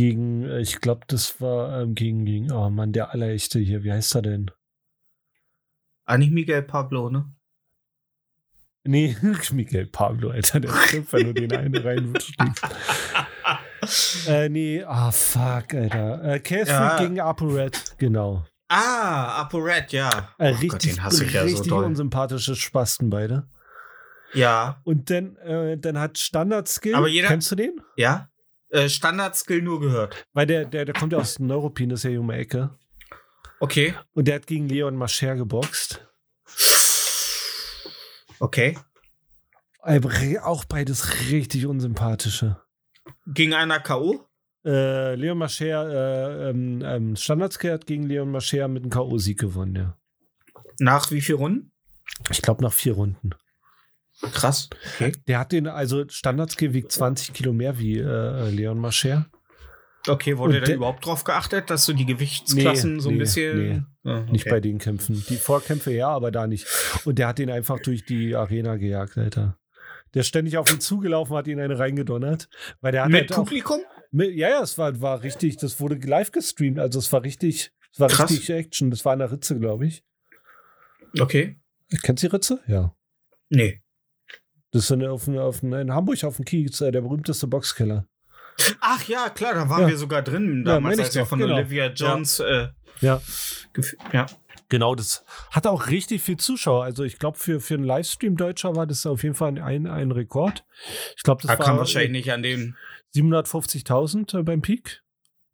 gegen, 0.00 0.44
äh, 0.44 0.60
ich 0.60 0.80
glaube, 0.80 1.02
das 1.08 1.42
war 1.42 1.82
ähm, 1.82 1.94
gegen, 1.94 2.24
gegen, 2.24 2.50
oh 2.52 2.70
Mann, 2.70 2.92
der 2.94 3.10
Allerechte 3.10 3.58
hier, 3.58 3.84
wie 3.84 3.92
heißt 3.92 4.14
er 4.14 4.22
denn? 4.22 4.50
ah, 6.06 6.16
nicht 6.16 6.32
Miguel 6.32 6.62
Pablo, 6.62 7.10
ne? 7.10 7.30
Nee, 8.84 9.14
Miguel 9.52 9.84
Pablo, 9.86 10.30
Alter, 10.30 10.60
der 10.60 10.70
trifft, 10.70 11.12
wenn 11.12 11.26
du 11.26 11.34
den 11.34 11.52
einen 11.54 11.76
reinwirfst. 11.76 12.32
äh, 14.26 14.48
nee, 14.48 14.82
ah, 14.84 15.10
fuck, 15.12 15.74
Alter. 15.74 16.24
Äh, 16.24 16.40
KS 16.40 16.68
Ja. 16.70 16.96
Gegen 16.98 17.20
ApoRed, 17.20 17.98
genau. 17.98 18.46
Ah, 18.68 19.42
ApoRed, 19.42 19.92
ja. 19.92 20.08
Äh, 20.38 20.52
Oh 20.52 20.52
Gott, 20.54 20.62
richtig, 20.62 20.94
den 20.94 21.02
hasse 21.02 21.24
ich 21.26 21.32
ja 21.34 21.42
so 21.42 21.46
richtig 21.48 21.68
doll. 21.68 21.84
unsympathische 21.84 22.56
Spasten 22.56 23.10
beide. 23.10 23.46
Ja, 24.32 24.80
Und 24.84 25.10
dann, 25.10 25.36
äh, 25.36 25.76
dann 25.76 25.98
hat 25.98 26.16
Standard 26.16 26.68
Skill. 26.68 26.94
Aber 26.94 27.08
jeder- 27.08 27.28
Kennst 27.28 27.50
du 27.50 27.56
den? 27.56 27.82
ja. 27.98 28.29
Äh, 28.70 28.88
Standard-Skill 28.88 29.62
nur 29.62 29.80
gehört. 29.80 30.24
Weil 30.32 30.46
der, 30.46 30.64
der, 30.64 30.84
der 30.84 30.94
kommt 30.94 31.12
ja 31.12 31.18
aus 31.18 31.38
Neuruppin, 31.38 31.90
das 31.90 32.00
ist 32.00 32.04
ja 32.04 32.10
hier 32.10 32.20
um 32.20 32.28
die 32.28 32.34
Ecke. 32.34 32.70
Okay. 33.58 33.94
Und 34.12 34.28
der 34.28 34.36
hat 34.36 34.46
gegen 34.46 34.68
Leon 34.68 34.96
Mascher 34.96 35.34
geboxt. 35.36 36.06
Okay. 38.38 38.78
Auch 39.82 40.64
beides 40.64 41.30
richtig 41.30 41.66
unsympathische. 41.66 42.60
Gegen 43.26 43.54
einer 43.54 43.80
K.O.? 43.80 44.26
Äh, 44.64 45.14
Leon 45.14 45.38
Mascher, 45.38 45.88
äh, 45.88 46.50
ähm, 46.50 46.82
ähm, 46.84 47.16
Standard 47.16 47.52
Skill 47.52 47.72
hat 47.72 47.86
gegen 47.86 48.04
Leon 48.04 48.30
Mascher 48.30 48.68
mit 48.68 48.82
einem 48.82 48.90
K.O.-Sieg 48.90 49.38
gewonnen, 49.38 49.76
ja. 49.76 49.96
Nach 50.78 51.10
wie 51.10 51.20
viel 51.20 51.34
Runden? 51.34 51.72
Ich 52.30 52.42
glaube 52.42 52.62
nach 52.62 52.72
vier 52.72 52.94
Runden. 52.94 53.30
Krass. 54.32 54.68
Okay. 54.96 55.12
Der 55.28 55.38
hat 55.38 55.52
den, 55.52 55.66
also 55.66 56.04
Standard 56.08 56.50
Skill 56.50 56.72
wiegt 56.74 56.92
20 56.92 57.32
Kilo 57.32 57.52
mehr 57.52 57.78
wie 57.78 57.98
äh, 57.98 58.50
Leon 58.50 58.78
Mascher. 58.78 59.26
Okay, 60.06 60.38
wurde 60.38 60.54
Und 60.54 60.60
da 60.62 60.66
der- 60.66 60.76
überhaupt 60.76 61.04
drauf 61.04 61.24
geachtet, 61.24 61.68
dass 61.70 61.84
du 61.86 61.92
die 61.92 62.06
Gewichtsklassen 62.06 62.94
Nee, 62.96 63.00
so 63.00 63.08
ein 63.10 63.14
nee, 63.14 63.18
bisschen. 63.20 63.86
Ah, 64.04 64.20
Nicht 64.30 64.44
okay. 64.46 64.50
bei 64.50 64.60
den 64.60 64.78
Kämpfen. 64.78 65.22
Die 65.28 65.36
Vorkämpfe 65.36 65.92
ja, 65.92 66.08
aber 66.08 66.30
da 66.30 66.46
nicht. 66.46 66.66
Und 67.04 67.18
der 67.18 67.28
hat 67.28 67.38
ihn 67.38 67.50
einfach 67.50 67.78
durch 67.80 68.04
die 68.06 68.34
Arena 68.34 68.76
gejagt, 68.76 69.18
Alter. 69.18 69.58
Der 70.14 70.20
ist 70.20 70.28
ständig 70.28 70.56
auf 70.56 70.72
ihn 70.72 70.80
zugelaufen, 70.80 71.36
hat 71.36 71.46
ihn 71.48 71.60
eine 71.60 71.78
reingedonnert. 71.78 72.48
Weil 72.80 72.92
der 72.92 73.04
hat 73.04 73.10
Mit 73.10 73.20
halt 73.20 73.32
auch, 73.32 73.36
Publikum? 73.44 73.80
mit, 74.10 74.34
Ja, 74.34 74.48
ja, 74.48 74.62
es 74.62 74.76
war, 74.78 75.00
war 75.02 75.22
richtig, 75.22 75.56
das 75.58 75.80
wurde 75.80 75.96
live 75.96 76.32
gestreamt, 76.32 76.78
also 76.78 76.98
es 76.98 77.12
war 77.12 77.22
richtig, 77.22 77.70
es 77.92 78.00
war 78.00 78.08
Krass. 78.08 78.30
richtig 78.30 78.50
Action. 78.50 78.90
Das 78.90 79.04
war 79.04 79.12
in 79.12 79.18
der 79.20 79.30
Ritze, 79.30 79.58
glaube 79.58 79.86
ich. 79.86 80.02
Okay. 81.18 81.58
Kennst 82.02 82.22
du 82.22 82.28
die 82.28 82.34
Ritze? 82.36 82.60
Ja. 82.66 82.94
Nee. 83.50 83.82
Das 84.72 84.84
ist 84.84 84.90
in, 84.90 85.04
auf, 85.06 85.26
auf, 85.28 85.62
in 85.62 85.92
Hamburg 85.92 86.22
auf 86.24 86.36
dem 86.36 86.44
Kiez, 86.44 86.80
äh, 86.80 86.90
der 86.92 87.00
berühmteste 87.00 87.46
Boxkeller. 87.46 88.06
Ach 88.80 89.02
ja, 89.08 89.30
klar, 89.30 89.54
da 89.54 89.68
waren 89.68 89.82
Ja. 89.82 89.88
wir 89.88 89.96
sogar 89.96 90.22
drin 90.22 90.64
Ja, 90.66 90.74
damals, 90.74 90.98
ich 90.98 91.04
als 91.04 91.14
wir 91.14 91.26
von 91.26 91.38
genau. 91.38 91.56
Olivia 91.56 91.86
Jones 91.92 92.40
äh, 92.40 92.68
Ja. 93.00 93.20
ja. 94.12 94.26
Genau, 94.68 94.94
das 94.94 95.24
hat 95.50 95.66
auch 95.66 95.88
richtig 95.88 96.22
viel 96.22 96.36
Zuschauer. 96.36 96.84
Also 96.84 97.02
ich 97.02 97.18
glaube, 97.18 97.36
für, 97.38 97.58
für 97.60 97.74
einen 97.74 97.82
Livestream 97.84 98.36
Deutscher 98.36 98.76
war 98.76 98.86
das 98.86 99.04
auf 99.06 99.24
jeden 99.24 99.34
Fall 99.34 99.58
ein, 99.58 99.86
ein 99.88 100.12
Rekord. 100.12 100.64
Ich 101.16 101.24
glaube, 101.24 101.42
das 101.42 101.50
Da 101.50 101.58
war 101.58 101.66
kam 101.66 101.78
wahrscheinlich 101.78 102.12
nicht 102.12 102.32
an 102.32 102.42
den, 102.44 102.76
750.000 103.16 104.38
äh, 104.38 104.42
beim 104.42 104.62
Peak. 104.62 105.02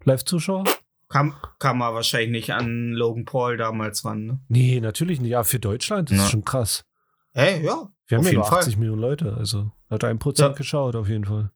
Live-Zuschauer? 0.05 0.65
kam, 1.09 1.35
kam 1.59 1.81
er 1.81 1.95
wahrscheinlich 1.95 2.31
nicht 2.31 2.53
an 2.53 2.91
Logan 2.93 3.25
Paul 3.25 3.57
damals 3.57 4.05
ran, 4.05 4.25
ne? 4.27 4.41
Nee, 4.49 4.81
natürlich 4.81 5.21
nicht. 5.21 5.31
Ja, 5.31 5.45
für 5.45 5.59
Deutschland 5.61 6.11
das 6.11 6.19
Ja. 6.19 6.25
ist 6.25 6.31
schon 6.31 6.45
krass. 6.45 6.85
Hey, 7.33 7.65
ja. 7.65 7.89
Wir 8.09 8.19
haben 8.19 8.23
Auf 8.23 8.27
ja 8.27 8.31
jeden 8.33 8.41
nur 8.43 8.49
Fall. 8.49 8.59
80 8.61 8.77
Millionen 8.77 9.01
Leute. 9.03 9.35
Also 9.37 9.73
hat 9.91 10.05
ein 10.05 10.19
Prozent 10.19 10.51
Ja. 10.51 10.57
geschaut, 10.57 10.95
auf 10.97 11.09
jeden 11.09 11.25
Fall. 11.25 11.51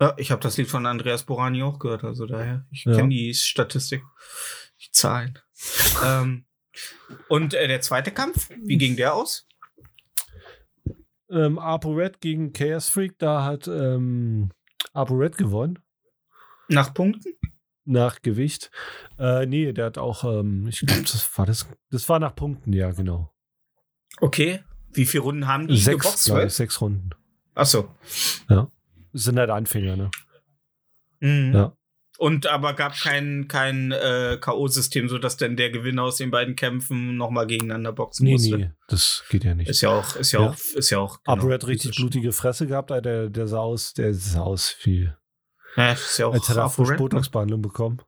ja 0.00 0.14
ich 0.18 0.30
habe 0.30 0.42
das 0.42 0.56
Lied 0.56 0.68
von 0.68 0.84
Andreas 0.86 1.24
Borani 1.24 1.62
auch 1.62 1.78
gehört, 1.78 2.04
also 2.04 2.26
daher, 2.26 2.66
ich 2.70 2.84
Ja. 2.84 2.94
kenne 2.94 3.08
die 3.10 3.32
Statistik, 3.34 4.02
die 4.80 4.90
Zahlen. 4.92 5.38
ähm, 6.04 6.44
und 7.28 7.54
äh, 7.54 7.68
der 7.68 7.80
zweite 7.80 8.10
Kampf, 8.10 8.50
wie 8.64 8.76
ging 8.76 8.96
der 8.96 9.14
aus? 9.14 9.46
Ähm, 11.30 11.58
ApoRed 11.58 12.20
gegen 12.20 12.52
Chaos 12.52 12.88
Freak, 12.90 13.18
da 13.18 13.44
hat 13.44 13.66
ähm, 13.68 14.50
ApoRed 14.92 15.36
gewonnen. 15.38 15.78
Nach 16.68 16.92
Punkten? 16.92 17.32
Nach 17.86 18.20
Gewicht. 18.22 18.70
Äh, 19.18 19.46
nee, 19.46 19.72
der 19.72 19.86
hat 19.86 19.98
auch, 19.98 20.24
ähm, 20.24 20.66
ich 20.68 20.80
glaube, 20.80 21.02
das 21.02 21.38
war 21.38 21.46
das. 21.46 21.66
Das 21.90 22.08
war 22.08 22.18
nach 22.18 22.34
Punkten, 22.34 22.72
ja, 22.72 22.90
genau. 22.92 23.32
Okay. 24.20 24.62
Wie 24.94 25.06
viele 25.06 25.22
Runden 25.24 25.46
haben 25.46 25.68
die 25.68 25.76
Sechs, 25.76 26.26
geboxt? 26.26 26.56
sechs 26.56 26.80
Runden. 26.80 27.10
Achso. 27.54 27.88
Das 28.48 28.66
sind 29.12 29.38
halt 29.38 29.50
Anfänger, 29.50 29.96
ne? 29.96 30.10
Mhm. 31.20 31.52
Ja. 31.54 31.76
Und 32.18 32.46
aber 32.46 32.74
gab 32.74 32.94
kein, 32.94 33.48
kein 33.48 33.90
äh, 33.90 34.38
K.O.-System, 34.40 35.08
sodass 35.08 35.36
dann 35.36 35.56
der 35.56 35.70
Gewinner 35.70 36.04
aus 36.04 36.16
den 36.16 36.30
beiden 36.30 36.54
Kämpfen 36.54 37.16
nochmal 37.16 37.46
gegeneinander 37.48 37.92
boxen 37.92 38.24
Nee, 38.24 38.32
musste. 38.34 38.56
nee, 38.58 38.70
das 38.86 39.24
geht 39.30 39.42
ja 39.44 39.54
nicht. 39.56 39.68
Ist 39.68 39.80
ja 39.80 39.90
auch, 39.90 40.14
ist 40.14 40.30
ja, 40.30 40.40
Ja. 40.40 40.50
auch, 40.50 40.56
ist 40.56 40.90
ja 40.90 40.98
auch. 40.98 41.20
genau, 41.24 41.36
Aber 41.38 41.48
er 41.50 41.54
hat 41.54 41.66
richtig 41.66 41.96
blutige 41.96 42.30
Fresse 42.32 42.68
gehabt, 42.68 42.90
der, 42.90 43.28
der 43.30 43.46
sah 43.48 43.58
aus, 43.58 43.94
der 43.94 44.14
sah 44.14 44.42
aus 44.42 44.76
wie, 44.84 45.10
Ja, 45.76 45.92
ist 45.92 46.18
ja 46.18 46.26
auch 46.28 46.34
als 46.34 46.48
hätte 46.48 46.60
er 46.60 46.70
frisch 46.70 46.90
ne? 46.90 46.96
Botox-Behandlung 46.96 47.62
bekommen. 47.62 48.00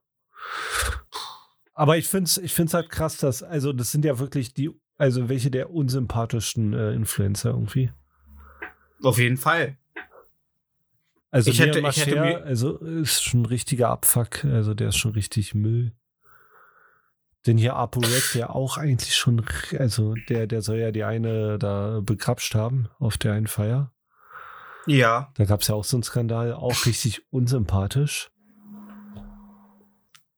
Aber 1.73 1.97
ich 1.97 2.07
finde 2.07 2.29
es 2.29 2.37
ich 2.37 2.53
find's 2.53 2.73
halt 2.73 2.89
krass, 2.89 3.17
dass, 3.17 3.43
also 3.43 3.73
das 3.73 3.91
sind 3.91 4.05
ja 4.05 4.19
wirklich 4.19 4.53
die, 4.53 4.71
also 4.97 5.29
welche 5.29 5.51
der 5.51 5.69
unsympathischsten 5.71 6.73
äh, 6.73 6.91
Influencer 6.93 7.51
irgendwie. 7.51 7.91
Auf 9.03 9.17
jeden 9.19 9.37
Fall. 9.37 9.77
Also 11.29 11.51
Ich 11.51 11.59
hätte- 11.59 11.79
Leon 11.79 11.89
ich 11.91 12.05
hätte 12.05 12.15
Mascher, 12.15 12.39
mir- 12.39 12.43
also 12.45 12.77
ist 12.77 13.23
schon 13.23 13.41
ein 13.41 13.45
richtiger 13.45 13.89
Abfuck, 13.89 14.45
also 14.45 14.73
der 14.73 14.89
ist 14.89 14.97
schon 14.97 15.11
richtig 15.11 15.53
Müll. 15.53 15.91
Denn 17.45 17.57
hier 17.57 17.75
ApoRed, 17.75 18.33
der 18.33 18.55
auch 18.55 18.77
eigentlich 18.77 19.15
schon, 19.15 19.45
also 19.77 20.15
der, 20.29 20.47
der 20.47 20.61
soll 20.61 20.77
ja 20.77 20.91
die 20.91 21.03
eine 21.03 21.57
da 21.59 22.01
begrapscht 22.01 22.55
haben 22.55 22.89
auf 22.99 23.17
der 23.17 23.33
einen 23.33 23.47
Feier. 23.47 23.93
Ja. 24.85 25.31
Da 25.35 25.45
gab 25.45 25.61
es 25.61 25.67
ja 25.67 25.75
auch 25.75 25.83
so 25.83 25.97
einen 25.97 26.03
Skandal, 26.03 26.53
auch 26.53 26.85
richtig 26.85 27.21
unsympathisch. 27.31 28.31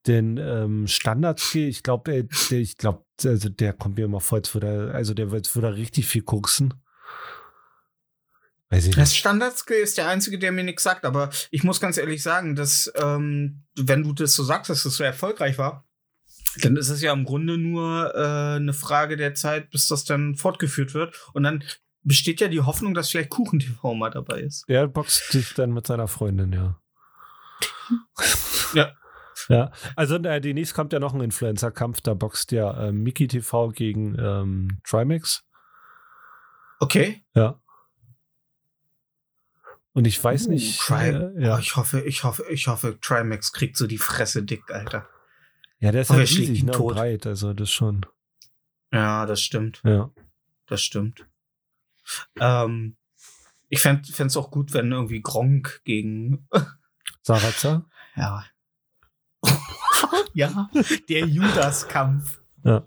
Denn 0.10 0.38
ähm, 0.38 0.88
Standardskill, 0.88 1.68
ich 1.68 1.84
glaube, 1.84 2.26
der, 2.50 2.60
ich 2.60 2.78
glaube, 2.78 3.06
also 3.24 3.48
der 3.48 3.74
kommt 3.74 3.98
mir 3.98 4.06
immer 4.06 4.20
vor, 4.20 4.40
als 4.40 4.56
würde 4.56 4.68
er, 4.68 4.96
also 4.96 5.14
der 5.14 5.30
wird, 5.30 5.54
würde 5.54 5.68
er 5.68 5.76
richtig 5.76 6.08
viel 6.08 6.24
koksen. 6.24 6.74
Weiß 8.72 8.88
ich 8.88 8.96
Das 8.96 9.10
nicht. 9.10 9.20
Standardskill 9.20 9.78
ist 9.78 10.00
der 10.00 10.08
einzige, 10.08 10.40
der 10.40 10.52
mir 10.52 10.64
nichts 10.64 10.82
sagt, 10.82 11.06
aber 11.06 11.30
ich 11.52 11.64
muss 11.64 11.80
ganz 11.80 11.98
ehrlich 11.98 12.24
sagen, 12.24 12.56
dass, 12.56 12.92
ähm, 12.96 13.66
wenn 13.76 14.02
du 14.02 14.14
das 14.14 14.34
so 14.34 14.44
sagst, 14.44 14.72
dass 14.72 14.82
das 14.82 14.96
so 14.96 15.04
erfolgreich 15.04 15.60
war, 15.60 15.88
dann 16.62 16.76
ist 16.76 16.90
es 16.90 17.04
ja 17.04 17.14
im 17.14 17.24
Grunde 17.24 17.60
nur 17.60 18.12
äh, 18.16 18.56
eine 18.56 18.74
Frage 18.74 19.16
der 19.16 19.36
Zeit, 19.36 19.70
bis 19.70 19.88
das 19.88 20.06
dann 20.06 20.36
fortgeführt 20.36 20.96
wird. 20.96 21.16
Und 21.34 21.44
dann 21.44 21.64
besteht 22.02 22.42
ja 22.42 22.48
die 22.48 22.62
Hoffnung, 22.62 22.96
dass 22.96 23.12
vielleicht 23.12 23.30
Kuchen-TV 23.30 23.94
mal 23.94 24.10
dabei 24.10 24.40
ist. 24.40 24.66
Der 24.68 24.88
boxt 24.88 25.32
sich 25.32 25.54
dann 25.54 25.72
mit 25.72 25.86
seiner 25.86 26.08
Freundin, 26.08 26.52
ja. 26.52 26.82
Ja. 28.74 28.94
Ja, 29.48 29.72
also 29.96 30.16
äh, 30.16 30.42
demnächst 30.42 30.74
kommt 30.74 30.92
ja 30.94 31.00
noch 31.00 31.14
ein 31.14 31.22
Influencer-Kampf, 31.22 32.02
da 32.02 32.14
boxt 32.14 32.52
ja 32.52 32.88
ähm, 32.88 33.04
Mickey 33.04 33.28
TV 33.28 33.70
gegen 33.70 34.18
ähm, 34.20 34.80
Trimax. 34.84 35.44
Okay. 36.80 37.24
Ja. 37.36 37.62
Und 39.94 40.06
ich 40.06 40.24
weiß 40.24 40.48
Uh, 40.48 40.52
nicht. 40.52 40.80
Tri- 40.80 41.10
äh, 41.38 41.42
ja. 41.44 41.56
Oh, 41.56 41.60
ich 41.60 41.76
hoffe, 41.76 42.02
ich 42.02 42.24
hoffe, 42.24 42.46
ich 42.50 42.68
hoffe, 42.68 43.00
Trimax 43.00 43.52
kriegt 43.52 43.76
so 43.78 43.88
die 43.88 43.98
Fresse 43.98 44.44
dick, 44.44 44.70
Alter. 44.72 45.08
Ja, 45.80 45.92
der 45.92 46.02
ist 46.02 46.10
Aber 46.12 46.20
halt 46.20 46.30
riesig, 46.30 46.64
ne? 46.64 46.72
tot. 46.72 46.96
breit, 46.96 47.26
also 47.26 47.54
das 47.54 47.72
schon. 47.72 48.06
Ja, 48.92 49.26
das 49.26 49.42
stimmt. 49.42 49.82
Ja. 49.84 50.12
Das 50.68 50.82
stimmt. 50.82 51.26
Ähm, 52.40 52.98
ich 53.70 53.82
fände 53.82 54.02
es 54.08 54.38
auch 54.38 54.52
gut, 54.52 54.74
wenn 54.74 54.92
irgendwie 54.92 55.22
Gronk 55.22 55.82
gegen 55.86 56.48
Sarazar? 57.22 57.86
Ja. 58.16 58.44
Ja, 60.34 60.70
der 61.10 61.26
Judas-Kampf. 61.26 62.40
Ja. 62.64 62.86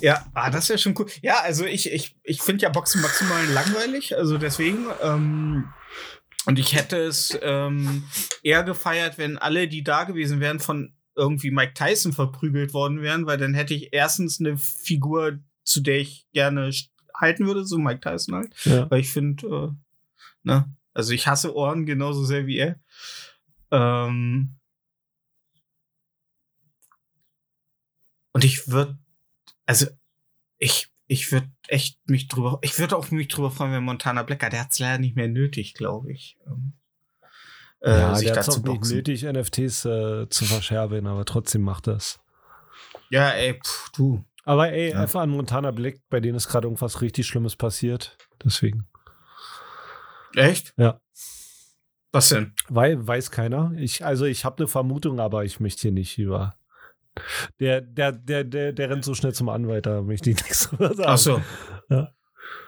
Ja, 0.00 0.26
ah, 0.34 0.50
das 0.50 0.68
wäre 0.68 0.78
schon 0.78 0.94
cool. 0.98 1.06
Ja, 1.22 1.40
also 1.40 1.64
ich, 1.64 1.92
ich, 1.92 2.16
ich 2.22 2.42
finde 2.42 2.62
ja 2.64 2.68
Boxen 2.68 3.00
maximal 3.00 3.44
langweilig, 3.46 4.16
also 4.16 4.38
deswegen. 4.38 4.86
Ähm, 5.02 5.68
und 6.46 6.58
ich 6.58 6.74
hätte 6.74 6.98
es 6.98 7.36
ähm, 7.42 8.04
eher 8.42 8.62
gefeiert, 8.62 9.18
wenn 9.18 9.38
alle, 9.38 9.68
die 9.68 9.82
da 9.82 10.04
gewesen 10.04 10.40
wären, 10.40 10.60
von 10.60 10.94
irgendwie 11.16 11.50
Mike 11.50 11.74
Tyson 11.74 12.12
verprügelt 12.12 12.74
worden 12.74 13.00
wären, 13.00 13.26
weil 13.26 13.38
dann 13.38 13.54
hätte 13.54 13.74
ich 13.74 13.92
erstens 13.92 14.38
eine 14.38 14.56
Figur, 14.56 15.38
zu 15.64 15.80
der 15.80 15.98
ich 15.98 16.26
gerne 16.32 16.70
halten 17.14 17.46
würde, 17.46 17.64
so 17.64 17.78
Mike 17.78 18.00
Tyson 18.00 18.34
halt. 18.34 18.54
Ja. 18.64 18.90
Weil 18.90 19.00
ich 19.00 19.10
finde, 19.10 19.46
äh, 19.46 19.68
ne, 20.42 20.72
also 20.92 21.12
ich 21.12 21.26
hasse 21.26 21.54
Ohren 21.54 21.86
genauso 21.86 22.24
sehr 22.24 22.46
wie 22.46 22.58
er. 22.58 22.78
Ähm, 23.70 24.55
und 28.36 28.44
ich 28.44 28.68
würde, 28.68 28.98
also 29.66 29.86
ich, 30.58 30.88
ich 31.06 31.32
würde 31.32 31.50
echt 31.68 31.98
mich 32.08 32.28
drüber, 32.28 32.58
ich 32.62 32.78
würde 32.78 32.96
auch 32.96 33.10
mich 33.10 33.28
drüber 33.28 33.50
freuen, 33.50 33.72
wenn 33.72 33.82
Montana 33.82 34.22
Blacker, 34.22 34.50
der 34.50 34.60
hat 34.60 34.72
es 34.72 34.78
leider 34.78 34.98
nicht 34.98 35.16
mehr 35.16 35.28
nötig, 35.28 35.74
glaube 35.74 36.12
ich. 36.12 36.36
Ähm, 36.46 36.72
äh, 37.80 37.90
ja, 37.90 38.14
sich 38.14 38.26
der 38.26 38.34
da 38.34 38.40
hat 38.40 38.52
zu 38.52 38.60
auch 38.60 38.64
nicht 38.64 38.84
nötig, 38.92 39.22
NFTs 39.24 39.84
äh, 39.84 40.28
zu 40.28 40.44
verscherben, 40.44 41.06
aber 41.06 41.24
trotzdem 41.24 41.62
macht 41.62 41.86
das. 41.86 42.20
Ja, 43.10 43.30
ey, 43.30 43.54
pff, 43.62 43.90
du. 43.90 44.24
Aber 44.44 44.70
ey, 44.70 44.90
Ja. 44.92 45.00
einfach 45.00 45.20
an 45.22 45.30
Montana 45.30 45.70
Black, 45.70 46.00
bei 46.08 46.20
denen 46.20 46.36
ist 46.36 46.48
gerade 46.48 46.66
irgendwas 46.66 47.00
richtig 47.00 47.26
Schlimmes 47.26 47.56
passiert. 47.56 48.16
Deswegen. 48.44 48.86
Echt? 50.34 50.74
Ja. 50.76 51.00
Was 52.12 52.28
denn? 52.30 52.54
Weil, 52.68 53.06
weiß 53.06 53.30
keiner. 53.30 53.72
Ich, 53.76 54.04
also 54.04 54.24
ich 54.24 54.44
habe 54.44 54.58
eine 54.58 54.68
Vermutung, 54.68 55.20
aber 55.20 55.44
ich 55.44 55.60
möchte 55.60 55.82
hier 55.82 55.92
nicht 55.92 56.18
über. 56.18 56.56
Der, 57.60 57.80
der, 57.80 58.12
der, 58.12 58.44
der, 58.44 58.72
der 58.72 58.90
rennt 58.90 59.04
so 59.04 59.14
schnell 59.14 59.32
zum 59.34 59.48
Anwalt, 59.48 59.86
da 59.86 60.02
möchte 60.02 60.30
ich 60.30 60.36
nichts 60.36 60.68
drüber 60.70 60.88
sagen. 60.94 61.08
Ach 61.10 61.18
so. 61.18 61.42
Ja. 61.88 62.12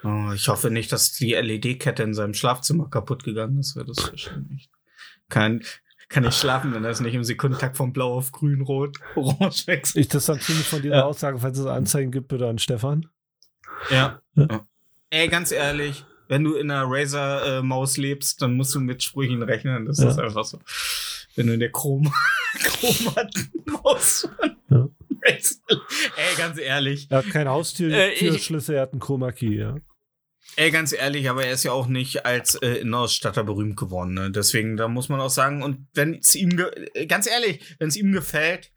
Oh, 0.05 0.33
ich 0.35 0.49
hoffe 0.49 0.71
nicht, 0.71 0.93
dass 0.93 1.13
die 1.13 1.35
LED-Kette 1.35 2.03
in 2.03 2.15
seinem 2.15 2.35
Schlafzimmer 2.35 2.89
kaputt 2.89 3.25
gegangen 3.25 3.59
ist, 3.59 3.77
weil 3.77 3.85
das 3.85 4.13
nicht. 4.13 4.71
Kann, 5.29 5.63
kann 6.09 6.23
nicht 6.25 6.39
schlafen, 6.39 6.73
wenn 6.73 6.83
das 6.83 7.01
nicht 7.01 7.15
im 7.15 7.25
Sekundentakt 7.25 7.77
von 7.77 7.93
blau 7.93 8.15
auf 8.15 8.33
grün, 8.33 8.63
rot, 8.63 8.99
orange 9.17 9.67
wechselt. 9.67 10.01
Ich 10.03 10.09
distanziere 10.09 10.59
mich 10.59 10.67
von 10.67 10.83
dieser 10.83 10.97
Ja. 10.97 11.05
Aussage, 11.05 11.39
falls 11.39 11.59
es 11.59 11.67
Anzeigen 11.67 12.11
gibt, 12.11 12.29
bitte 12.29 12.49
an 12.49 12.59
Stefan. 12.59 13.07
Ja. 13.91 14.21
Ja. 14.35 14.47
ja. 14.51 14.67
Ey, 15.11 15.29
ganz 15.29 15.53
ehrlich, 15.53 16.05
wenn 16.29 16.45
du 16.45 16.55
in 16.55 16.71
einer 16.71 16.85
Razer-Maus 16.91 17.97
lebst, 17.97 18.41
dann 18.43 18.57
musst 18.57 18.75
du 18.75 18.81
mit 18.81 19.03
Sprüchen 19.03 19.43
rechnen. 19.43 19.87
Das 19.87 19.99
Ja. 19.99 20.09
ist 20.11 20.19
einfach 20.19 20.45
so. 20.45 20.59
Wenn 21.39 21.47
du 21.47 21.55
in 21.55 21.61
der 21.61 21.71
Chrom 21.71 22.13
Chromat-Maus 22.59 24.29
Ja. 24.71 24.89
Ey, 25.23 26.37
ganz 26.37 26.59
ehrlich. 26.59 27.07
Er 27.11 27.19
hat 27.19 27.31
kein 27.31 27.49
Haustür, 27.49 27.93
Äh, 27.93 28.15
er 28.15 28.81
hat 28.83 28.93
einen 28.93 29.01
Chroma 29.01 29.33
Key, 29.33 29.57
ja. 29.57 29.77
Ey, 30.57 30.71
ganz 30.71 30.93
ehrlich, 30.93 31.29
aber 31.29 31.45
er 31.45 31.53
ist 31.53 31.63
ja 31.65 31.73
auch 31.73 31.87
nicht 31.87 32.27
als 32.27 32.57
äh, 32.57 32.77
Innenausstatter 32.81 33.45
berühmt 33.45 33.77
geworden. 33.77 34.15
Ne? 34.15 34.31
Deswegen, 34.31 34.77
da 34.77 34.89
muss 34.89 35.09
man 35.09 35.21
auch 35.21 35.31
sagen, 35.31 35.63
und 35.63 35.87
wenn 35.95 36.15
es 36.15 36.35
ihm, 36.35 36.57
ge 36.57 36.67
äh, 36.95 37.07
ganz 37.07 37.29
ehrlich, 37.29 37.77
wenn 37.79 37.89
es 37.89 37.97
ihm 37.97 38.11
gefällt, 38.13 38.73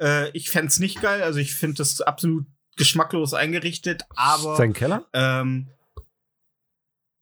äh, 0.00 0.30
ich 0.30 0.50
fänd's 0.50 0.80
nicht 0.80 1.00
geil. 1.02 1.22
Also 1.22 1.38
ich 1.38 1.54
finde 1.54 1.76
das 1.76 2.00
absolut 2.00 2.46
geschmacklos 2.76 3.34
eingerichtet, 3.34 4.02
aber 4.16 4.56
Sein 4.56 4.72
Keller? 4.72 5.06
ähm, 5.12 5.68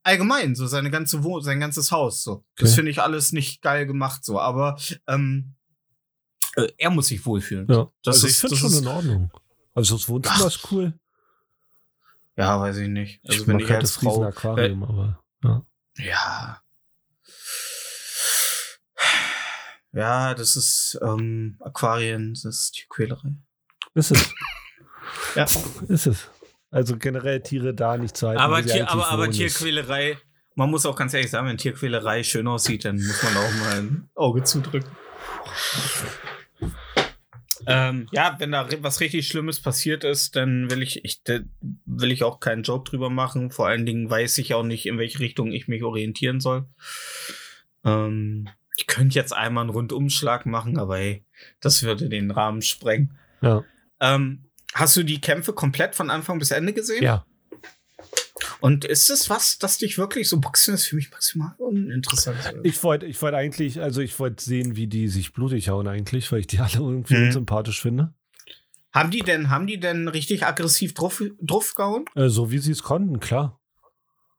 allgemein, 0.08 0.54
so 0.56 0.66
seine 0.66 0.90
ganze 0.90 1.22
Wohnung, 1.22 1.42
sein 1.42 1.60
ganzes 1.60 1.92
Haus, 1.92 2.22
so. 2.22 2.44
Das 2.56 2.70
Okay. 2.70 2.76
finde 2.76 2.90
ich 2.90 3.00
alles 3.00 3.32
nicht 3.32 3.62
geil 3.62 3.86
gemacht, 3.86 4.24
so. 4.24 4.40
Aber 4.40 4.78
ähm, 5.06 5.54
äh, 6.56 6.68
er 6.78 6.90
muss 6.90 7.06
sich 7.08 7.24
wohlfühlen. 7.26 7.66
Ja. 7.68 7.90
Das 8.02 8.16
also 8.16 8.26
ist- 8.26 8.32
ich 8.34 8.38
finde 8.40 8.54
das 8.54 8.60
schon 8.60 8.70
ist- 8.72 8.78
in 8.80 8.86
Ordnung. 8.88 9.30
Also 9.74 9.96
das 9.96 10.08
Wohnzimmer 10.08 10.36
Ach. 10.40 10.46
ist 10.46 10.72
cool. 10.72 10.98
Ja, 12.36 12.60
weiß 12.60 12.76
ich 12.78 12.88
nicht. 12.88 13.20
Also 13.28 13.42
ich 13.42 13.48
wenn 13.48 13.58
ich 13.60 13.70
als 13.70 13.94
das 13.94 14.02
Frau, 14.02 14.24
äh, 14.24 14.26
Aquarium, 14.28 14.82
aber 14.84 15.22
ja. 15.44 15.66
Ja. 15.98 16.62
Ja, 19.92 20.34
das 20.34 20.54
ist 20.56 20.98
ähm, 21.02 21.56
Aquarien, 21.60 22.34
das 22.34 22.44
ist 22.44 22.76
die 22.78 22.84
Quälerei. 22.88 23.32
Ist 23.94 24.10
es. 24.12 24.34
Ja. 25.34 25.44
Ist 25.88 26.06
es. 26.06 26.28
Also 26.70 26.96
generell 26.96 27.40
Tiere 27.40 27.74
da 27.74 27.96
nicht 27.96 28.16
zu 28.16 28.28
halten. 28.28 28.40
Aber, 28.40 28.64
Tier, 28.64 28.90
aber, 28.90 29.08
aber 29.08 29.30
Tierquälerei, 29.30 30.18
man 30.54 30.70
muss 30.70 30.84
auch 30.84 30.96
ganz 30.96 31.14
ehrlich 31.14 31.30
sagen, 31.30 31.48
wenn 31.48 31.56
Tierquälerei 31.56 32.22
schön 32.22 32.46
aussieht, 32.46 32.84
dann 32.84 32.96
muss 32.96 33.22
man 33.22 33.36
auch 33.36 33.52
mal 33.60 33.78
ein 33.78 34.10
Auge 34.14 34.42
zudrücken. 34.42 34.90
Ähm, 37.66 38.06
ja, 38.12 38.36
wenn 38.38 38.52
da 38.52 38.66
was 38.80 39.00
richtig 39.00 39.28
Schlimmes 39.28 39.60
passiert 39.60 40.04
ist, 40.04 40.36
dann 40.36 40.70
will 40.70 40.82
ich, 40.82 41.04
ich 41.04 41.20
will 41.84 42.12
ich 42.12 42.22
auch 42.22 42.40
keinen 42.40 42.62
Joke 42.62 42.88
drüber 42.88 43.10
machen. 43.10 43.50
Vor 43.50 43.66
allen 43.66 43.84
Dingen 43.84 44.08
weiß 44.08 44.38
ich 44.38 44.54
auch 44.54 44.62
nicht, 44.62 44.86
in 44.86 44.98
welche 44.98 45.20
Richtung 45.20 45.52
ich 45.52 45.68
mich 45.68 45.82
orientieren 45.82 46.40
soll. 46.40 46.66
Ähm, 47.84 48.48
ich 48.76 48.86
könnte 48.86 49.16
jetzt 49.16 49.34
einmal 49.34 49.62
einen 49.62 49.70
Rundumschlag 49.70 50.46
machen, 50.46 50.78
aber 50.78 50.98
hey, 50.98 51.24
das 51.60 51.82
würde 51.82 52.08
den 52.08 52.30
Rahmen 52.30 52.62
sprengen. 52.62 53.18
Ja. 53.42 53.64
Ähm, 54.00 54.47
hast 54.74 54.96
du 54.96 55.02
die 55.02 55.20
Kämpfe 55.20 55.52
komplett 55.52 55.94
von 55.94 56.10
Anfang 56.10 56.38
bis 56.38 56.50
Ende 56.50 56.72
gesehen? 56.72 57.02
Ja. 57.02 57.24
Und 58.60 58.84
ist 58.84 59.10
es 59.10 59.30
was, 59.30 59.58
das 59.58 59.78
dich 59.78 59.98
wirklich 59.98 60.28
so 60.28 60.40
Boxen 60.40 60.74
ist 60.74 60.86
für 60.86 60.96
mich 60.96 61.10
maximal 61.10 61.54
uninteressant? 61.58 62.38
Ich 62.64 62.82
wollte 62.82 63.06
ich 63.06 63.20
wollte 63.22 63.36
eigentlich, 63.36 63.80
also 63.80 64.00
ich 64.00 64.18
wollte 64.18 64.42
sehen, 64.42 64.74
wie 64.76 64.86
die 64.86 65.08
sich 65.08 65.32
blutig 65.32 65.68
hauen 65.68 65.86
eigentlich, 65.86 66.30
weil 66.32 66.40
ich 66.40 66.46
die 66.48 66.58
alle 66.58 66.72
irgendwie 66.74 67.14
Mhm. 67.16 67.26
unsympathisch 67.26 67.80
finde. 67.80 68.14
haben 68.92 69.10
die 69.10 69.20
denn, 69.20 69.50
haben 69.50 69.66
die 69.66 69.78
denn 69.78 70.08
richtig 70.08 70.44
aggressiv 70.46 70.94
drauf, 70.94 71.22
gehauen? 71.76 72.04
Äh, 72.16 72.28
so 72.28 72.50
wie 72.50 72.58
sie 72.58 72.72
es 72.72 72.82
konnten, 72.82 73.20
klar. 73.20 73.60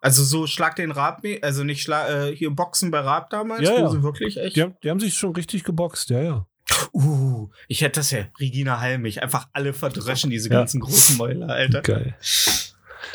Also 0.01 0.23
so 0.23 0.47
Schlag 0.47 0.76
den 0.76 0.91
Rab, 0.91 1.23
also 1.41 1.64
nicht 1.64 1.81
Schlag, 1.81 2.10
äh, 2.10 2.35
hier 2.35 2.49
Boxen 2.51 2.89
bei 2.89 2.99
Rab 2.99 3.30
damals, 3.30 3.61
Ja, 3.61 3.72
wo 3.73 3.80
ja. 3.81 3.89
sie 3.89 4.03
wirklich 4.03 4.38
echt. 4.38 4.56
Die 4.56 4.61
haben, 4.64 4.76
die 4.84 4.89
haben 4.89 4.99
sich 4.99 5.14
schon 5.14 5.34
richtig 5.35 5.64
geboxt, 5.64 6.10
ja, 6.10 6.22
ja. 6.22 6.47
Uh, 6.93 7.49
ich 7.67 7.81
hätte 7.81 7.99
das 7.99 8.11
ja, 8.11 8.25
Regina 8.39 8.79
Halmich, 8.79 9.21
einfach 9.23 9.47
alle 9.53 9.73
verdröschen, 9.73 10.29
diese 10.29 10.49
Ja. 10.49 10.59
ganzen 10.59 10.79
großen 10.81 11.17
Mäuler, 11.17 11.49
Alter. 11.49 11.81
Geil. 11.81 12.15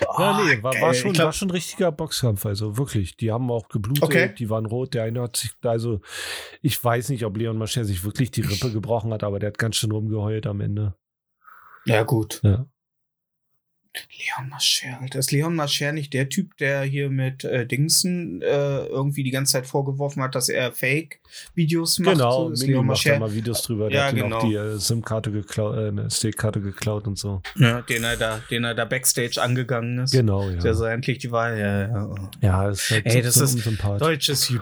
Oh, 0.09 0.14
ja, 0.18 0.43
nee, 0.44 0.62
war, 0.62 0.74
war, 0.81 0.93
schon, 0.94 1.12
glaub- 1.12 1.26
war 1.26 1.32
schon 1.32 1.48
ein 1.48 1.52
richtiger 1.52 1.93
Boxkampf, 1.93 2.44
also 2.47 2.76
wirklich. 2.76 3.16
Die 3.16 3.31
haben 3.31 3.48
auch 3.51 3.68
geblutet, 3.68 4.02
Okay. 4.02 4.35
die 4.36 4.51
waren 4.51 4.66
rot. 4.66 4.94
Der 4.94 5.05
eine 5.05 5.22
hat 5.22 5.36
sich, 5.36 5.52
also 5.62 6.01
ich 6.62 6.82
weiß 6.82 7.10
nicht, 7.10 7.24
ob 7.24 7.36
Leon 7.36 7.59
Mascher 7.59 7.85
sich 7.85 8.02
wirklich 8.05 8.31
die 8.32 8.40
Rippe 8.40 8.72
gebrochen 8.72 9.12
hat, 9.12 9.22
aber 9.22 9.39
der 9.39 9.48
hat 9.48 9.59
ganz 9.59 9.76
schön 9.76 9.93
rumgeheult 9.93 10.47
am 10.47 10.60
Ende. 10.60 10.94
Ja, 11.85 12.02
gut. 12.02 12.40
Ja. 12.43 12.66
Leon 14.19 14.49
Mascher, 14.49 14.99
Alter. 15.01 15.19
Ist 15.19 15.33
Leon 15.33 15.55
Mascher 15.55 15.93
nicht 15.93 16.12
der 16.12 16.29
Typ, 16.29 16.57
der 16.59 16.83
hier 16.83 17.11
mit 17.11 17.45
äh, 17.45 17.66
Dingsen 17.66 18.43
äh, 18.43 18.87
irgendwie 18.87 19.23
die 19.23 19.31
ganze 19.31 19.53
Zeit 19.53 19.66
vorgeworfen 19.66 20.23
hat, 20.23 20.35
dass 20.35 20.49
er 20.49 20.73
Fake-Videos 20.73 21.99
macht? 22.01 22.16
Genau, 22.16 22.47
so? 22.49 22.53
Ist 22.53 22.66
Leon 22.66 22.87
macht 22.87 23.07
da 23.07 23.19
mal 23.19 23.33
Videos 23.35 23.62
drüber. 23.62 23.89
Der 23.89 23.99
Ja, 24.01 24.07
hat 24.09 24.15
genau. 24.15 24.37
auch 24.39 24.49
die 24.49 24.55
äh, 24.55 24.77
SIM-Karte 24.79 25.31
geklaut, 25.33 25.77
äh, 25.77 25.89
eine 25.89 26.03
SD-Karte 26.05 26.61
geklaut 26.61 27.07
und 27.07 27.19
so. 27.19 27.43
ja, 27.57 27.83
den, 27.83 28.05
er 28.05 28.16
da, 28.16 28.41
den 28.51 28.65
er 28.65 28.75
da 28.75 28.85
Backstage 28.85 29.41
angegangen 29.41 29.99
ist. 29.99 30.12
Genau, 30.12 30.49
ja. 30.51 30.57
Der 30.61 30.75
so 30.75 30.85
endlich 30.85 31.19
die 31.19 31.31
Wahl. 31.31 31.59
Ja, 31.59 31.81
ja. 31.89 32.15
ja, 32.41 32.69
ist 32.71 32.91
halt 32.91 33.07
Ey, 33.07 33.23
das 33.23 33.35
so 33.35 33.45
ist. 33.45 33.65
Deutsches, 33.99 34.53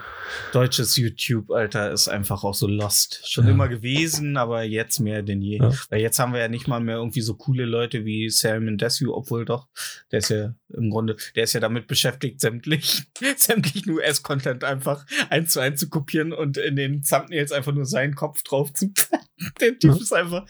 deutsches 0.52 0.96
YouTube, 0.96 1.50
Alter, 1.50 1.90
ist 1.92 2.08
einfach 2.08 2.44
auch 2.44 2.54
so 2.54 2.66
lost. 2.66 3.20
Schon 3.28 3.46
Ja. 3.46 3.50
immer 3.52 3.68
gewesen, 3.68 4.36
aber 4.36 4.62
jetzt 4.62 5.00
mehr 5.00 5.22
denn 5.22 5.42
je. 5.42 5.58
Ja. 5.58 5.70
Weil 5.90 6.00
jetzt 6.00 6.18
haben 6.18 6.32
wir 6.32 6.40
ja 6.40 6.48
nicht 6.48 6.68
mal 6.68 6.80
mehr 6.80 6.96
irgendwie 6.96 7.20
so 7.20 7.34
coole 7.34 7.64
Leute 7.64 8.04
wie 8.04 8.28
Salmon 8.30 8.78
Desu, 8.78 9.12
obwohl 9.22 9.44
doch, 9.44 9.68
der 10.10 10.18
ist 10.20 10.28
ja 10.30 10.54
im 10.68 10.90
Grunde, 10.90 11.16
der 11.34 11.44
ist 11.44 11.52
ja 11.52 11.60
damit 11.60 11.86
beschäftigt, 11.86 12.40
sämtlich, 12.40 13.04
sämtlichen 13.36 13.92
US-Content 13.92 14.64
einfach 14.64 15.06
eins 15.30 15.52
zu 15.52 15.60
eins 15.60 15.80
zu 15.80 15.88
kopieren 15.88 16.32
und 16.32 16.56
in 16.56 16.76
den 16.76 17.02
Thumbnails 17.02 17.52
einfach 17.52 17.72
nur 17.72 17.86
seinen 17.86 18.14
Kopf 18.14 18.42
drauf 18.42 18.72
zu 18.72 18.92
Der 19.60 19.76
Typ 19.78 19.90
Ja. 19.90 19.96
ist 19.96 20.12
einfach. 20.12 20.46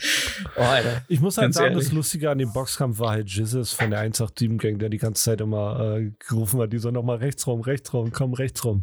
Oh, 0.57 0.61
Alter. 0.61 1.03
Ich 1.09 1.21
muss 1.21 1.37
halt 1.39 1.47
Ganz 1.47 1.57
sagen, 1.57 1.75
das 1.75 1.85
ehrlich. 1.85 1.97
Lustige 1.97 2.31
an 2.31 2.39
dem 2.39 2.53
Boxkampf 2.53 2.99
war 2.99 3.11
halt 3.13 3.29
Jizzes 3.31 3.73
von 3.73 3.91
der 3.91 4.01
187 4.01 4.59
Gang, 4.59 4.79
der 4.79 4.91
die 4.91 4.99
ganze 4.99 5.23
Zeit 5.23 5.41
immer 5.41 5.97
äh, 5.99 6.13
gerufen 6.29 6.61
hat, 6.61 6.73
die 6.73 6.79
soll 6.79 6.93
nochmal 6.93 7.17
rechts 7.19 7.47
rum, 7.47 7.63
rechts 7.63 7.93
rum, 7.95 8.13
komm 8.13 8.35
rechts 8.35 8.65
rum. 8.65 8.83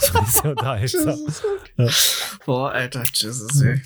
Das 0.00 0.14
war 0.14 0.26
sehr 0.26 0.50
unterhaltsam. 0.52 1.18
Ja. 1.76 1.88
Boah, 2.46 2.70
Alter, 2.72 3.02
Jesus, 3.12 3.60
ey. 3.62 3.82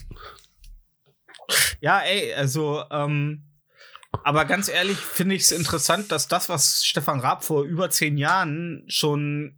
Ja, 1.81 2.01
ey, 2.01 2.33
also, 2.35 2.85
ähm, 2.91 3.43
aber 4.25 4.45
ganz 4.45 4.69
ehrlich 4.69 4.97
finde 4.99 5.35
ich 5.35 5.43
es 5.43 5.53
interessant, 5.53 6.13
dass 6.13 6.29
das, 6.29 6.49
was 6.49 6.85
Stefan 6.85 7.21
Raab 7.21 7.45
vor 7.45 7.65
über 7.65 7.91
zehn 7.91 8.17
Jahren 8.19 8.85
schon 8.89 9.57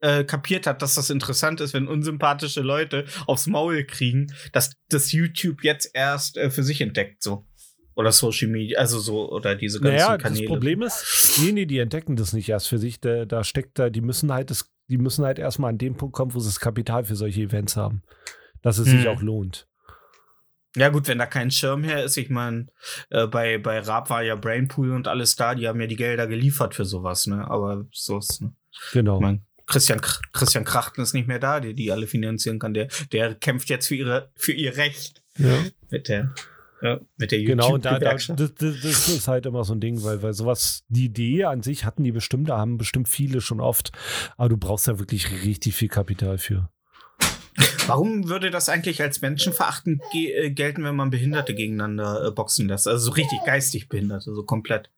äh, 0.00 0.24
kapiert 0.24 0.66
hat, 0.66 0.82
dass 0.82 0.94
das 0.94 1.10
interessant 1.10 1.60
ist, 1.60 1.72
wenn 1.74 1.88
unsympathische 1.88 2.60
Leute 2.60 3.06
aufs 3.26 3.46
Maul 3.46 3.84
kriegen, 3.84 4.26
dass 4.52 4.72
das 4.90 5.12
YouTube 5.12 5.64
jetzt 5.64 5.90
erst 5.94 6.36
äh, 6.36 6.50
für 6.50 6.62
sich 6.62 6.80
entdeckt, 6.80 7.22
so. 7.22 7.46
Oder 7.94 8.12
Social 8.12 8.48
Media, 8.48 8.78
also 8.78 8.98
so, 8.98 9.32
oder 9.32 9.54
diese 9.54 9.80
ganzen 9.80 9.94
Naja, 9.96 10.18
Kanäle. 10.18 10.42
das 10.42 10.48
Problem 10.48 10.82
ist, 10.82 11.38
nee, 11.42 11.52
nee, 11.52 11.64
die 11.64 11.78
entdecken 11.78 12.14
das 12.16 12.34
nicht 12.34 12.46
erst 12.50 12.68
für 12.68 12.76
sich. 12.76 13.00
Da, 13.00 13.24
da 13.24 13.42
steckt 13.42 13.78
da, 13.78 13.88
die 13.88 14.02
müssen 14.02 14.30
halt 14.34 14.50
das, 14.50 14.70
die 14.88 14.98
müssen 14.98 15.24
halt 15.24 15.38
erstmal 15.38 15.70
an 15.70 15.78
den 15.78 15.96
Punkt 15.96 16.14
kommen, 16.14 16.34
wo 16.34 16.38
sie 16.38 16.48
das 16.50 16.60
Kapital 16.60 17.04
für 17.04 17.16
solche 17.16 17.40
Events 17.40 17.74
haben. 17.74 18.02
Dass 18.60 18.76
es 18.76 18.88
sich 18.88 19.04
Mhm. 19.04 19.08
auch 19.08 19.22
lohnt. 19.22 19.66
Ja, 20.76 20.90
gut, 20.90 21.08
wenn 21.08 21.18
da 21.18 21.26
kein 21.26 21.50
Schirm 21.50 21.84
her 21.84 22.04
ist, 22.04 22.16
ich 22.18 22.28
meine, 22.28 22.66
äh, 23.10 23.26
bei, 23.26 23.56
bei 23.58 23.80
Raab 23.80 24.10
war 24.10 24.22
ja 24.22 24.36
Brainpool 24.36 24.92
und 24.92 25.08
alles 25.08 25.34
da, 25.34 25.54
die 25.54 25.66
haben 25.66 25.80
ja 25.80 25.86
die 25.86 25.96
Gelder 25.96 26.26
geliefert 26.26 26.74
für 26.74 26.84
sowas, 26.84 27.26
ne? 27.26 27.48
Aber 27.50 27.86
so 27.92 28.18
ist, 28.18 28.42
ne? 28.42 28.52
Genau. 28.92 29.16
Ich 29.16 29.22
mein, 29.22 29.46
Christian, 29.66 30.00
Christian 30.32 30.64
Krachten 30.64 31.00
ist 31.00 31.14
nicht 31.14 31.26
mehr 31.26 31.38
da, 31.38 31.60
der 31.60 31.72
die 31.72 31.90
alle 31.90 32.06
finanzieren 32.06 32.58
kann. 32.58 32.74
Der, 32.74 32.88
der 33.10 33.34
kämpft 33.34 33.68
jetzt 33.68 33.88
für, 33.88 33.96
ihre, 33.96 34.30
für 34.36 34.52
ihr 34.52 34.76
Recht 34.76 35.22
Ja. 35.38 35.64
mit 35.90 36.08
der, 36.08 36.34
ja, 36.82 37.00
mit 37.16 37.32
der 37.32 37.42
Genau, 37.42 37.74
und 37.74 37.84
da, 37.84 37.98
da, 37.98 38.12
das, 38.12 38.26
das, 38.36 38.54
das 38.54 39.08
ist 39.08 39.28
halt 39.28 39.46
immer 39.46 39.64
so 39.64 39.74
ein 39.74 39.80
Ding, 39.80 40.02
weil, 40.04 40.22
weil 40.22 40.34
sowas, 40.34 40.84
die 40.88 41.06
Idee 41.06 41.44
an 41.44 41.62
sich 41.62 41.84
hatten 41.84 42.04
die 42.04 42.12
bestimmt, 42.12 42.50
da 42.50 42.58
haben 42.58 42.76
bestimmt 42.76 43.08
viele 43.08 43.40
schon 43.40 43.60
oft, 43.60 43.92
aber 44.36 44.50
du 44.50 44.56
brauchst 44.56 44.86
ja 44.86 44.98
wirklich 44.98 45.44
richtig 45.44 45.74
viel 45.74 45.88
Kapital 45.88 46.38
für. 46.38 46.70
Warum 47.86 48.28
würde 48.28 48.50
das 48.50 48.68
eigentlich 48.68 49.00
als 49.02 49.20
menschenverachtend 49.20 50.02
ge 50.12 50.32
äh, 50.32 50.50
gelten, 50.50 50.84
wenn 50.84 50.96
man 50.96 51.10
Behinderte 51.10 51.54
gegeneinander 51.54 52.26
äh, 52.26 52.30
boxen 52.30 52.68
lässt? 52.68 52.88
Also 52.88 53.06
so 53.06 53.10
richtig 53.12 53.38
geistig 53.44 53.88
Behinderte, 53.88 54.34
so 54.34 54.42
komplett. 54.42 54.90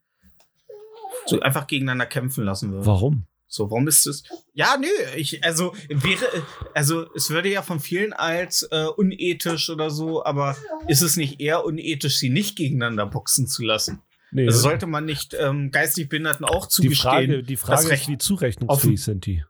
So 1.26 1.40
einfach 1.40 1.66
gegeneinander 1.66 2.06
kämpfen 2.06 2.44
lassen 2.44 2.72
würde. 2.72 2.86
Warum? 2.86 3.26
So, 3.50 3.70
warum 3.70 3.88
ist 3.88 4.06
es? 4.06 4.24
Ja, 4.52 4.76
nö, 4.78 4.86
ich, 5.16 5.42
also 5.42 5.74
wäre, 5.88 6.26
also 6.74 7.06
es 7.14 7.30
würde 7.30 7.50
ja 7.50 7.62
von 7.62 7.80
vielen 7.80 8.12
als 8.12 8.62
äh, 8.70 8.84
unethisch 8.84 9.70
oder 9.70 9.88
so, 9.90 10.22
aber 10.24 10.54
ist 10.86 11.00
es 11.00 11.16
nicht 11.16 11.40
eher 11.40 11.64
unethisch, 11.64 12.18
sie 12.18 12.28
nicht 12.28 12.56
gegeneinander 12.56 13.06
boxen 13.06 13.46
zu 13.46 13.62
lassen? 13.62 14.02
Nee, 14.30 14.46
Also 14.46 14.60
sollte 14.60 14.86
man 14.86 15.06
nicht 15.06 15.34
ähm, 15.38 15.70
geistig 15.70 16.10
Behinderten 16.10 16.44
auch 16.44 16.66
die 16.66 16.72
zugestehen? 16.72 16.96
Frage, 17.00 17.42
die 17.42 17.56
Frage 17.56 17.90
ist, 17.90 18.08
wie 18.08 18.18
zurechnungsfähig 18.18 19.02
sind 19.02 19.24
die? 19.24 19.44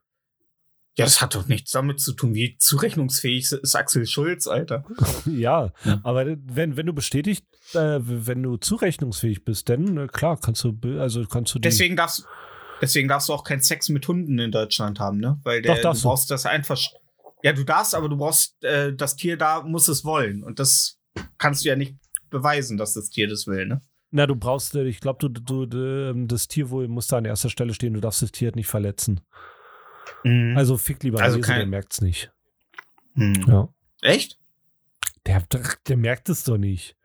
Ja, 0.98 1.04
das 1.04 1.22
hat 1.22 1.34
doch 1.34 1.46
nichts 1.46 1.70
damit 1.70 2.00
zu 2.00 2.12
tun, 2.12 2.34
wie 2.34 2.56
zurechnungsfähig 2.58 3.52
ist 3.52 3.74
Axel 3.76 4.04
Schulz, 4.06 4.46
Alter. 4.46 4.84
Ja, 5.26 5.72
Ja. 5.84 6.00
aber 6.02 6.26
wenn, 6.26 6.76
wenn 6.76 6.86
du 6.86 6.92
bestätigt, 6.92 7.46
äh, 7.74 7.98
wenn 8.02 8.42
du 8.42 8.56
zurechnungsfähig 8.56 9.44
bist, 9.44 9.68
dann 9.68 9.96
äh, 9.96 10.06
klar, 10.08 10.38
kannst 10.40 10.64
du, 10.64 10.76
also 11.00 11.24
kannst 11.26 11.54
du. 11.54 11.58
Deswegen 11.60 11.94
darfst, 11.96 12.26
deswegen 12.82 13.08
darfst 13.08 13.28
du 13.28 13.32
auch 13.32 13.44
keinen 13.44 13.60
Sex 13.62 13.88
mit 13.88 14.06
Hunden 14.08 14.38
in 14.38 14.50
Deutschland 14.50 14.98
haben, 15.00 15.18
ne? 15.18 15.40
Weil 15.44 15.62
der, 15.62 15.76
Doch, 15.76 15.92
du 15.92 15.98
du. 15.98 16.02
brauchst 16.08 16.30
das 16.30 16.46
einfach. 16.46 16.78
Ja, 17.44 17.52
du 17.52 17.64
darfst, 17.64 17.94
aber 17.94 18.08
du 18.08 18.16
brauchst, 18.16 18.62
äh, 18.64 18.92
das 18.92 19.14
Tier 19.14 19.36
da 19.36 19.62
muss 19.62 19.86
es 19.86 20.04
wollen. 20.04 20.42
Und 20.42 20.58
das 20.58 20.98
kannst 21.38 21.64
du 21.64 21.68
ja 21.68 21.76
nicht 21.76 21.94
beweisen, 22.30 22.76
dass 22.76 22.94
das 22.94 23.10
Tier 23.10 23.28
das 23.28 23.46
will, 23.46 23.66
ne? 23.66 23.80
Na, 24.10 24.26
du 24.26 24.34
brauchst, 24.34 24.74
äh, 24.74 24.84
ich 24.84 24.98
glaube, 25.00 25.18
du, 25.20 25.28
du, 25.28 25.66
du, 25.66 26.10
ähm, 26.10 26.26
das 26.26 26.48
Tierwohl 26.48 26.88
muss 26.88 27.06
da 27.06 27.18
an 27.18 27.24
erster 27.26 27.50
Stelle 27.50 27.74
stehen, 27.74 27.94
du 27.94 28.00
darfst 28.00 28.22
das 28.22 28.32
Tier 28.32 28.50
nicht 28.56 28.66
verletzen. 28.66 29.20
Also 30.56 30.76
fick 30.76 31.02
lieber 31.02 31.20
Also 31.20 31.38
Esel, 31.38 31.46
kein- 31.46 31.58
der 31.58 31.66
merkt's 31.68 32.00
nicht. 32.00 32.30
Hm. 33.14 33.44
Ja. 33.46 33.68
Echt? 34.02 34.38
Der, 35.26 35.42
der, 35.86 35.96
merkt 35.96 36.28
es 36.28 36.44
doch 36.44 36.56
nicht. 36.58 36.96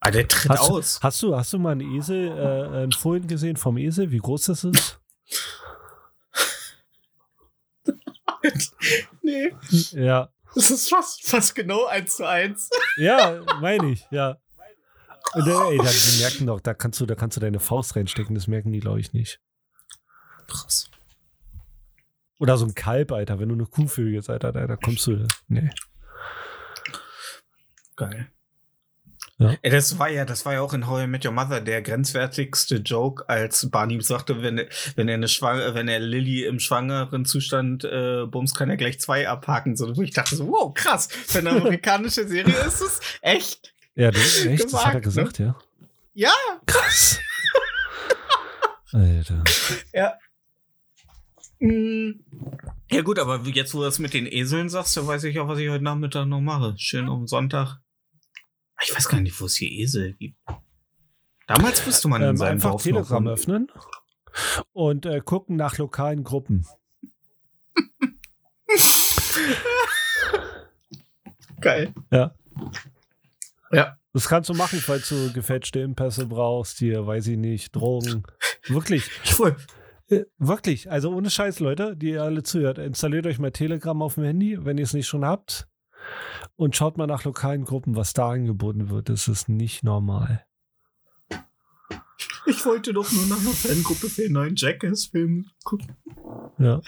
Ah, 0.00 0.10
der 0.10 0.26
tritt 0.26 0.50
Hast, 0.50 0.60
aus. 0.70 1.00
hast 1.02 1.22
du, 1.22 1.36
hast 1.36 1.52
du 1.52 1.58
mal 1.58 1.72
einen 1.72 1.94
Esel, 1.96 2.28
äh, 2.28 2.84
ein 2.84 2.92
Fohlen 2.92 3.26
gesehen 3.26 3.56
vom 3.56 3.76
Esel, 3.78 4.10
wie 4.10 4.18
groß 4.18 4.46
das 4.46 4.64
ist? 4.64 5.00
nee, 9.22 9.54
Ja. 9.92 10.28
das 10.54 10.70
ist 10.70 10.88
fast, 10.88 11.26
fast 11.26 11.54
genau 11.54 11.86
eins 11.86 12.16
zu 12.16 12.26
eins. 12.28 12.68
Ja, 12.96 13.42
meine 13.60 13.90
ich, 13.92 14.06
ja. 14.10 14.38
Und, 15.34 15.46
ey, 15.46 15.78
da, 15.78 15.84
die 15.84 16.18
merken 16.20 16.46
doch, 16.46 16.60
da 16.60 16.74
kannst 16.74 17.00
du, 17.00 17.06
da 17.06 17.14
kannst 17.14 17.36
du 17.36 17.40
deine 17.40 17.60
Faust 17.60 17.94
reinstecken, 17.96 18.34
das 18.34 18.48
merken 18.48 18.72
die, 18.72 18.80
glaube 18.80 19.00
ich, 19.00 19.12
nicht. 19.12 19.40
Krass. 20.48 20.90
Oder 22.42 22.58
so 22.58 22.66
ein 22.66 22.74
Kalb, 22.74 23.12
Alter, 23.12 23.38
wenn 23.38 23.50
du 23.50 23.54
eine 23.54 23.66
Kuh 23.66 23.86
vögelst, 23.86 24.28
Alter, 24.28 24.50
da, 24.50 24.66
da 24.66 24.74
kommst 24.74 25.06
du. 25.06 25.28
Nee. 25.46 25.70
Geil. 27.94 28.26
Ja. 29.38 29.54
Ey, 29.62 29.70
das 29.70 29.96
war 30.00 30.10
ja, 30.10 30.24
das 30.24 30.44
war 30.44 30.54
ja 30.54 30.60
auch 30.60 30.74
in 30.74 30.88
How 30.88 31.04
I 31.04 31.06
Met 31.06 31.24
Your 31.24 31.30
Mother 31.30 31.60
der 31.60 31.82
grenzwertigste 31.82 32.78
Joke, 32.78 33.28
als 33.28 33.70
Barney 33.70 34.00
sagte, 34.00 34.42
wenn, 34.42 34.60
wenn 34.96 35.06
er 35.06 35.14
eine 35.14 35.28
Schwang 35.28 35.60
wenn 35.76 35.86
er 35.86 36.00
Lilly 36.00 36.44
im 36.44 36.58
schwangeren 36.58 37.26
Zustand 37.26 37.84
äh, 37.84 38.26
bums, 38.26 38.54
kann 38.54 38.70
er 38.70 38.76
gleich 38.76 38.98
zwei 38.98 39.28
abhaken. 39.28 39.76
So, 39.76 39.96
wo 39.96 40.02
ich 40.02 40.10
dachte 40.10 40.34
so, 40.34 40.48
wow, 40.48 40.74
krass, 40.74 41.06
für 41.12 41.38
eine 41.38 41.50
amerikanische 41.50 42.26
Serie 42.26 42.56
ist 42.66 42.80
es 42.80 42.98
echt. 43.20 43.72
Ja, 43.94 44.10
das, 44.10 44.44
echt, 44.44 44.64
das 44.64 44.84
hat 44.84 44.94
er 44.94 45.00
Gewagt, 45.00 45.16
ne? 45.16 45.22
gesagt, 45.22 45.38
ja. 45.38 45.56
Ja. 46.14 46.34
Krass. 46.66 47.20
Alter. 48.92 49.44
Ja. 49.92 50.18
Ja 51.64 53.02
gut, 53.02 53.20
aber 53.20 53.40
jetzt, 53.46 53.72
wo 53.72 53.78
du 53.78 53.84
das 53.84 54.00
mit 54.00 54.14
den 54.14 54.26
Eseln 54.26 54.68
sagst, 54.68 54.96
da 54.96 55.06
weiß 55.06 55.22
ich 55.24 55.38
auch, 55.38 55.46
was 55.46 55.60
ich 55.60 55.68
heute 55.68 55.84
Nachmittag 55.84 56.26
noch 56.26 56.40
mache. 56.40 56.74
Schön 56.76 57.08
am 57.08 57.28
Sonntag. 57.28 57.78
Ich 58.82 58.92
weiß 58.92 59.08
gar 59.08 59.20
nicht, 59.20 59.40
wo 59.40 59.44
es 59.44 59.54
hier 59.54 59.70
Esel 59.70 60.14
gibt. 60.14 60.36
Damals 61.46 61.86
wusste 61.86 62.08
man 62.08 62.20
in 62.22 62.30
Ähm, 62.30 62.36
seinem 62.36 62.52
einfach 62.54 62.70
Dorf 62.72 62.82
Telegram 62.82 63.28
öffnen 63.28 63.70
und 64.72 65.06
äh, 65.06 65.20
gucken 65.24 65.54
nach 65.54 65.78
lokalen 65.78 66.24
Gruppen. 66.24 66.66
Geil. 71.60 71.94
Ja. 72.10 72.34
Ja. 73.70 73.96
Das 74.12 74.28
kannst 74.28 74.50
du 74.50 74.54
machen, 74.54 74.80
falls 74.80 75.08
du 75.08 75.32
gefälschte 75.32 75.78
Impässe 75.78 76.26
brauchst, 76.26 76.78
hier, 76.78 77.06
weiß 77.06 77.28
ich 77.28 77.38
nicht, 77.38 77.74
Drogen. 77.74 78.24
Wirklich, 78.66 79.08
Ich 79.22 79.38
wohl. 79.38 79.56
Wirklich. 80.38 80.90
Also 80.90 81.10
ohne 81.14 81.30
Scheiß, 81.30 81.60
Leute, 81.60 81.96
die 81.96 82.10
ihr 82.10 82.22
alle 82.22 82.42
zuhört. 82.42 82.78
Installiert 82.78 83.26
euch 83.26 83.38
mal 83.38 83.50
Telegram 83.50 84.00
auf 84.02 84.14
dem 84.14 84.24
Handy, 84.24 84.64
wenn 84.64 84.78
ihr 84.78 84.84
es 84.84 84.94
nicht 84.94 85.08
schon 85.08 85.24
habt. 85.24 85.68
Und 86.56 86.76
schaut 86.76 86.98
mal 86.98 87.06
nach 87.06 87.24
lokalen 87.24 87.64
Gruppen, 87.64 87.96
was 87.96 88.12
da 88.12 88.30
angeboten 88.30 88.90
wird. 88.90 89.08
Das 89.08 89.28
ist 89.28 89.48
nicht 89.48 89.84
normal. 89.84 90.44
Ich 92.46 92.66
wollte 92.66 92.92
doch 92.92 93.10
nur 93.12 93.26
nach 93.26 93.40
einer 93.40 93.50
Fangruppe 93.50 94.08
für 94.08 94.22
den 94.22 94.32
neuen 94.32 94.56
Jackass-Film 94.56 95.46
gucken. 95.62 95.96
Ja. 96.58 96.80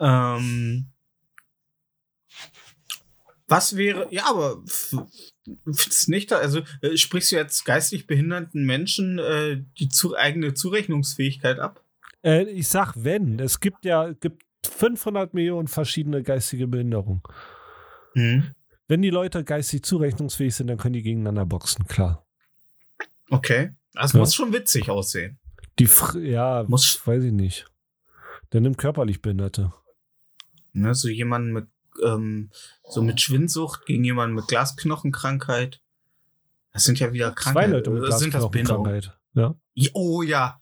Ähm, 0.00 0.86
was 3.46 3.76
wäre, 3.76 4.08
ja, 4.10 4.26
aber 4.28 4.62
findest 5.64 6.08
nicht, 6.08 6.32
also 6.32 6.60
äh, 6.82 6.96
sprichst 6.96 7.32
du 7.32 7.36
jetzt 7.36 7.64
geistig 7.64 8.06
behinderten 8.06 8.64
Menschen 8.64 9.18
äh, 9.18 9.62
die 9.78 9.88
zu, 9.88 10.16
eigene 10.16 10.54
Zurechnungsfähigkeit 10.54 11.58
ab? 11.58 11.82
Äh, 12.24 12.44
ich 12.50 12.68
sag, 12.68 12.94
wenn. 12.96 13.38
Es 13.38 13.60
gibt 13.60 13.84
ja 13.84 14.12
gibt 14.12 14.42
500 14.66 15.34
Millionen 15.34 15.68
verschiedene 15.68 16.22
geistige 16.22 16.66
Behinderungen. 16.66 17.22
Mhm. 18.14 18.54
Wenn 18.88 19.02
die 19.02 19.10
Leute 19.10 19.44
geistig 19.44 19.82
zurechnungsfähig 19.84 20.54
sind, 20.54 20.66
dann 20.68 20.78
können 20.78 20.94
die 20.94 21.02
gegeneinander 21.02 21.44
boxen, 21.46 21.86
klar. 21.86 22.26
Okay. 23.30 23.72
Das 23.92 24.12
Ja. 24.12 24.20
muss 24.20 24.34
schon 24.34 24.52
witzig 24.52 24.88
aussehen. 24.88 25.38
Die, 25.78 25.86
Fr 25.86 26.18
ja, 26.18 26.64
Muss- 26.66 27.06
weiß 27.06 27.24
ich 27.24 27.32
nicht. 27.32 27.66
Der 28.52 28.60
nimmt 28.60 28.78
körperlich 28.78 29.20
Behinderte. 29.20 29.72
Ne, 30.72 30.94
so 30.94 31.08
jemanden 31.08 31.52
mit, 31.52 31.66
ähm, 32.04 32.50
so 32.88 33.02
mit 33.02 33.20
Schwindsucht 33.20 33.86
gegen 33.86 34.04
jemanden 34.04 34.36
mit 34.36 34.46
Glasknochenkrankheit. 34.48 35.80
Das 36.72 36.84
sind 36.84 36.98
ja 37.00 37.12
wieder 37.12 37.34
Zwei 37.34 37.42
Krankheiten. 37.42 37.72
Leute 37.72 37.90
mit 37.90 38.00
Behinderungen? 38.02 38.30
Glasknochenkrankheit. 38.30 39.18
Ja. 39.34 39.54
Oh 39.94 40.22
ja. 40.22 40.60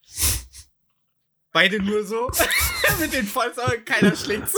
Beide 1.52 1.82
nur 1.82 2.04
so. 2.04 2.30
Mit 3.00 3.12
den 3.12 3.26
Fäusten, 3.26 3.62
keiner 3.84 4.16
schlägt 4.16 4.48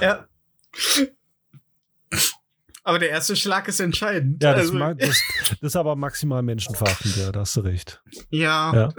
ja. 0.00 0.26
Aber 2.84 2.98
der 2.98 3.10
erste 3.10 3.36
Schlag 3.36 3.68
ist 3.68 3.80
entscheidend. 3.80 4.42
Ja, 4.42 4.52
das, 4.52 4.62
Also, 4.62 4.74
mag, 4.74 4.98
das, 4.98 5.20
das 5.50 5.58
ist 5.62 5.76
aber 5.76 5.94
maximal 5.96 6.42
menschenverachtend, 6.42 7.16
ja, 7.16 7.32
da 7.32 7.40
hast 7.40 7.56
du 7.56 7.60
recht. 7.60 8.02
ja. 8.30 8.74
Ja. 8.74 8.88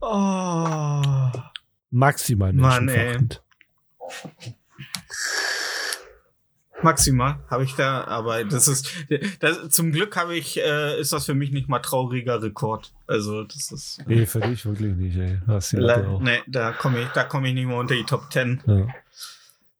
Oh. 0.00 1.30
Maximal 1.94 2.52
Mann, 2.52 2.88
ey. 2.88 2.96
menschenverachtend. 2.96 3.42
Maximal 6.82 7.38
habe 7.48 7.64
ich 7.64 7.74
da, 7.76 8.04
aber 8.04 8.44
das 8.44 8.66
ist, 8.68 8.90
das, 9.40 9.70
zum 9.70 9.92
Glück 9.92 10.16
habe 10.16 10.36
ich, 10.36 10.58
äh, 10.58 11.00
ist 11.00 11.12
das 11.12 11.24
für 11.24 11.34
mich 11.34 11.50
nicht 11.52 11.68
mal 11.68 11.78
trauriger 11.78 12.42
Rekord. 12.42 12.92
Also 13.06 13.44
das 13.44 13.70
ist, 13.72 14.02
Nee, 14.06 14.26
für 14.26 14.40
dich 14.40 14.66
wirklich 14.66 14.94
nicht, 14.96 15.16
ey. 15.16 15.40
Die 15.70 15.76
Le- 15.76 16.18
nee, 16.20 16.42
da 16.46 16.72
komme 16.72 17.00
ich, 17.02 17.08
da 17.10 17.24
komme 17.24 17.48
ich 17.48 17.54
nicht 17.54 17.66
mehr 17.66 17.76
unter 17.76 17.94
die 17.94 18.04
Top 18.04 18.28
Ten. 18.28 18.60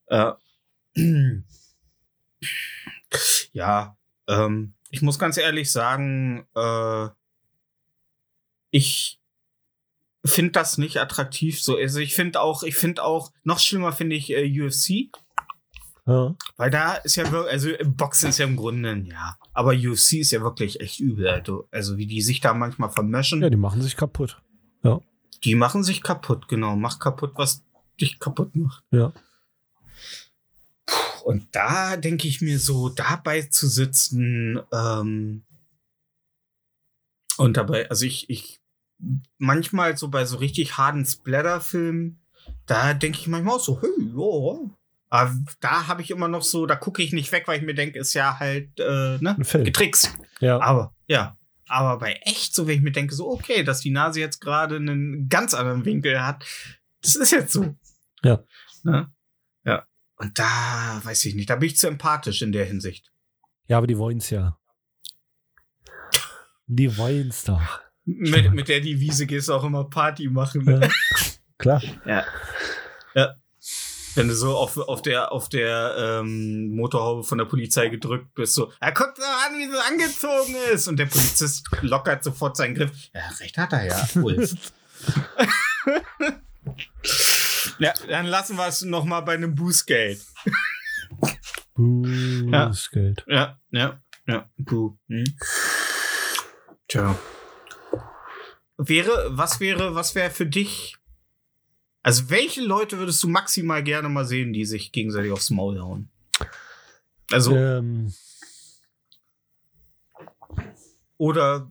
Ja. 0.08 0.38
Äh, 0.96 1.42
ja, 3.52 3.96
ähm, 4.28 4.74
ich 4.90 5.02
muss 5.02 5.18
ganz 5.18 5.36
ehrlich 5.36 5.72
sagen, 5.72 6.46
äh, 6.54 7.08
ich 8.70 9.20
finde 10.24 10.52
das 10.52 10.78
nicht 10.78 10.98
attraktiv. 10.98 11.60
So, 11.62 11.76
also 11.76 11.98
ich 12.00 12.14
finde 12.14 12.40
auch, 12.40 12.62
ich 12.62 12.76
finde 12.76 13.02
auch, 13.04 13.32
noch 13.42 13.58
schlimmer 13.58 13.92
finde 13.92 14.16
ich 14.16 14.30
äh, 14.30 14.62
UFC, 14.62 15.10
Ja. 16.06 16.34
weil 16.56 16.70
da 16.70 16.94
ist 16.94 17.16
ja 17.16 17.30
wirklich, 17.30 17.52
also 17.52 17.70
Boxen 17.84 18.30
ist 18.30 18.38
ja 18.38 18.46
im 18.46 18.56
Grunde, 18.56 19.04
ja. 19.08 19.36
Aber 19.52 19.72
UFC 19.72 20.14
ist 20.14 20.30
ja 20.32 20.40
wirklich 20.42 20.80
echt 20.80 21.00
übel, 21.00 21.28
also, 21.28 21.68
also 21.70 21.96
wie 21.98 22.06
die 22.06 22.22
sich 22.22 22.40
da 22.40 22.54
manchmal 22.54 22.90
vermöschen. 22.90 23.42
ja, 23.42 23.50
die 23.50 23.56
machen 23.56 23.82
sich 23.82 23.96
kaputt. 23.96 24.40
Die 25.42 25.56
machen 25.56 25.84
sich 25.84 26.02
kaputt, 26.02 26.48
genau. 26.48 26.74
Mach 26.74 26.98
kaputt, 26.98 27.32
was 27.34 27.62
dich 28.00 28.18
kaputt 28.18 28.56
macht. 28.56 28.82
Ja. 28.92 29.12
Und 31.22 31.48
da 31.54 31.98
denke 31.98 32.28
ich 32.28 32.40
mir 32.40 32.58
so, 32.58 32.88
dabei 32.88 33.42
zu 33.42 33.66
sitzen, 33.68 34.58
ähm, 34.72 35.42
und 37.36 37.56
dabei, 37.58 37.90
also 37.90 38.06
ich, 38.06 38.30
ich, 38.30 38.60
manchmal 39.38 39.96
so 39.96 40.08
bei 40.08 40.24
so 40.24 40.36
richtig 40.38 40.76
harten 40.76 41.04
Splatter-Filmen, 41.04 42.20
da 42.66 42.94
denke 42.94 43.18
ich 43.18 43.26
manchmal 43.26 43.56
auch 43.56 43.60
so, 43.60 43.80
hey, 43.80 43.90
ja. 43.98 44.70
Aber 45.10 45.34
da 45.60 45.86
habe 45.86 46.02
ich 46.02 46.10
immer 46.10 46.28
noch 46.28 46.42
so, 46.42 46.66
da 46.66 46.74
gucke 46.74 47.02
ich 47.02 47.12
nicht 47.12 47.30
weg, 47.30 47.46
weil 47.46 47.58
ich 47.58 47.64
mir 47.64 47.74
denke, 47.74 47.98
ist 47.98 48.14
ja 48.14 48.38
halt, 48.40 48.80
äh, 48.80 49.18
ne, 49.20 49.36
getrickst. 49.38 50.12
Ja. 50.40 50.60
Aber, 50.60 50.94
ja. 51.06 51.36
Aber 51.66 51.98
bei 51.98 52.14
echt, 52.22 52.54
so 52.54 52.66
wenn 52.66 52.76
ich 52.76 52.82
mir 52.82 52.92
denke, 52.92 53.14
so, 53.14 53.30
okay, 53.30 53.62
dass 53.62 53.80
die 53.80 53.90
Nase 53.90 54.20
jetzt 54.20 54.40
gerade 54.40 54.76
einen 54.76 55.28
ganz 55.28 55.54
anderen 55.54 55.84
Winkel 55.84 56.24
hat, 56.24 56.44
das 57.02 57.14
ist 57.14 57.30
jetzt 57.30 57.52
so. 57.52 57.76
Ja. 58.22 58.42
Ne? 58.82 59.12
Ja. 59.64 59.86
Und 60.16 60.38
da 60.38 61.00
weiß 61.02 61.24
ich 61.26 61.34
nicht, 61.34 61.48
da 61.48 61.56
bin 61.56 61.68
ich 61.68 61.76
zu 61.76 61.86
empathisch 61.86 62.42
in 62.42 62.52
der 62.52 62.64
Hinsicht. 62.64 63.12
ja, 63.66 63.78
aber 63.78 63.86
die 63.86 63.98
wollen's 63.98 64.30
ja. 64.30 64.58
Die 66.66 66.96
wollen's 66.96 67.44
doch. 67.44 67.80
Mit, 68.04 68.52
mit 68.52 68.68
der 68.68 68.80
Devise 68.80 69.26
gehst 69.26 69.48
du 69.48 69.54
auch 69.54 69.64
immer 69.64 69.84
Party 69.84 70.28
machen. 70.28 70.64
Ne? 70.64 70.80
Ja. 70.82 70.88
Klar. 71.58 71.82
Ja. 72.04 72.24
Ja. 73.14 73.34
Wenn 74.14 74.28
du 74.28 74.34
so 74.34 74.56
auf, 74.56 74.76
auf 74.76 75.02
der, 75.02 75.32
auf 75.32 75.48
der 75.48 75.96
ähm, 75.98 76.76
Motorhaube 76.76 77.24
von 77.24 77.38
der 77.38 77.46
Polizei 77.46 77.88
gedrückt 77.88 78.32
bist, 78.34 78.54
so, 78.54 78.70
ja, 78.80 78.92
guck 78.92 79.14
doch 79.16 79.24
an, 79.24 79.58
wie 79.58 79.68
sie 79.68 79.88
angezogen 79.88 80.54
ist. 80.72 80.86
Und 80.86 80.98
der 80.98 81.06
Polizist 81.06 81.66
lockert 81.80 82.22
sofort 82.22 82.56
seinen 82.56 82.74
Griff. 82.74 82.92
Ja, 83.12 83.22
recht 83.40 83.58
hat 83.58 83.72
er 83.72 83.86
ja. 83.86 84.08
Ulf. 84.22 84.54
ja, 87.78 87.92
dann 88.08 88.26
lassen 88.26 88.56
wir 88.56 88.68
es 88.68 88.82
noch 88.82 89.04
mal 89.04 89.22
bei 89.22 89.34
einem 89.34 89.54
Bußgeld. 89.54 90.20
Bußgeld. 91.74 93.24
Ja, 93.26 93.58
ja, 93.70 94.00
ja. 94.26 94.48
Puh. 94.64 94.96
Hm. 95.08 95.24
Tja. 96.86 97.18
Wäre, 98.88 99.36
was 99.36 99.60
wäre, 99.60 99.94
was 99.94 100.14
wäre 100.14 100.30
für 100.30 100.46
dich? 100.46 100.96
Also, 102.02 102.28
welche 102.28 102.60
Leute 102.60 102.98
würdest 102.98 103.22
du 103.22 103.28
maximal 103.28 103.82
gerne 103.82 104.08
mal 104.08 104.26
sehen, 104.26 104.52
die 104.52 104.64
sich 104.64 104.92
gegenseitig 104.92 105.32
aufs 105.32 105.50
Maul 105.50 105.80
hauen? 105.80 106.10
Also, 107.30 107.56
Ähm, 107.56 108.12
oder 111.16 111.70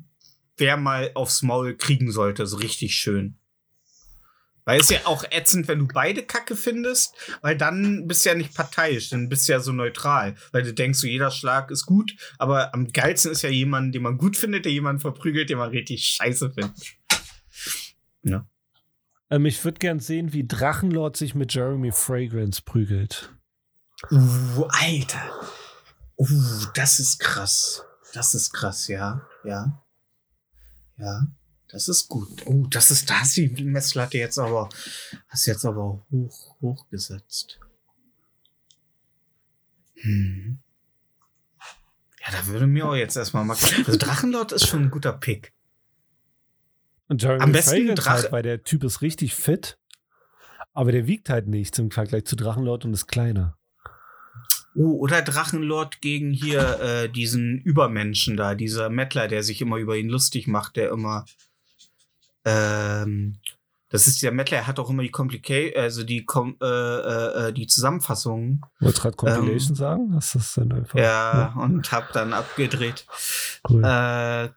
wer 0.57 0.77
mal 0.77 1.11
aufs 1.13 1.41
Maul 1.41 1.75
kriegen 1.75 2.11
sollte, 2.11 2.47
so 2.47 2.57
richtig 2.57 2.95
schön. 2.95 3.37
Weil 4.65 4.79
es 4.79 4.89
ja 4.89 4.99
auch 5.03 5.25
ätzend, 5.29 5.67
wenn 5.67 5.79
du 5.79 5.87
beide 5.87 6.23
Kacke 6.23 6.55
findest, 6.55 7.13
weil 7.41 7.57
dann 7.57 8.07
bist 8.07 8.23
du 8.23 8.29
ja 8.29 8.35
nicht 8.35 8.53
parteiisch, 8.53 9.09
dann 9.09 9.27
bist 9.27 9.47
du 9.47 9.51
ja 9.51 9.59
so 9.59 9.73
neutral. 9.73 10.35
Weil 10.53 10.63
du 10.63 10.73
denkst, 10.73 10.99
so 10.99 11.07
jeder 11.07 11.31
Schlag 11.31 11.69
ist 11.69 11.85
gut, 11.85 12.15
aber 12.37 12.73
am 12.73 12.87
geilsten 12.87 13.31
ist 13.31 13.41
ja 13.41 13.49
jemand, 13.49 13.93
den 13.93 14.03
man 14.03 14.17
gut 14.17 14.37
findet, 14.37 14.63
der 14.63 14.71
jemanden 14.71 15.01
verprügelt, 15.01 15.49
den 15.49 15.57
man 15.57 15.71
richtig 15.71 16.05
scheiße 16.05 16.51
findet. 16.53 16.73
Ja. 18.23 18.47
ähm, 19.29 19.45
ich 19.45 19.63
würde 19.63 19.79
gern 19.79 19.99
sehen, 19.99 20.33
wie 20.33 20.47
Drachenlord 20.47 21.17
sich 21.17 21.35
mit 21.35 21.53
Jeremy 21.53 21.91
Fragrance 21.91 22.61
prügelt. 22.63 23.33
Uh, 24.11 24.65
Alter. 24.69 25.21
Uh, 26.17 26.65
das 26.73 26.99
ist 26.99 27.19
krass. 27.19 27.83
Das 28.13 28.33
ist 28.33 28.51
krass, 28.51 28.87
ja. 28.87 29.27
Ja. 29.43 29.83
Ja. 30.97 31.27
Das 31.73 31.87
ist 31.87 32.07
gut. 32.07 32.45
Oh, 32.45 32.67
das 32.69 32.91
ist, 32.91 33.09
da 33.09 33.21
hast 33.21 33.35
du 33.35 33.47
die 33.47 33.65
Messlatte 33.65 34.19
jetzt 34.19 34.37
aber, 34.37 34.69
hast 35.27 35.47
jetzt 35.47 35.65
aber 35.65 36.05
hoch, 36.11 36.55
hochgesetzt. 36.61 37.59
Hm. 39.95 40.59
Ja, 42.21 42.31
da 42.31 42.45
würde 42.45 42.67
mir 42.67 42.87
auch 42.87 42.95
jetzt 42.95 43.17
erstmal 43.17 43.43
mal, 43.43 43.57
also 43.87 43.97
Drachenlord 43.97 44.51
ist 44.51 44.67
schon 44.67 44.83
ein 44.83 44.91
guter 44.91 45.13
Pick. 45.13 45.51
Und 47.07 47.21
Jeremy 47.21 47.43
Am 47.43 47.51
besten 47.51 47.71
Fragrance 47.71 48.01
Drache- 48.01 48.21
halt, 48.23 48.31
weil 48.31 48.43
der 48.43 48.63
Typ 48.63 48.83
ist 48.83 49.01
richtig 49.01 49.35
fit, 49.35 49.77
aber 50.73 50.91
der 50.91 51.05
wiegt 51.07 51.29
halt 51.29 51.47
nichts 51.47 51.77
im 51.79 51.91
Vergleich 51.91 52.25
zu 52.25 52.35
Drachenlord 52.35 52.85
und 52.85 52.93
ist 52.93 53.07
kleiner. 53.07 53.57
Oh, 54.75 54.97
oder 54.99 55.21
Drachenlord 55.21 56.01
gegen 56.01 56.31
hier 56.31 56.79
äh, 56.79 57.09
diesen 57.09 57.59
Übermenschen 57.59 58.37
da, 58.37 58.55
dieser 58.55 58.89
Mettler, 58.89 59.27
der 59.27 59.43
sich 59.43 59.61
immer 59.61 59.77
über 59.77 59.97
ihn 59.97 60.09
lustig 60.09 60.47
macht, 60.47 60.77
der 60.77 60.89
immer. 60.89 61.25
Ähm, 62.45 63.35
das 63.89 64.07
ist 64.07 64.23
der 64.23 64.31
Mettler, 64.31 64.57
er 64.57 64.67
hat 64.67 64.79
auch 64.79 64.89
immer 64.89 65.03
die 65.03 65.11
Complication, 65.11 65.79
also 65.79 66.03
die, 66.03 66.25
Kom 66.25 66.57
äh, 66.59 66.65
äh, 66.65 67.49
äh, 67.49 67.53
die 67.53 67.67
Zusammenfassungen. 67.67 68.61
Wolltest 68.79 68.97
du 68.97 69.01
gerade 69.03 69.15
Compilation 69.15 69.75
sagen? 69.75 70.11
Das 70.11 70.33
ist 70.33 70.57
dann 70.57 70.71
einfach. 70.71 70.95
Ähm, 70.95 71.03
Ja, 71.03 71.53
und 71.55 71.91
hab 71.91 72.11
dann 72.11 72.33
abgedreht. 72.33 73.05
cool. 73.69 73.83
Äh, 73.83 74.49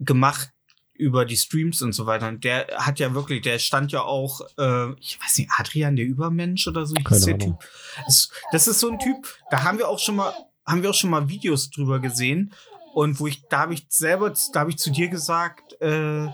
gemacht 0.00 0.50
über 0.98 1.24
die 1.24 1.36
Streams 1.36 1.80
und 1.80 1.92
so 1.92 2.06
weiter. 2.06 2.28
Und 2.28 2.44
der 2.44 2.66
hat 2.76 2.98
ja 2.98 3.14
wirklich, 3.14 3.42
der 3.42 3.58
stand 3.58 3.92
ja 3.92 4.02
auch, 4.02 4.40
äh, 4.58 4.92
ich 5.00 5.18
weiß 5.20 5.38
nicht, 5.38 5.50
Adrian 5.56 5.96
der 5.96 6.04
Übermensch 6.04 6.66
oder 6.66 6.84
so 6.84 6.94
hieß 6.96 7.24
der. 7.24 7.38
Typ. 7.38 7.56
Das, 8.04 8.30
das 8.52 8.68
ist 8.68 8.80
so 8.80 8.90
ein 8.90 8.98
Typ, 8.98 9.28
da 9.50 9.62
haben 9.62 9.78
wir 9.78 9.88
auch 9.88 9.98
schon 9.98 10.16
mal, 10.16 10.32
haben 10.66 10.82
wir 10.82 10.90
auch 10.90 10.94
schon 10.94 11.10
mal 11.10 11.28
Videos 11.28 11.70
drüber 11.70 12.00
gesehen. 12.00 12.52
Und 12.94 13.20
wo 13.20 13.26
ich, 13.26 13.46
da 13.48 13.60
habe 13.60 13.74
ich 13.74 13.86
selber, 13.88 14.34
da 14.52 14.60
habe 14.60 14.70
ich 14.70 14.78
zu 14.78 14.90
dir 14.90 15.08
gesagt, 15.08 15.80
äh, 15.80 16.26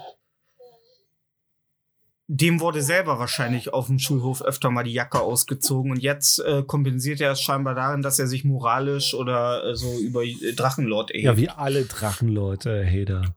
dem 2.27 2.61
wurde 2.61 2.81
selber 2.81 3.19
wahrscheinlich 3.19 3.75
auf 3.75 3.87
dem 3.87 3.99
Schulhof 3.99 4.41
öfter 4.41 4.71
mal 4.71 4.85
die 4.85 4.95
Jacke 4.95 5.21
ausgezogen 5.21 5.91
und 5.91 5.99
jetzt 5.99 6.39
äh, 6.39 6.63
kompensiert 6.63 7.21
er 7.21 7.33
es 7.33 7.43
scheinbar 7.43 7.75
darin, 7.75 8.01
dass 8.01 8.19
er 8.19 8.27
sich 8.27 8.45
moralisch 8.45 9.13
oder 9.15 9.65
äh, 9.65 9.77
so 9.77 9.99
über 9.99 10.25
äh, 10.25 10.55
Drachenlord 10.55 11.11
erhebt. 11.11 11.27
ja, 11.27 11.37
wie 11.37 11.51
alle 11.51 11.85
Drachenlord-Hater. 11.85 13.37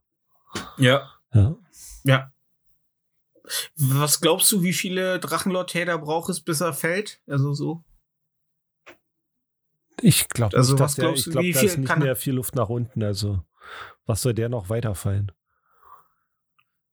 ja. 0.78 1.10
Ja. 1.34 1.56
Ja. 2.04 2.32
Was 3.76 4.20
glaubst 4.20 4.52
du, 4.52 4.62
wie 4.62 4.74
viele 4.74 5.20
Drachenlord-Hater 5.20 5.98
braucht 5.99 6.30
es, 6.30 6.41
bis 6.41 6.62
er 6.62 6.74
fällt? 6.74 7.22
Also 7.28 7.54
so. 7.54 7.84
Ich 10.02 10.28
glaube 10.30 10.58
Also, 10.58 10.74
nicht, 10.74 10.82
was 10.82 10.95
der, 10.95 11.06
glaubst 11.06 11.28
du, 11.28 11.32
glaube, 11.32 11.48
wie 11.48 11.52
da 11.54 11.60
viel 11.60 11.70
ist 11.70 11.78
nicht 11.78 11.88
kann 11.88 11.99
mehr 11.99 12.16
viel 12.16 12.34
Luft 12.34 12.56
nach 12.56 12.70
unten. 12.70 13.04
Also, 13.04 13.44
was 14.06 14.22
soll 14.22 14.34
der 14.34 14.49
noch 14.49 14.70
weiterfallen? 14.70 15.32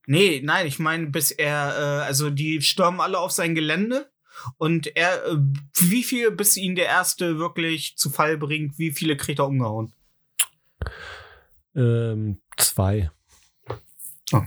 Nee, 0.06 0.40
nein, 0.44 0.66
ich 0.66 0.78
meine, 0.78 1.06
bis 1.06 1.30
er, 1.30 1.76
äh, 1.76 2.04
also 2.04 2.30
die 2.30 2.60
stürmen 2.60 3.00
alle 3.00 3.18
auf 3.18 3.30
sein 3.30 3.54
Gelände 3.54 4.10
und 4.58 4.94
er, 4.96 5.26
äh, 5.26 5.36
wie 5.78 6.02
viel, 6.02 6.30
bis 6.30 6.56
ihn 6.56 6.74
der 6.74 6.86
Erste 6.86 7.38
wirklich 7.38 7.96
zu 7.96 8.10
Fall 8.10 8.36
bringt, 8.36 8.78
wie 8.78 8.92
viele 8.92 9.16
kriegt 9.16 9.38
er 9.38 9.46
umgehauen? 9.46 9.94
Ähm, 11.74 12.40
zwei. 12.56 13.10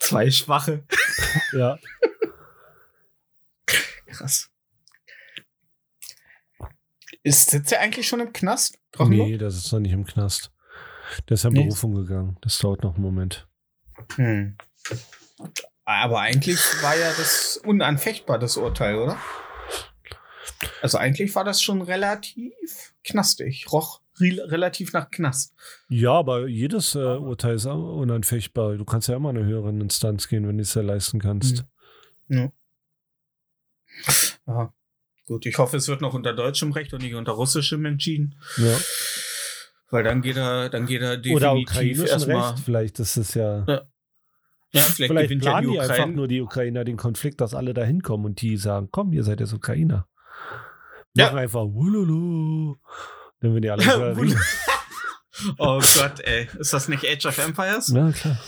Zwei 0.00 0.30
Schwache. 0.30 0.84
Ja. 1.52 1.78
Krass. 4.06 4.50
Ist, 7.22 7.50
sitzt 7.50 7.72
er 7.72 7.80
eigentlich 7.80 8.06
schon 8.08 8.20
im 8.20 8.32
Knast? 8.32 8.78
Drachenlord? 8.92 9.28
Nee, 9.28 9.38
das 9.38 9.56
ist 9.56 9.72
noch 9.72 9.80
nicht 9.80 9.92
im 9.92 10.04
Knast. 10.06 10.52
Der 11.28 11.34
ist 11.34 11.44
ja 11.44 11.48
in 11.50 11.54
Nee. 11.54 11.64
Berufung 11.64 11.94
gegangen. 11.94 12.38
Das 12.42 12.58
dauert 12.58 12.82
noch 12.82 12.94
einen 12.94 13.02
Moment. 13.04 13.48
Hm. 14.14 14.56
Aber 15.84 16.20
eigentlich 16.20 16.58
war 16.82 16.96
ja 16.96 17.12
das 17.14 17.56
unanfechtbar, 17.64 18.38
das 18.38 18.56
Urteil, 18.56 18.96
oder? 18.96 19.18
Also 20.82 20.98
eigentlich 20.98 21.34
war 21.34 21.44
das 21.44 21.62
schon 21.62 21.82
relativ 21.82 22.94
knastig. 23.04 23.70
Roch 23.72 24.00
relativ 24.20 24.92
nach 24.92 25.10
Knast. 25.10 25.54
Ja, 25.88 26.12
aber 26.12 26.46
jedes 26.46 26.94
äh, 26.94 26.98
Urteil 26.98 27.56
ist 27.56 27.66
auch 27.66 27.96
unanfechtbar. 27.96 28.76
Du 28.76 28.84
kannst 28.84 29.08
ja 29.08 29.16
immer 29.16 29.30
eine 29.30 29.44
höhere 29.44 29.70
Instanz 29.70 30.28
gehen, 30.28 30.46
wenn 30.46 30.58
du 30.58 30.62
es 30.62 30.74
ja 30.74 30.82
leisten 30.82 31.20
kannst. 31.20 31.64
Ja. 32.28 32.50
Aha. 34.46 34.72
Gut, 35.26 35.46
ich 35.46 35.58
hoffe, 35.58 35.76
es 35.76 35.88
wird 35.88 36.00
noch 36.00 36.14
unter 36.14 36.32
deutschem 36.32 36.72
Recht 36.72 36.92
und 36.94 37.02
nicht 37.02 37.14
unter 37.14 37.32
russischem 37.32 37.84
entschieden. 37.84 38.36
Ja. 38.56 38.76
Weil 39.90 40.04
dann 40.04 40.22
geht 40.22 40.36
er, 40.36 40.68
dann 40.70 40.86
geht 40.86 41.02
er 41.02 41.16
definitiv 41.16 42.00
Oder 42.00 42.10
erstmal. 42.10 42.50
Recht. 42.50 42.64
Vielleicht 42.64 42.98
ist 42.98 43.16
es 43.16 43.34
ja. 43.34 43.64
Ja, 43.66 43.82
Ja, 44.72 44.82
vielleicht, 44.82 45.10
Vielleicht 45.10 45.28
gewinnt 45.28 45.44
ja 45.44 45.50
planen 45.52 45.66
die 45.66 45.72
die 45.72 45.80
einfach 45.80 46.06
nur 46.06 46.28
die 46.28 46.40
Ukrainer 46.42 46.84
den 46.84 46.98
Konflikt, 46.98 47.40
dass 47.40 47.54
alle 47.54 47.72
da 47.72 47.84
hinkommen 47.84 48.26
und 48.26 48.40
die 48.42 48.56
sagen, 48.56 48.88
komm, 48.90 49.12
ihr 49.12 49.24
seid 49.24 49.40
jetzt 49.40 49.54
Ukrainer. 49.54 50.06
Ja. 51.14 51.26
Machen 51.26 51.38
einfach 51.38 51.64
Wululu. 51.64 52.76
Dann 53.40 53.52
werden 53.52 53.62
die 53.62 53.70
alle 53.70 53.82
wieder. 54.16 54.40
Oh 55.58 55.78
Gott, 55.78 56.18
ey. 56.24 56.48
Ist 56.58 56.72
das 56.72 56.88
nicht 56.88 57.04
Age 57.06 57.26
of 57.26 57.38
Empires? 57.38 57.88
Ja, 57.94 58.10
klar. 58.10 58.40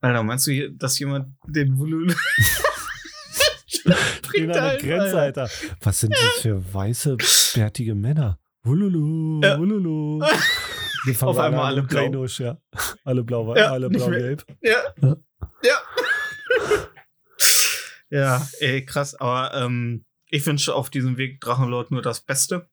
Alter, 0.00 0.22
meinst 0.22 0.46
du, 0.46 0.70
dass 0.72 0.98
jemand 0.98 1.36
den 1.46 1.76
Vululu 1.78 2.10
In 4.32 4.50
einer 4.50 4.62
halt, 4.62 4.80
Grenze, 4.80 5.20
Alter. 5.20 5.42
Alter. 5.42 5.50
Was 5.82 6.00
sind 6.00 6.14
das 6.14 6.40
für 6.40 6.74
weiße, 6.74 7.18
bärtige 7.54 7.94
Männer? 7.94 8.38
Hululu, 8.64 9.40
Ja. 9.42 9.58
Wir 11.04 11.14
fangen 11.14 11.30
Auf 11.30 11.38
einmal 11.38 11.66
alle 11.66 11.82
blau. 11.82 12.00
Kleinusch, 12.00 12.40
ja. 12.40 12.58
Alle 13.04 13.22
blau, 13.22 13.54
Ja, 13.56 13.72
alle 13.72 13.88
blau-gelb. 13.88 14.44
Ja. 14.62 14.78
Ja. 15.02 15.16
Ja. 15.62 15.78
ja, 18.10 18.48
ey, 18.60 18.84
krass. 18.84 19.14
Aber 19.14 19.54
ähm, 19.54 20.04
ich 20.26 20.44
wünsche 20.46 20.74
auf 20.74 20.90
diesem 20.90 21.16
Weg 21.16 21.40
Drachenlord 21.40 21.90
nur 21.90 22.02
das 22.02 22.20
Beste. 22.20 22.68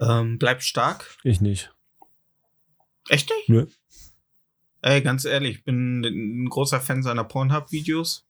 Ähm, 0.00 0.38
bleibt 0.38 0.62
stark. 0.62 1.16
Ich 1.24 1.40
nicht. 1.40 1.72
Echt 3.08 3.30
nicht? 3.30 3.48
Nö. 3.48 3.66
Ey, 4.82 5.02
ganz 5.02 5.24
ehrlich, 5.24 5.58
ich 5.58 5.64
bin 5.64 6.02
ein 6.04 6.48
großer 6.48 6.80
Fan 6.80 7.02
seiner 7.02 7.24
Pornhub-Videos. 7.24 8.26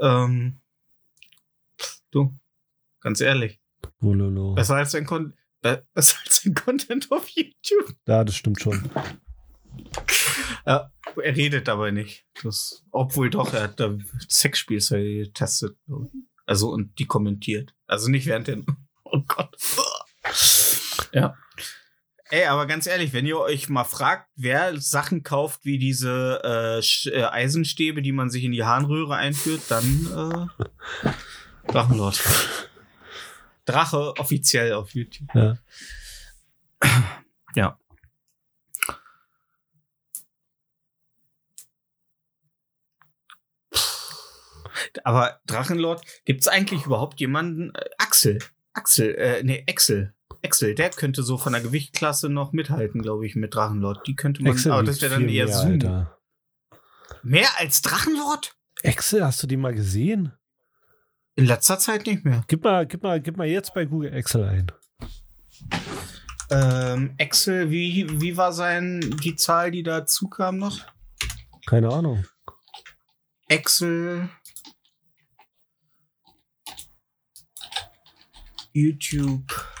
Ähm, 0.00 0.60
du, 2.10 2.34
ganz 3.00 3.20
ehrlich, 3.20 3.60
Hululu. 4.02 4.54
besser 4.54 4.76
als 4.76 4.90
sein, 4.92 5.06
be- 5.62 5.86
besser 5.94 6.18
als 6.24 6.42
sein 6.42 6.54
Content 6.54 7.10
auf 7.10 7.28
YouTube. 7.28 7.94
Ja, 8.06 8.24
das 8.24 8.36
stimmt 8.36 8.60
schon. 8.60 8.90
Ja, 10.66 10.90
er 11.22 11.36
redet 11.36 11.68
dabei 11.68 11.90
nicht. 11.90 12.24
Das, 12.42 12.84
obwohl 12.90 13.28
doch, 13.28 13.52
er 13.52 13.64
hat 13.64 13.78
da 13.80 13.98
Sexspiels 14.30 14.88
getestet. 14.88 15.76
Also 16.46 16.70
und 16.70 16.98
die 16.98 17.04
kommentiert. 17.06 17.74
Also 17.86 18.08
nicht 18.10 18.26
während 18.26 18.48
den. 18.48 18.64
Oh 19.04 19.20
Gott. 19.28 19.54
Ja. 21.14 21.36
Ey, 22.30 22.46
aber 22.46 22.66
ganz 22.66 22.86
ehrlich, 22.86 23.12
wenn 23.12 23.26
ihr 23.26 23.38
euch 23.38 23.68
mal 23.68 23.84
fragt, 23.84 24.28
wer 24.34 24.80
Sachen 24.80 25.22
kauft 25.22 25.64
wie 25.64 25.78
diese 25.78 26.40
äh, 26.42 27.10
äh, 27.10 27.24
Eisenstäbe, 27.24 28.02
die 28.02 28.12
man 28.12 28.30
sich 28.30 28.44
in 28.44 28.52
die 28.52 28.64
Harnröhre 28.64 29.14
einführt, 29.14 29.62
dann 29.68 30.48
äh, 31.04 31.10
Drachenlord. 31.70 32.20
Drache 33.66 34.14
offiziell 34.18 34.72
auf 34.72 34.90
YouTube. 34.94 35.28
Ja. 35.34 35.58
Ja. 37.54 37.78
Aber 45.04 45.40
Drachenlord, 45.46 46.02
gibt's 46.24 46.48
eigentlich 46.48 46.86
überhaupt 46.86 47.20
jemanden? 47.20 47.74
Äh, 47.74 47.90
Axel. 47.98 48.38
Axel, 48.72 49.14
äh, 49.14 49.42
nee, 49.44 49.64
Axel. 49.68 50.13
Axel, 50.44 50.74
der 50.74 50.90
könnte 50.90 51.22
so 51.22 51.38
von 51.38 51.52
der 51.52 51.62
Gewichtklasse 51.62 52.28
noch 52.28 52.52
mithalten, 52.52 53.02
glaube 53.02 53.26
ich, 53.26 53.34
mit 53.34 53.54
Drachenlord. 53.54 54.06
Die 54.06 54.14
könnte 54.14 54.42
man, 54.42 54.52
Excel 54.52 54.72
aber 54.72 54.82
das 54.82 55.00
wäre 55.00 55.14
dann 55.14 55.28
eher 55.28 55.46
mehr, 55.46 55.54
Zoom. 55.54 56.06
Mehr 57.22 57.48
als 57.58 57.80
Drachenlord? 57.82 58.54
Excel, 58.82 59.24
hast 59.24 59.42
du 59.42 59.46
die 59.46 59.56
mal 59.56 59.74
gesehen? 59.74 60.32
In 61.36 61.46
letzter 61.46 61.78
Zeit 61.78 62.06
nicht 62.06 62.24
mehr. 62.24 62.44
Gib 62.46 62.62
mal, 62.62 62.86
gib 62.86 63.02
mal, 63.02 63.20
gib 63.20 63.36
mal 63.36 63.46
jetzt 63.46 63.74
bei 63.74 63.86
Google 63.86 64.12
Excel 64.12 64.44
ein. 64.44 64.72
Ähm, 66.50 67.14
Axel, 67.18 67.70
wie, 67.70 68.20
wie 68.20 68.36
war 68.36 68.52
sein, 68.52 69.00
die 69.22 69.34
Zahl, 69.34 69.70
die 69.70 69.82
dazu 69.82 70.28
kam 70.28 70.58
noch? 70.58 70.78
Keine 71.66 71.88
Ahnung. 71.88 72.24
Excel. 73.48 74.28
YouTube. 78.72 79.73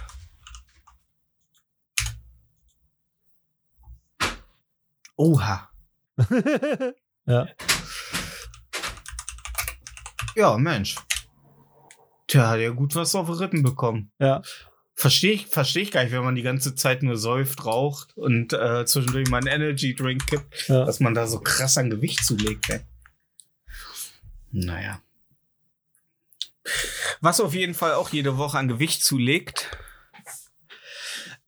Oha. 5.16 5.70
ja. 7.26 7.48
Ja, 10.36 10.56
Mensch. 10.58 10.96
Tja, 12.26 12.48
hat 12.48 12.60
ja 12.60 12.70
gut 12.70 12.94
was 12.94 13.14
auf 13.14 13.26
die 13.26 13.34
Rippen 13.34 13.62
bekommen. 13.62 14.10
Ja. 14.18 14.42
Verstehe 14.96 15.32
ich, 15.32 15.46
versteh 15.46 15.80
ich 15.80 15.90
gar 15.90 16.04
nicht, 16.04 16.12
wenn 16.12 16.24
man 16.24 16.34
die 16.36 16.42
ganze 16.42 16.74
Zeit 16.74 17.02
nur 17.02 17.16
säuft, 17.16 17.64
raucht 17.64 18.16
und 18.16 18.52
äh, 18.52 18.84
zwischendurch 18.86 19.28
mal 19.28 19.38
einen 19.38 19.48
Energy 19.48 19.94
Drink 19.94 20.26
kippt, 20.26 20.68
ja. 20.68 20.84
dass 20.84 21.00
man 21.00 21.14
da 21.14 21.26
so 21.26 21.40
krass 21.40 21.78
an 21.78 21.90
Gewicht 21.90 22.24
zulegt. 22.24 22.70
Ey. 22.70 22.80
Naja. 24.52 25.02
Was 27.20 27.40
auf 27.40 27.54
jeden 27.54 27.74
Fall 27.74 27.94
auch 27.94 28.10
jede 28.10 28.38
Woche 28.38 28.58
an 28.58 28.68
Gewicht 28.68 29.02
zulegt, 29.02 29.76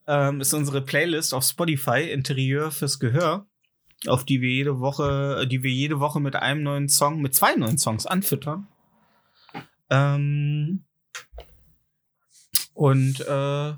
ähm, 0.06 0.40
ist 0.40 0.52
unsere 0.54 0.82
Playlist 0.82 1.32
auf 1.32 1.44
Spotify 1.44 2.10
Interieur 2.10 2.70
fürs 2.70 2.98
Gehör, 2.98 3.46
auf 4.06 4.24
die 4.24 4.40
wir 4.40 4.50
jede 4.50 4.80
Woche, 4.80 5.46
die 5.46 5.62
wir 5.62 5.70
jede 5.70 6.00
Woche 6.00 6.20
mit 6.20 6.36
einem 6.36 6.62
neuen 6.62 6.88
Song, 6.88 7.20
mit 7.22 7.34
zwei 7.34 7.54
neuen 7.56 7.78
Songs 7.78 8.06
anfüttern. 8.06 8.68
Ähm, 9.90 10.84
und 12.74 13.20
äh, 13.20 13.74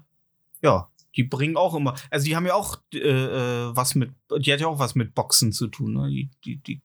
ja, 0.63 0.91
die 1.17 1.25
bringen 1.25 1.57
auch 1.57 1.75
immer, 1.75 1.95
also 2.11 2.27
die 2.27 2.37
haben 2.37 2.47
ja 2.47 2.55
auch 2.55 2.79
äh, 2.93 2.99
äh, 2.99 3.77
was 3.77 3.95
mit, 3.95 4.13
die 4.41 4.53
hat 4.53 4.61
ja 4.61 4.67
auch 4.67 4.79
was 4.79 4.95
mit 4.95 5.15
Boxen 5.15 5.53
zu 5.53 5.69
tun, 5.69 5.95
ne? 5.95 6.09
Die, 6.11 6.31
die, 6.45 6.57
die, 6.63 6.83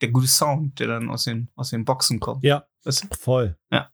der 0.00 0.10
gute 0.10 0.28
Sound, 0.28 0.80
der 0.80 0.88
dann 0.88 1.10
aus 1.10 1.24
den, 1.24 1.48
aus 1.54 1.70
den 1.70 1.84
Boxen 1.84 2.20
kommt. 2.20 2.44
Ja, 2.44 2.66
Weißt 2.84 3.04
du? 3.04 3.08
voll. 3.18 3.56
Ja. 3.70 3.90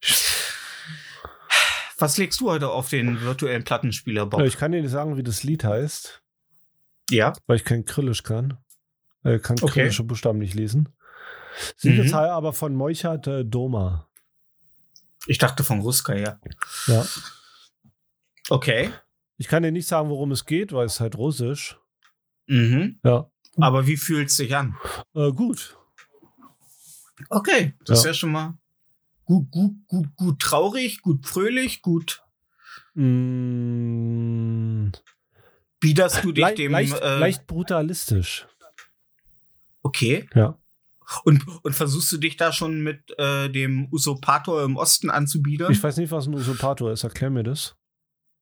Was 1.99 2.17
legst 2.17 2.41
du 2.41 2.51
heute 2.51 2.71
auf 2.71 2.89
den 2.89 3.21
virtuellen 3.21 3.63
Plattenspieler, 3.63 4.27
Bob? 4.27 4.41
Ja, 4.41 4.47
ich 4.47 4.57
kann 4.57 4.73
dir 4.73 4.81
nicht 4.81 4.91
sagen, 4.91 5.17
wie 5.17 5.23
das 5.23 5.43
Lied 5.43 5.65
heißt, 5.65 6.23
ja. 7.11 7.33
weil 7.47 7.57
ich 7.57 7.65
kein 7.65 7.85
Krillisch 7.85 8.23
kann. 8.23 8.59
Äh, 9.23 9.39
kann 9.39 9.57
Okay. 9.61 9.73
krillische 9.73 10.05
Buchstaben 10.05 10.39
nicht 10.39 10.55
lesen. 10.55 10.89
Sind 11.77 11.99
Mhm. 11.99 12.15
aber 12.15 12.53
von 12.53 12.75
Moichat 12.75 13.27
äh, 13.27 13.45
Doma. 13.45 14.09
Ich 15.27 15.39
dachte 15.39 15.63
von 15.65 15.81
Ruska, 15.81 16.15
ja. 16.15 16.39
Ja. 16.87 17.05
Okay. 18.49 18.91
Ich 19.37 19.49
kann 19.49 19.63
dir 19.63 19.73
nicht 19.73 19.87
sagen, 19.87 20.09
worum 20.09 20.31
es 20.33 20.47
geht, 20.47 20.73
weil 20.73 20.87
es 20.87 21.01
halt 21.01 21.17
russisch. 21.17 21.79
Mhm. 22.47 22.99
Ja. 23.05 23.31
Aber 23.57 23.87
wie 23.87 23.97
fühlt 23.97 24.29
es 24.31 24.37
sich 24.37 24.55
an? 24.57 24.77
Äh, 25.15 25.33
gut. 25.33 25.77
Okay, 27.29 27.75
das 27.85 27.99
ist 27.99 28.05
Ja. 28.05 28.11
ja 28.11 28.15
schon 28.15 28.33
mal 28.33 28.55
gut, 29.25 29.51
gut, 29.51 29.73
gut, 29.87 30.17
gut 30.17 30.41
traurig, 30.41 31.03
gut 31.03 31.27
fröhlich, 31.27 31.83
gut. 31.83 32.23
Mm, 32.95 34.91
Biederst 35.81 36.23
du 36.25 36.33
dich 36.33 36.45
le 36.45 36.55
dem. 36.55 36.73
leicht, 36.73 36.95
äh, 37.01 37.19
leicht 37.19 37.47
brutalistisch. 37.47 38.47
Okay. 39.83 40.29
Ja. 40.35 40.59
Und, 41.25 41.45
und 41.65 41.73
versuchst 41.75 42.13
du 42.13 42.19
dich 42.19 42.37
da 42.37 42.53
schon 42.53 42.83
mit 42.83 43.19
äh, 43.19 43.49
dem 43.49 43.89
Usurpator 43.91 44.63
im 44.63 44.77
Osten 44.77 45.11
anzubiedern? 45.11 45.73
Ich 45.73 45.83
weiß 45.83 45.97
nicht, 45.97 46.13
was 46.13 46.27
ein 46.27 46.35
Usurpator 46.35 46.93
ist. 46.93 47.03
Erklär 47.03 47.31
mir 47.31 47.43
das. 47.43 47.75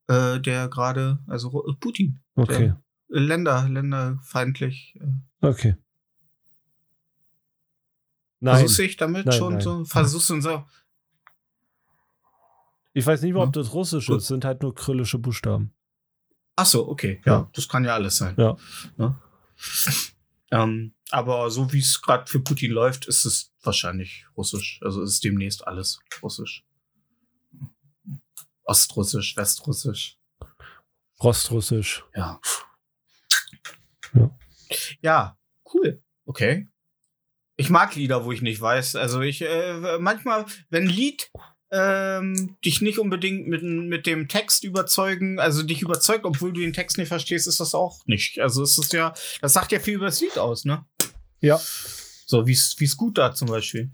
Äh, 0.09 0.40
der 0.40 0.69
gerade, 0.69 1.20
also 1.27 1.48
Ru- 1.48 1.77
Putin. 1.78 2.20
Okay. 2.35 2.74
Äh, 3.10 3.19
Länder, 3.19 3.69
länderfeindlich. 3.69 4.97
Äh, 5.01 5.06
Okay. 5.40 5.77
Nein. 8.40 8.56
versuchst 8.59 8.78
du 8.78 8.82
dich 8.82 8.97
damit 8.97 9.27
Nein, 9.27 9.39
schon 9.39 9.52
nein. 9.55 9.60
so? 9.62 9.85
Versuchst 9.85 10.31
du 10.31 10.40
so. 10.40 10.65
Ich 12.93 13.06
weiß 13.06 13.23
nicht 13.23 13.35
ob 13.35 13.55
Ja. 13.56 13.62
das 13.62 13.73
russisch 13.73 14.06
Gut. 14.06 14.19
ist. 14.19 14.27
Sind 14.28 14.44
halt 14.44 14.62
nur 14.62 14.74
krillische 14.74 15.19
Buchstaben. 15.19 15.73
Ach 16.61 16.67
so, 16.67 16.89
okay. 16.89 17.21
Ja, 17.25 17.33
Ja. 17.33 17.51
das 17.53 17.69
kann 17.69 17.85
ja 17.85 17.95
alles 17.95 18.17
sein. 18.17 18.35
Ja. 18.37 18.57
Ne? 18.97 19.17
Ähm, 20.51 20.93
aber 21.11 21.51
so 21.53 21.73
wie 21.73 21.79
es 21.79 22.01
gerade 22.03 22.27
für 22.29 22.41
Putin 22.41 22.73
läuft, 22.73 23.07
ist 23.07 23.25
es 23.25 23.53
wahrscheinlich 23.63 24.27
russisch. 24.37 24.81
Also 24.83 25.03
ist 25.03 25.23
demnächst 25.23 25.65
alles 25.69 26.01
russisch. 26.21 26.65
Ostrussisch, 28.65 29.37
Westrussisch. 29.37 30.19
Rostrussisch. 31.23 32.05
Ja. 32.17 32.41
Ja. 34.15 34.37
Ja, 35.01 35.39
cool. 35.73 36.03
Okay. 36.27 36.67
Ich 37.57 37.71
mag 37.71 37.95
Lieder, 37.95 38.25
wo 38.25 38.33
ich 38.33 38.43
nicht 38.43 38.61
weiß. 38.61 38.97
Also 38.97 39.21
ich, 39.21 39.43
äh, 39.43 39.99
manchmal, 40.01 40.45
wenn 40.71 40.85
ein 40.85 40.91
Lied 40.91 41.31
ähm, 41.70 42.57
dich 42.65 42.81
nicht 42.81 42.99
unbedingt 42.99 43.47
mit, 43.47 43.62
mit 43.62 44.07
dem 44.07 44.28
Text 44.28 44.65
überzeugen, 44.65 45.39
also 45.39 45.62
dich 45.62 45.82
überzeugt, 45.82 46.24
obwohl 46.24 46.53
du 46.53 46.61
den 46.61 46.73
Text 46.73 46.99
nicht 46.99 47.09
verstehst, 47.09 47.47
ist 47.47 47.61
das 47.61 47.74
auch 47.74 48.05
nicht. 48.07 48.40
Also 48.40 48.62
es 48.62 48.78
ist 48.78 48.93
ja, 48.93 49.12
das 49.40 49.53
sagt 49.53 49.73
ja 49.73 49.78
viel 49.78 49.95
über 49.95 50.07
das 50.07 50.20
Lied 50.20 50.39
aus, 50.39 50.65
ne? 50.65 50.85
Ja. 51.40 51.61
So 52.27 52.47
wie 52.47 52.53
es 52.53 52.97
gut 52.97 53.19
da 53.19 53.35
zum 53.35 53.49
Beispiel. 53.49 53.90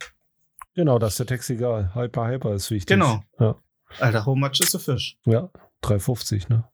Genau, 0.75 0.99
das 0.99 1.15
ist 1.15 1.19
der 1.21 1.27
Text 1.27 1.51
egal. 1.51 1.95
Hyper, 1.95 2.29
hyper 2.29 2.55
ist 2.55 2.71
wichtig. 2.71 2.95
Genau. 2.95 3.23
Ja. 3.39 3.57
Alter, 3.99 4.27
how 4.27 4.37
much 4.37 4.61
is 4.61 4.75
a 4.75 4.79
fish? 4.79 5.17
Ja. 5.25 5.51
3,50, 5.83 6.49
ne? 6.49 6.65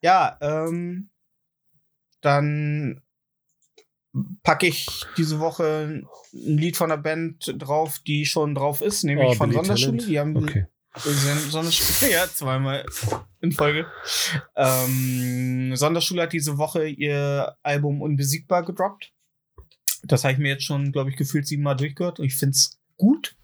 Ja, 0.00 0.36
ähm, 0.40 1.10
dann 2.20 3.02
packe 4.42 4.66
ich 4.66 4.86
diese 5.16 5.40
Woche 5.40 6.04
ein 6.32 6.58
Lied 6.58 6.76
von 6.76 6.90
der 6.90 6.96
Band 6.98 7.54
drauf, 7.58 7.98
die 8.00 8.26
schon 8.26 8.54
drauf 8.54 8.80
ist, 8.82 9.04
nämlich 9.04 9.28
Oh, 9.28 9.34
von 9.34 9.48
Billy 9.50 9.64
Sonderschule. 9.64 9.96
Talent. 9.98 10.10
Die 10.10 10.18
haben, 10.18 10.36
Okay. 10.36 10.66
Sonderschule, 11.48 12.12
ja, 12.12 12.26
zweimal 12.28 12.84
in 13.40 13.52
Folge. 13.52 13.86
Ähm, 14.54 15.74
Sonderschule 15.74 16.22
hat 16.22 16.34
diese 16.34 16.58
Woche 16.58 16.86
ihr 16.86 17.56
Album 17.62 18.02
Unbesiegbar 18.02 18.62
gedroppt. 18.64 19.10
Das 20.02 20.24
habe 20.24 20.34
ich 20.34 20.38
mir 20.38 20.48
jetzt 20.50 20.64
schon, 20.64 20.92
glaube 20.92 21.08
ich, 21.08 21.16
gefühlt 21.16 21.46
siebenmal 21.46 21.76
durchgehört 21.76 22.18
und 22.20 22.26
ich 22.26 22.34
finde 22.34 22.56
es 22.56 22.78
gut. 22.98 23.36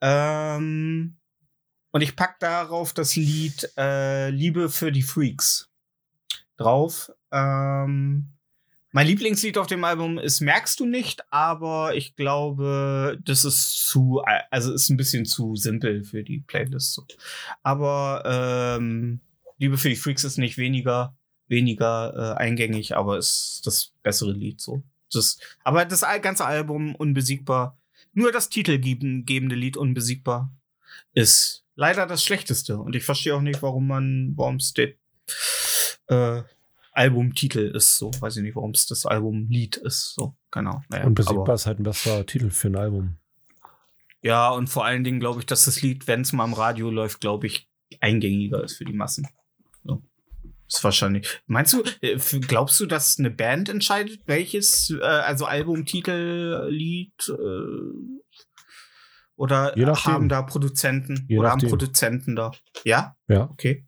Ähm, 0.00 1.16
und 1.90 2.00
ich 2.00 2.16
pack 2.16 2.38
darauf 2.40 2.92
das 2.92 3.16
Lied 3.16 3.70
äh, 3.76 4.30
Liebe 4.30 4.68
für 4.68 4.92
die 4.92 5.02
Freaks 5.02 5.68
drauf. 6.56 7.10
Ähm, 7.32 8.34
mein 8.92 9.06
Lieblingslied 9.06 9.56
auf 9.56 9.66
dem 9.66 9.84
Album 9.84 10.18
ist 10.18 10.40
Merkst 10.40 10.78
du 10.78 10.86
nicht, 10.86 11.22
aber 11.32 11.94
ich 11.94 12.14
glaube, 12.14 13.18
das 13.24 13.44
ist 13.44 13.86
zu, 13.88 14.22
also 14.50 14.72
ist 14.72 14.90
ein 14.90 14.98
bisschen 14.98 15.24
zu 15.24 15.56
simpel 15.56 16.04
für 16.04 16.22
die 16.22 16.40
Playlist. 16.40 17.02
Aber 17.62 18.22
ähm, 18.78 19.20
Liebe 19.58 19.78
für 19.78 19.88
die 19.88 19.96
Freaks 19.96 20.24
ist 20.24 20.36
nicht 20.36 20.58
weniger, 20.58 21.16
weniger 21.48 22.36
äh, 22.36 22.38
eingängig, 22.38 22.94
aber 22.94 23.16
ist 23.16 23.62
das 23.64 23.92
bessere 24.02 24.32
Lied 24.32 24.60
so. 24.60 24.82
Das, 25.10 25.38
aber 25.64 25.84
das 25.84 26.04
ganze 26.20 26.44
Album 26.44 26.94
unbesiegbar, 26.94 27.78
nur 28.12 28.30
das 28.30 28.50
titelgebende 28.50 29.56
Lied 29.56 29.76
unbesiegbar 29.76 30.52
ist 31.14 31.64
leider 31.74 32.06
das 32.06 32.22
schlechteste. 32.22 32.78
Und 32.78 32.94
ich 32.94 33.04
verstehe 33.04 33.34
auch 33.34 33.40
nicht, 33.40 33.62
warum 33.62 33.86
man, 33.86 34.32
warum 34.36 34.56
es 34.56 34.74
äh, 36.08 36.42
Albumtitel 36.92 37.72
ist. 37.74 37.98
So, 37.98 38.10
weiß 38.20 38.36
ich 38.36 38.42
nicht, 38.42 38.56
warum 38.56 38.70
es 38.70 38.86
das 38.86 39.06
Albumlied 39.06 39.76
ist. 39.78 40.14
So, 40.14 40.36
genau. 40.50 40.82
Naja, 40.88 41.06
Unbesiegbar 41.06 41.54
ist 41.54 41.66
halt 41.66 41.80
ein 41.80 41.84
besserer 41.84 42.24
Titel 42.26 42.50
für 42.50 42.68
ein 42.68 42.76
Album. 42.76 43.16
Ja, 44.22 44.50
und 44.50 44.68
vor 44.68 44.84
allen 44.84 45.02
Dingen 45.02 45.18
glaube 45.18 45.40
ich, 45.40 45.46
dass 45.46 45.64
das 45.64 45.82
Lied, 45.82 46.06
wenn 46.06 46.20
es 46.20 46.32
mal 46.32 46.44
im 46.44 46.52
Radio 46.52 46.90
läuft, 46.90 47.20
glaube 47.20 47.46
ich, 47.46 47.68
eingängiger 48.00 48.62
ist 48.62 48.76
für 48.76 48.84
die 48.84 48.92
Massen. 48.92 49.26
So. 49.84 50.02
Ist 50.68 50.84
wahrscheinlich. 50.84 51.42
Meinst 51.46 51.72
du, 51.72 51.82
äh, 52.00 52.18
glaubst 52.40 52.78
du, 52.80 52.86
dass 52.86 53.18
eine 53.18 53.30
Band 53.30 53.68
entscheidet, 53.68 54.20
welches, 54.26 54.90
äh, 54.90 55.02
also 55.02 55.44
Albumtitel, 55.44 56.68
Lied, 56.70 57.12
äh, 57.28 58.22
oder 59.34 59.74
haben 59.74 60.28
da 60.28 60.42
Produzenten 60.42 61.26
Je 61.28 61.38
oder 61.38 61.48
nachdem. 61.48 61.68
haben 61.68 61.78
Produzenten 61.78 62.36
da? 62.36 62.52
Ja? 62.84 63.16
Ja. 63.26 63.50
Okay. 63.50 63.86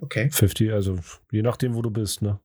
Okay. 0.00 0.30
50, 0.30 0.72
also 0.72 0.98
je 1.30 1.42
nachdem, 1.42 1.74
wo 1.74 1.82
du 1.82 1.90
bist, 1.90 2.22
ne? 2.22 2.40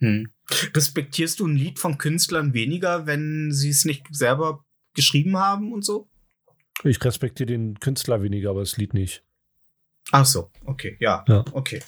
Hm. 0.00 0.30
Respektierst 0.74 1.40
du 1.40 1.46
ein 1.46 1.56
Lied 1.56 1.78
von 1.78 1.98
Künstlern 1.98 2.54
weniger, 2.54 3.06
wenn 3.06 3.50
sie 3.52 3.70
es 3.70 3.84
nicht 3.84 4.06
selber 4.10 4.64
geschrieben 4.94 5.36
haben 5.38 5.72
und 5.72 5.84
so? 5.84 6.08
Ich 6.84 7.02
respektiere 7.02 7.46
den 7.46 7.80
Künstler 7.80 8.22
weniger, 8.22 8.50
aber 8.50 8.60
das 8.60 8.76
Lied 8.76 8.94
nicht. 8.94 9.24
Ach 10.12 10.26
so, 10.26 10.50
okay, 10.64 10.96
ja, 11.00 11.24
Ja. 11.26 11.44
okay. 11.52 11.82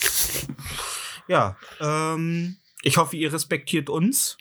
Ja, 1.28 1.56
ähm, 1.80 2.56
ich 2.82 2.96
hoffe, 2.96 3.16
ihr 3.16 3.32
respektiert 3.32 3.90
uns. 3.90 4.38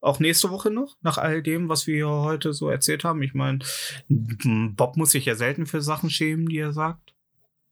Auch 0.00 0.18
nächste 0.18 0.48
Woche 0.48 0.70
noch, 0.70 0.96
nach 1.02 1.18
all 1.18 1.42
dem, 1.42 1.68
was 1.68 1.86
wir 1.86 2.08
heute 2.08 2.54
so 2.54 2.70
erzählt 2.70 3.04
haben. 3.04 3.22
Ich 3.22 3.34
meine, 3.34 3.58
Bob 4.08 4.96
muss 4.96 5.10
sich 5.10 5.26
ja 5.26 5.34
selten 5.34 5.66
für 5.66 5.82
Sachen 5.82 6.08
schämen, 6.08 6.48
die 6.48 6.56
er 6.56 6.72
sagt. 6.72 7.14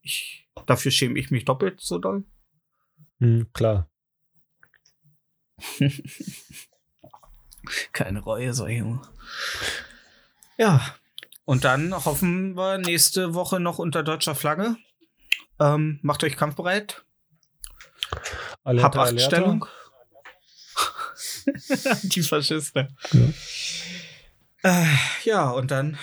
Ich, 0.03 0.47
dafür 0.67 0.91
schäme 0.91 1.19
ich 1.19 1.31
mich 1.31 1.45
doppelt 1.45 1.81
so 1.81 1.99
doll. 1.99 2.25
Hm, 3.21 3.47
klar. 3.53 3.89
Keine 7.93 8.21
Reue, 8.21 8.55
so 8.55 8.67
Junge. 8.67 9.03
Ja, 10.57 10.95
und 11.45 11.65
dann 11.65 11.95
hoffen 12.05 12.57
wir 12.57 12.79
nächste 12.79 13.35
Woche 13.35 13.61
noch 13.61 13.79
unter 13.79 14.03
deutscher 14.03 14.35
Flagge. 14.35 14.77
Ähm, 15.61 15.99
macht 16.03 16.23
euch 16.25 16.37
kampfbereit. 16.37 17.05
Alerta, 18.65 18.99
Hab 18.99 19.09
acht. 19.09 19.21
Stellung. 19.21 19.67
Die 22.03 22.23
Faschisten. 22.23 22.97
Ja. 23.13 23.33
Äh, 24.63 24.97
ja, 25.25 25.51
und 25.51 25.71
dann. 25.71 25.99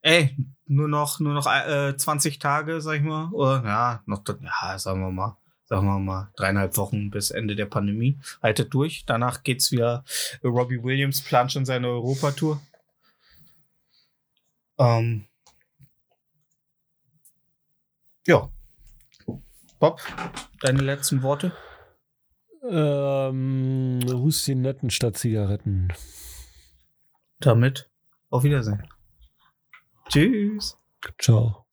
Ey, 0.00 0.36
nur 0.68 0.88
noch, 0.88 1.20
nur 1.20 1.34
noch 1.34 1.46
äh, 1.46 1.96
20 1.96 2.38
Tage, 2.38 2.80
sag 2.80 2.96
ich 2.96 3.02
mal. 3.02 3.30
Oder 3.32 3.62
ja, 3.64 4.02
noch, 4.06 4.22
ja, 4.40 4.78
sagen 4.78 5.00
wir 5.00 5.10
mal. 5.10 5.36
Sagen 5.64 5.86
wir 5.86 5.98
mal, 5.98 6.30
dreieinhalb 6.36 6.78
Wochen 6.78 7.10
bis 7.10 7.30
Ende 7.30 7.54
der 7.54 7.66
Pandemie. 7.66 8.18
Haltet 8.42 8.72
durch. 8.72 9.04
Danach 9.04 9.42
geht's 9.42 9.70
wieder. 9.70 10.02
Robbie 10.42 10.82
Williams 10.82 11.20
plant 11.20 11.52
schon 11.52 11.66
seine 11.66 11.88
Europatour. 11.88 12.58
Ähm. 14.78 15.26
Ja. 18.26 18.48
Bob, 19.78 20.00
deine 20.62 20.80
letzten 20.80 21.22
Worte? 21.22 21.52
Ähm, 22.66 24.00
Hustien 24.06 24.90
statt 24.90 25.18
Zigaretten. 25.18 25.92
Damit 27.40 27.90
auf 28.30 28.42
Wiedersehen. 28.42 28.82
Tschüss. 30.08 30.76
Ciao. 31.20 31.67